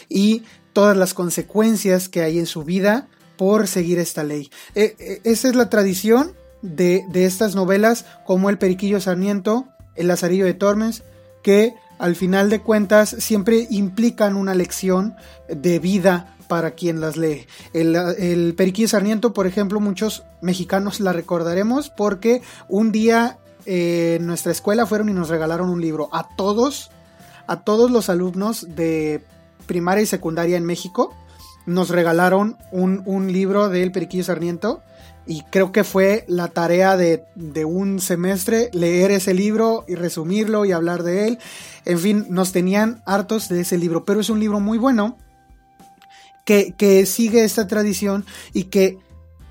Y 0.08 0.42
todas 0.72 0.96
las 0.96 1.14
consecuencias 1.14 2.08
que 2.08 2.22
hay 2.22 2.38
en 2.38 2.46
su 2.46 2.64
vida 2.64 3.08
por 3.36 3.66
seguir 3.68 3.98
esta 3.98 4.24
ley. 4.24 4.50
E, 4.74 4.96
e, 4.98 5.20
esa 5.24 5.48
es 5.48 5.56
la 5.56 5.70
tradición 5.70 6.34
de, 6.62 7.06
estas 7.14 7.54
novelas, 7.54 8.04
como 8.26 8.50
El 8.50 8.58
Periquillo 8.58 9.00
Sarmiento, 9.00 9.68
El 9.94 10.08
Lazarillo 10.08 10.44
de 10.44 10.54
Tormes, 10.54 11.02
que 11.42 11.74
al 11.98 12.16
final 12.16 12.50
de 12.50 12.60
cuentas 12.60 13.16
siempre 13.18 13.66
implican 13.70 14.36
una 14.36 14.54
lección 14.54 15.16
de 15.48 15.78
vida 15.78 16.36
para 16.48 16.72
quien 16.72 17.00
las 17.00 17.16
lee. 17.16 17.46
El, 17.72 18.54
Periquillo 18.56 18.88
Sarmiento, 18.88 19.32
por 19.32 19.46
ejemplo, 19.46 19.80
muchos 19.80 20.24
mexicanos 20.40 21.00
la 21.00 21.12
recordaremos 21.12 21.90
porque 21.90 22.42
un 22.68 22.90
día 22.90 23.38
eh, 23.66 24.16
en 24.18 24.26
nuestra 24.26 24.52
escuela 24.52 24.86
fueron 24.86 25.08
y 25.08 25.12
nos 25.12 25.28
regalaron 25.28 25.68
un 25.68 25.80
libro 25.80 26.08
a 26.12 26.28
todos, 26.36 26.90
a 27.46 27.60
todos 27.60 27.90
los 27.90 28.08
alumnos 28.08 28.66
de 28.74 29.22
primaria 29.66 30.02
y 30.02 30.06
secundaria 30.06 30.56
en 30.56 30.64
México 30.64 31.14
nos 31.68 31.90
regalaron 31.90 32.56
un, 32.72 33.30
libro 33.30 33.68
del 33.68 33.92
Periquillo 33.92 34.24
Sarmiento 34.24 34.82
y 35.26 35.42
creo 35.50 35.70
que 35.70 35.84
fue 35.84 36.24
la 36.26 36.48
tarea 36.48 36.96
de, 36.96 37.26
un 37.66 38.00
semestre 38.00 38.70
leer 38.72 39.10
ese 39.10 39.34
libro 39.34 39.84
y 39.86 39.94
resumirlo 39.94 40.64
y 40.64 40.72
hablar 40.72 41.02
de 41.02 41.28
él. 41.28 41.38
En 41.84 41.98
fin, 41.98 42.26
nos 42.30 42.52
tenían 42.52 43.02
hartos 43.04 43.50
de 43.50 43.60
ese 43.60 43.76
libro, 43.76 44.06
pero 44.06 44.20
es 44.20 44.30
un 44.30 44.40
libro 44.40 44.60
muy 44.60 44.78
bueno 44.78 45.18
que, 46.48 47.04
sigue 47.04 47.44
esta 47.44 47.66
tradición 47.66 48.24
y 48.54 48.64
que 48.64 48.98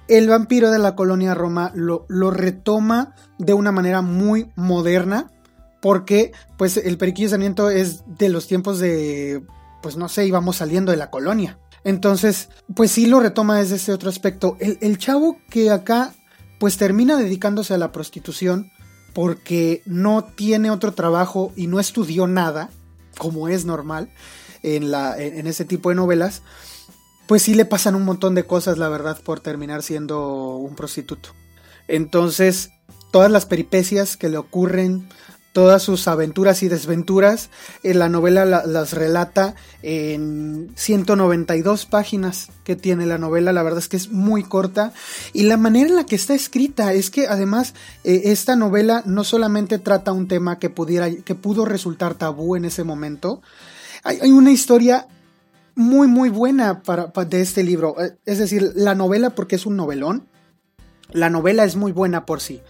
el 0.08 0.28
vampiro 0.28 0.72
de 0.72 0.80
la 0.80 0.95
colonia 0.95 1.36
Roma 1.36 1.72
lo, 1.76 2.06
retoma 2.32 3.14
de 3.38 3.53
una 3.53 3.72
manera 3.72 4.02
muy 4.02 4.52
moderna 4.56 5.32
porque 5.80 6.32
pues 6.57 6.78
el 6.78 6.98
Periquillo 6.98 7.30
Sarmiento 7.30 7.69
es 7.69 8.03
de 8.07 8.30
los 8.30 8.48
tiempos 8.48 8.80
de 8.80 9.44
pues 9.84 9.95
no 9.95 10.10
sé, 10.10 10.26
íbamos 10.26 10.57
saliendo 10.57 10.91
de 10.91 10.98
la 10.98 11.11
colonia. 11.11 11.60
Entonces, 11.84 12.49
pues 12.76 12.91
sí 12.91 13.06
lo 13.06 13.19
retoma 13.19 13.60
desde 13.60 13.76
ese 13.76 13.94
otro 13.94 14.10
aspecto. 14.10 14.57
El, 14.60 14.98
chavo 14.98 15.38
que 15.49 15.69
acá, 15.69 16.14
pues 16.60 16.78
termina 16.78 17.15
dedicándose 17.15 17.76
a 17.76 17.78
la 17.78 17.91
prostitución 17.91 18.72
porque 19.14 19.84
no 19.86 20.24
tiene 20.24 20.72
otro 20.72 20.94
trabajo 20.94 21.53
y 21.56 21.68
no 21.68 21.80
estudió 21.80 22.26
nada, 22.26 22.72
como 23.18 23.48
es 23.48 23.65
normal 23.65 24.10
en, 24.64 24.90
la, 24.90 25.18
en 25.18 25.45
ese 25.45 25.64
tipo 25.64 25.90
de 25.90 25.95
novelas, 25.95 26.41
pues 27.28 27.44
sí 27.44 27.54
le 27.54 27.66
pasan 27.66 27.95
un 27.95 28.06
montón 28.06 28.36
de 28.36 28.45
cosas, 28.45 28.78
la 28.78 28.90
verdad, 28.90 29.22
por 29.22 29.40
terminar 29.40 29.84
siendo 29.84 30.56
un 30.56 30.76
prostituto. 30.76 31.30
Entonces, 31.88 32.72
todas 33.12 33.32
las 33.32 33.45
peripecias 33.45 34.18
que 34.18 34.30
le 34.30 34.38
ocurren, 34.38 35.08
todas 35.58 35.82
sus 35.82 36.08
aventuras 36.08 36.62
y 36.62 36.68
desventuras. 36.68 37.49
en 37.82 37.94
eh, 37.94 37.95
la 37.95 38.10
novela 38.10 38.45
las 38.45 38.94
relata 38.94 39.56
en 39.82 40.72
192 40.76 41.88
páginas 41.88 42.49
que 42.64 42.76
tiene 42.76 43.08
la 43.08 43.18
novela. 43.18 43.52
La 43.54 43.64
verdad 43.64 43.80
es 43.80 43.88
que 43.88 43.98
es 43.98 44.12
muy 44.12 44.44
corta. 44.44 44.94
Y 45.34 45.45
la 45.45 45.58
manera 45.58 45.90
en 45.90 45.95
la 45.95 46.06
que 46.06 46.16
está 46.16 46.36
escrita 46.36 46.94
es 46.94 47.10
que 47.10 47.28
además 47.28 47.74
eh, 48.04 48.22
esta 48.26 48.56
novela 48.56 49.02
no 49.08 49.24
solamente 49.24 49.80
trata 49.80 50.12
un 50.12 50.28
tema 50.28 50.60
que, 50.60 50.70
pudiera, 50.70 51.10
que 51.10 51.34
pudo 51.34 51.66
resultar 51.66 52.14
tabú 52.14 52.56
en 52.56 52.66
ese 52.66 52.84
momento. 52.84 53.41
Hay, 54.04 54.32
una 54.32 54.52
historia 54.52 55.08
muy 55.78 56.08
muy 56.08 56.30
buena 56.30 56.82
para, 56.82 57.06
de 57.06 57.40
este 57.40 57.64
libro. 57.64 57.95
Eh, 58.04 58.18
es 58.26 58.40
decir, 58.40 58.74
la 58.76 58.95
novela 58.95 59.30
porque 59.30 59.56
es 59.56 59.66
un 59.68 59.78
novelón. 59.78 60.28
La 61.12 61.30
novela 61.30 61.64
es 61.64 61.76
muy 61.76 61.91
buena 61.91 62.26
por 62.26 62.41
sí. 62.41 62.62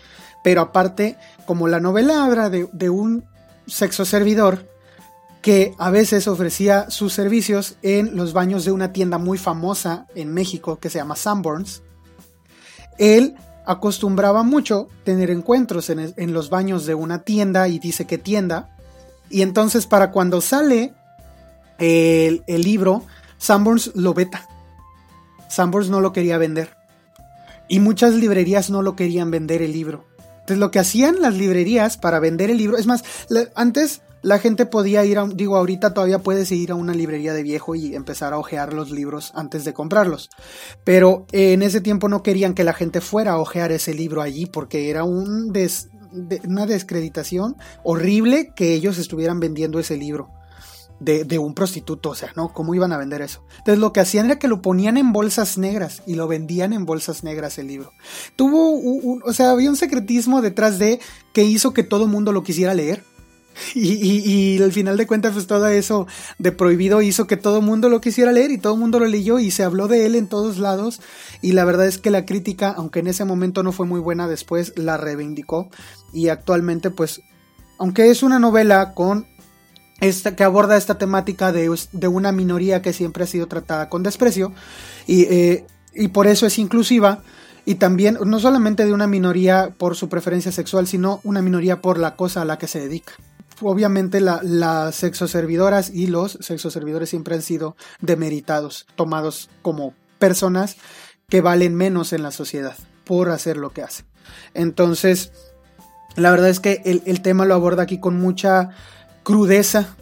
Pero 0.44 0.62
aparte, 0.62 1.18
como 1.46 1.70
la 1.70 1.80
novela 1.80 2.26
habla 2.26 2.50
de, 2.50 2.90
un 2.90 3.24
sexo 3.66 4.04
servidor 4.04 4.68
que 5.42 5.74
a 5.78 5.90
veces 5.90 6.28
ofrecía 6.28 6.90
sus 6.90 7.14
servicios 7.14 7.78
en 7.82 8.18
los 8.18 8.34
baños 8.34 8.66
de 8.66 8.74
una 8.74 8.92
tienda 8.92 9.18
muy 9.18 9.38
famosa 9.38 10.08
en 10.14 10.34
México 10.34 10.78
que 10.78 10.90
se 10.90 11.00
llama 11.00 11.16
Sanborns, 11.16 11.84
él 12.98 13.36
acostumbraba 13.66 14.44
mucho 14.44 14.90
tener 15.06 15.32
encuentros 15.32 15.90
en, 15.90 16.14
en 16.16 16.34
los 16.34 16.50
baños 16.50 16.86
de 16.86 16.94
una 16.94 17.24
tienda 17.24 17.70
y 17.70 17.80
dice 17.80 18.06
que 18.06 18.18
tienda. 18.18 18.76
Y 19.30 19.44
entonces 19.44 19.88
para 19.88 20.12
cuando 20.12 20.42
sale 20.42 20.94
el, 21.80 22.44
el 22.48 22.62
libro, 22.62 23.04
Sanborns 23.38 23.92
lo 23.96 24.14
veta. 24.14 24.48
Sanborns 25.50 25.90
no 25.90 26.02
lo 26.02 26.14
quería 26.14 26.38
vender. 26.38 26.76
Y 27.70 27.80
muchas 27.80 28.14
librerías 28.14 28.70
no 28.70 28.82
lo 28.82 28.96
querían 28.96 29.32
vender 29.32 29.62
el 29.62 29.74
libro. 29.74 30.06
Entonces 30.48 30.60
lo 30.60 30.72
que 30.72 30.80
hacían 30.80 31.22
las 31.22 31.36
librerías 31.36 31.98
para 31.98 32.20
vender 32.20 32.50
el 32.50 32.58
libro, 32.58 32.78
es 32.78 32.88
más, 32.88 33.04
antes 33.56 34.02
la 34.22 34.40
gente 34.40 34.66
podía 34.66 35.04
ir 35.06 35.20
a, 35.20 35.28
digo, 35.28 35.58
ahorita 35.58 35.94
todavía 35.94 36.20
puedes 36.20 36.52
ir 36.52 36.72
a 36.72 36.76
una 36.76 36.94
librería 36.94 37.34
de 37.34 37.44
viejo 37.44 37.76
y 37.76 37.96
empezar 37.96 38.34
a 38.34 38.38
ojear 38.38 38.74
los 38.74 38.92
libros 38.92 39.32
antes 39.36 39.66
de 39.66 39.74
comprarlos. 39.74 40.30
Pero 40.84 41.26
en 41.32 41.62
ese 41.62 41.82
tiempo 41.82 42.10
no 42.10 42.24
querían 42.24 42.54
que 42.54 42.64
la 42.64 42.74
gente 42.74 43.02
fuera 43.02 43.34
a 43.34 43.40
ojear 43.40 43.72
ese 43.72 43.94
libro 43.94 44.22
allí 44.22 44.46
porque 44.46 44.90
era 44.90 45.04
un 45.04 45.54
una 46.46 46.66
descreditación 46.66 47.58
horrible 47.84 48.54
que 48.56 48.74
ellos 48.74 48.98
estuvieran 48.98 49.42
vendiendo 49.42 49.80
ese 49.80 49.98
libro 49.98 50.30
de, 51.00 51.38
un 51.38 51.54
prostituto, 51.54 52.10
o 52.10 52.16
sea, 52.16 52.32
¿no? 52.36 52.54
¿Cómo 52.54 52.74
iban 52.74 52.92
a 52.92 52.98
vender 52.98 53.22
eso? 53.22 53.44
Entonces 53.60 53.80
lo 53.80 53.94
que 53.94 54.00
hacían 54.00 54.26
era 54.26 54.40
que 54.40 54.48
lo 54.48 54.62
ponían 54.62 54.98
en 54.98 55.14
bolsas 55.14 55.58
negras 55.58 56.02
y 56.08 56.16
lo 56.16 56.28
vendían 56.28 56.74
en 56.74 56.86
bolsas 56.86 57.24
negras 57.24 57.58
el 57.58 57.68
libro. 57.68 57.92
Tuvo, 58.36 59.22
o 59.24 59.34
sea, 59.34 59.52
había 59.52 59.70
un 59.70 59.76
secretismo 59.76 60.42
detrás 60.42 60.80
de 60.80 61.00
que 61.34 61.44
hizo 61.44 61.74
que 61.74 61.84
todo 61.84 62.06
el 62.06 62.12
mundo 62.12 62.32
lo 62.32 62.44
quisiera 62.44 62.74
leer. 62.74 63.04
Y, 63.74 63.90
y, 63.96 64.62
al 64.62 64.72
final 64.72 64.98
de 64.98 65.08
cuentas, 65.08 65.34
pues 65.34 65.48
todo 65.48 65.68
eso 65.68 66.06
de 66.38 66.52
prohibido 66.52 67.02
hizo 67.02 67.26
que 67.26 67.38
todo 67.38 67.58
el 67.58 67.66
mundo 67.66 67.90
lo 67.90 68.02
quisiera 68.02 68.32
leer 68.32 68.52
y 68.52 68.60
todo 68.60 68.76
el 68.76 68.80
mundo 68.80 69.00
lo 69.00 69.08
leyó 69.08 69.40
y 69.40 69.50
se 69.50 69.64
habló 69.64 69.88
de 69.88 70.06
él 70.06 70.14
en 70.14 70.28
todos 70.28 70.60
lados. 70.60 71.02
Y 71.42 71.54
la 71.54 71.66
verdad 71.66 71.88
es 71.88 71.98
que 71.98 72.12
la 72.12 72.24
crítica, 72.24 72.72
aunque 72.78 73.00
en 73.00 73.08
ese 73.08 73.26
momento 73.26 73.64
no 73.64 73.72
fue 73.72 73.88
muy 73.88 74.00
buena, 74.00 74.28
después 74.28 74.74
la 74.76 74.98
reivindicó. 74.98 75.70
Y 76.14 76.30
actualmente, 76.30 76.92
pues, 76.92 77.22
aunque 77.80 78.12
es 78.12 78.22
una 78.22 78.38
novela 78.38 78.94
con 78.94 79.26
esta, 80.00 80.36
que 80.36 80.44
aborda 80.44 80.78
esta 80.78 80.98
temática 80.98 81.52
de, 81.52 81.70
una 82.08 82.32
minoría 82.32 82.82
que 82.82 82.94
siempre 82.94 83.24
ha 83.24 83.28
sido 83.28 83.48
tratada 83.48 83.90
con 83.90 84.04
desprecio 84.04 84.54
y, 85.06 85.24
eh, 85.24 85.66
y, 85.94 86.10
por 86.10 86.28
eso 86.28 86.46
es 86.46 86.60
inclusiva 86.60 87.24
y 87.66 87.76
también 87.76 88.18
no 88.26 88.40
solamente 88.40 88.86
de 88.86 88.94
una 88.94 89.08
minoría 89.08 89.74
por 89.78 89.96
su 89.96 90.08
preferencia 90.10 90.52
sexual 90.52 90.88
sino 90.88 91.20
una 91.24 91.42
minoría 91.42 91.82
por 91.82 91.98
la 91.98 92.16
cosa 92.16 92.44
a 92.44 92.46
la 92.46 92.58
que 92.58 92.68
se 92.68 92.80
dedica. 92.80 93.14
Obviamente 93.62 94.22
la, 94.22 94.40
las 94.44 94.96
sexoservidoras 94.96 95.90
y 95.90 96.08
los 96.08 96.38
sexoservidores 96.42 97.10
siempre 97.10 97.36
han 97.36 97.42
sido 97.42 97.76
demeritados, 98.00 98.86
tomados 98.96 99.50
como 99.64 99.96
personas 100.20 100.78
que 101.28 101.42
valen 101.42 101.76
menos 101.76 102.14
en 102.14 102.22
la 102.22 102.32
sociedad 102.32 102.76
por 103.04 103.32
hacer 103.32 103.58
lo 103.58 103.72
que 103.72 103.82
hacen. 103.82 104.06
Entonces, 104.54 105.32
la 106.16 106.30
verdad 106.30 106.50
es 106.50 106.60
que 106.60 106.82
el, 106.86 107.02
el 107.06 107.22
tema 107.22 107.46
lo 107.46 107.56
aborda 107.56 107.84
aquí 107.84 108.00
con 108.00 108.20
mucha 108.20 108.70
crudeza 109.28 109.94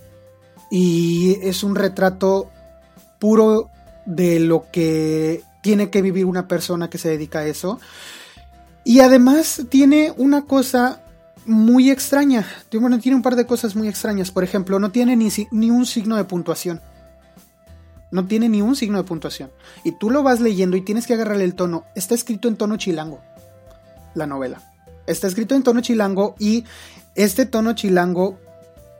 y 0.69 1.39
es 1.41 1.64
un 1.64 1.73
retrato 1.73 2.52
puro 3.18 3.72
de 4.06 4.39
lo 4.39 4.68
que 4.72 5.41
tiene 5.64 5.89
que 5.89 6.03
vivir 6.03 6.27
una 6.27 6.47
persona 6.47 6.91
que 6.91 6.99
se 6.99 7.10
dedica 7.10 7.39
a 7.39 7.45
eso. 7.47 7.80
Y 8.84 8.99
además 8.99 9.64
tiene 9.69 10.14
una 10.15 10.45
cosa 10.45 11.02
muy 11.47 11.89
extraña. 11.89 12.45
Bueno, 12.72 12.99
tiene 12.99 13.15
un 13.15 13.23
par 13.23 13.35
de 13.35 13.47
cosas 13.47 13.76
muy 13.76 13.88
extrañas. 13.88 14.30
Por 14.30 14.43
ejemplo, 14.43 14.77
no 14.77 14.91
tiene 14.91 15.15
ni, 15.15 15.30
ni, 15.49 15.72
un 15.72 15.88
signo 15.88 16.18
de 16.18 16.26
puntuación. 16.26 16.80
No 18.11 18.27
tiene 18.27 18.47
ni 18.47 18.61
un 18.61 18.76
signo 18.76 18.99
de 18.99 19.06
puntuación. 19.06 19.49
Y 19.84 19.93
tú 19.93 20.11
lo 20.11 20.22
vas 20.22 20.39
leyendo 20.39 20.77
y 20.77 20.81
tienes 20.81 21.07
que 21.07 21.15
agarrarle 21.15 21.45
el 21.45 21.56
tono. 21.56 21.85
Está 21.95 22.14
escrito 22.14 22.47
en 22.47 22.57
tono 22.57 22.77
chilango. 22.77 23.22
La 24.14 24.27
novela. 24.27 24.61
Está 25.07 25.26
escrito 25.26 25.56
en 25.56 25.64
tono 25.64 25.81
chilango 25.81 26.35
y 26.38 26.64
este 27.15 27.47
tono 27.47 27.73
chilango 27.73 28.44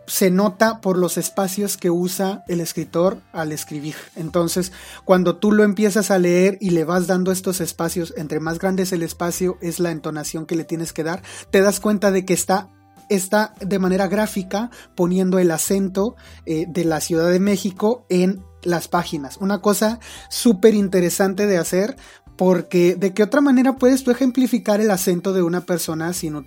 se 0.08 0.32
nota 0.32 0.82
por 0.82 0.98
los 0.98 1.18
espacios 1.18 1.78
que 1.78 1.90
usa 1.90 2.44
el 2.48 2.62
escritor 2.62 3.20
al 3.34 3.52
escribir. 3.52 3.96
Entonces, 4.16 4.72
cuando 5.04 5.38
tú 5.38 5.52
lo 5.52 5.64
empiezas 5.64 6.12
a 6.12 6.20
leer 6.20 6.58
y 6.62 6.72
le 6.72 6.84
vas 6.84 7.08
dando 7.08 7.32
estos 7.32 7.62
espacios, 7.62 8.14
entre 8.18 8.40
más 8.40 8.60
grande 8.60 8.84
es 8.84 8.92
el 8.92 9.04
espacio, 9.04 9.58
es 9.62 9.80
la 9.80 9.92
entonación 9.92 10.46
que 10.46 10.56
le 10.56 10.64
tienes 10.64 10.94
que 10.94 11.04
dar, 11.04 11.22
te 11.52 11.62
das 11.62 11.80
cuenta 11.80 12.12
de 12.12 12.26
que 12.26 12.34
está 12.34 12.70
está 13.08 13.54
de 13.62 13.78
manera 13.78 14.08
gráfica 14.08 14.72
poniendo 14.96 15.38
el 15.38 15.52
acento 15.52 16.16
eh, 16.48 16.66
de 16.68 16.86
la 16.86 17.00
Ciudad 17.02 17.30
de 17.30 17.40
México 17.40 18.06
en 18.10 18.44
las 18.64 18.88
páginas. 18.88 19.38
Una 19.38 19.62
cosa 19.62 20.00
súper 20.30 20.74
interesante 20.74 21.46
de 21.46 21.60
hacer 21.60 21.98
porque 22.36 22.96
de 22.96 23.14
qué 23.14 23.22
otra 23.22 23.42
manera 23.42 23.76
puedes 23.76 24.04
tú 24.04 24.10
ejemplificar 24.10 24.82
el 24.82 24.90
acento 24.90 25.34
de 25.34 25.44
una 25.44 25.62
persona 25.62 26.14
sin, 26.14 26.44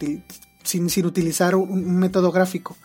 sin, 0.65 1.07
utilizar 1.07 1.55
un 1.55 1.97
método 1.97 2.33
gráfico. 2.33 2.77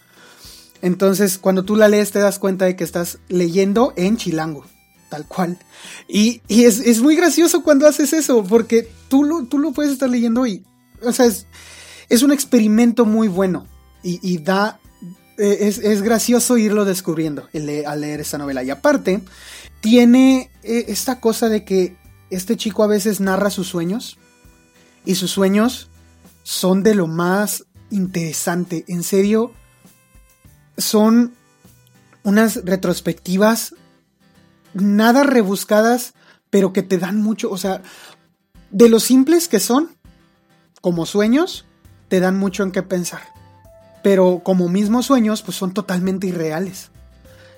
Entonces, 0.83 1.37
cuando 1.37 1.63
tú 1.63 1.77
la 1.77 1.87
lees, 1.87 2.11
te 2.11 2.19
das 2.19 2.39
cuenta 2.39 2.65
de 2.65 2.75
que 2.75 2.83
estás 2.83 3.19
leyendo 3.29 3.93
en 3.95 4.17
chilango, 4.17 4.65
tal 5.07 5.25
cual. 5.25 5.57
Y, 6.09 6.41
es, 6.49 7.01
muy 7.01 7.15
gracioso 7.15 7.63
cuando 7.63 7.87
haces 7.87 8.11
eso, 8.11 8.43
porque 8.43 8.91
tú 9.07 9.23
lo, 9.23 9.45
tú 9.45 9.59
lo 9.59 9.71
puedes 9.71 9.93
estar 9.93 10.09
leyendo 10.09 10.45
y, 10.45 10.61
o 11.01 11.13
sea, 11.13 11.25
es, 11.25 12.21
un 12.21 12.33
experimento 12.33 13.05
muy 13.05 13.29
bueno 13.29 13.65
y, 14.03 14.39
da, 14.39 14.81
e, 15.37 15.69
es, 15.69 16.01
gracioso 16.01 16.57
irlo 16.57 16.83
descubriendo 16.83 17.47
al 17.87 18.01
leer 18.01 18.19
esta 18.19 18.37
novela. 18.37 18.61
Y 18.61 18.69
aparte, 18.69 19.21
tiene 19.79 20.51
e, 20.63 20.83
esta 20.89 21.21
cosa 21.21 21.47
de 21.47 21.63
que 21.63 21.95
este 22.29 22.57
chico 22.57 22.83
a 22.83 22.87
veces 22.87 23.21
narra 23.21 23.51
sus 23.51 23.69
sueños 23.69 24.17
y 25.05 25.15
sus 25.15 25.31
sueños 25.31 25.89
son 26.43 26.83
de 26.83 26.93
lo 26.93 27.07
más 27.07 27.63
interesante. 27.89 28.83
En 28.89 29.03
serio, 29.03 29.53
son 30.77 31.33
unas 32.23 32.63
retrospectivas 32.65 33.75
nada 34.73 35.23
rebuscadas, 35.23 36.13
pero 36.49 36.73
que 36.73 36.83
te 36.83 36.97
dan 36.97 37.21
mucho, 37.21 37.51
o 37.51 37.57
sea, 37.57 37.81
de 38.71 38.89
lo 38.89 38.99
simples 38.99 39.47
que 39.47 39.59
son, 39.59 39.95
como 40.81 41.05
sueños, 41.05 41.65
te 42.07 42.19
dan 42.19 42.37
mucho 42.37 42.63
en 42.63 42.71
qué 42.71 42.83
pensar. 42.83 43.21
Pero 44.03 44.41
como 44.43 44.67
mismos 44.67 45.05
sueños, 45.05 45.41
pues 45.41 45.57
son 45.57 45.73
totalmente 45.73 46.27
irreales. 46.27 46.91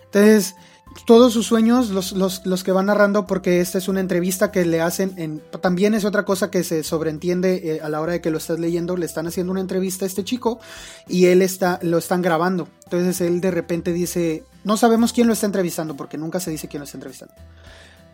Entonces, 0.05 0.55
todos 1.03 1.33
sus 1.33 1.45
sueños 1.45 1.89
los, 1.89 2.13
los, 2.13 2.63
que 2.63 2.71
van 2.71 2.85
narrando, 2.85 3.27
porque 3.27 3.59
esta 3.59 3.77
es 3.77 3.87
una 3.87 3.99
entrevista 3.99 4.51
que 4.51 4.65
le 4.65 4.81
hacen, 4.81 5.13
en, 5.17 5.41
también 5.61 5.93
es 5.93 6.05
otra 6.05 6.23
cosa 6.23 6.49
que 6.49 6.63
se 6.63 6.83
sobreentiende 6.83 7.75
eh, 7.75 7.81
a 7.81 7.89
la 7.89 7.99
hora 7.99 8.13
de 8.13 8.21
que 8.21 8.31
lo 8.31 8.37
estás 8.37 8.59
leyendo, 8.59 8.95
le 8.95 9.05
están 9.05 9.27
haciendo 9.27 9.51
una 9.51 9.61
entrevista 9.61 10.05
a 10.05 10.07
este 10.07 10.23
chico 10.23 10.59
y 11.07 11.25
él 11.25 11.41
está, 11.41 11.79
lo 11.81 11.97
están 11.97 12.21
grabando. 12.21 12.67
Entonces 12.85 13.19
él 13.21 13.41
de 13.41 13.51
repente 13.51 13.91
dice, 13.91 14.45
no 14.63 14.77
sabemos 14.77 15.11
quién 15.11 15.27
lo 15.27 15.33
está 15.33 15.45
entrevistando, 15.45 15.97
porque 15.97 16.17
nunca 16.17 16.39
se 16.39 16.51
dice 16.51 16.67
quién 16.67 16.79
lo 16.79 16.85
está 16.85 16.97
entrevistando. 16.97 17.33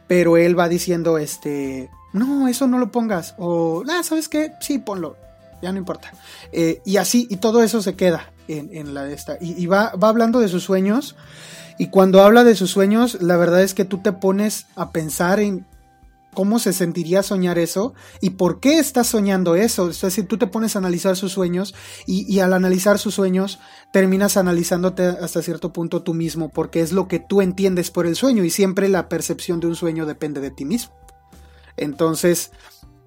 Pero 0.07 0.35
él 0.37 0.57
va 0.57 0.67
diciendo, 0.67 1.17
este, 1.17 1.89
no, 2.13 2.47
eso 2.47 2.67
no 2.67 2.79
lo 2.79 2.91
pongas, 2.91 3.35
o, 3.37 3.83
ah, 3.89 4.03
¿sabes 4.03 4.27
qué? 4.27 4.53
Sí, 4.59 4.79
ponlo, 4.79 5.15
ya 5.61 5.71
no 5.71 5.77
importa. 5.77 6.11
Eh, 6.51 6.81
y 6.83 6.97
así, 6.97 7.27
y 7.29 7.37
todo 7.37 7.63
eso 7.63 7.81
se 7.81 7.95
queda 7.95 8.31
en, 8.47 8.93
la 8.93 9.03
de 9.03 9.13
esta. 9.13 9.37
Y, 9.39 9.61
y 9.61 9.67
va, 9.67 9.93
va 9.95 10.09
hablando 10.09 10.39
de 10.39 10.49
sus 10.49 10.63
sueños. 10.63 11.15
Y 11.77 11.87
cuando 11.87 12.21
habla 12.21 12.43
de 12.43 12.55
sus 12.55 12.71
sueños, 12.71 13.21
la 13.21 13.37
verdad 13.37 13.61
es 13.63 13.73
que 13.73 13.85
tú 13.85 13.99
te 13.99 14.11
pones 14.11 14.67
a 14.75 14.91
pensar 14.91 15.39
en 15.39 15.65
cómo 16.33 16.59
se 16.59 16.73
sentiría 16.73 17.23
soñar 17.23 17.59
eso 17.59 17.93
y 18.21 18.31
por 18.31 18.59
qué 18.59 18.79
estás 18.79 19.07
soñando 19.07 19.55
eso. 19.55 19.89
Es 19.89 20.01
decir, 20.01 20.27
tú 20.27 20.37
te 20.37 20.47
pones 20.47 20.75
a 20.75 20.79
analizar 20.79 21.15
sus 21.15 21.33
sueños 21.33 21.75
y, 22.05 22.39
al 22.39 22.53
analizar 22.53 22.99
sus 22.99 23.15
sueños 23.15 23.59
terminas 23.91 24.37
analizándote 24.37 25.03
hasta 25.03 25.41
cierto 25.41 25.73
punto 25.73 26.03
tú 26.03 26.13
mismo 26.13 26.49
porque 26.49 26.81
es 26.81 26.91
lo 26.91 27.07
que 27.07 27.19
tú 27.19 27.41
entiendes 27.41 27.91
por 27.91 28.07
el 28.07 28.15
sueño 28.15 28.43
y 28.43 28.49
siempre 28.49 28.89
la 28.89 29.09
percepción 29.09 29.59
de 29.59 29.67
un 29.67 29.75
sueño 29.75 30.05
depende 30.05 30.41
de 30.41 30.51
ti 30.51 30.65
mismo. 30.65 30.93
Entonces, 31.77 32.51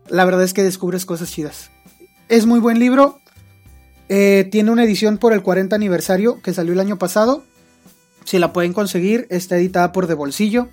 la 0.09 0.25
verdad 0.25 0.43
es 0.43 0.53
que 0.53 0.63
descubres 0.63 1.07
cosas 1.07 1.31
chidas. 1.31 1.71
Es 2.29 2.47
muy 2.47 2.61
buen 2.61 2.79
libro. 2.79 3.19
Eh, 4.09 4.49
tiene 4.51 4.71
una 4.71 4.85
edición 4.85 5.19
por 5.19 5.33
el 5.33 5.43
40 5.43 5.75
aniversario 5.75 6.43
que 6.43 6.53
salió 6.53 6.73
el 6.73 6.81
año 6.81 6.99
pasado. 6.99 7.43
Si 8.25 8.39
la 8.39 8.53
pueden 8.53 8.73
conseguir, 8.73 9.27
está 9.31 9.57
editada 9.57 9.93
por 9.93 10.07
De 10.07 10.15
Bolsillo. 10.15 10.69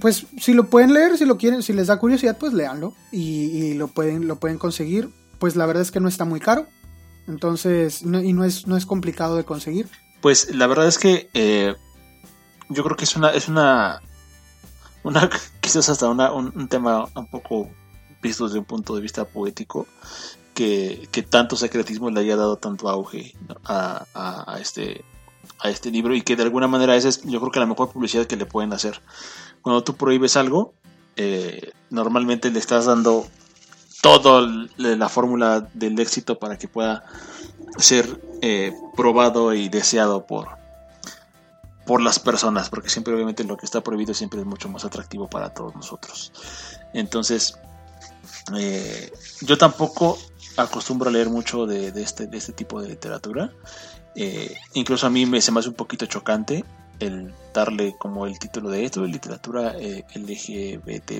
Pues 0.00 0.26
si 0.40 0.54
lo 0.54 0.70
pueden 0.70 0.94
leer, 0.94 1.18
si 1.18 1.26
lo 1.26 1.36
quieren, 1.36 1.62
si 1.62 1.72
les 1.72 1.88
da 1.88 1.98
curiosidad, 1.98 2.38
pues 2.38 2.54
léanlo 2.54 2.94
y, 3.10 3.74
lo, 3.74 3.88
pueden, 3.88 4.26
lo 4.26 4.36
pueden 4.36 4.58
conseguir. 4.58 5.10
Pues 5.38 5.56
la 5.56 5.66
verdad 5.66 5.82
es 5.82 5.90
que 5.90 6.00
no 6.00 6.08
está 6.08 6.24
muy 6.24 6.40
caro. 6.40 6.66
Entonces, 7.28 8.02
y 8.02 8.32
no 8.32 8.44
es, 8.44 8.66
no 8.66 8.76
es 8.76 8.86
complicado 8.86 9.36
de 9.36 9.44
conseguir. 9.44 9.88
Pues 10.20 10.54
la 10.54 10.66
verdad 10.66 10.86
es 10.86 10.98
que 10.98 11.28
eh, 11.34 11.74
yo 12.68 12.84
creo 12.84 12.96
que 12.96 13.04
es 13.04 13.16
una, 13.16 13.30
es 13.30 13.48
una, 13.48 14.00
una 15.02 15.28
quizás 15.60 15.88
hasta 15.88 16.08
una, 16.08 16.32
un, 16.32 16.68
tema 16.68 17.06
un 17.14 17.26
poco 17.28 17.68
visto 18.22 18.46
desde 18.46 18.60
un 18.60 18.64
punto 18.64 18.94
de 18.94 19.02
vista 19.02 19.24
poético, 19.24 19.86
que, 20.54 21.08
que 21.10 21.22
tanto 21.22 21.56
secretismo 21.56 22.10
le 22.10 22.20
haya 22.20 22.36
dado 22.36 22.56
tanto 22.56 22.88
auge 22.88 23.34
a, 23.64 24.06
a, 24.14 24.58
este, 24.60 25.04
a 25.62 25.70
este 25.70 25.90
libro 25.90 26.14
y 26.14 26.22
que 26.22 26.36
de 26.36 26.42
alguna 26.42 26.68
manera 26.68 26.96
esa 26.96 27.08
es 27.08 27.22
yo 27.22 27.40
creo 27.40 27.52
que 27.52 27.60
la 27.60 27.66
mejor 27.66 27.90
publicidad 27.90 28.26
que 28.26 28.36
le 28.36 28.46
pueden 28.46 28.72
hacer. 28.72 29.00
Cuando 29.62 29.84
tú 29.84 29.96
prohíbes 29.96 30.36
algo, 30.36 30.74
eh, 31.16 31.72
normalmente 31.90 32.50
le 32.50 32.58
estás 32.58 32.86
dando 32.86 33.26
toda 34.02 34.48
la 34.76 35.08
fórmula 35.08 35.68
del 35.74 35.98
éxito 36.00 36.38
para 36.38 36.58
que 36.58 36.66
pueda 36.66 37.04
ser 37.78 38.20
eh, 38.40 38.74
probado 38.96 39.54
y 39.54 39.68
deseado 39.68 40.26
por, 40.26 40.48
por 41.86 42.02
las 42.02 42.18
personas, 42.18 42.68
porque 42.68 42.90
siempre 42.90 43.14
obviamente 43.14 43.44
lo 43.44 43.56
que 43.56 43.64
está 43.64 43.80
prohibido 43.80 44.14
siempre 44.14 44.40
es 44.40 44.46
mucho 44.46 44.68
más 44.68 44.84
atractivo 44.84 45.28
para 45.28 45.54
todos 45.54 45.74
nosotros. 45.76 46.32
Entonces, 46.92 47.56
eh, 48.56 49.12
yo 49.42 49.56
tampoco 49.56 50.18
acostumbro 50.56 51.08
a 51.08 51.12
leer 51.12 51.30
mucho 51.30 51.66
de, 51.66 51.88
este, 52.02 52.26
de 52.26 52.38
este 52.38 52.52
tipo 52.52 52.82
de 52.82 52.88
literatura. 52.88 53.52
Eh, 54.14 54.54
incluso 54.74 55.06
a 55.06 55.10
mí 55.10 55.26
me 55.26 55.40
se 55.40 55.52
me 55.52 55.60
hace 55.60 55.68
un 55.68 55.74
poquito 55.74 56.06
chocante 56.06 56.64
el 57.02 57.34
darle 57.52 57.96
como 57.98 58.26
el 58.26 58.38
título 58.38 58.70
de 58.70 58.84
esto, 58.84 59.02
de 59.02 59.08
literatura 59.08 59.74
eh, 59.78 60.04
LGBT. 60.14 61.10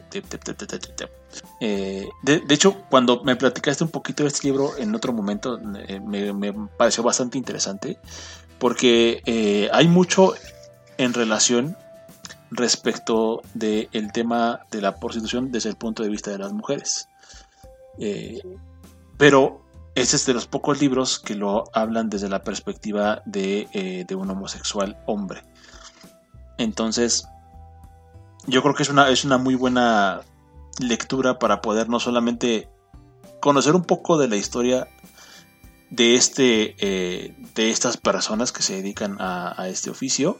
Eh, 1.60 2.08
de, 2.22 2.54
hecho, 2.54 2.82
cuando 2.88 3.22
me 3.24 3.36
platicaste 3.36 3.84
un 3.84 3.90
poquito 3.90 4.22
de 4.22 4.28
este 4.28 4.46
libro 4.46 4.76
en 4.78 4.94
otro 4.94 5.12
momento, 5.12 5.58
eh, 5.88 6.00
me, 6.00 6.52
pareció 6.76 7.02
bastante 7.02 7.36
interesante, 7.36 7.98
porque 8.58 9.68
hay 9.72 9.88
mucho 9.88 10.34
en 10.98 11.12
relación 11.14 11.76
respecto 12.50 13.42
del 13.54 14.12
tema 14.12 14.60
de 14.70 14.80
la 14.82 14.96
prostitución 14.96 15.50
desde 15.50 15.70
el 15.70 15.76
punto 15.76 16.02
de 16.02 16.10
vista 16.10 16.30
de 16.30 16.38
las 16.38 16.52
mujeres. 16.52 17.08
pero 19.18 19.62
ese 19.94 20.16
es 20.16 20.26
de 20.26 20.34
los 20.34 20.46
pocos 20.46 20.80
libros 20.80 21.18
que 21.18 21.34
lo 21.34 21.64
hablan 21.72 22.10
desde 22.10 22.28
la 22.28 22.42
perspectiva 22.42 23.22
de, 23.26 24.04
de 24.06 24.14
un 24.14 24.30
homosexual 24.30 24.98
hombre. 25.06 25.42
Entonces, 26.58 27.26
yo 28.46 28.62
creo 28.62 28.74
que 28.74 28.82
es 28.82 28.88
una, 28.88 29.08
es 29.08 29.24
una 29.24 29.38
muy 29.38 29.54
buena 29.54 30.22
lectura 30.78 31.38
para 31.38 31.60
poder 31.60 31.88
no 31.88 32.00
solamente 32.00 32.68
conocer 33.40 33.74
un 33.74 33.84
poco 33.84 34.18
de 34.18 34.28
la 34.28 34.36
historia 34.36 34.88
de 35.90 36.14
este 36.14 36.74
eh, 36.78 37.34
de 37.54 37.70
estas 37.70 37.98
personas 37.98 38.52
que 38.52 38.62
se 38.62 38.76
dedican 38.76 39.16
a, 39.20 39.68
este 39.68 39.90
oficio 39.90 40.38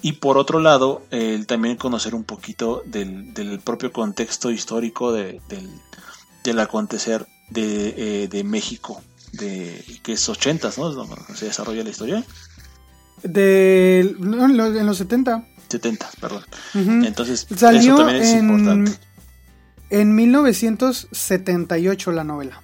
y 0.00 0.12
por 0.12 0.38
otro 0.38 0.60
lado 0.60 1.02
también 1.46 1.76
conocer 1.76 2.14
un 2.14 2.22
poquito 2.22 2.82
del, 2.86 3.60
propio 3.64 3.92
contexto 3.92 4.50
histórico 4.50 5.10
de, 5.12 5.40
del, 5.48 6.58
acontecer 6.60 7.26
de, 7.50 8.28
eh, 8.32 8.44
México 8.44 9.02
de 9.32 9.84
que 10.02 10.14
es 10.14 10.28
80 10.28 10.70
¿no? 10.78 11.06
se 11.34 11.46
desarrolla 11.46 11.84
la 11.84 11.90
historia 11.90 12.24
de, 13.22 14.00
en 14.00 14.86
los 14.86 14.98
70. 14.98 15.46
70, 15.68 16.10
perdón. 16.20 16.44
Entonces, 16.74 17.46
Salió 17.56 17.80
eso 17.80 17.96
también 17.96 18.22
es 18.22 18.32
en, 18.32 18.50
importante. 18.50 18.92
En 19.90 20.14
1978 20.14 22.12
la 22.12 22.24
novela. 22.24 22.62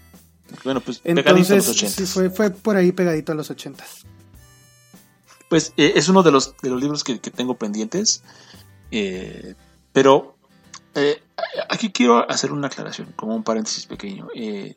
Bueno, 0.65 0.81
pues 0.81 0.99
pegadito 0.99 1.55
a 1.55 1.57
los 1.57 1.69
80. 1.69 1.97
Sí, 1.97 2.07
fue, 2.07 2.31
fue 2.31 2.51
por 2.51 2.77
ahí 2.77 2.93
pegadito 2.93 3.33
a 3.33 3.35
los 3.35 3.51
80. 3.51 3.85
Pues 5.49 5.73
eh, 5.77 5.95
es 5.97 6.09
uno 6.09 6.23
de 6.23 6.31
los, 6.31 6.55
de 6.63 6.71
los 6.71 6.81
libros 6.81 7.03
que, 7.05 7.19
que 7.21 7.31
tengo 7.31 7.57
pendientes. 7.57 8.23
Eh, 8.91 9.55
pero 9.93 10.37
eh, 10.95 11.23
aquí 11.69 11.91
quiero 11.91 12.29
hacer 12.31 12.53
una 12.53 12.69
aclaración, 12.69 13.13
como 13.17 13.35
un 13.35 13.43
paréntesis 13.43 13.87
pequeño. 13.87 14.29
Eh, 14.35 14.77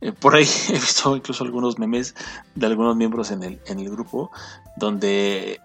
eh, 0.00 0.12
por 0.12 0.34
ahí 0.34 0.48
he 0.68 0.72
visto 0.72 1.16
incluso 1.16 1.44
algunos 1.44 1.78
memes 1.78 2.14
de 2.54 2.66
algunos 2.66 2.96
miembros 2.96 3.30
en 3.30 3.42
el, 3.42 3.60
en 3.66 3.80
el 3.80 3.90
grupo 3.90 4.30
donde 4.76 5.60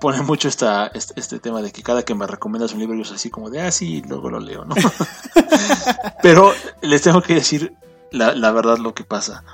ponen 0.00 0.26
mucho 0.26 0.48
esta, 0.48 0.88
este, 0.88 1.38
tema 1.38 1.62
de 1.62 1.72
que 1.72 1.82
cada 1.82 2.02
que 2.02 2.14
me 2.14 2.26
recomiendas 2.26 2.72
un 2.72 2.80
libro 2.80 2.96
yo 2.96 3.04
soy 3.04 3.16
así 3.16 3.30
como 3.30 3.48
de, 3.48 3.62
ah, 3.62 3.70
sí, 3.70 4.02
luego 4.06 4.28
lo 4.28 4.38
leo, 4.38 4.64
¿no? 4.64 4.74
Pero 6.22 6.52
les 6.82 7.00
tengo 7.00 7.22
que 7.22 7.34
decir 7.34 7.74
la, 8.10 8.52
verdad 8.52 8.76
lo 8.76 8.92
que 8.92 9.04
pasa. 9.04 9.44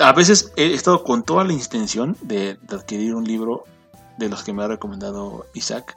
a 0.00 0.12
veces 0.12 0.52
he 0.56 0.74
estado 0.74 1.04
con 1.04 1.22
toda 1.22 1.44
la 1.44 1.52
intención 1.52 2.16
de 2.22 2.58
adquirir 2.70 3.14
un 3.14 3.24
libro 3.24 3.64
de 4.18 4.28
los 4.28 4.42
que 4.42 4.52
me 4.52 4.64
ha 4.64 4.68
recomendado 4.68 5.46
Isaac 5.54 5.96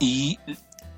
y, 0.00 0.38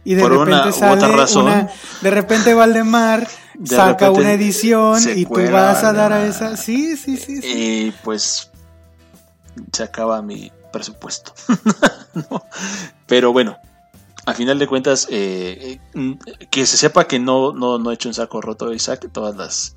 de 0.04 0.22
por 0.22 0.32
repente 0.32 0.52
una 0.52 0.72
sale 0.72 0.94
otra 0.94 1.08
razón, 1.08 1.68
de 2.00 2.10
repente 2.10 2.54
Valdemar 2.54 3.28
saca 3.64 4.10
una 4.10 4.32
edición 4.32 5.00
y 5.14 5.24
tú 5.24 5.40
vas 5.50 5.84
a 5.84 5.92
dar 5.92 6.12
a 6.12 6.26
esa. 6.26 6.56
Sí, 6.56 6.96
sí, 6.96 7.16
sí. 7.16 7.40
Y 7.44 7.90
pues 8.02 8.50
se 9.72 9.82
acaba 9.82 10.22
mi 10.22 10.50
presupuesto. 10.72 11.32
Pero 13.06 13.32
bueno, 13.32 13.58
a 14.24 14.34
final 14.34 14.58
de 14.58 14.68
cuentas, 14.68 15.08
eh, 15.10 15.78
eh, 15.94 16.18
que 16.50 16.66
se 16.66 16.76
sepa 16.76 17.06
que 17.06 17.18
no, 17.18 17.52
no, 17.52 17.78
no 17.78 17.90
he 17.90 17.94
hecho 17.94 18.08
un 18.08 18.14
saco 18.14 18.40
roto, 18.40 18.72
Isaac, 18.72 19.08
todas 19.12 19.34
las, 19.36 19.74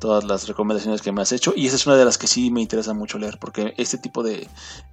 todas 0.00 0.24
las 0.24 0.48
recomendaciones 0.48 1.00
que 1.00 1.12
me 1.12 1.22
has 1.22 1.32
hecho. 1.32 1.52
Y 1.56 1.66
esa 1.66 1.76
es 1.76 1.86
una 1.86 1.96
de 1.96 2.04
las 2.04 2.18
que 2.18 2.26
sí 2.26 2.50
me 2.50 2.60
interesa 2.60 2.92
mucho 2.92 3.18
leer, 3.18 3.38
porque 3.38 3.72
este 3.76 3.98
tipo 3.98 4.22
de, 4.22 4.48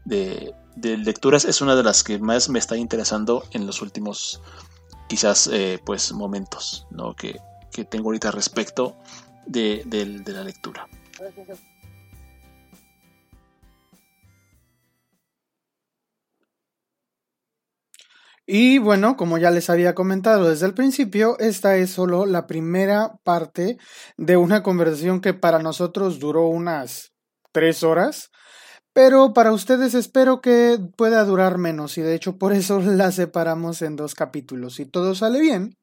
de, 0.05 0.53
lecturas 0.97 1.45
es 1.45 1.61
una 1.61 1.75
de 1.75 1.83
las 1.83 2.03
que 2.03 2.19
más 2.19 2.49
me 2.49 2.59
está 2.59 2.77
interesando 2.77 3.43
en 3.51 3.65
los 3.65 3.81
últimos, 3.81 4.41
quizás, 5.11 5.47
eh, 5.51 5.77
pues, 5.85 6.13
momentos 6.13 6.87
¿no? 6.89 7.13
que, 7.17 7.37
que 7.69 7.83
tengo 7.83 8.07
ahorita 8.07 8.31
respecto 8.31 8.95
de, 9.45 9.83
de 9.85 10.31
la 10.31 10.41
lectura. 10.41 10.87
Y 18.45 18.77
bueno, 18.77 19.17
como 19.17 19.37
ya 19.37 19.51
les 19.51 19.69
había 19.69 19.93
comentado 19.95 20.49
desde 20.49 20.65
el 20.65 20.73
principio, 20.73 21.37
esta 21.39 21.75
es 21.75 21.91
solo 21.91 22.25
la 22.25 22.47
primera 22.47 23.19
parte 23.25 23.77
de 24.15 24.37
una 24.37 24.63
conversación 24.63 25.19
que 25.19 25.33
para 25.33 25.59
nosotros 25.59 26.19
duró 26.19 26.47
unas 26.47 27.11
tres 27.51 27.83
horas, 27.83 28.31
pero 28.93 29.33
para 29.33 29.53
ustedes 29.53 29.93
espero 29.93 30.41
que 30.41 30.79
pueda 30.95 31.23
durar 31.23 31.57
menos 31.57 31.97
y 31.97 32.01
de 32.01 32.15
hecho 32.15 32.37
por 32.37 32.53
eso 32.53 32.81
la 32.85 33.11
separamos 33.11 33.81
en 33.81 33.95
dos 33.95 34.15
capítulos. 34.15 34.75
Si 34.75 34.85
todo 34.85 35.15
sale 35.15 35.39
bien, 35.39 35.77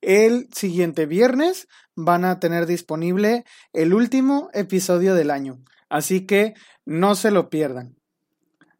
el 0.00 0.48
siguiente 0.52 1.06
viernes 1.06 1.68
van 1.94 2.24
a 2.24 2.40
tener 2.40 2.66
disponible 2.66 3.44
el 3.72 3.94
último 3.94 4.50
episodio 4.52 5.14
del 5.14 5.30
año, 5.30 5.62
así 5.88 6.26
que 6.26 6.54
no 6.84 7.14
se 7.14 7.30
lo 7.30 7.48
pierdan. 7.50 7.96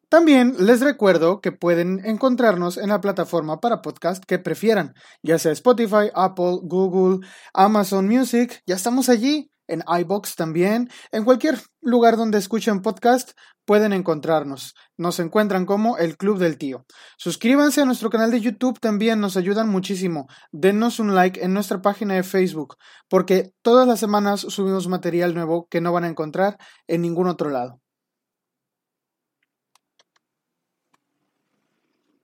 También 0.09 0.57
les 0.59 0.83
recuerdo 0.83 1.41
que 1.41 1.53
pueden 1.53 2.05
encontrarnos 2.05 2.77
en 2.77 2.91
la 2.91 3.01
plataforma 3.01 3.61
para 3.61 3.81
podcast 3.81 4.23
que 4.23 4.39
prefieran, 4.39 4.93
ya 5.23 5.39
sea 5.39 5.53
Spotify, 5.53 6.11
Apple, 6.15 6.59
Google, 6.65 7.27
Amazon 7.55 8.09
Music, 8.09 8.63
ya 8.67 8.75
estamos 8.75 9.09
allí, 9.09 9.52
en 9.73 9.83
iBox 9.87 10.37
también, 10.37 10.91
en 11.11 11.25
cualquier 11.25 11.59
lugar 11.81 12.17
donde 12.17 12.39
escuchen 12.39 12.83
podcast 12.83 13.33
pueden 13.65 13.93
encontrarnos. 13.93 14.75
Nos 14.97 15.19
encuentran 15.21 15.67
como 15.67 15.97
el 15.99 16.17
Club 16.17 16.39
del 16.39 16.59
Tío. 16.59 16.85
Suscríbanse 17.17 17.81
a 17.81 17.85
nuestro 17.85 18.11
canal 18.11 18.31
de 18.31 18.41
YouTube 18.41 18.81
también, 18.81 19.21
nos 19.21 19.37
ayudan 19.37 19.69
muchísimo. 19.69 20.27
Denos 20.51 20.99
un 20.99 21.15
like 21.15 21.45
en 21.45 21.55
nuestra 21.55 21.81
página 21.81 22.15
de 22.15 22.23
Facebook, 22.23 22.77
porque 23.09 23.53
todas 23.63 23.87
las 23.87 24.01
semanas 24.01 24.41
subimos 24.41 24.89
material 24.89 25.35
nuevo 25.35 25.67
que 25.71 25.81
no 25.81 25.93
van 25.93 26.05
a 26.05 26.09
encontrar 26.09 26.59
en 26.87 27.03
ningún 27.03 27.29
otro 27.29 27.51
lado. 27.51 27.82